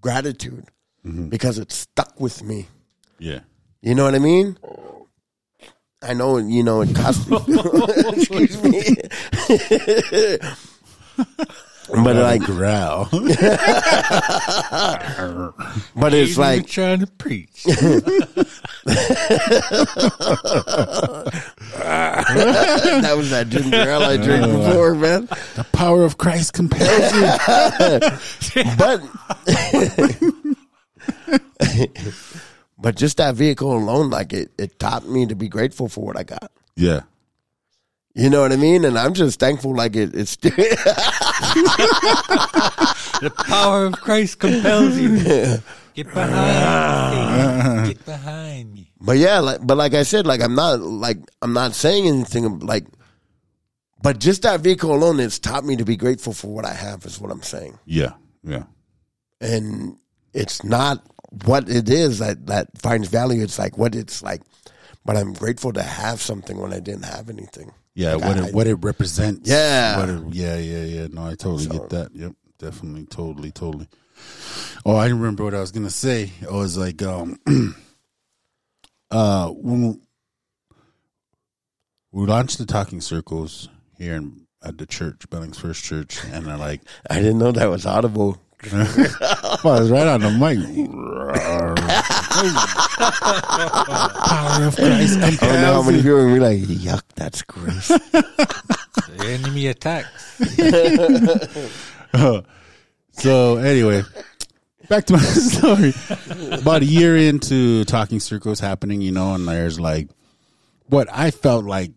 gratitude 0.00 0.66
Mhm. 1.04 1.28
because 1.28 1.58
it's 1.58 1.74
stuck 1.74 2.18
with 2.20 2.42
me. 2.42 2.68
Yeah. 3.18 3.40
You 3.82 3.94
know 3.94 4.04
what 4.04 4.14
I 4.14 4.18
mean? 4.20 4.56
I 6.02 6.14
know, 6.14 6.36
you 6.38 6.62
know, 6.62 6.80
it 6.80 6.94
costs 6.94 7.26
me. 7.28 7.36
Excuse 8.16 8.62
me. 8.62 8.96
but 11.88 12.16
like, 12.16 12.42
growl. 12.42 13.08
but 15.94 16.12
it's 16.12 16.36
like, 16.36 16.66
trying 16.66 17.00
to 17.00 17.06
preach. 17.06 17.62
that 17.64 17.84
was 23.16 23.30
that 23.30 23.48
ginger 23.48 23.76
ale 23.76 24.02
I 24.02 24.16
drank 24.16 24.46
oh, 24.46 24.66
before, 24.66 24.94
man. 24.96 25.26
the 25.54 25.64
power 25.72 26.04
of 26.04 26.18
Christ 26.18 26.52
compels 26.54 27.14
you. 27.14 27.30
But, 28.76 29.02
but 32.82 32.96
just 32.96 33.16
that 33.16 33.34
vehicle 33.36 33.74
alone, 33.74 34.10
like 34.10 34.34
it, 34.34 34.50
it 34.58 34.78
taught 34.78 35.08
me 35.08 35.24
to 35.26 35.34
be 35.34 35.48
grateful 35.48 35.88
for 35.88 36.04
what 36.04 36.18
I 36.18 36.24
got. 36.24 36.52
yeah. 36.76 37.00
You 38.14 38.28
know 38.28 38.42
what 38.42 38.52
I 38.52 38.56
mean? 38.56 38.84
And 38.84 38.98
I'm 38.98 39.14
just 39.14 39.40
thankful, 39.40 39.74
like 39.74 39.96
it, 39.96 40.14
it's. 40.14 40.36
the 40.36 40.50
power 43.46 43.86
of 43.86 43.92
Christ 43.94 44.38
compels 44.38 44.98
you. 44.98 45.16
Get 45.94 46.12
behind 46.12 47.82
me. 47.88 47.94
Get 47.94 48.04
behind 48.04 48.74
me. 48.74 48.90
But 49.00 49.18
yeah, 49.18 49.40
like, 49.40 49.66
but 49.66 49.76
like 49.76 49.94
I 49.94 50.02
said, 50.02 50.26
like 50.26 50.40
I'm 50.42 50.54
not 50.54 50.80
like 50.80 51.18
I'm 51.42 51.52
not 51.52 51.74
saying 51.74 52.06
anything 52.06 52.60
like, 52.60 52.84
but 54.02 54.18
just 54.18 54.42
that 54.42 54.60
vehicle 54.60 54.94
alone, 54.94 55.20
it's 55.20 55.38
taught 55.38 55.64
me 55.64 55.76
to 55.76 55.84
be 55.84 55.96
grateful 55.96 56.32
for 56.32 56.48
what 56.54 56.64
I 56.64 56.72
have. 56.74 57.04
Is 57.04 57.20
what 57.20 57.30
I'm 57.30 57.42
saying, 57.42 57.78
Yeah. 57.86 58.12
Yeah. 58.44 58.64
and 59.40 59.96
it's 60.34 60.64
not 60.64 61.04
what 61.44 61.68
it 61.68 61.88
is 61.88 62.18
that 62.20 62.46
that 62.46 62.68
finds 62.78 63.08
value. 63.08 63.42
It's 63.42 63.58
like 63.58 63.78
what 63.78 63.94
it's 63.94 64.22
like. 64.22 64.42
But 65.04 65.16
I'm 65.16 65.32
grateful 65.32 65.72
to 65.72 65.82
have 65.82 66.20
something 66.22 66.58
when 66.60 66.72
I 66.72 66.78
didn't 66.78 67.04
have 67.06 67.28
anything. 67.28 67.72
Yeah, 67.94 68.14
Like, 68.14 68.24
what 68.24 68.38
I- 68.38 68.48
it 68.48 68.54
what 68.54 68.66
it 68.68 68.74
represents. 68.76 69.48
Yeah. 69.50 70.04
It, 70.04 70.34
yeah, 70.34 70.56
yeah, 70.56 70.84
yeah. 70.84 71.06
No, 71.10 71.24
I 71.26 71.30
totally 71.34 71.64
So- 71.64 71.72
get 71.72 71.90
that. 71.90 72.14
Yep, 72.14 72.32
definitely, 72.58 73.06
totally, 73.06 73.50
totally. 73.50 73.88
Oh, 74.86 74.94
I 74.96 75.08
remember 75.08 75.42
what 75.44 75.54
I 75.54 75.60
was 75.60 75.72
gonna 75.72 75.90
say. 75.90 76.30
I 76.48 76.52
was 76.52 76.76
like, 76.78 77.02
um, 77.02 77.38
uh, 79.10 79.48
when 79.48 80.00
we 82.12 82.26
launched 82.26 82.58
the 82.58 82.66
talking 82.66 83.00
circles 83.00 83.68
here 83.98 84.14
in, 84.16 84.46
at 84.62 84.78
the 84.78 84.86
church, 84.86 85.28
Billings 85.30 85.58
First 85.58 85.82
Church, 85.84 86.22
and 86.26 86.48
I 86.50 86.54
like, 86.56 86.82
I 87.10 87.16
didn't 87.16 87.38
know 87.38 87.52
that 87.52 87.68
was 87.70 87.86
audible. 87.86 88.40
Well, 88.70 89.74
I 89.74 89.80
was 89.80 89.90
right 89.90 90.06
on 90.06 90.20
the 90.20 90.30
mic. 90.30 90.58
Power 94.26 94.64
of 94.66 94.76
Christ 94.76 95.18
I 95.18 95.30
don't 95.30 95.60
know 95.62 95.72
how 95.74 95.82
many 95.82 95.98
people 95.98 96.18
are 96.18 96.32
be 96.32 96.38
like, 96.38 96.58
"Yuck, 96.58 97.02
that's 97.16 97.42
gross." 97.42 97.88
The 97.88 99.26
enemy 99.26 99.66
attacks. 99.66 100.38
so 103.12 103.56
anyway, 103.56 104.02
back 104.88 105.06
to 105.06 105.14
my 105.14 105.18
story. 105.22 105.92
About 106.52 106.82
a 106.82 106.86
year 106.86 107.16
into 107.16 107.84
talking 107.84 108.20
circles 108.20 108.60
happening, 108.60 109.00
you 109.00 109.12
know, 109.12 109.34
and 109.34 109.46
there's 109.48 109.80
like 109.80 110.08
what 110.86 111.08
I 111.12 111.30
felt 111.30 111.64
like. 111.64 111.92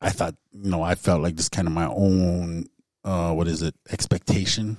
I 0.00 0.10
thought, 0.10 0.36
you 0.52 0.70
know, 0.70 0.82
I 0.82 0.94
felt 0.94 1.22
like 1.22 1.34
this 1.34 1.48
kind 1.48 1.66
of 1.66 1.74
my 1.74 1.86
own, 1.86 2.66
uh, 3.04 3.32
what 3.32 3.48
is 3.48 3.62
it, 3.62 3.74
expectation. 3.90 4.76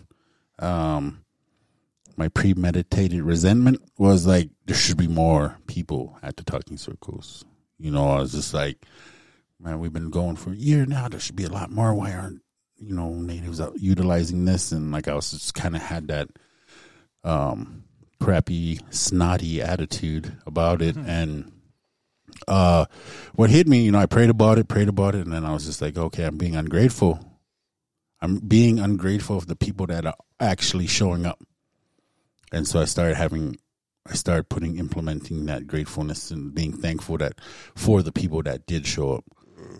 Um, 0.59 1.23
my 2.17 2.27
premeditated 2.27 3.21
resentment 3.21 3.81
was 3.97 4.27
like 4.27 4.49
there 4.65 4.75
should 4.75 4.97
be 4.97 5.07
more 5.07 5.57
people 5.67 6.17
at 6.21 6.35
the 6.37 6.43
talking 6.43 6.77
circles. 6.77 7.45
You 7.77 7.91
know, 7.91 8.09
I 8.09 8.19
was 8.19 8.33
just 8.33 8.53
like, 8.53 8.85
man, 9.59 9.79
we've 9.79 9.93
been 9.93 10.09
going 10.09 10.35
for 10.35 10.51
a 10.51 10.55
year 10.55 10.85
now. 10.85 11.07
There 11.07 11.19
should 11.19 11.37
be 11.37 11.45
a 11.45 11.49
lot 11.49 11.71
more. 11.71 11.93
Why 11.93 12.13
aren't 12.13 12.41
you 12.77 12.93
know 12.93 13.13
natives 13.13 13.61
out 13.61 13.79
utilizing 13.79 14.45
this? 14.45 14.71
And 14.73 14.91
like 14.91 15.07
I 15.07 15.13
was 15.13 15.31
just 15.31 15.53
kind 15.53 15.75
of 15.75 15.81
had 15.81 16.09
that 16.09 16.29
um 17.23 17.83
crappy 18.19 18.79
snotty 18.89 19.61
attitude 19.61 20.37
about 20.45 20.81
it 20.81 20.95
and 20.95 21.51
uh 22.47 22.85
what 23.35 23.49
hit 23.49 23.67
me 23.67 23.81
you 23.81 23.91
know 23.91 23.99
i 23.99 24.05
prayed 24.05 24.29
about 24.29 24.57
it 24.57 24.67
prayed 24.67 24.87
about 24.87 25.15
it 25.15 25.25
and 25.25 25.33
then 25.33 25.45
i 25.45 25.51
was 25.51 25.65
just 25.65 25.81
like 25.81 25.97
okay 25.97 26.23
i'm 26.23 26.37
being 26.37 26.55
ungrateful 26.55 27.19
i'm 28.21 28.37
being 28.39 28.79
ungrateful 28.79 29.37
of 29.37 29.47
the 29.47 29.55
people 29.55 29.85
that 29.87 30.05
are 30.05 30.15
actually 30.39 30.87
showing 30.87 31.25
up. 31.25 31.39
And 32.51 32.67
so 32.67 32.79
i 32.79 32.85
started 32.85 33.15
having 33.15 33.57
i 34.07 34.13
started 34.13 34.49
putting 34.49 34.77
implementing 34.77 35.45
that 35.45 35.67
gratefulness 35.67 36.31
and 36.31 36.53
being 36.53 36.73
thankful 36.73 37.17
that 37.17 37.33
for 37.75 38.01
the 38.01 38.11
people 38.11 38.41
that 38.43 38.65
did 38.65 38.85
show 38.87 39.13
up. 39.13 39.25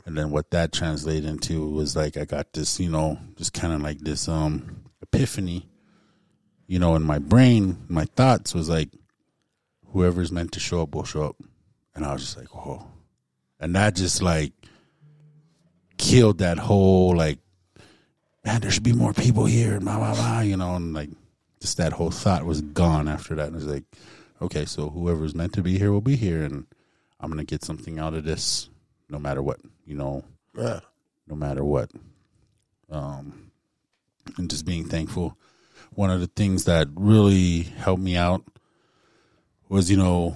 And 0.06 0.18
then 0.18 0.30
what 0.32 0.52
that 0.52 0.72
translated 0.72 1.30
into 1.30 1.70
was 1.70 1.96
like 1.96 2.18
I 2.18 2.26
got 2.26 2.54
this, 2.54 2.80
you 2.80 2.90
know, 2.90 3.18
just 3.38 3.54
kind 3.54 3.74
of 3.74 3.82
like 3.82 4.00
this 4.00 4.28
um 4.28 4.84
epiphany, 5.02 5.68
you 6.68 6.80
know, 6.80 6.96
in 6.96 7.04
my 7.04 7.18
brain, 7.20 7.86
my 7.88 8.06
thoughts 8.06 8.54
was 8.54 8.70
like, 8.70 8.90
whoever's 9.92 10.32
meant 10.32 10.52
to 10.52 10.60
show 10.60 10.84
up 10.84 10.94
will 10.94 11.04
show 11.04 11.24
up, 11.24 11.36
and 11.96 12.06
I 12.06 12.14
was 12.14 12.22
just 12.22 12.38
like, 12.38 12.54
whoa, 12.54 12.86
and 13.60 13.76
that 13.76 13.96
just 13.96 14.22
like 14.22 14.54
killed 15.98 16.40
that 16.40 16.60
whole 16.60 17.16
like, 17.16 17.40
man, 18.46 18.62
there 18.62 18.72
should 18.72 18.84
be 18.84 18.94
more 18.94 19.14
people 19.14 19.46
here, 19.46 19.80
blah 19.80 19.98
blah 19.98 20.14
blah, 20.14 20.40
you 20.42 20.58
know, 20.58 20.76
and 20.76 20.94
like 20.94 21.10
just 21.60 21.78
that 21.78 21.94
whole 21.94 22.12
thought 22.12 22.46
was 22.46 22.62
gone 22.62 23.08
after 23.08 23.36
that. 23.36 23.48
And 23.48 23.56
it 23.56 23.64
was 23.64 23.68
like, 23.68 23.84
okay, 24.42 24.66
so 24.66 24.90
whoever's 24.90 25.36
meant 25.36 25.54
to 25.54 25.62
be 25.62 25.78
here 25.78 25.92
will 25.92 26.02
be 26.02 26.16
here, 26.16 26.44
and 26.44 26.66
I'm 27.20 27.30
gonna 27.30 27.44
get 27.44 27.64
something 27.64 28.00
out 28.00 28.14
of 28.14 28.24
this, 28.24 28.70
no 29.10 29.20
matter 29.20 29.42
what, 29.42 29.60
you 29.86 29.96
know, 29.96 30.24
Yeah. 30.58 30.80
no 31.28 31.36
matter 31.36 31.64
what. 31.64 31.92
Um, 32.90 33.52
and 34.38 34.50
just 34.50 34.66
being 34.66 34.86
thankful. 34.88 35.38
One 35.96 36.10
of 36.12 36.20
the 36.22 36.28
things 36.28 36.66
that 36.66 36.88
really 36.96 37.64
helped 37.64 38.02
me 38.02 38.16
out 38.16 38.44
was, 39.68 39.90
you 39.92 39.98
know, 39.98 40.36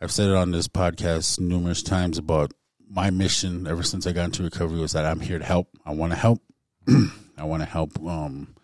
I've 0.00 0.10
said 0.12 0.28
it 0.30 0.34
on 0.36 0.50
this 0.50 0.66
podcast 0.68 1.38
numerous 1.40 1.82
times 1.82 2.18
about 2.18 2.52
my 2.88 3.10
mission 3.10 3.66
ever 3.66 3.82
since 3.82 4.06
I 4.06 4.12
got 4.12 4.24
into 4.24 4.42
recovery 4.42 4.80
was 4.80 4.92
that 4.92 5.04
I'm 5.04 5.20
here 5.20 5.38
to 5.38 5.44
help. 5.44 5.68
I 5.84 5.92
want 5.94 6.12
to 6.12 6.18
help. 6.18 6.42
I 7.38 7.44
want 7.44 7.62
to 7.62 7.68
help. 7.68 7.98
Um, 8.00 8.54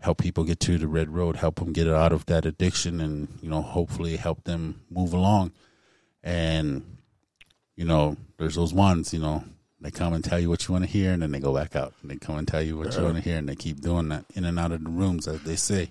help 0.00 0.18
people 0.18 0.44
get 0.44 0.60
to 0.60 0.78
the 0.78 0.86
red 0.86 1.10
road, 1.10 1.36
help 1.36 1.56
them 1.56 1.72
get 1.72 1.88
out 1.88 2.12
of 2.12 2.26
that 2.26 2.46
addiction, 2.46 3.00
and 3.00 3.28
you 3.42 3.50
know, 3.50 3.62
hopefully 3.62 4.16
help 4.16 4.44
them 4.44 4.80
move 4.90 5.12
along. 5.12 5.52
And 6.22 6.98
you 7.76 7.84
know, 7.84 8.16
there's 8.38 8.54
those 8.56 8.74
ones, 8.74 9.12
you 9.12 9.20
know, 9.20 9.44
they 9.80 9.90
come 9.90 10.12
and 10.12 10.24
tell 10.24 10.40
you 10.40 10.48
what 10.48 10.66
you 10.66 10.72
want 10.72 10.84
to 10.84 10.90
hear, 10.90 11.12
and 11.12 11.22
then 11.22 11.32
they 11.32 11.40
go 11.40 11.54
back 11.54 11.76
out, 11.76 11.94
and 12.02 12.10
they 12.10 12.16
come 12.16 12.38
and 12.38 12.48
tell 12.48 12.62
you 12.62 12.76
what 12.76 12.96
you 12.96 13.02
want 13.02 13.16
to 13.16 13.22
hear, 13.22 13.38
and 13.38 13.48
they 13.48 13.56
keep 13.56 13.80
doing 13.80 14.08
that 14.08 14.24
in 14.34 14.44
and 14.44 14.58
out 14.58 14.72
of 14.72 14.82
the 14.82 14.90
rooms, 14.90 15.28
as 15.28 15.42
they 15.42 15.56
say. 15.56 15.90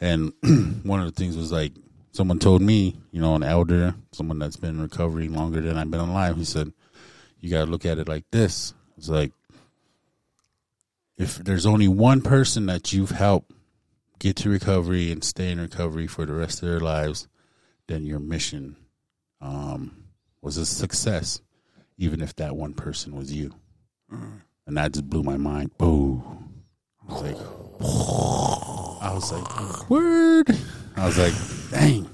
And 0.00 0.32
one 0.82 1.00
of 1.00 1.06
the 1.06 1.12
things 1.12 1.36
was 1.36 1.52
like 1.52 1.72
someone 2.12 2.38
told 2.38 2.62
me, 2.62 2.96
you 3.12 3.20
know, 3.20 3.34
an 3.34 3.42
elder, 3.42 3.94
someone 4.12 4.38
that's 4.38 4.56
been 4.56 4.80
recovering 4.80 5.34
longer 5.34 5.60
than 5.60 5.78
I've 5.78 5.90
been 5.90 6.00
alive, 6.00 6.36
he 6.36 6.44
said, 6.44 6.72
"You 7.40 7.50
got 7.50 7.64
to 7.64 7.70
look 7.70 7.86
at 7.86 7.98
it 7.98 8.08
like 8.08 8.24
this." 8.30 8.74
It's 8.96 9.08
like 9.08 9.32
if 11.20 11.36
there's 11.36 11.66
only 11.66 11.86
one 11.86 12.22
person 12.22 12.64
that 12.66 12.94
you've 12.94 13.10
helped 13.10 13.52
get 14.18 14.36
to 14.36 14.48
recovery 14.48 15.12
and 15.12 15.22
stay 15.22 15.50
in 15.50 15.60
recovery 15.60 16.06
for 16.06 16.24
the 16.24 16.32
rest 16.32 16.62
of 16.62 16.68
their 16.68 16.80
lives, 16.80 17.28
then 17.88 18.06
your 18.06 18.18
mission 18.18 18.74
um, 19.42 20.04
was 20.40 20.56
a 20.56 20.64
success, 20.64 21.42
even 21.98 22.22
if 22.22 22.34
that 22.36 22.56
one 22.56 22.72
person 22.72 23.14
was 23.14 23.30
you. 23.30 23.54
And 24.66 24.76
that 24.78 24.92
just 24.92 25.10
blew 25.10 25.22
my 25.22 25.36
mind. 25.36 25.76
Boo. 25.76 26.22
I 27.06 27.12
was 27.12 27.22
like, 27.22 27.36
I 29.02 29.12
was 29.12 29.32
like, 29.32 29.90
word. 29.90 30.56
I 30.96 31.04
was 31.04 31.18
like, 31.18 31.34
dang, 31.70 32.08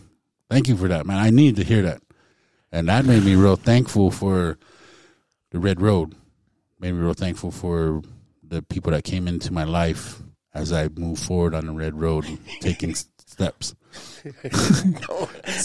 thank 0.50 0.66
you 0.66 0.76
for 0.76 0.88
that, 0.88 1.06
man. 1.06 1.18
I 1.18 1.30
need 1.30 1.54
to 1.56 1.64
hear 1.64 1.82
that. 1.82 2.02
And 2.72 2.88
that 2.88 3.04
made 3.04 3.22
me 3.22 3.36
real 3.36 3.56
thankful 3.56 4.10
for 4.10 4.58
the 5.50 5.60
Red 5.60 5.80
Road. 5.80 6.16
Made 6.80 6.92
me 6.92 6.98
real 6.98 7.14
thankful 7.14 7.52
for 7.52 8.02
the 8.48 8.62
people 8.62 8.92
that 8.92 9.04
came 9.04 9.26
into 9.28 9.52
my 9.52 9.64
life 9.64 10.22
as 10.54 10.72
I 10.72 10.88
move 10.88 11.18
forward 11.18 11.54
on 11.54 11.66
the 11.66 11.72
Red 11.72 11.98
Road, 12.00 12.26
taking 12.60 12.94
steps. 12.94 13.74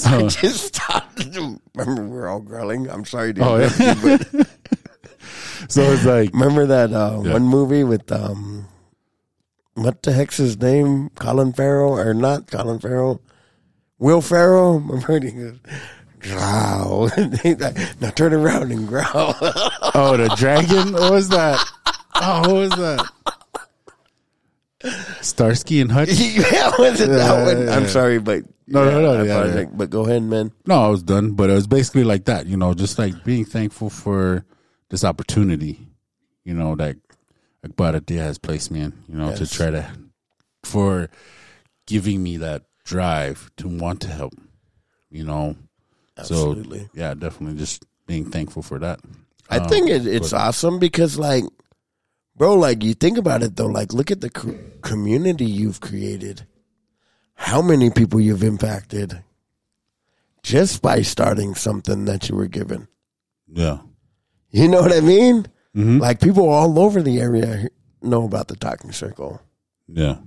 I 0.05 0.27
just 0.27 0.75
stopped. 0.75 1.25
Remember, 1.75 2.03
we're 2.07 2.27
all 2.27 2.41
growling. 2.41 2.89
I'm 2.89 3.05
sorry 3.05 3.33
to 3.33 3.41
Oh, 3.43 3.55
interrupt 3.59 3.79
yeah. 3.79 3.93
you, 3.93 4.17
but 4.33 4.47
So 5.69 5.81
it's 5.83 6.05
like, 6.05 6.33
remember 6.33 6.65
that 6.67 6.91
uh, 6.91 7.21
Yeah. 7.23 7.33
one 7.33 7.43
movie 7.43 7.83
with 7.83 8.11
um, 8.11 8.67
what 9.75 10.01
the 10.03 10.11
heck's 10.11 10.37
his 10.37 10.57
name? 10.59 11.09
Colin 11.15 11.53
Farrell 11.53 11.97
or 11.97 12.13
not 12.13 12.49
Colin 12.51 12.79
Farrell? 12.79 13.21
Will 13.99 14.21
Ferrell. 14.21 14.79
Remember 14.79 15.19
he 15.25 15.31
goes, 15.31 15.59
growl. 16.19 17.09
Now 18.01 18.09
turn 18.11 18.33
around 18.33 18.71
and 18.71 18.87
growl. 18.87 19.35
oh, 19.93 20.17
the 20.17 20.33
dragon? 20.37 20.93
What 20.93 21.11
was 21.11 21.29
that? 21.29 21.63
Oh, 22.23 22.41
what 22.41 22.53
was 22.55 22.69
that? 22.71 23.09
Starsky 25.21 25.79
and 25.81 25.91
Hutch? 25.91 26.09
yeah, 26.11 26.71
was 26.77 26.99
it 27.01 27.07
that 27.09 27.45
one? 27.45 27.69
I'm 27.69 27.87
sorry, 27.87 28.19
but 28.19 28.43
No, 28.67 28.83
no, 28.85 29.01
no, 29.01 29.13
I 29.13 29.23
yeah, 29.23 29.31
apologize. 29.33 29.65
yeah. 29.65 29.71
But 29.73 29.89
go 29.89 30.05
ahead, 30.05 30.23
man. 30.23 30.51
No, 30.65 30.83
I 30.83 30.87
was 30.87 31.03
done, 31.03 31.31
but 31.31 31.49
it 31.49 31.53
was 31.53 31.67
basically 31.67 32.03
like 32.03 32.25
that, 32.25 32.47
you 32.47 32.57
know, 32.57 32.73
just 32.73 32.97
like 32.97 33.23
being 33.23 33.45
thankful 33.45 33.89
for 33.89 34.45
this 34.89 35.03
opportunity, 35.03 35.87
you 36.43 36.53
know, 36.53 36.75
that 36.75 36.97
Akbaradia 37.65 38.17
has 38.19 38.37
placed 38.39 38.71
me 38.71 38.81
in, 38.81 38.93
you 39.07 39.15
know, 39.15 39.31
to 39.33 39.39
Yes. 39.41 39.51
try 39.51 39.69
to, 39.69 39.87
for 40.63 41.09
giving 41.85 42.23
me 42.23 42.37
that 42.37 42.63
drive 42.83 43.51
to 43.57 43.67
want 43.67 44.01
to 44.01 44.07
help, 44.07 44.33
you 45.11 45.23
know. 45.23 45.55
Absolutely. 46.17 46.79
So, 46.79 46.89
yeah, 46.93 47.13
definitely 47.13 47.57
just 47.59 47.85
being 48.07 48.29
thankful 48.29 48.63
for 48.63 48.79
that. 48.79 48.99
I 49.49 49.57
Um, 49.59 49.67
think 49.69 49.89
it, 49.89 50.07
it's 50.07 50.33
awesome 50.33 50.79
because, 50.79 51.17
like, 51.19 51.43
bro, 52.35 52.55
like 52.55 52.83
you 52.83 52.93
think 52.93 53.17
about 53.17 53.43
it 53.43 53.55
though. 53.55 53.67
Like, 53.67 53.93
look 53.93 54.11
at 54.11 54.21
the 54.21 54.29
co- 54.29 54.57
community 54.81 55.45
you've 55.45 55.79
created. 55.79 56.45
How 57.35 57.61
many 57.61 57.89
people 57.89 58.19
you've 58.19 58.43
impacted 58.43 59.23
just 60.43 60.81
by 60.81 61.01
starting 61.01 61.55
something 61.55 62.05
that 62.05 62.29
you 62.29 62.35
were 62.35 62.47
given. 62.47 62.87
Yeah. 63.47 63.79
You 64.49 64.67
know 64.67 64.81
what 64.81 64.93
I 64.93 65.01
mean? 65.01 65.47
hmm 65.73 65.99
Like 65.99 66.19
people 66.19 66.49
all 66.49 66.79
over 66.79 67.01
the 67.01 67.19
area 67.19 67.69
know 68.01 68.25
about 68.25 68.47
the 68.47 68.55
talking 68.55 68.91
circle. 68.91 69.41
Yeah. 69.87 70.17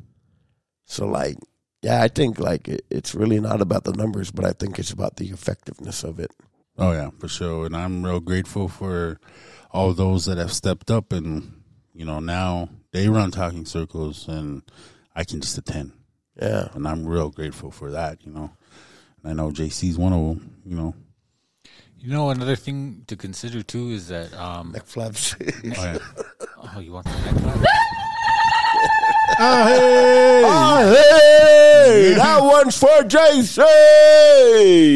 So, 0.87 1.07
like, 1.07 1.37
yeah, 1.83 2.03
I 2.03 2.09
think 2.09 2.39
like 2.39 2.69
it, 2.69 2.85
it's 2.91 3.15
really 3.15 3.41
not 3.41 3.61
about 3.61 3.85
the 3.85 3.93
numbers, 3.93 4.31
but 4.31 4.45
I 4.45 4.53
think 4.53 4.79
it's 4.79 4.93
about 4.93 5.17
the 5.17 5.29
effectiveness 5.31 6.05
of 6.05 6.19
it. 6.19 6.31
Oh 6.79 6.93
yeah, 6.93 7.11
for 7.19 7.29
sure. 7.29 7.67
And 7.67 7.77
I'm 7.77 8.05
real 8.05 8.21
grateful 8.21 8.69
for 8.69 9.21
all 9.71 9.93
those 9.93 10.25
that 10.27 10.39
have 10.39 10.53
stepped 10.53 10.91
up 10.91 11.13
and 11.13 11.63
you 11.95 12.05
know, 12.05 12.19
now 12.19 12.69
they 12.91 13.09
run 13.09 13.31
talking 13.31 13.65
circles 13.65 14.29
and 14.29 14.63
I 15.15 15.25
can 15.25 15.41
just 15.41 15.57
attend. 15.57 15.93
Yeah. 16.41 16.69
And 16.75 16.87
I'm 16.87 17.07
real 17.07 17.31
grateful 17.31 17.71
for 17.71 17.93
that, 17.93 18.27
you 18.27 18.33
know. 18.33 18.51
And 19.23 19.31
I 19.31 19.35
know 19.35 19.51
JC's 19.51 19.97
one 19.97 20.13
of 20.13 20.21
them, 20.21 20.57
you 20.67 20.77
know. 20.77 20.95
You 21.99 22.11
know, 22.11 22.29
another 22.31 22.57
thing 22.57 23.05
to 23.07 23.17
consider 23.17 23.63
too 23.63 23.91
is 23.91 24.09
that 24.09 24.35
um, 24.35 24.73
Neck 24.73 24.85
flaps. 24.85 25.37
Oh, 25.47 25.51
oh, 25.79 25.83
yeah. 25.83 25.99
oh, 26.77 26.81
you 26.81 26.93
want 26.93 27.07
the 27.07 27.13
neck 27.13 27.35
flap? 27.41 27.65
oh, 29.39 29.67
hey! 29.67 30.43
Oh, 30.45 30.95
hey, 30.95 32.15
that 32.15 32.41
one's 32.43 32.79
for 32.79 33.03
JC. 33.03 33.63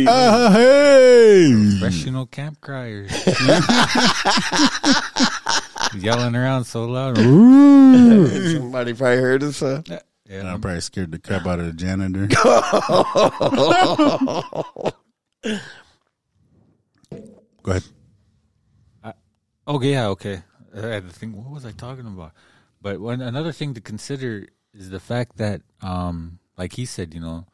Oh, 0.06 0.10
ah, 0.10 0.50
hey! 0.52 1.54
Professional 1.80 2.26
camp 2.26 2.60
criers. 2.60 3.10
Yelling 5.96 6.34
around 6.36 6.64
so 6.64 6.84
loud. 6.84 7.16
Somebody 7.18 8.94
probably 8.94 9.16
heard 9.18 9.42
us. 9.42 9.62
Uh, 9.62 9.82
And 10.28 10.46
I 10.48 10.56
probably 10.58 10.80
scared 10.80 11.12
the 11.12 11.18
crap 11.18 11.46
out 11.46 11.60
of 11.60 11.66
the 11.66 11.72
janitor. 11.72 12.26
Go 17.62 17.72
ahead. 17.72 17.84
Okay, 19.66 19.90
yeah, 19.92 20.08
okay. 20.08 20.42
I 20.74 20.80
had 20.86 21.08
to 21.08 21.14
think, 21.14 21.36
what 21.36 21.50
was 21.50 21.66
I 21.66 21.72
talking 21.72 22.06
about? 22.06 22.32
But 22.80 23.00
one 23.00 23.20
another 23.20 23.52
thing 23.52 23.74
to 23.74 23.80
consider 23.80 24.46
is 24.72 24.90
the 24.90 25.00
fact 25.00 25.36
that, 25.38 25.62
um, 25.82 26.38
like 26.56 26.72
he 26.74 26.86
said, 26.86 27.12
you 27.14 27.20
know, 27.20 27.46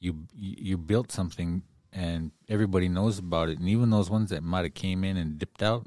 you 0.00 0.26
you 0.34 0.54
you 0.58 0.78
built 0.78 1.10
something 1.12 1.62
and 1.92 2.32
everybody 2.48 2.88
knows 2.88 3.18
about 3.18 3.48
it, 3.48 3.58
and 3.58 3.68
even 3.68 3.90
those 3.90 4.10
ones 4.10 4.30
that 4.30 4.42
might 4.42 4.64
have 4.64 4.74
came 4.74 5.04
in 5.04 5.16
and 5.16 5.38
dipped 5.38 5.62
out, 5.62 5.86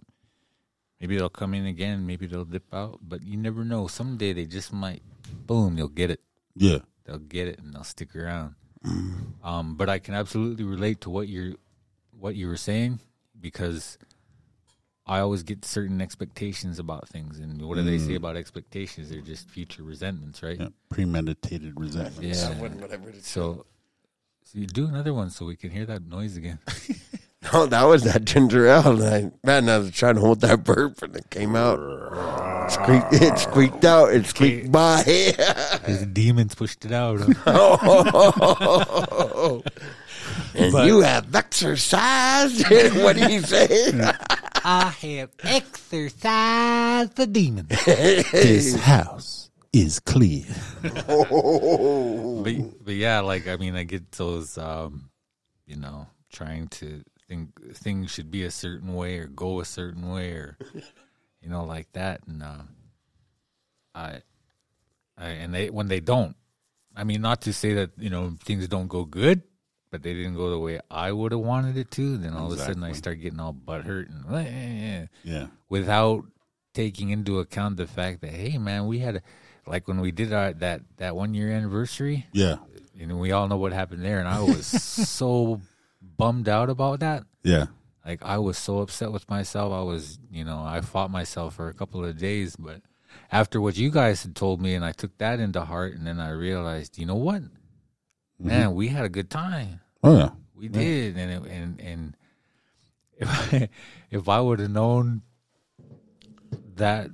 maybe 0.99 1.18
they'll 1.18 1.30
come 1.30 1.53
in 1.53 1.65
again, 1.65 2.06
maybe 2.06 2.28
they'll 2.28 2.45
dip 2.45 2.74
out, 2.74 2.99
but 3.02 3.24
you 3.24 3.38
never 3.38 3.64
know. 3.64 3.88
Someday 3.88 4.34
they 4.34 4.45
just 4.45 4.74
might, 4.74 5.02
boom, 5.45 5.76
they'll 5.76 5.88
get 5.88 6.11
it. 6.11 6.22
Yeah. 6.56 6.80
They'll 7.06 7.19
get 7.19 7.48
it 7.48 7.60
and 7.60 7.74
they'll 7.74 7.84
stick 7.84 8.15
around. 8.15 8.56
Um, 9.44 9.76
but 9.76 9.90
I 9.90 9.99
can 9.99 10.14
absolutely 10.14 10.64
relate 10.64 11.02
to 11.02 11.10
what 11.10 11.28
you're 11.28 11.53
what 12.19 12.36
you 12.36 12.48
were 12.48 12.57
saying 12.57 12.99
because 13.40 13.98
I 15.06 15.19
always 15.19 15.44
get 15.44 15.64
certain 15.64 16.02
expectations 16.02 16.80
about 16.80 17.07
things, 17.07 17.40
and 17.40 17.61
what 17.61 17.76
do 17.76 17.84
they 17.84 17.98
say 17.98 18.15
about 18.15 18.36
expectations? 18.36 19.10
They're 19.10 19.22
just 19.22 19.49
future 19.49 19.84
resentments, 19.84 20.44
right? 20.44 20.60
yeah. 20.60 20.68
Premeditated 20.90 21.80
resentment. 21.80 22.36
Yeah. 22.36 22.49
whatever. 22.60 23.14
So, 23.22 23.65
so 24.44 24.60
you 24.60 24.68
do 24.68 24.88
another 24.88 25.14
one 25.14 25.30
so 25.30 25.45
we 25.45 25.56
can 25.56 25.72
hear 25.72 25.86
that 25.86 26.06
noise 26.06 26.36
again. 26.36 26.60
Oh, 27.54 27.66
that 27.68 27.84
was 27.84 28.04
that 28.04 28.26
ginger 28.26 28.68
ale. 28.68 29.02
And 29.02 29.32
I, 29.44 29.46
man, 29.46 29.70
I 29.70 29.78
was 29.78 29.92
trying 29.92 30.16
to 30.16 30.22
hold 30.22 30.42
that 30.42 30.64
burp 30.64 31.02
and 31.04 31.16
it 31.16 31.30
came 31.30 31.56
out. 31.56 31.80
It 31.80 32.72
squeaked, 32.72 33.14
it 33.14 33.38
squeaked 33.40 33.86
out. 33.86 34.12
It 34.14 34.26
squeaked 34.26 34.72
by. 34.72 35.04
His 35.04 36.06
demons 36.14 36.56
pushed 36.56 36.84
it 36.84 36.92
out. 36.92 37.22
and 40.56 40.72
But- 40.72 40.88
you 40.88 41.02
have 41.02 41.34
exercised. 41.34 42.64
what 43.04 43.16
do 43.16 43.32
you 43.32 43.42
say? 43.42 43.92
I 44.66 44.90
have 45.02 45.30
exercised 45.44 47.16
the 47.16 47.28
demon. 47.28 47.68
This 47.70 48.76
house 48.80 49.50
is 49.72 50.00
clear. 50.00 50.44
but, 50.82 52.84
but 52.84 52.94
yeah, 52.96 53.20
like 53.22 53.48
I 53.48 53.56
mean, 53.58 53.76
I 53.76 53.84
get 53.84 54.12
those, 54.14 54.58
um, 54.58 55.10
you 55.66 55.78
know, 55.78 56.08
trying 56.34 56.68
to 56.70 57.04
think 57.28 57.76
things 57.76 58.12
should 58.12 58.32
be 58.32 58.44
a 58.44 58.52
certain 58.52 58.94
way 58.94 59.18
or 59.20 59.28
go 59.28 59.60
a 59.60 59.66
certain 59.66 60.10
way 60.12 60.32
or, 60.32 60.58
you 61.41 61.49
know, 61.49 61.66
like 61.66 61.91
that, 61.94 62.22
and 62.28 62.41
uh, 62.44 62.64
I, 63.94 64.22
I, 65.18 65.28
and 65.30 65.54
they 65.54 65.70
when 65.70 65.88
they 65.88 65.99
don't, 65.99 66.36
I 66.95 67.04
mean, 67.04 67.22
not 67.22 67.41
to 67.41 67.54
say 67.54 67.74
that 67.76 67.91
you 67.98 68.10
know 68.10 68.36
things 68.44 68.68
don't 68.68 68.88
go 68.88 69.04
good, 69.06 69.41
but 69.91 70.04
they 70.04 70.14
didn't 70.14 70.36
go 70.36 70.49
the 70.49 70.60
way 70.60 70.80
I 70.90 71.12
would 71.12 71.32
have 71.32 71.41
wanted 71.41 71.78
it 71.78 71.91
to. 71.91 72.18
Then 72.18 72.34
all 72.34 72.52
of 72.52 72.58
a 72.60 72.62
sudden, 72.64 72.84
I 72.84 72.91
start 72.94 73.20
getting 73.22 73.40
all 73.40 73.54
butthurt 73.54 74.08
and 74.10 75.10
Yeah. 75.24 75.48
without 75.70 76.26
taking 76.74 77.10
into 77.10 77.40
account 77.40 77.78
the 77.78 77.88
fact 77.88 78.22
that 78.22 78.32
hey, 78.32 78.58
man, 78.58 78.88
we 78.88 78.99
had. 78.99 79.18
A, 79.18 79.22
like 79.70 79.86
when 79.86 79.99
we 79.99 80.12
did 80.14 80.32
our 80.32 80.54
that 80.54 80.82
that 80.95 81.14
one 81.16 81.34
year 81.34 81.52
anniversary, 81.52 82.26
Yeah. 82.32 82.56
and 82.98 83.20
we 83.20 83.34
all 83.34 83.49
know 83.49 83.58
what 83.58 83.74
happened 83.74 84.02
there. 84.02 84.20
And 84.20 84.28
I 84.28 84.40
was 84.41 84.66
so 85.10 85.60
bummed 86.18 86.49
out 86.49 86.69
about 86.69 86.99
that. 86.99 87.23
Yeah. 87.44 87.68
Like 88.06 88.23
I 88.23 88.38
was 88.38 88.57
so 88.57 88.80
upset 88.80 89.11
with 89.11 89.30
myself. 89.30 89.73
I 89.73 89.81
was, 89.81 90.19
you 90.31 90.44
know, 90.44 90.64
I 90.64 90.81
fought 90.81 91.11
myself 91.11 91.56
for 91.56 91.69
a 91.69 91.73
couple 91.73 92.03
of 92.03 92.18
days. 92.18 92.56
But 92.56 92.81
after 93.31 93.60
what 93.60 93.77
you 93.77 93.91
guys 93.91 94.23
had 94.23 94.35
told 94.35 94.61
me, 94.61 94.76
and 94.76 94.85
I 94.85 94.94
took 94.94 95.18
that 95.18 95.39
into 95.39 95.61
heart, 95.61 95.94
and 95.94 96.07
then 96.07 96.19
I 96.19 96.31
realized, 96.31 96.98
you 96.98 97.06
know 97.06 97.15
what, 97.15 97.41
mm-hmm. 97.41 98.48
man, 98.48 98.76
we 98.76 98.88
had 98.88 99.06
a 99.06 99.10
good 99.10 99.30
time. 99.30 99.81
Oh 100.03 100.18
yeah. 100.18 100.30
We 100.56 100.69
did, 100.69 101.18
and 101.18 101.31
it, 101.45 101.52
and 101.52 101.81
and 101.81 102.18
if 103.18 103.53
I, 103.53 103.69
if 104.11 104.30
I 104.30 104.39
would 104.39 104.60
have 104.60 104.72
known 104.72 105.22
that 106.76 107.10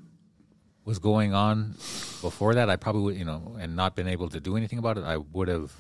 was 0.86 1.00
going 1.00 1.34
on 1.34 1.72
before 2.22 2.56
that, 2.56 2.70
I 2.70 2.76
probably 2.76 3.02
would, 3.02 3.18
you 3.18 3.26
know, 3.26 3.58
and 3.60 3.76
not 3.76 3.96
been 3.96 4.08
able 4.08 4.30
to 4.30 4.40
do 4.40 4.58
anything 4.58 4.80
about 4.80 4.98
it, 4.98 5.04
I 5.04 5.18
would 5.18 5.48
have 5.48 5.72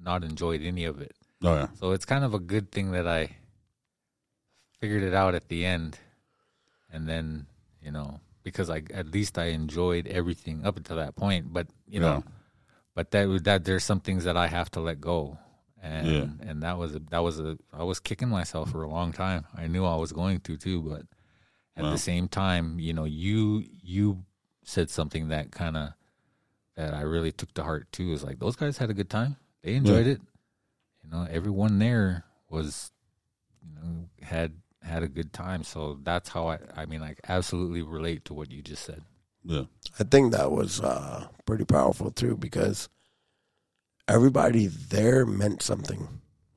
not 0.00 0.24
enjoyed 0.24 0.62
any 0.62 0.84
of 0.84 1.00
it. 1.00 1.14
Oh 1.44 1.54
yeah. 1.54 1.68
So 1.78 1.92
it's 1.92 2.04
kind 2.04 2.24
of 2.24 2.34
a 2.34 2.38
good 2.38 2.70
thing 2.72 2.92
that 2.92 3.06
I 3.06 3.36
figured 4.80 5.02
it 5.02 5.14
out 5.14 5.34
at 5.34 5.48
the 5.48 5.64
end, 5.64 5.98
and 6.92 7.08
then 7.08 7.46
you 7.82 7.90
know 7.92 8.20
because 8.42 8.68
I 8.70 8.82
at 8.92 9.08
least 9.12 9.38
I 9.38 9.46
enjoyed 9.46 10.06
everything 10.06 10.64
up 10.64 10.76
until 10.76 10.96
that 10.96 11.16
point. 11.16 11.52
But 11.52 11.68
you 11.86 12.00
know, 12.00 12.22
Yeah. 12.24 12.32
but 12.94 13.10
that 13.12 13.44
that 13.44 13.64
there's 13.64 13.84
some 13.84 14.00
things 14.00 14.24
that 14.24 14.36
I 14.36 14.46
have 14.48 14.70
to 14.72 14.80
let 14.80 15.00
go, 15.00 15.38
and 15.82 16.06
Yeah. 16.08 16.48
and 16.50 16.62
that 16.62 16.78
was 16.78 16.94
a, 16.94 16.98
that 17.10 17.22
was 17.22 17.40
a 17.40 17.58
I 17.72 17.82
was 17.84 18.00
kicking 18.00 18.28
myself 18.28 18.70
for 18.70 18.82
a 18.82 18.88
long 18.88 19.12
time. 19.12 19.44
I 19.54 19.66
knew 19.66 19.84
I 19.84 19.96
was 19.96 20.12
going 20.12 20.40
to 20.40 20.56
too, 20.56 20.82
but 20.82 21.02
at 21.76 21.84
Wow. 21.84 21.90
the 21.90 21.98
same 21.98 22.28
time, 22.28 22.78
you 22.78 22.92
know, 22.92 23.04
you 23.04 23.64
you 23.82 24.24
said 24.64 24.88
something 24.90 25.28
that 25.28 25.50
kind 25.52 25.76
of 25.76 25.90
that 26.76 26.94
I 26.94 27.02
really 27.02 27.32
took 27.32 27.52
to 27.54 27.62
heart 27.64 27.90
too. 27.92 28.12
Is 28.12 28.24
like 28.24 28.38
those 28.38 28.56
guys 28.56 28.78
had 28.78 28.90
a 28.90 28.94
good 28.94 29.10
time. 29.10 29.36
They 29.62 29.74
enjoyed 29.74 30.06
it. 30.06 30.20
You 31.04 31.10
know, 31.10 31.26
everyone 31.30 31.78
there 31.78 32.24
was, 32.48 32.90
you 33.62 33.74
know, 33.74 34.08
had 34.22 34.54
had 34.82 35.02
a 35.02 35.08
good 35.08 35.32
time. 35.32 35.62
So 35.64 35.98
that's 36.02 36.30
how 36.30 36.48
I. 36.48 36.58
I 36.76 36.86
mean, 36.86 37.02
I 37.02 37.16
absolutely 37.28 37.82
relate 37.82 38.24
to 38.26 38.34
what 38.34 38.50
you 38.50 38.62
just 38.62 38.84
said. 38.84 39.02
Yeah. 39.44 39.64
I 40.00 40.04
think 40.04 40.32
that 40.32 40.50
was 40.50 40.80
uh, 40.80 41.28
pretty 41.44 41.64
powerful 41.64 42.10
too 42.10 42.36
because 42.36 42.88
everybody 44.08 44.66
there 44.66 45.26
meant 45.26 45.62
something. 45.62 46.08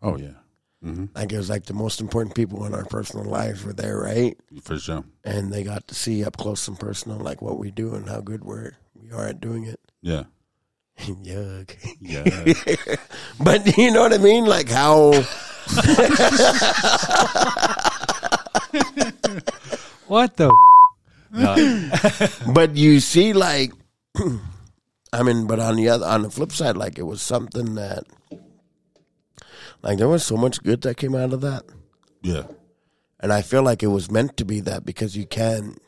Oh 0.01 0.17
yeah. 0.17 0.39
Mm-hmm. 0.83 1.05
Like 1.15 1.33
it 1.33 1.37
was 1.37 1.49
like 1.49 1.65
the 1.65 1.73
most 1.73 1.99
important 1.99 2.35
people 2.35 2.65
in 2.65 2.73
our 2.73 2.85
personal 2.85 3.25
lives 3.25 3.63
were 3.63 3.73
there, 3.73 3.99
right? 3.99 4.37
For 4.61 4.77
sure. 4.77 5.03
And 5.23 5.51
they 5.51 5.63
got 5.63 5.87
to 5.87 5.95
see 5.95 6.23
up 6.23 6.37
close 6.37 6.67
and 6.67 6.79
personal 6.79 7.17
like 7.17 7.41
what 7.41 7.57
we 7.57 7.71
do 7.71 7.95
and 7.95 8.07
how 8.07 8.21
good 8.21 8.45
we're 8.45 8.73
we 8.95 9.11
are 9.11 9.27
at 9.27 9.41
doing 9.41 9.65
it. 9.65 9.79
Yeah. 10.01 10.23
Yuck. 11.23 11.75
Yeah. 12.01 12.95
but 13.39 13.77
you 13.77 13.91
know 13.91 14.01
what 14.01 14.13
I 14.13 14.17
mean? 14.17 14.45
Like 14.45 14.69
how 14.69 15.11
What 20.07 20.37
the? 20.37 20.51
no, 21.31 21.89
but 22.53 22.75
you 22.77 22.99
see 23.01 23.33
like 23.33 23.73
I 25.13 25.23
mean, 25.23 25.45
but 25.47 25.59
on 25.59 25.75
the 25.75 25.89
other 25.89 26.05
on 26.05 26.21
the 26.23 26.29
flip 26.29 26.51
side, 26.51 26.77
like 26.77 26.97
it 26.97 27.03
was 27.03 27.21
something 27.21 27.75
that 27.75 28.05
like 29.83 29.97
there 29.97 30.07
was 30.07 30.25
so 30.25 30.37
much 30.37 30.63
good 30.63 30.81
that 30.81 30.97
came 30.97 31.15
out 31.15 31.33
of 31.33 31.41
that. 31.41 31.63
yeah. 32.21 32.43
And 33.19 33.33
I 33.33 33.41
feel 33.41 33.63
like 33.63 33.81
it 33.81 33.87
was 33.87 34.11
meant 34.11 34.37
to 34.37 34.45
be 34.45 34.59
that 34.61 34.85
because 34.85 35.17
you 35.17 35.25
can't 35.25 35.79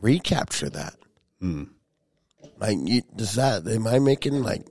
recapture 0.00 0.70
that. 0.70 0.94
Hmm. 1.40 1.64
Like, 2.64 2.78
you, 2.82 3.02
does 3.14 3.34
that, 3.34 3.66
am 3.68 3.86
I 3.86 3.98
making 3.98 4.42
like, 4.42 4.64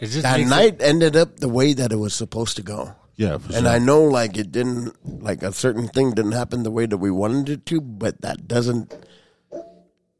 it 0.00 0.06
just 0.06 0.22
that 0.22 0.38
makes 0.38 0.46
it- 0.46 0.50
night 0.50 0.76
ended 0.80 1.16
up 1.16 1.38
the 1.38 1.48
way 1.50 1.74
that 1.74 1.92
it 1.92 1.96
was 1.96 2.14
supposed 2.14 2.56
to 2.56 2.62
go. 2.62 2.94
Yeah. 3.16 3.36
For 3.38 3.52
And 3.54 3.64
sure. 3.64 3.68
I 3.68 3.78
know 3.78 4.04
like 4.04 4.36
it 4.36 4.52
didn't, 4.52 4.94
like 5.22 5.42
a 5.42 5.52
certain 5.52 5.88
thing 5.88 6.12
didn't 6.12 6.32
happen 6.32 6.62
the 6.62 6.70
way 6.70 6.86
that 6.86 6.96
we 6.98 7.10
wanted 7.10 7.48
it 7.48 7.66
to, 7.66 7.80
but 7.80 8.20
that 8.22 8.46
doesn't 8.48 8.94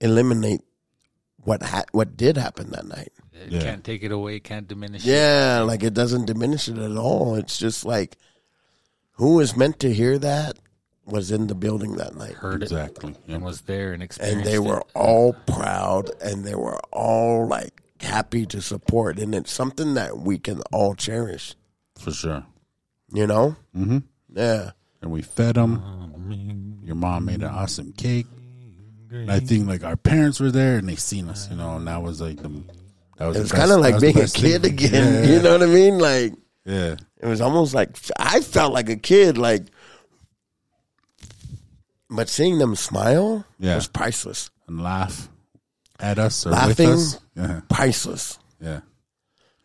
eliminate 0.01 0.61
what 1.39 1.62
ha- 1.62 1.85
what 1.93 2.16
did 2.16 2.36
happen 2.36 2.70
that 2.70 2.86
night. 2.86 3.12
you 3.48 3.59
Yeah. 3.59 3.61
can't 3.62 3.85
take 3.85 4.03
it 4.03 4.12
away. 4.12 4.40
Can't 4.40 4.66
diminish. 4.66 5.07
it. 5.07 5.11
Yeah, 5.11 5.61
like 5.61 5.82
it 5.82 5.93
doesn't 5.94 6.24
diminish 6.27 6.69
it 6.69 6.78
at 6.78 6.97
all. 6.97 7.35
It's 7.36 7.57
just 7.59 7.85
like 7.85 8.16
who 9.12 9.36
was 9.36 9.57
meant 9.57 9.78
to 9.81 9.93
hear 9.93 10.19
that 10.19 10.59
was 11.07 11.31
in 11.31 11.47
the 11.47 11.55
building 11.55 11.97
that 11.97 12.15
night. 12.16 12.33
heard 12.35 12.62
it 12.62 12.66
exactly. 12.73 13.15
Yeah. 13.27 13.37
and 13.37 13.45
was 13.45 13.62
there 13.62 13.93
and 13.93 14.03
experienced. 14.03 14.45
and 14.45 14.47
they 14.53 14.59
were 14.59 14.78
it. 14.81 14.87
all 14.95 15.33
proud 15.47 16.11
and 16.20 16.45
they 16.45 16.55
were 16.57 16.78
all 16.93 17.47
like 17.47 17.81
happy 18.01 18.45
to 18.47 18.61
support 18.61 19.19
and 19.19 19.35
it's 19.35 19.51
something 19.53 19.95
that 19.95 20.19
we 20.19 20.37
can 20.39 20.61
all 20.73 20.95
cherish 20.95 21.55
For 21.99 22.11
sure. 22.12 22.45
you 23.12 23.27
know 23.27 23.57
Mm-hmm. 23.77 23.99
yeah 24.35 24.70
And 25.01 25.11
we 25.12 25.23
fed 25.23 25.55
them. 25.55 26.81
Your 26.85 26.97
mom 26.97 27.24
made 27.27 27.43
an 27.43 27.51
awesome 27.51 27.93
cake. 27.93 28.27
And 29.11 29.31
I 29.31 29.39
think 29.41 29.69
like 29.69 29.85
our 29.85 29.97
parents 29.97 30.41
were 30.41 30.51
there 30.51 30.77
and 30.78 30.89
they 30.89 30.97
seen 30.97 31.28
us, 31.28 31.49
you 31.51 31.57
know, 31.57 31.77
and 31.77 31.87
that 31.87 32.03
was 32.03 32.20
like 32.20 32.37
the. 32.43 32.51
That 33.19 33.27
was 33.28 33.37
it 33.37 33.41
was 33.43 33.53
kind 33.53 33.70
of 33.70 33.81
like 33.81 34.01
being 34.01 34.16
a 34.16 34.20
best 34.20 34.37
thing. 34.39 34.53
kid 34.61 34.65
again 34.66 35.24
Yeah. 35.24 35.31
you 35.37 35.43
know 35.43 35.53
what 35.53 35.62
i 35.62 35.66
mean 35.66 35.99
like 35.99 36.35
Yeah. 36.66 36.97
it 37.16 37.24
was 37.27 37.41
almost 37.41 37.73
like 37.73 37.97
i 38.19 38.41
felt 38.43 38.74
like 38.74 38.91
a 38.91 38.97
kid 38.97 39.39
like 39.39 39.62
but 42.11 42.28
seeing 42.28 42.59
them 42.59 42.74
smile 42.77 43.45
Yeah. 43.59 43.74
was 43.77 43.89
priceless 43.89 44.51
And 44.69 44.83
laugh 44.83 45.28
at 46.01 46.19
us 46.19 46.47
or 46.47 46.51
Laughing. 46.51 46.89
with 46.91 46.99
us. 46.99 47.19
Yeah. 47.35 47.61
priceless 47.69 48.39
Yeah. 48.61 48.81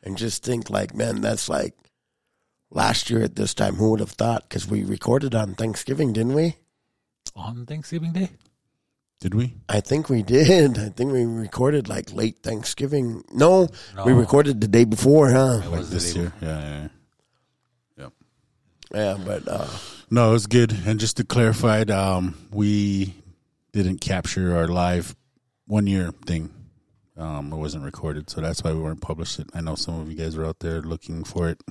and 0.04 0.18
just 0.18 0.44
think 0.44 0.70
like 0.70 0.96
man 0.96 1.22
that's 1.22 1.48
like 1.50 1.76
last 2.70 3.10
year 3.10 3.22
at 3.24 3.36
this 3.36 3.54
time 3.54 3.76
who 3.76 3.92
would 3.92 4.00
have 4.00 4.12
thought 4.12 4.48
because 4.48 4.68
we 4.68 4.84
recorded 4.84 5.36
on 5.36 5.56
thanksgiving 5.56 6.14
didn't 6.14 6.34
we 6.34 6.56
on 7.36 7.66
Thanksgiving 7.66 8.12
Day. 8.12 8.30
Did 9.22 9.36
we? 9.36 9.54
I 9.70 9.80
think 9.80 10.10
we 10.10 10.22
did. 10.24 10.78
I 10.78 10.90
think 10.90 11.14
we 11.14 11.24
recorded 11.26 11.88
like 11.88 12.12
late 12.12 12.40
Thanksgiving. 12.44 13.24
No, 13.32 13.70
we 14.04 14.12
recorded 14.12 14.60
the 14.60 14.68
day 14.68 14.84
before, 14.84 15.30
huh? 15.30 15.62
It 15.64 15.70
Like 15.70 15.80
was 15.80 15.90
the 15.90 15.96
this 15.96 16.14
day 16.14 16.20
year? 16.20 16.34
Yeah, 16.42 16.60
yeah, 16.60 16.80
yeah. 16.82 16.88
Yep. 18.04 18.14
Yeah, 18.96 19.18
but 19.26 19.48
uh, 19.48 19.68
No, 20.14 20.32
it 20.32 20.34
was 20.34 20.48
good. 20.48 20.78
And 20.86 21.00
just 21.00 21.16
to 21.18 21.24
clarify, 21.24 21.84
um, 21.84 22.38
we 22.52 23.16
didn't 23.72 24.00
capture 24.02 24.58
our 24.58 24.68
live 24.68 25.16
one 25.68 25.88
year 25.88 26.12
thing. 26.26 26.54
Um, 27.16 27.54
it 27.54 27.56
wasn't 27.56 27.86
recorded, 27.86 28.30
so 28.30 28.42
that's 28.42 28.62
why 28.62 28.74
we 28.74 28.82
weren't 28.82 29.00
published 29.00 29.40
it. 29.40 29.50
I 29.54 29.62
know 29.62 29.76
some 29.76 30.02
of 30.02 30.12
you 30.12 30.18
guys 30.18 30.36
are 30.36 30.46
out 30.46 30.60
there 30.60 30.82
looking 30.82 31.24
for 31.24 31.48
it. 31.48 31.64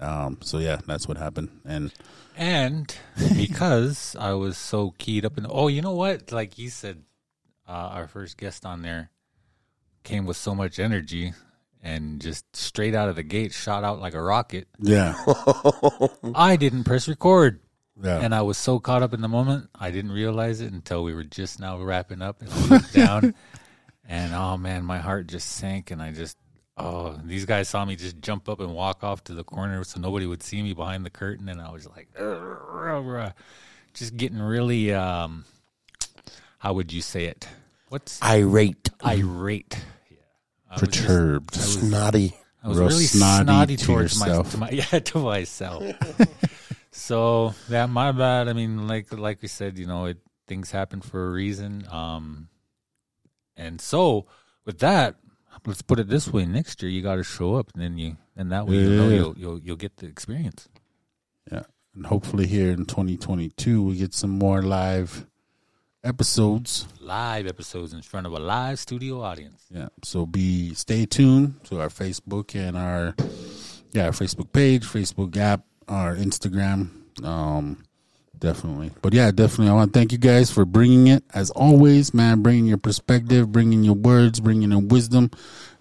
Um, 0.00 0.38
so 0.40 0.58
yeah, 0.58 0.80
that's 0.84 1.06
what 1.06 1.16
happened. 1.16 1.60
And 1.64 1.92
And 2.36 2.92
because 3.36 4.16
I 4.18 4.32
was 4.32 4.58
so 4.58 4.92
keyed 4.98 5.24
up 5.24 5.38
in, 5.38 5.46
oh, 5.48 5.68
you 5.68 5.80
know 5.80 5.94
what? 5.94 6.32
Like 6.32 6.58
you 6.58 6.70
said, 6.70 7.04
uh, 7.68 7.90
our 7.92 8.08
first 8.08 8.36
guest 8.36 8.66
on 8.66 8.82
there 8.82 9.10
came 10.02 10.26
with 10.26 10.36
so 10.36 10.56
much 10.56 10.80
energy 10.80 11.34
and 11.82 12.20
just 12.20 12.44
straight 12.54 12.94
out 12.94 13.08
of 13.08 13.16
the 13.16 13.22
gate 13.22 13.52
shot 13.52 13.84
out 13.84 14.00
like 14.00 14.14
a 14.14 14.22
rocket. 14.22 14.68
yeah, 14.78 15.14
I 16.34 16.56
didn't 16.56 16.84
press 16.84 17.08
record. 17.08 17.60
yeah, 18.02 18.18
And 18.18 18.34
I 18.34 18.42
was 18.42 18.58
so 18.58 18.78
caught 18.78 19.02
up 19.02 19.14
in 19.14 19.20
the 19.20 19.28
moment, 19.28 19.68
I 19.74 19.90
didn't 19.90 20.12
realize 20.12 20.60
it 20.60 20.72
until 20.72 21.02
we 21.04 21.14
were 21.14 21.24
just 21.24 21.60
now 21.60 21.78
wrapping 21.78 22.22
up 22.22 22.40
and 22.42 22.50
I 22.52 22.66
looked 22.66 22.92
down. 22.94 23.34
And 24.12 24.34
oh 24.34 24.56
man, 24.56 24.84
my 24.84 24.98
heart 24.98 25.28
just 25.28 25.48
sank. 25.48 25.92
And 25.92 26.02
I 26.02 26.10
just, 26.10 26.36
oh, 26.76 27.16
these 27.24 27.44
guys 27.44 27.68
saw 27.68 27.84
me 27.84 27.94
just 27.94 28.20
jump 28.20 28.48
up 28.48 28.58
and 28.58 28.74
walk 28.74 29.04
off 29.04 29.22
to 29.24 29.34
the 29.34 29.44
corner 29.44 29.84
so 29.84 30.00
nobody 30.00 30.26
would 30.26 30.42
see 30.42 30.60
me 30.62 30.72
behind 30.72 31.06
the 31.06 31.10
curtain. 31.10 31.48
And 31.48 31.60
I 31.60 31.70
was 31.70 31.86
like, 31.86 32.08
just 33.94 34.16
getting 34.16 34.40
really, 34.40 34.92
um, 34.92 35.44
how 36.58 36.72
would 36.72 36.92
you 36.92 37.02
say 37.02 37.26
it? 37.26 37.46
What's 37.88 38.20
irate, 38.20 38.88
irate? 39.06 39.78
Yeah. 40.70 40.76
I 40.76 40.80
was 40.80 40.88
just- 40.88 41.02
perturbed. 41.06 41.54
snotty. 41.54 42.36
I 42.62 42.68
was 42.68 42.78
Real 42.78 42.88
really 42.88 43.04
snotty 43.04 43.44
snotty, 43.44 43.76
to 43.78 43.84
towards 43.86 44.20
my, 44.20 44.26
yourself. 44.26 44.50
to 44.52 44.58
my 44.58 44.70
yeah 44.72 44.84
to 44.98 45.18
myself. 45.18 45.82
So 46.92 47.54
yeah, 47.68 47.86
my 47.86 48.10
bad. 48.12 48.48
I 48.48 48.52
mean, 48.52 48.88
like 48.88 49.12
like 49.16 49.40
we 49.42 49.48
said, 49.48 49.78
you 49.78 49.86
know, 49.86 50.06
it 50.06 50.18
things 50.48 50.72
happen 50.72 51.00
for 51.00 51.28
a 51.28 51.30
reason. 51.30 51.86
Um, 51.88 52.48
and 53.56 53.80
so 53.80 54.26
with 54.66 54.80
that, 54.80 55.14
let's 55.64 55.82
put 55.82 56.00
it 56.00 56.08
this 56.08 56.28
way: 56.32 56.44
next 56.46 56.82
year 56.82 56.90
you 56.90 57.00
got 57.00 57.14
to 57.16 57.22
show 57.22 57.54
up, 57.54 57.70
and 57.74 57.82
then 57.82 57.96
you, 57.96 58.16
and 58.36 58.50
that 58.50 58.66
way 58.66 58.74
you 58.76 58.90
know 58.90 59.08
you'll, 59.08 59.38
you'll 59.38 59.58
you'll 59.60 59.76
get 59.76 59.98
the 59.98 60.06
experience. 60.06 60.68
Yeah. 61.50 61.62
And 61.94 62.06
hopefully 62.06 62.46
here 62.48 62.72
in 62.72 62.84
2022 62.86 63.82
we 63.82 63.96
get 63.96 64.12
some 64.12 64.30
more 64.30 64.60
live 64.62 65.26
episodes. 66.02 66.86
Live 67.00 67.46
episodes 67.46 67.92
in 67.92 68.02
front 68.02 68.26
of 68.26 68.32
a 68.32 68.38
live 68.38 68.78
studio 68.78 69.22
audience. 69.22 69.66
Yeah. 69.70 69.88
So 70.02 70.26
be 70.26 70.74
stay 70.74 71.06
tuned 71.06 71.62
to 71.64 71.80
our 71.80 71.88
Facebook 71.88 72.54
and 72.54 72.76
our 72.76 73.14
yeah, 73.92 74.06
our 74.06 74.12
Facebook 74.12 74.52
page, 74.52 74.84
Facebook 74.84 75.36
app, 75.36 75.64
our 75.88 76.14
Instagram. 76.14 76.90
Um 77.24 77.84
definitely. 78.38 78.90
But 79.02 79.12
yeah, 79.12 79.30
definitely 79.30 79.68
I 79.68 79.74
want 79.74 79.92
to 79.92 79.98
thank 79.98 80.12
you 80.12 80.18
guys 80.18 80.50
for 80.50 80.64
bringing 80.64 81.08
it 81.08 81.24
as 81.34 81.50
always, 81.50 82.14
man, 82.14 82.40
bringing 82.42 82.66
your 82.66 82.78
perspective, 82.78 83.52
bringing 83.52 83.84
your 83.84 83.94
words, 83.96 84.40
bringing 84.40 84.70
your 84.70 84.80
wisdom. 84.80 85.30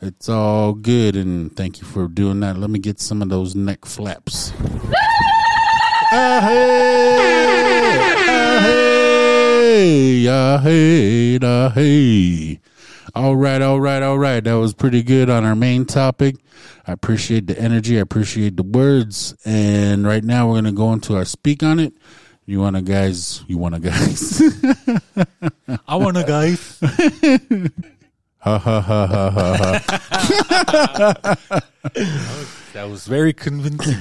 It's 0.02 0.28
all 0.28 0.74
good 0.74 1.16
and 1.16 1.56
thank 1.56 1.80
you 1.80 1.88
for 1.88 2.08
doing 2.08 2.42
that. 2.42 2.58
Let 2.58 2.70
me 2.70 2.80
get 2.80 3.00
some 3.00 3.22
of 3.22 3.30
those 3.30 3.56
neck 3.56 3.86
flaps. 3.86 4.52
Ah, 6.12 6.42
hey, 6.42 7.16
ah, 8.28 8.89
hey, 9.80 10.28
ah, 10.28 10.58
hey, 10.58 11.40
ah, 11.42 11.70
hey. 11.70 12.60
All 13.16 13.38
right, 13.38 13.62
all 13.62 13.80
right, 13.80 14.04
all 14.04 14.20
right. 14.20 14.44
That 14.44 14.56
was 14.56 14.74
pretty 14.74 15.04
good 15.04 15.30
on 15.30 15.46
our 15.46 15.56
main 15.56 15.86
topic. 15.86 16.36
I 16.86 16.92
appreciate 16.92 17.48
the 17.48 17.58
energy. 17.58 17.98
I 17.98 18.02
appreciate 18.02 18.58
the 18.58 18.64
words. 18.64 19.36
And 19.46 20.06
right 20.06 20.24
now 20.24 20.50
we're 20.50 20.56
gonna 20.56 20.74
go 20.74 20.92
into 20.92 21.16
our 21.16 21.24
speak 21.24 21.64
on 21.64 21.80
it. 21.80 21.94
You 22.46 22.60
wanna 22.60 22.82
guys? 22.82 23.42
You 23.48 23.58
wanna 23.58 23.80
guys? 23.80 24.42
I 25.88 25.96
want 25.96 26.18
to 26.18 26.24
guys. 26.24 26.78
ha 28.40 28.58
ha 28.58 28.82
ha 28.82 29.08
ha 29.08 29.32
ha 29.32 29.56
ha. 31.16 31.62
that 32.74 32.90
was 32.90 33.08
very 33.08 33.32
convincing. 33.32 33.96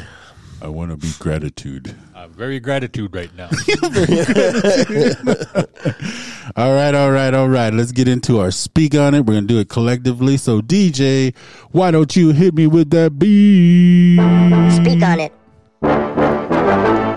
I 0.60 0.68
wanna 0.68 0.96
be 0.96 1.10
gratitude. 1.18 1.94
I'm 2.14 2.30
very 2.32 2.60
gratitude 2.60 3.14
right 3.14 3.30
now. 3.36 3.48
All 6.56 6.74
right, 6.74 6.94
all 6.94 7.10
right, 7.12 7.32
all 7.34 7.48
right. 7.48 7.72
Let's 7.72 7.92
get 7.92 8.08
into 8.08 8.40
our 8.40 8.50
speak 8.50 8.94
on 8.94 9.14
it. 9.14 9.24
We're 9.26 9.34
gonna 9.34 9.46
do 9.46 9.58
it 9.58 9.68
collectively. 9.68 10.36
So 10.38 10.60
DJ, 10.60 11.34
why 11.70 11.90
don't 11.90 12.14
you 12.16 12.30
hit 12.30 12.54
me 12.54 12.66
with 12.66 12.90
that 12.90 13.18
beat? 13.18 14.16
Speak 14.74 15.02
on 15.02 15.20
it. 15.20 15.32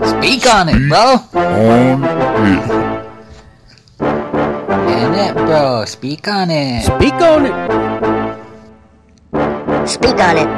Speak 0.06 0.46
on 0.46 0.68
it, 0.68 0.88
bro. 0.88 1.16
On 4.92 5.14
it, 5.14 5.34
bro. 5.34 5.84
Speak 5.86 6.28
on 6.28 6.50
it. 6.50 6.84
Speak 6.84 7.14
on 7.14 7.46
it. 7.46 7.52
Speak 9.88 10.20
on 10.20 10.36
it. 10.36 10.48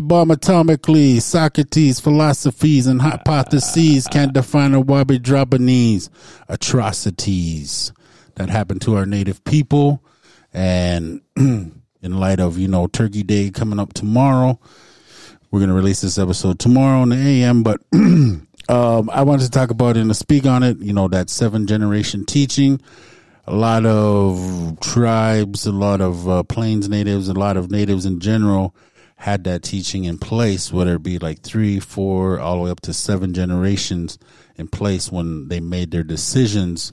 Atomically. 0.00 1.20
Socrates' 1.20 2.00
philosophies 2.00 2.86
and 2.86 3.00
hypotheses 3.00 4.06
can't 4.06 4.32
define 4.32 4.74
a 4.74 4.80
wabi 4.80 5.18
Japanese 5.18 6.10
atrocities 6.48 7.92
that 8.34 8.48
happened 8.50 8.82
to 8.82 8.96
our 8.96 9.06
native 9.06 9.42
people. 9.44 10.02
And 10.52 11.20
in 11.36 11.72
light 12.02 12.40
of, 12.40 12.58
you 12.58 12.68
know, 12.68 12.86
Turkey 12.86 13.22
Day 13.22 13.50
coming 13.50 13.78
up 13.78 13.92
tomorrow, 13.92 14.58
we're 15.50 15.60
going 15.60 15.70
to 15.70 15.76
release 15.76 16.00
this 16.00 16.18
episode 16.18 16.58
tomorrow 16.58 17.02
in 17.02 17.10
the 17.10 17.16
AM. 17.16 17.62
But 17.62 17.80
um, 17.94 19.10
I 19.10 19.22
wanted 19.22 19.44
to 19.44 19.50
talk 19.50 19.70
about 19.70 19.96
and 19.96 20.10
to 20.10 20.14
speak 20.14 20.46
on 20.46 20.62
it, 20.62 20.78
you 20.78 20.92
know, 20.92 21.08
that 21.08 21.30
seven 21.30 21.66
generation 21.66 22.24
teaching. 22.24 22.80
A 23.48 23.54
lot 23.54 23.86
of 23.86 24.78
tribes, 24.80 25.66
a 25.66 25.72
lot 25.72 26.00
of 26.00 26.28
uh, 26.28 26.42
plains 26.42 26.88
natives, 26.88 27.28
a 27.28 27.34
lot 27.34 27.56
of 27.56 27.70
natives 27.70 28.04
in 28.04 28.18
general 28.18 28.74
had 29.16 29.44
that 29.44 29.62
teaching 29.62 30.04
in 30.04 30.18
place, 30.18 30.72
whether 30.72 30.96
it 30.96 31.02
be 31.02 31.18
like 31.18 31.40
three, 31.40 31.80
four, 31.80 32.38
all 32.38 32.56
the 32.56 32.62
way 32.62 32.70
up 32.70 32.80
to 32.82 32.92
seven 32.92 33.32
generations 33.32 34.18
in 34.56 34.68
place 34.68 35.10
when 35.10 35.48
they 35.48 35.60
made 35.60 35.90
their 35.90 36.04
decisions. 36.04 36.92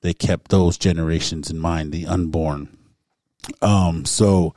They 0.00 0.14
kept 0.14 0.50
those 0.50 0.78
generations 0.78 1.50
in 1.50 1.58
mind, 1.58 1.92
the 1.92 2.06
unborn. 2.06 2.76
Um, 3.60 4.04
so 4.04 4.54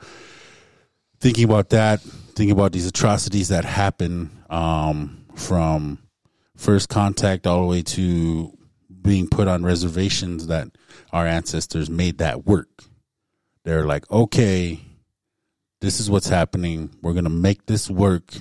thinking 1.18 1.44
about 1.44 1.70
that, 1.70 2.00
thinking 2.00 2.52
about 2.52 2.72
these 2.72 2.86
atrocities 2.86 3.48
that 3.48 3.64
happen 3.64 4.30
um, 4.48 5.24
from 5.34 5.98
first 6.56 6.88
contact 6.88 7.46
all 7.46 7.62
the 7.62 7.66
way 7.66 7.82
to 7.82 8.56
being 9.02 9.28
put 9.28 9.48
on 9.48 9.64
reservations 9.64 10.46
that 10.46 10.68
our 11.12 11.26
ancestors 11.26 11.90
made 11.90 12.18
that 12.18 12.46
work. 12.46 12.84
They're 13.64 13.86
like, 13.86 14.10
okay, 14.10 14.80
this 15.80 16.00
is 16.00 16.10
what's 16.10 16.28
happening. 16.28 16.90
We're 17.02 17.12
going 17.12 17.24
to 17.24 17.30
make 17.30 17.66
this 17.66 17.88
work 17.88 18.34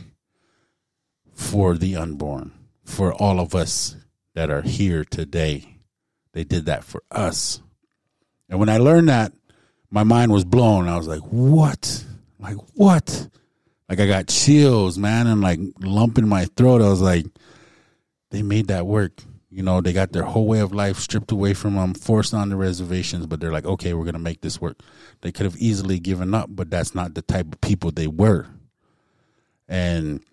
for 1.34 1.76
the 1.76 1.96
unborn, 1.96 2.52
for 2.84 3.14
all 3.14 3.40
of 3.40 3.54
us 3.54 3.96
that 4.34 4.50
are 4.50 4.64
here 4.64 5.04
today. 5.04 5.78
They 6.34 6.44
did 6.44 6.66
that 6.66 6.84
for 6.84 7.04
us. 7.12 7.62
And 8.50 8.60
when 8.60 8.70
I 8.70 8.78
learned 8.78 9.10
that, 9.10 9.34
my 9.90 10.04
mind 10.04 10.32
was 10.32 10.46
blown. 10.46 10.88
I 10.88 10.98
was 10.98 11.08
like, 11.08 11.22
what? 11.22 12.06
Like, 12.40 12.58
what? 12.74 13.30
Like, 13.90 14.00
I 14.00 14.08
got 14.08 14.28
chills, 14.28 14.98
man, 14.98 15.28
and 15.28 15.42
like 15.42 15.60
lump 15.80 16.18
in 16.18 16.28
my 16.28 16.46
throat. 16.46 16.82
I 16.82 16.90
was 16.90 17.02
like, 17.02 17.26
they 18.32 18.44
made 18.44 18.68
that 18.68 18.86
work. 18.86 19.24
You 19.58 19.64
know, 19.64 19.82
they 19.82 19.92
got 19.92 20.12
their 20.12 20.22
whole 20.22 20.46
way 20.46 20.60
of 20.60 20.72
life 20.72 21.00
stripped 21.00 21.32
away 21.32 21.56
from 21.56 21.74
them, 21.74 21.96
forced 21.96 22.32
on 22.32 22.50
the 22.50 22.56
reservations, 22.56 23.26
but 23.26 23.40
they're 23.40 23.52
like, 23.52 23.66
okay, 23.66 23.96
we're 23.96 24.04
going 24.04 24.14
to 24.14 24.20
make 24.20 24.42
this 24.42 24.62
work. 24.62 24.78
They 25.22 25.32
could 25.32 25.46
have 25.46 25.58
easily 25.58 25.98
given 25.98 26.36
up, 26.36 26.52
but 26.52 26.70
that's 26.70 26.94
not 26.94 27.16
the 27.16 27.24
type 27.24 27.52
of 27.52 27.60
people 27.60 27.90
they 27.90 28.06
were. 28.06 28.46
And 29.68 30.24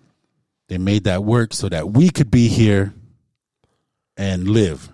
they 0.69 0.77
made 0.77 1.05
that 1.05 1.25
work 1.25 1.55
so 1.55 1.71
that 1.71 1.89
we 1.89 2.11
could 2.11 2.31
be 2.31 2.49
here 2.49 2.93
and 4.15 4.47
live. 4.47 4.93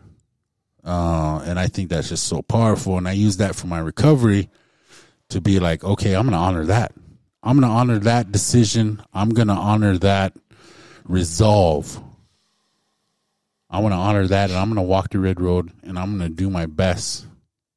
Uh, 0.84 1.42
and 1.44 1.58
I 1.58 1.66
think 1.66 1.90
that's 1.90 2.10
just 2.10 2.28
so 2.28 2.40
powerful. 2.40 2.98
And 2.98 3.08
I 3.08 3.12
use 3.14 3.38
that 3.38 3.56
for 3.56 3.66
my 3.66 3.80
recovery 3.80 4.48
to 5.30 5.40
be 5.40 5.58
like, 5.58 5.82
okay, 5.82 6.14
I'm 6.14 6.22
going 6.22 6.34
to 6.34 6.38
honor 6.38 6.66
that. 6.66 6.92
I'm 7.42 7.58
going 7.58 7.68
to 7.68 7.76
honor 7.76 7.98
that 7.98 8.30
decision. 8.30 9.02
I'm 9.12 9.30
going 9.30 9.48
to 9.48 9.54
honor 9.54 9.98
that 9.98 10.36
resolve. 11.02 12.00
I 13.70 13.78
want 13.78 13.92
to 13.92 13.98
honor 13.98 14.26
that 14.26 14.50
and 14.50 14.58
I'm 14.58 14.68
going 14.68 14.76
to 14.76 14.82
walk 14.82 15.10
the 15.10 15.20
red 15.20 15.40
road 15.40 15.70
and 15.82 15.98
I'm 15.98 16.18
going 16.18 16.28
to 16.28 16.34
do 16.36 16.50
my 16.50 16.66
best 16.66 17.26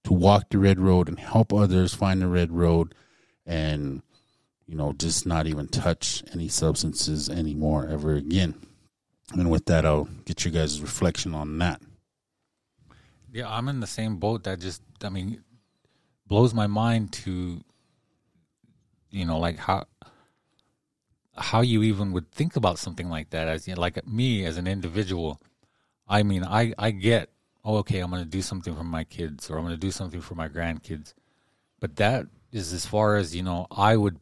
to 0.05 0.13
walk 0.13 0.49
the 0.49 0.57
red 0.57 0.79
road 0.79 1.07
and 1.07 1.19
help 1.19 1.53
others 1.53 1.93
find 1.93 2.21
the 2.21 2.27
red 2.27 2.51
road 2.51 2.95
and, 3.45 4.01
you 4.65 4.75
know, 4.75 4.93
just 4.93 5.25
not 5.25 5.45
even 5.45 5.67
touch 5.67 6.23
any 6.33 6.47
substances 6.47 7.29
anymore 7.29 7.87
ever 7.87 8.15
again. 8.15 8.55
And 9.33 9.51
with 9.51 9.65
that, 9.65 9.85
I'll 9.85 10.09
get 10.25 10.45
you 10.45 10.51
guys' 10.51 10.81
reflection 10.81 11.33
on 11.33 11.57
that. 11.59 11.81
Yeah, 13.31 13.49
I'm 13.49 13.69
in 13.69 13.79
the 13.79 13.87
same 13.87 14.17
boat. 14.17 14.43
That 14.43 14.59
just, 14.59 14.81
I 15.03 15.09
mean, 15.09 15.43
blows 16.27 16.53
my 16.53 16.67
mind 16.67 17.13
to, 17.13 17.61
you 19.09 19.25
know, 19.25 19.37
like 19.39 19.57
how 19.57 19.85
how 21.35 21.61
you 21.61 21.81
even 21.81 22.11
would 22.11 22.31
think 22.31 22.55
about 22.55 22.77
something 22.77 23.09
like 23.09 23.31
that. 23.31 23.47
As 23.47 23.67
you 23.67 23.73
know, 23.73 23.81
like 23.81 24.05
me 24.07 24.45
as 24.45 24.57
an 24.57 24.67
individual, 24.67 25.41
I 26.07 26.23
mean, 26.23 26.43
I 26.43 26.73
I 26.77 26.91
get, 26.91 27.29
oh, 27.63 27.77
okay, 27.77 27.99
I'm 27.99 28.09
going 28.11 28.23
to 28.23 28.29
do 28.29 28.41
something 28.41 28.75
for 28.75 28.83
my 28.83 29.03
kids, 29.03 29.49
or 29.49 29.57
I'm 29.57 29.63
going 29.63 29.73
to 29.75 29.79
do 29.79 29.91
something 29.91 30.21
for 30.21 30.35
my 30.35 30.47
grandkids, 30.49 31.13
but 31.79 31.95
that 31.97 32.27
is 32.51 32.73
as 32.73 32.85
far 32.85 33.15
as 33.15 33.35
you 33.35 33.43
know. 33.43 33.67
I 33.71 33.97
would 33.97 34.19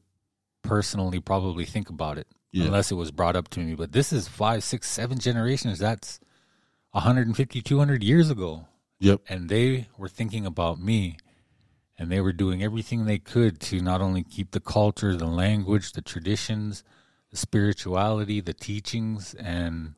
personally 0.61 1.19
probably 1.19 1.65
think 1.65 1.89
about 1.89 2.17
it 2.19 2.27
Yeah. 2.51 2.65
unless 2.65 2.91
it 2.91 2.95
was 2.95 3.11
brought 3.11 3.35
up 3.35 3.47
to 3.49 3.59
me. 3.59 3.73
But 3.75 3.91
this 3.93 4.13
is 4.13 4.27
five, 4.27 4.63
six, 4.63 4.87
seven 4.89 5.17
generations. 5.19 5.79
That's 5.79 6.19
150, 6.91 7.61
200 7.61 8.03
years 8.03 8.29
ago 8.29 8.67
Yep. 8.99 9.21
and 9.29 9.49
they 9.49 9.87
were 9.97 10.09
thinking 10.09 10.45
about 10.45 10.79
me 10.79 11.17
and 11.97 12.11
they 12.11 12.21
were 12.21 12.33
doing 12.33 12.61
everything 12.61 13.05
they 13.05 13.17
could 13.17 13.59
to 13.61 13.79
not 13.81 14.01
only 14.01 14.23
keep 14.23 14.51
the 14.51 14.59
culture 14.59 15.15
the 15.15 15.25
language 15.25 15.93
the 15.93 16.01
traditions 16.01 16.83
the 17.31 17.37
spirituality 17.37 18.41
the 18.41 18.53
teachings 18.53 19.33
and 19.35 19.95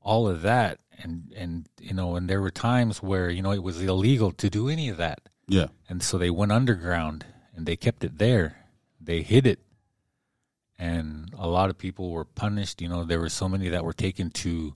all 0.00 0.28
of 0.28 0.42
that 0.42 0.78
and 1.02 1.32
and 1.36 1.68
you 1.80 1.94
know 1.94 2.16
and 2.16 2.28
there 2.28 2.40
were 2.40 2.50
times 2.50 3.02
where 3.02 3.30
you 3.30 3.42
know 3.42 3.52
it 3.52 3.62
was 3.62 3.80
illegal 3.82 4.30
to 4.32 4.48
do 4.50 4.68
any 4.68 4.88
of 4.88 4.96
that 4.96 5.20
Yeah. 5.48 5.68
and 5.88 6.02
so 6.02 6.18
they 6.18 6.30
went 6.30 6.52
underground 6.52 7.24
and 7.54 7.66
they 7.66 7.76
kept 7.76 8.04
it 8.04 8.18
there 8.18 8.66
they 9.00 9.22
hid 9.22 9.46
it 9.46 9.60
and 10.78 11.30
a 11.36 11.48
lot 11.48 11.70
of 11.70 11.78
people 11.78 12.10
were 12.10 12.24
punished 12.24 12.80
you 12.80 12.88
know 12.88 13.04
there 13.04 13.20
were 13.20 13.28
so 13.28 13.48
many 13.48 13.68
that 13.68 13.84
were 13.84 13.92
taken 13.92 14.30
to 14.30 14.74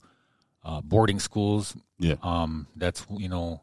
uh, 0.64 0.80
boarding 0.80 1.18
schools 1.20 1.76
Yeah. 1.98 2.16
um, 2.22 2.66
that's 2.76 3.04
you 3.10 3.28
know 3.28 3.62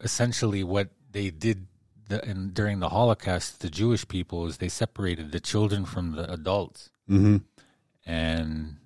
essentially 0.00 0.64
what 0.64 0.88
they 1.10 1.30
did 1.30 1.66
the, 2.08 2.22
and 2.24 2.52
during 2.52 2.80
the 2.80 2.88
Holocaust, 2.88 3.60
the 3.60 3.70
Jewish 3.70 4.06
people 4.08 4.46
is 4.46 4.58
they 4.58 4.68
separated 4.68 5.30
the 5.30 5.38
children 5.40 5.84
from 5.84 6.12
the 6.12 6.30
adults, 6.30 6.90
Mm-hmm. 7.08 7.36
and 8.04 8.76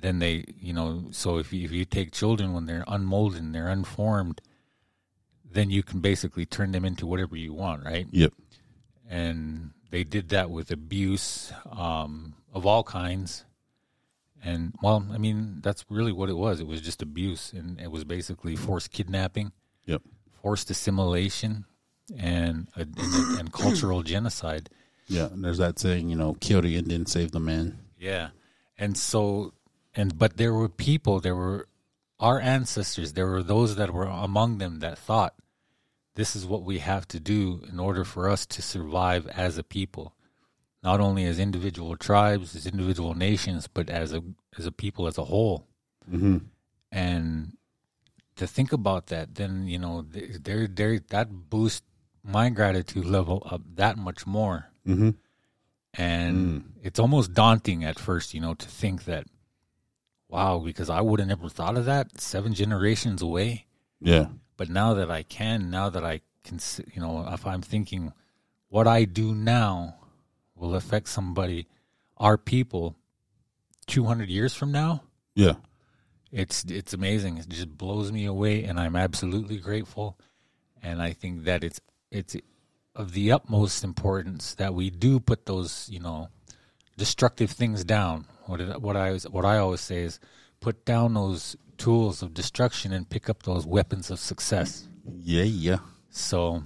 then 0.00 0.18
they, 0.18 0.44
you 0.60 0.72
know, 0.72 1.04
so 1.10 1.38
if 1.38 1.52
you, 1.52 1.64
if 1.64 1.72
you 1.72 1.84
take 1.84 2.12
children 2.12 2.52
when 2.52 2.66
they're 2.66 2.84
unmolded 2.86 3.40
and 3.40 3.54
they're 3.54 3.68
unformed, 3.68 4.40
then 5.50 5.70
you 5.70 5.82
can 5.82 6.00
basically 6.00 6.46
turn 6.46 6.72
them 6.72 6.84
into 6.84 7.06
whatever 7.06 7.36
you 7.36 7.52
want, 7.52 7.84
right? 7.84 8.06
Yep. 8.10 8.32
and 9.08 9.70
they 9.90 10.04
did 10.04 10.28
that 10.28 10.50
with 10.50 10.70
abuse 10.70 11.52
um, 11.72 12.34
of 12.54 12.64
all 12.64 12.84
kinds. 12.84 13.44
And 14.42 14.72
well, 14.80 15.04
I 15.12 15.18
mean, 15.18 15.58
that's 15.62 15.84
really 15.90 16.12
what 16.12 16.28
it 16.30 16.36
was. 16.36 16.60
It 16.60 16.66
was 16.68 16.80
just 16.80 17.02
abuse, 17.02 17.52
and 17.52 17.80
it 17.80 17.90
was 17.90 18.04
basically 18.04 18.54
forced 18.56 18.92
kidnapping, 18.92 19.50
Yep. 19.86 20.02
forced 20.40 20.70
assimilation, 20.70 21.64
and 22.16 22.68
a, 22.76 22.82
and, 22.82 23.38
and 23.38 23.52
cultural 23.52 24.02
genocide. 24.14 24.70
Yeah. 25.08 25.26
And 25.26 25.44
there's 25.44 25.58
that 25.58 25.78
saying, 25.80 26.08
you 26.08 26.16
know, 26.16 26.34
kill 26.40 26.62
the 26.62 26.76
Indian, 26.76 27.04
save 27.06 27.32
the 27.32 27.40
man. 27.40 27.80
Yeah, 27.98 28.28
and 28.78 28.96
so 28.96 29.52
and 29.94 30.18
but 30.18 30.36
there 30.36 30.54
were 30.54 30.68
people, 30.68 31.20
there 31.20 31.36
were 31.36 31.68
our 32.18 32.40
ancestors, 32.40 33.14
there 33.14 33.26
were 33.26 33.42
those 33.42 33.76
that 33.76 33.92
were 33.92 34.04
among 34.04 34.58
them 34.58 34.80
that 34.80 34.98
thought 34.98 35.34
this 36.14 36.36
is 36.36 36.44
what 36.46 36.62
we 36.62 36.78
have 36.78 37.06
to 37.08 37.20
do 37.20 37.62
in 37.70 37.80
order 37.80 38.04
for 38.04 38.28
us 38.28 38.44
to 38.46 38.62
survive 38.62 39.26
as 39.28 39.56
a 39.56 39.62
people, 39.62 40.14
not 40.82 41.00
only 41.00 41.24
as 41.24 41.38
individual 41.38 41.96
tribes, 41.96 42.54
as 42.54 42.66
individual 42.66 43.14
nations, 43.14 43.68
but 43.68 43.88
as 43.88 44.12
a 44.12 44.22
as 44.58 44.66
a 44.66 44.72
people 44.72 45.06
as 45.06 45.18
a 45.18 45.24
whole. 45.24 45.66
Mm-hmm. 46.10 46.38
And 46.92 47.56
to 48.36 48.46
think 48.46 48.72
about 48.72 49.06
that, 49.06 49.36
then 49.36 49.66
you 49.66 49.78
know, 49.78 50.02
there 50.10 50.66
there 50.66 50.98
that 51.10 51.50
boosts 51.50 51.86
my 52.22 52.50
gratitude 52.50 53.06
level 53.06 53.42
up 53.50 53.62
that 53.76 53.96
much 53.96 54.26
more 54.26 54.70
Mm-hmm. 54.86 55.10
and 55.94 56.72
it's 56.82 56.98
almost 56.98 57.34
daunting 57.34 57.84
at 57.84 57.98
first, 57.98 58.32
you 58.32 58.40
know, 58.40 58.54
to 58.54 58.66
think 58.66 59.04
that, 59.04 59.26
wow, 60.30 60.58
because 60.60 60.88
I 60.88 61.00
would 61.00 61.20
have 61.20 61.28
never 61.28 61.48
thought 61.48 61.76
of 61.76 61.84
that 61.86 62.20
seven 62.20 62.54
generations 62.54 63.20
away. 63.22 63.66
Yeah. 64.00 64.26
But 64.56 64.68
now 64.68 64.94
that 64.94 65.10
I 65.10 65.22
can, 65.22 65.70
now 65.70 65.90
that 65.90 66.04
I 66.04 66.20
can, 66.44 66.58
you 66.94 67.00
know, 67.00 67.26
if 67.32 67.46
I'm 67.46 67.62
thinking 67.62 68.12
what 68.68 68.86
I 68.86 69.04
do 69.04 69.34
now 69.34 69.96
will 70.54 70.74
affect 70.74 71.08
somebody, 71.08 71.66
our 72.16 72.36
people, 72.38 72.96
200 73.86 74.28
years 74.28 74.54
from 74.54 74.70
now, 74.70 75.02
Yeah. 75.34 75.54
it's 76.30 76.64
it's 76.64 76.92
amazing. 76.92 77.38
It 77.38 77.48
just 77.48 77.76
blows 77.76 78.12
me 78.12 78.24
away, 78.26 78.64
and 78.64 78.78
I'm 78.78 78.94
absolutely 78.96 79.58
grateful. 79.58 80.16
And 80.82 81.02
I 81.02 81.12
think 81.12 81.44
that 81.44 81.64
it's 81.64 81.80
it's 82.10 82.36
of 82.94 83.12
the 83.12 83.32
utmost 83.32 83.82
importance 83.84 84.54
that 84.54 84.74
we 84.74 84.90
do 84.90 85.18
put 85.20 85.46
those 85.46 85.88
you 85.90 86.00
know 86.00 86.28
destructive 86.96 87.50
things 87.50 87.84
down. 87.84 88.26
What 88.50 88.60
it, 88.60 88.82
what 88.82 88.96
I 88.96 89.14
what 89.30 89.44
I 89.44 89.58
always 89.58 89.80
say 89.80 89.98
is 90.02 90.18
put 90.58 90.84
down 90.84 91.14
those 91.14 91.56
tools 91.78 92.20
of 92.20 92.34
destruction 92.34 92.92
and 92.92 93.08
pick 93.08 93.30
up 93.30 93.44
those 93.44 93.64
weapons 93.64 94.10
of 94.10 94.18
success. 94.18 94.88
Yeah. 95.22 95.44
Yeah. 95.44 95.78
So, 96.10 96.64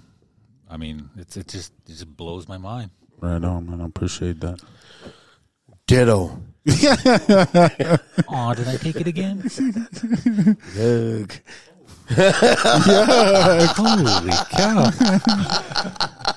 I 0.71 0.79
mean, 0.79 1.11
it's 1.19 1.37
it 1.37 1.49
just 1.49 1.75
it 1.87 1.91
just 1.91 2.17
blows 2.17 2.49
my 2.49 2.57
mind. 2.57 2.91
Right 3.21 3.45
on, 3.45 3.69
man. 3.69 3.83
I 3.83 3.85
appreciate 3.85 4.41
that. 4.41 4.63
Ditto. 5.87 6.41
Oh, 8.27 8.55
did 8.55 8.67
I 8.69 8.77
take 8.79 8.97
it 8.97 9.07
again? 9.07 9.43
Ugh. 10.81 11.33
Holy 13.77 14.33
cow! 14.51 14.91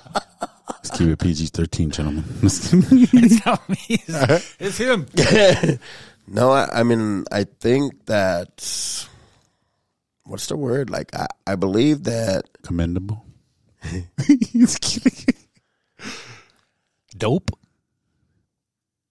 Let's 0.89 0.99
keep 0.99 1.09
it 1.09 1.19
PG 1.19 1.47
13, 1.47 1.91
gentlemen. 1.91 2.23
It's 2.41 3.45
not 3.45 3.68
me. 3.68 3.77
It's, 3.89 4.55
it's 4.59 4.77
him. 4.77 5.05
No, 6.30 6.51
I, 6.51 6.81
I 6.81 6.84
mean, 6.84 7.23
I 7.31 7.45
think 7.45 8.05
that 8.07 9.07
what's 10.26 10.47
the 10.47 10.57
word? 10.57 10.89
Like, 10.89 11.15
I, 11.15 11.27
I 11.45 11.55
believe 11.55 12.03
that 12.03 12.43
Commendable. 12.64 13.26
He's 14.51 14.77
kidding. 14.77 15.35
Dope. 17.15 17.51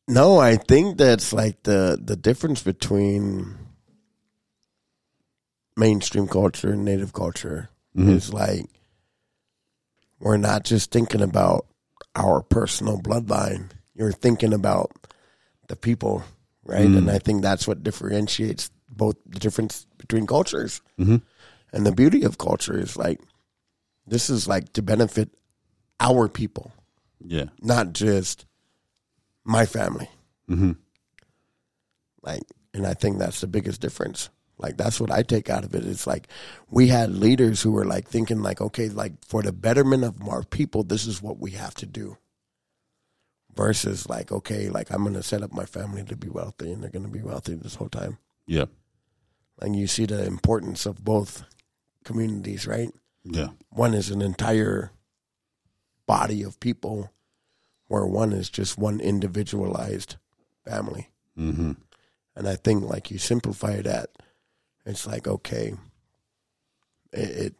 no, 0.07 0.39
I 0.39 0.57
think 0.57 0.99
that's 0.99 1.33
like 1.33 1.63
the 1.63 1.99
the 1.99 2.17
difference 2.17 2.63
between 2.63 3.57
mainstream 5.75 6.29
culture 6.29 6.73
and 6.73 6.85
native 6.85 7.15
culture 7.15 7.71
mm-hmm. 7.97 8.11
is 8.11 8.31
like 8.31 8.67
we're 10.21 10.37
not 10.37 10.65
just 10.65 10.91
thinking 10.91 11.23
about 11.23 11.67
our 12.15 12.43
personal 12.43 12.99
bloodline. 13.01 13.71
You're 13.95 14.13
thinking 14.13 14.53
about 14.53 14.91
the 15.69 15.77
people, 15.77 16.23
right? 16.65 16.87
And 16.87 17.11
I 17.11 17.19
think 17.19 17.43
that's 17.43 17.67
what 17.69 17.83
differentiates 17.83 18.71
both 18.89 19.17
the 19.27 19.39
difference 19.39 19.87
between 19.99 20.27
cultures. 20.27 20.81
Mhm. 20.99 21.23
And 21.73 21.85
the 21.87 21.93
beauty 21.93 22.23
of 22.23 22.39
culture 22.39 22.79
is 22.79 22.97
like 22.97 23.21
this 24.07 24.31
is 24.31 24.47
like 24.47 24.73
to 24.75 24.83
benefit 24.83 25.31
our 26.01 26.29
people, 26.29 26.73
Yeah. 27.21 27.47
not 27.61 27.93
just 27.93 28.47
my 29.45 29.67
family. 29.67 30.09
Mm-hmm. 30.49 30.73
Like, 32.23 32.43
and 32.75 32.87
I 32.87 32.95
think 32.95 33.19
that's 33.19 33.41
the 33.41 33.47
biggest 33.47 33.81
difference. 33.81 34.29
Like, 34.59 34.77
that's 34.77 35.01
what 35.01 35.11
I 35.11 35.23
take 35.23 35.51
out 35.51 35.65
of 35.65 35.75
it. 35.75 35.85
It's 35.85 36.07
like 36.07 36.29
we 36.71 36.89
had 36.89 37.11
leaders 37.11 37.61
who 37.61 37.73
were 37.73 37.85
like 37.85 38.09
thinking, 38.09 38.43
like, 38.43 38.61
okay, 38.61 38.89
like 38.89 39.13
for 39.25 39.43
the 39.43 39.53
betterment 39.53 40.05
of 40.05 40.27
our 40.29 40.43
people, 40.43 40.83
this 40.83 41.07
is 41.07 41.23
what 41.23 41.39
we 41.39 41.51
have 41.53 41.75
to 41.75 41.87
do. 41.87 42.17
Versus, 43.55 44.07
like, 44.09 44.31
okay, 44.31 44.69
like 44.69 44.91
I'm 44.91 45.03
going 45.03 45.15
to 45.15 45.23
set 45.23 45.43
up 45.43 45.53
my 45.53 45.65
family 45.65 46.05
to 46.05 46.17
be 46.17 46.29
wealthy, 46.29 46.73
and 46.73 46.83
they're 46.83 46.91
going 46.91 47.07
to 47.07 47.11
be 47.11 47.23
wealthy 47.23 47.55
this 47.55 47.77
whole 47.77 47.89
time. 47.89 48.19
Yeah. 48.47 48.67
And 49.63 49.75
you 49.75 49.87
see 49.87 50.05
the 50.05 50.27
importance 50.27 50.85
of 50.85 51.03
both 51.03 51.45
communities, 52.05 52.67
right? 52.67 52.91
Yeah. 53.25 53.49
One 53.71 53.95
is 53.95 54.11
an 54.11 54.21
entire 54.21 54.93
body 56.07 56.43
of 56.43 56.61
people, 56.61 57.11
where 57.89 58.05
one 58.05 58.33
is 58.33 58.51
just 58.51 58.77
one 58.77 59.01
individualized 59.01 60.17
family. 60.65 61.09
Mm-hmm. 61.39 61.73
And 62.35 62.49
I 62.49 62.57
think 62.57 62.85
like 62.85 63.11
you 63.11 63.19
simplify 63.19 63.81
that, 63.81 64.11
it's 64.87 65.07
like 65.07 65.27
okay, 65.27 65.75
it, 67.13 67.31
it 67.31 67.55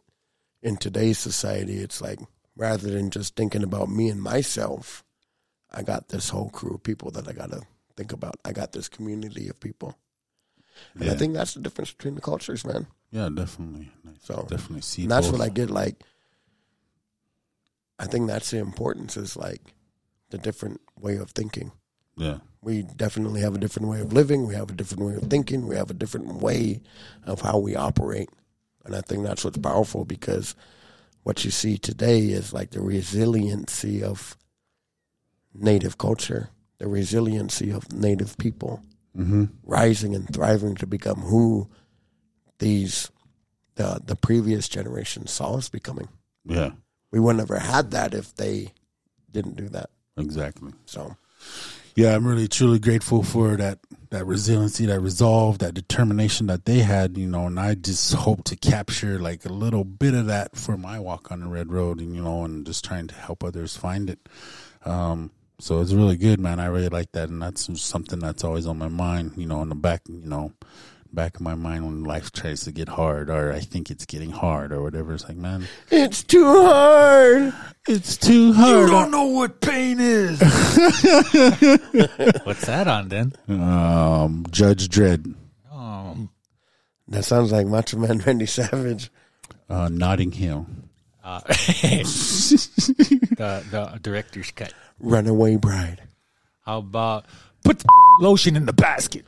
in 0.63 0.77
today's 0.77 1.19
society, 1.19 1.77
it's 1.77 2.01
like 2.01 2.19
rather 2.55 2.89
than 2.89 3.11
just 3.11 3.35
thinking 3.35 3.63
about 3.63 3.89
me 3.89 4.09
and 4.09 4.21
myself, 4.21 5.03
I 5.71 5.83
got 5.83 6.09
this 6.09 6.29
whole 6.29 6.49
crew 6.49 6.75
of 6.75 6.83
people 6.83 7.11
that 7.11 7.27
I 7.27 7.33
got 7.33 7.51
to 7.51 7.61
think 7.95 8.13
about. 8.13 8.35
I 8.43 8.53
got 8.53 8.71
this 8.71 8.89
community 8.89 9.49
of 9.49 9.59
people, 9.59 9.95
and 10.95 11.09
I 11.09 11.15
think 11.15 11.33
that's 11.33 11.53
the 11.53 11.59
difference 11.59 11.91
between 11.91 12.15
the 12.15 12.21
cultures, 12.21 12.65
man. 12.65 12.87
Yeah, 13.11 13.29
definitely. 13.33 13.91
So 14.23 14.47
definitely 14.49 14.81
see 14.81 15.03
and 15.03 15.11
that's 15.11 15.27
both. 15.27 15.39
what 15.39 15.45
I 15.45 15.49
get 15.49 15.69
like. 15.69 15.95
I 17.99 18.05
think 18.05 18.27
that's 18.27 18.51
the 18.51 18.59
importance 18.59 19.17
is 19.17 19.35
like 19.35 19.61
the 20.29 20.37
different 20.37 20.81
way 20.99 21.17
of 21.17 21.31
thinking. 21.31 21.71
Yeah. 22.15 22.39
We 22.67 22.81
definitely 22.81 23.39
have 23.39 23.55
a 23.55 23.59
different 23.59 23.87
way 23.87 24.01
of 24.01 24.11
living. 24.11 24.45
We 24.45 24.53
have 24.55 24.69
a 24.69 24.73
different 24.73 25.05
way 25.05 25.15
of 25.15 25.23
thinking. 25.29 25.67
We 25.67 25.77
have 25.77 25.89
a 25.89 25.93
different 25.93 26.41
way 26.41 26.81
of 27.23 27.39
how 27.39 27.59
we 27.59 27.77
operate. 27.77 28.29
And 28.83 28.93
I 28.93 28.99
think 28.99 29.23
that's 29.23 29.45
what's 29.45 29.57
powerful 29.57 30.03
because 30.03 30.53
what 31.23 31.45
you 31.45 31.51
see 31.51 31.77
today 31.77 32.19
is 32.27 32.51
like 32.51 32.71
the 32.71 32.81
resiliency 32.81 34.03
of 34.03 34.35
native 35.53 35.97
culture, 35.97 36.49
the 36.77 36.89
resiliency 36.89 37.71
of 37.71 37.91
native 37.93 38.37
people 38.37 38.83
Mm-hmm. 39.17 39.45
rising 39.63 40.13
and 40.13 40.31
thriving 40.31 40.75
to 40.75 40.85
become 40.85 41.21
who 41.21 41.67
these 42.59 43.09
the 43.73 43.99
the 44.05 44.15
previous 44.15 44.69
generation 44.69 45.25
saw 45.25 45.55
us 45.55 45.69
becoming. 45.69 46.07
Yeah. 46.45 46.71
We 47.09 47.19
would 47.19 47.37
never 47.37 47.57
have 47.57 47.73
had 47.73 47.91
that 47.91 48.13
if 48.13 48.35
they 48.35 48.73
didn't 49.31 49.55
do 49.55 49.69
that. 49.69 49.89
Exactly. 50.17 50.71
So 50.85 51.17
Yeah, 51.97 52.15
I'm 52.15 52.27
really 52.27 52.47
truly 52.47 52.77
grateful 52.77 53.23
for 53.23 53.55
that 53.57 53.79
that 54.11 54.23
resiliency, 54.27 54.85
that 54.85 54.99
resolve, 54.99 55.57
that 55.57 55.73
determination 55.73 56.45
that 56.45 56.65
they 56.65 56.79
had, 56.81 57.17
you 57.17 57.25
know, 57.25 57.47
and 57.47 57.59
I 57.59 57.73
just 57.73 58.13
hope 58.13 58.43
to 58.45 58.55
capture 58.55 59.17
like 59.17 59.45
a 59.45 59.49
little 59.51 59.83
bit 59.83 60.13
of 60.13 60.27
that 60.27 60.55
for 60.55 60.77
my 60.77 60.99
walk 60.99 61.31
on 61.31 61.39
the 61.39 61.47
red 61.47 61.71
road 61.71 61.99
and 61.99 62.15
you 62.15 62.21
know, 62.21 62.43
and 62.43 62.67
just 62.67 62.85
trying 62.85 63.07
to 63.07 63.15
help 63.15 63.43
others 63.43 63.75
find 63.75 64.11
it. 64.11 64.19
Um 64.85 65.31
so 65.59 65.81
it's 65.81 65.91
really 65.91 66.17
good, 66.17 66.39
man. 66.39 66.59
I 66.59 66.67
really 66.67 66.89
like 66.89 67.13
that 67.13 67.29
and 67.29 67.41
that's 67.41 67.67
something 67.81 68.19
that's 68.19 68.43
always 68.43 68.67
on 68.67 68.77
my 68.77 68.89
mind, 68.89 69.31
you 69.35 69.47
know, 69.47 69.63
in 69.63 69.69
the 69.69 69.75
back, 69.75 70.03
you 70.07 70.29
know, 70.29 70.53
back 71.13 71.35
of 71.35 71.41
my 71.41 71.55
mind 71.55 71.85
when 71.85 72.03
life 72.03 72.31
tries 72.31 72.63
to 72.65 72.71
get 72.71 72.89
hard 72.89 73.29
or 73.29 73.51
I 73.53 73.59
think 73.59 73.89
it's 73.89 74.05
getting 74.05 74.31
hard 74.31 74.71
or 74.71 74.81
whatever. 74.83 75.13
It's 75.13 75.27
like, 75.27 75.37
man, 75.37 75.67
it's 75.91 76.23
too 76.23 76.45
hard. 76.45 77.53
it's 77.87 78.17
too 78.17 78.53
hard. 78.53 78.81
You 78.81 78.87
don't 78.87 79.11
know 79.11 79.25
what 79.25 79.61
pain 79.61 79.99
is. 79.99 80.39
What's 82.43 82.65
that 82.65 82.87
on 82.87 83.09
then? 83.09 83.33
Um 83.49 84.45
Judge 84.51 84.87
Dredd, 84.89 85.33
Oh, 85.71 86.29
That 87.07 87.23
sounds 87.25 87.51
like 87.51 87.67
Macho 87.67 87.97
Man 87.97 88.19
Randy 88.19 88.45
Savage. 88.45 89.09
uh 89.69 89.89
Notting 89.89 90.31
Hill. 90.31 90.67
Uh, 91.23 91.41
the 91.47 92.67
the 93.71 93.99
director's 94.01 94.51
cut. 94.51 94.73
Runaway 94.99 95.57
Bride. 95.57 96.01
How 96.65 96.79
about 96.79 97.25
put 97.63 97.79
the 97.79 97.87
lotion 98.19 98.55
in 98.55 98.65
the 98.65 98.73
basket? 98.73 99.25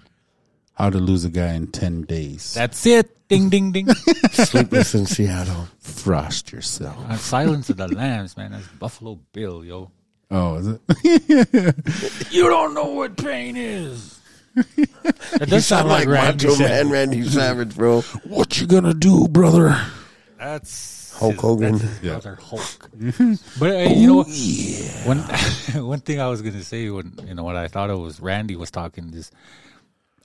How 0.80 0.89
to 0.89 0.97
lose 0.97 1.26
a 1.26 1.30
guy 1.30 1.53
in 1.53 1.68
10 1.68 2.03
days. 2.03 2.53
That's 2.53 2.85
it. 2.85 3.27
Ding 3.27 3.49
ding 3.49 3.72
ding. 3.73 3.88
Sleepless 4.31 4.95
in 4.95 5.06
Seattle. 5.15 5.68
Frost 5.80 6.51
yourself. 6.53 6.97
Uh, 7.10 7.18
Silence 7.18 7.69
of 7.69 7.77
the 7.77 7.88
Lambs, 7.89 8.38
man. 8.38 8.51
That's 8.53 8.65
Buffalo 8.80 9.19
Bill, 9.34 9.64
yo. 9.65 9.91
Oh, 10.31 10.56
is 10.56 10.68
it? 10.68 11.76
You 12.31 12.47
don't 12.49 12.73
know 12.73 12.85
what 12.91 13.18
pain 13.18 13.56
is. 13.57 14.19
That 14.56 15.47
does 15.49 15.65
Sound 15.65 15.89
like 15.89 16.07
Randy 16.07 16.45
Macho 16.47 16.56
Savage. 16.56 16.85
Man 16.85 16.89
Randy 16.91 17.23
Savage, 17.23 17.76
bro. 17.76 18.01
what 18.23 18.60
you 18.60 18.65
gonna 18.68 18.93
do, 18.93 19.27
brother? 19.27 19.80
That's 20.38 21.14
Hulk 21.18 21.35
Hogan. 21.38 21.77
That's 21.77 21.99
Brother 21.99 22.35
Hulk. 22.41 22.89
but 23.60 23.69
uh, 23.72 23.89
you 23.89 24.07
know, 24.07 24.23
one 25.06 25.19
one 25.88 25.99
thing 25.99 26.19
I 26.22 26.27
was 26.30 26.41
gonna 26.41 26.64
say 26.64 26.89
when 26.89 27.14
you 27.27 27.35
know 27.35 27.43
what 27.43 27.56
I 27.57 27.68
thought 27.68 27.89
it 27.89 27.97
was 27.97 28.19
Randy 28.19 28.56
was 28.56 28.72
talking 28.72 29.14
is, 29.14 29.31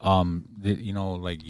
um, 0.04 0.44
the, 0.58 0.72
you 0.74 0.92
know, 0.92 1.14
like 1.14 1.40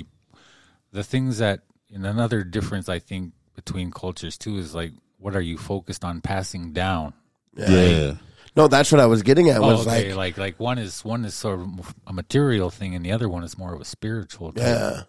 the 0.93 1.05
things 1.05 1.39
that 1.39 1.60
and 1.93 2.06
another 2.06 2.43
difference 2.44 2.89
I 2.89 2.98
think 3.01 3.32
between 3.55 3.90
cultures 3.90 4.39
too 4.39 4.56
is 4.56 4.74
like 4.74 4.93
what 5.18 5.36
are 5.36 5.40
you 5.43 5.59
focused 5.59 6.05
on 6.05 6.20
passing 6.22 6.72
down? 6.72 7.12
Yeah. 7.56 7.70
yeah. 7.70 8.14
No, 8.56 8.68
that's 8.68 8.93
what 8.93 9.01
I 9.01 9.06
was 9.06 9.22
getting 9.22 9.48
at. 9.51 9.59
Oh, 9.59 9.66
Was 9.66 9.86
okay, 9.86 10.14
like, 10.14 10.36
like 10.36 10.39
like 10.39 10.60
one 10.60 10.78
is 10.78 11.05
one 11.05 11.24
is 11.24 11.35
sort 11.35 11.60
of 11.60 11.94
a 12.06 12.12
material 12.12 12.70
thing, 12.70 12.94
and 12.94 13.05
the 13.05 13.10
other 13.12 13.28
one 13.28 13.43
is 13.44 13.59
more 13.59 13.74
of 13.74 13.81
a 13.81 13.85
spiritual. 13.85 14.52
Type. 14.52 14.62
yeah, 14.64 15.02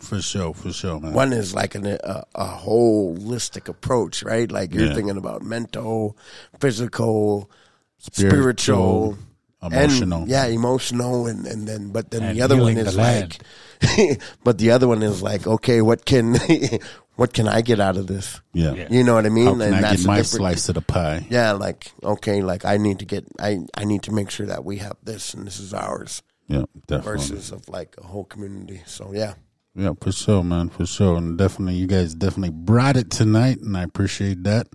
For 0.00 0.20
sure, 0.20 0.52
for 0.52 0.70
sure, 0.72 1.00
man. 1.00 1.14
one 1.14 1.32
is 1.32 1.54
like 1.54 1.74
an, 1.74 1.86
a 1.86 2.24
a 2.34 2.46
holistic 2.46 3.68
approach, 3.68 4.22
right? 4.22 4.50
Like 4.52 4.74
you're 4.74 4.86
Yeah. 4.88 4.94
thinking 4.94 5.16
about 5.16 5.40
mental, 5.42 6.16
physical, 6.60 7.50
Spiritual, 7.98 8.30
spiritual, 8.30 9.18
Emotional. 9.62 10.22
and, 10.22 10.30
yeah, 10.30 10.46
emotional, 10.46 11.26
and 11.26 11.46
and 11.46 11.66
then 11.66 11.90
but 11.90 12.10
then 12.10 12.22
And 12.22 12.36
the 12.36 12.42
other 12.42 12.56
one 12.56 12.76
is 12.76 12.96
like, 12.96 13.38
but 14.44 14.58
the 14.58 14.70
other 14.70 14.86
one 14.86 15.02
is 15.02 15.20
like, 15.22 15.46
okay, 15.46 15.82
what 15.82 16.04
can 16.04 16.36
what 17.16 17.32
can 17.32 17.48
I 17.48 17.60
get 17.62 17.80
out 17.80 17.96
of 17.96 18.06
this? 18.06 18.40
yeah. 18.52 18.74
Yeah. 18.74 18.88
You 18.90 19.02
know 19.02 19.14
what 19.14 19.26
I 19.26 19.30
mean? 19.30 19.46
How 19.46 19.54
can 19.58 19.74
I 19.74 19.96
get 19.96 20.04
my 20.06 20.22
slice 20.22 20.68
of 20.68 20.76
the 20.76 20.80
pie? 20.82 21.26
Yeah, 21.28 21.52
like 21.52 21.90
okay, 22.04 22.40
like 22.42 22.64
I 22.64 22.76
need 22.76 23.00
to 23.00 23.04
get 23.04 23.24
I 23.40 23.58
I 23.74 23.84
need 23.84 24.02
to 24.04 24.12
make 24.12 24.30
sure 24.30 24.46
that 24.46 24.64
we 24.64 24.76
have 24.78 24.96
this 25.02 25.34
and 25.34 25.44
this 25.46 25.58
is 25.58 25.74
ours 25.74 26.22
Yeah, 26.46 26.64
definitely. 26.86 27.18
versus 27.18 27.50
of 27.50 27.68
like 27.68 27.96
a 27.98 28.06
whole 28.06 28.24
community. 28.24 28.82
So 28.86 29.12
yeah. 29.12 29.34
Yeah, 29.74 29.92
for 30.00 30.10
sure, 30.10 30.42
man, 30.42 30.70
for 30.70 30.86
sure. 30.86 31.16
And 31.16 31.38
definitely, 31.38 31.74
you 31.76 31.86
guys 31.86 32.12
definitely 32.14 32.50
brought 32.50 32.96
it 32.96 33.10
tonight, 33.12 33.60
and 33.60 33.76
I 33.76 33.84
appreciate 33.84 34.42
that. 34.42 34.66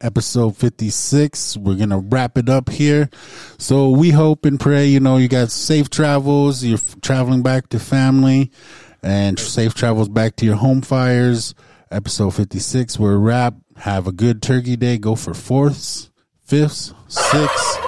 Episode 0.00 0.56
56, 0.56 1.56
we're 1.56 1.74
going 1.76 1.90
to 1.90 1.98
wrap 1.98 2.38
it 2.38 2.48
up 2.48 2.68
here. 2.68 3.10
So 3.58 3.90
we 3.90 4.10
hope 4.10 4.44
and 4.44 4.58
pray, 4.58 4.86
you 4.86 5.00
know, 5.00 5.16
you 5.16 5.28
got 5.28 5.50
safe 5.50 5.90
travels, 5.90 6.64
you're 6.64 6.78
traveling 7.02 7.42
back 7.42 7.68
to 7.70 7.78
family, 7.78 8.50
and 9.02 9.38
safe 9.38 9.74
travels 9.74 10.08
back 10.08 10.36
to 10.36 10.44
your 10.46 10.56
home 10.56 10.82
fires. 10.82 11.54
Episode 11.90 12.30
56, 12.30 12.98
we're 12.98 13.16
wrap. 13.16 13.54
Have 13.76 14.06
a 14.06 14.12
good 14.12 14.42
turkey 14.42 14.76
day. 14.76 14.98
Go 14.98 15.14
for 15.14 15.34
fourths, 15.34 16.10
fifths, 16.44 16.94
sixths. 17.08 17.78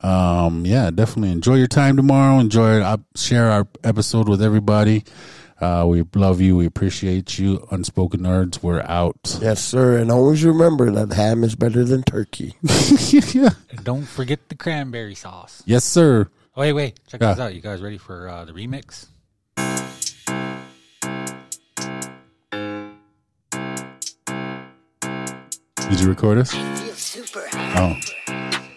Um, 0.00 0.66
yeah, 0.66 0.90
definitely 0.90 1.30
enjoy 1.30 1.54
your 1.56 1.68
time 1.68 1.96
tomorrow. 1.96 2.38
Enjoy 2.38 2.76
it. 2.78 2.82
I'll 2.82 3.04
share 3.14 3.50
our 3.50 3.68
episode 3.84 4.28
with 4.28 4.42
everybody. 4.42 5.04
Uh, 5.62 5.86
we 5.86 6.02
love 6.16 6.40
you. 6.40 6.56
We 6.56 6.66
appreciate 6.66 7.38
you. 7.38 7.66
Unspoken 7.70 8.20
nerds. 8.20 8.62
We're 8.64 8.82
out. 8.82 9.38
Yes, 9.40 9.62
sir. 9.62 9.96
And 9.96 10.10
always 10.10 10.42
remember 10.44 10.90
that 10.90 11.12
ham 11.14 11.44
is 11.44 11.54
better 11.54 11.84
than 11.84 12.02
turkey. 12.02 12.56
yeah. 13.10 13.50
And 13.70 13.84
don't 13.84 14.02
forget 14.04 14.48
the 14.48 14.56
cranberry 14.56 15.14
sauce. 15.14 15.62
Yes, 15.64 15.84
sir. 15.84 16.26
Oh, 16.56 16.60
wait, 16.62 16.72
wait. 16.72 16.98
Check 17.06 17.20
Yeah. 17.20 17.34
this 17.34 17.40
out. 17.40 17.54
You 17.54 17.60
guys 17.60 17.80
ready 17.80 17.96
for 17.98 18.28
uh, 18.28 18.44
the 18.44 18.52
remix? 18.52 19.06
Did 25.88 26.00
you 26.00 26.08
record 26.08 26.38
us? 26.38 26.52
Oh, 26.54 27.94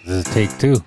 This 0.05 0.27
is 0.27 0.33
take 0.33 0.57
two. 0.57 0.83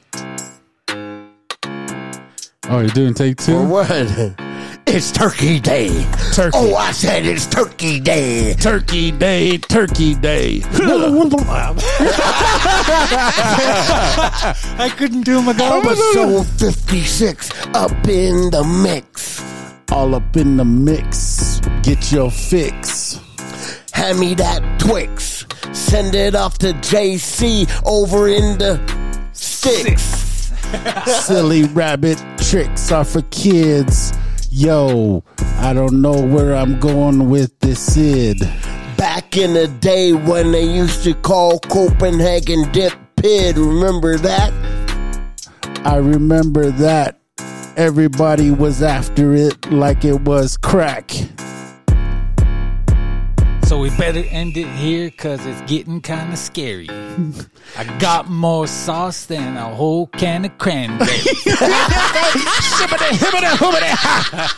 oh, 2.68 2.80
you're 2.80 2.88
doing 2.88 3.14
take 3.14 3.40
For 3.40 3.46
two. 3.46 3.66
what? 3.68 4.34
It's 4.90 5.12
turkey 5.12 5.60
day. 5.60 6.10
Turkey. 6.32 6.56
Oh, 6.56 6.74
I 6.74 6.93
said 6.93 7.27
it's 7.27 7.44
turkey 7.44 8.01
day. 8.01 8.55
Turkey 8.55 9.10
day. 9.10 9.59
Turkey 9.59 10.15
day. 10.15 10.62
I 14.78 14.90
couldn't 14.97 15.27
do 15.27 15.43
my 15.43 15.52
Episode 15.52 16.47
56 16.47 17.51
up 17.74 17.93
in 18.09 18.48
the 18.51 18.65
mix. 18.82 19.44
All 19.93 20.15
up 20.15 20.35
in 20.39 20.56
the 20.56 20.65
mix. 20.65 21.60
Get 21.82 22.10
your 22.10 22.31
fix. 22.31 23.20
Hand 23.93 24.19
me 24.19 24.32
that 24.36 24.81
Twix. 24.81 25.44
Send 25.73 26.15
it 26.15 26.35
off 26.35 26.56
to 26.59 26.73
JC 26.73 27.69
over 27.85 28.27
in 28.28 28.56
the 28.56 28.81
sticks. 29.32 30.51
Silly 31.27 31.65
rabbit 31.65 32.23
tricks 32.39 32.90
are 32.90 33.05
for 33.05 33.20
kids. 33.31 34.15
Yo, 34.50 35.22
I 35.58 35.74
don't 35.74 36.00
know 36.00 36.20
where 36.20 36.56
I'm 36.56 36.80
going 36.80 37.28
with 37.28 37.58
this 37.60 37.78
Sid. 37.80 38.38
Back 38.96 39.36
in 39.36 39.52
the 39.52 39.68
day 39.68 40.12
when 40.12 40.52
they 40.52 40.64
used 40.64 41.04
to 41.04 41.14
call 41.14 41.58
Copenhagen 41.60 42.70
Dip 42.72 42.94
Pid, 43.16 43.58
remember 43.58 44.16
that? 44.16 44.52
I 45.84 45.96
remember 45.96 46.70
that 46.70 47.20
everybody 47.76 48.50
was 48.50 48.82
after 48.82 49.34
it 49.34 49.70
like 49.70 50.04
it 50.04 50.22
was 50.22 50.56
crack. 50.56 51.12
So 53.69 53.78
we 53.78 53.90
better 53.90 54.24
end 54.31 54.57
it 54.57 54.66
here 54.66 55.11
because 55.11 55.45
it's 55.45 55.61
getting 55.70 56.01
kind 56.01 56.32
of 56.32 56.39
scary. 56.39 56.89
I 56.89 57.85
got 57.99 58.31
more 58.31 58.66
sauce 58.66 59.27
than 59.27 59.59
a 59.59 59.74
whole 59.74 60.07
can 60.07 60.47
of 60.47 60.57
cranberry. 60.57 61.07
Shibbity, 62.78 63.11
hibbity, 63.20 63.51
hoobity, 63.59 63.90
ha. 63.93 64.57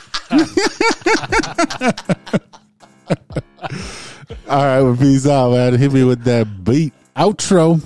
All 4.49 4.65
right, 4.65 4.81
well, 4.81 4.97
peace 4.97 5.27
out, 5.27 5.51
man. 5.51 5.75
Hit 5.75 5.93
me 5.93 6.05
with 6.05 6.23
that 6.23 6.63
beat 6.63 6.93
outro. 7.17 7.83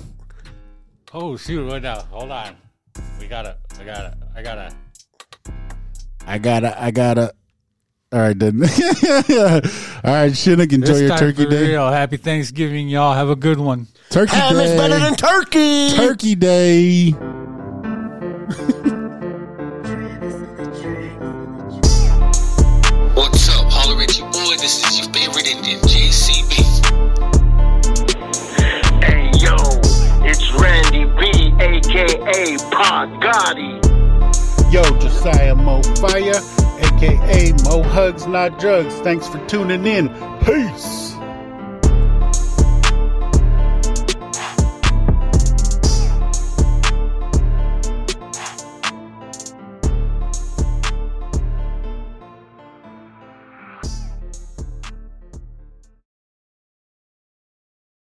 Oh, 1.11 1.37
shoot. 1.37 1.67
Right 1.67 1.81
now. 1.81 2.01
Hold 2.11 2.29
on. 2.29 2.55
We 3.19 3.25
gotta, 3.25 3.57
I 3.79 3.83
gotta, 3.83 4.15
I 4.35 4.43
gotta. 4.43 4.75
I 6.27 6.37
gotta, 6.37 6.79
I 6.83 6.91
gotta. 6.91 7.33
All 8.15 8.21
right, 8.21 8.39
then. 8.39 8.61
All 8.63 8.69
right, 8.69 10.31
Shinnick, 10.31 10.71
enjoy 10.71 10.93
This 10.93 11.01
your 11.09 11.17
turkey 11.17 11.43
for 11.43 11.49
day. 11.49 11.67
real. 11.71 11.89
Happy 11.89 12.15
Thanksgiving, 12.15 12.87
y'all. 12.87 13.13
Have 13.13 13.27
a 13.29 13.35
good 13.35 13.59
one. 13.59 13.87
Turkey 14.09 14.37
Ham 14.37 14.55
is 14.55 14.71
better 14.79 14.97
than 14.99 15.15
turkey. 15.15 15.89
turkey 15.91 16.35
day. 16.35 17.13
What's 23.13 23.49
up? 23.49 23.65
Holler 23.69 24.01
at 24.03 24.17
your 24.17 24.31
boy. 24.31 24.55
This 24.61 24.79
is 24.87 24.99
your 24.99 25.09
favorite 25.13 25.47
Indian, 25.47 25.79
JCB. 25.81 26.53
Hey 29.03 29.29
yo, 29.43 29.55
it's 30.23 30.47
Randy 30.55 31.03
B, 31.19 31.51
aka 31.59 32.57
Pa 32.71 33.05
Gotti. 33.19 33.75
Yo, 34.71 34.81
Josiah 34.99 35.55
Mo 35.55 35.81
Fire, 35.99 36.39
aka 37.05 37.53
Mo 37.63 37.83
Hugs 37.83 38.25
Not 38.27 38.59
Drugs. 38.59 38.93
Thanks 39.01 39.27
for 39.27 39.45
tuning 39.47 39.85
in. 39.85 40.09
Peace. 40.45 41.04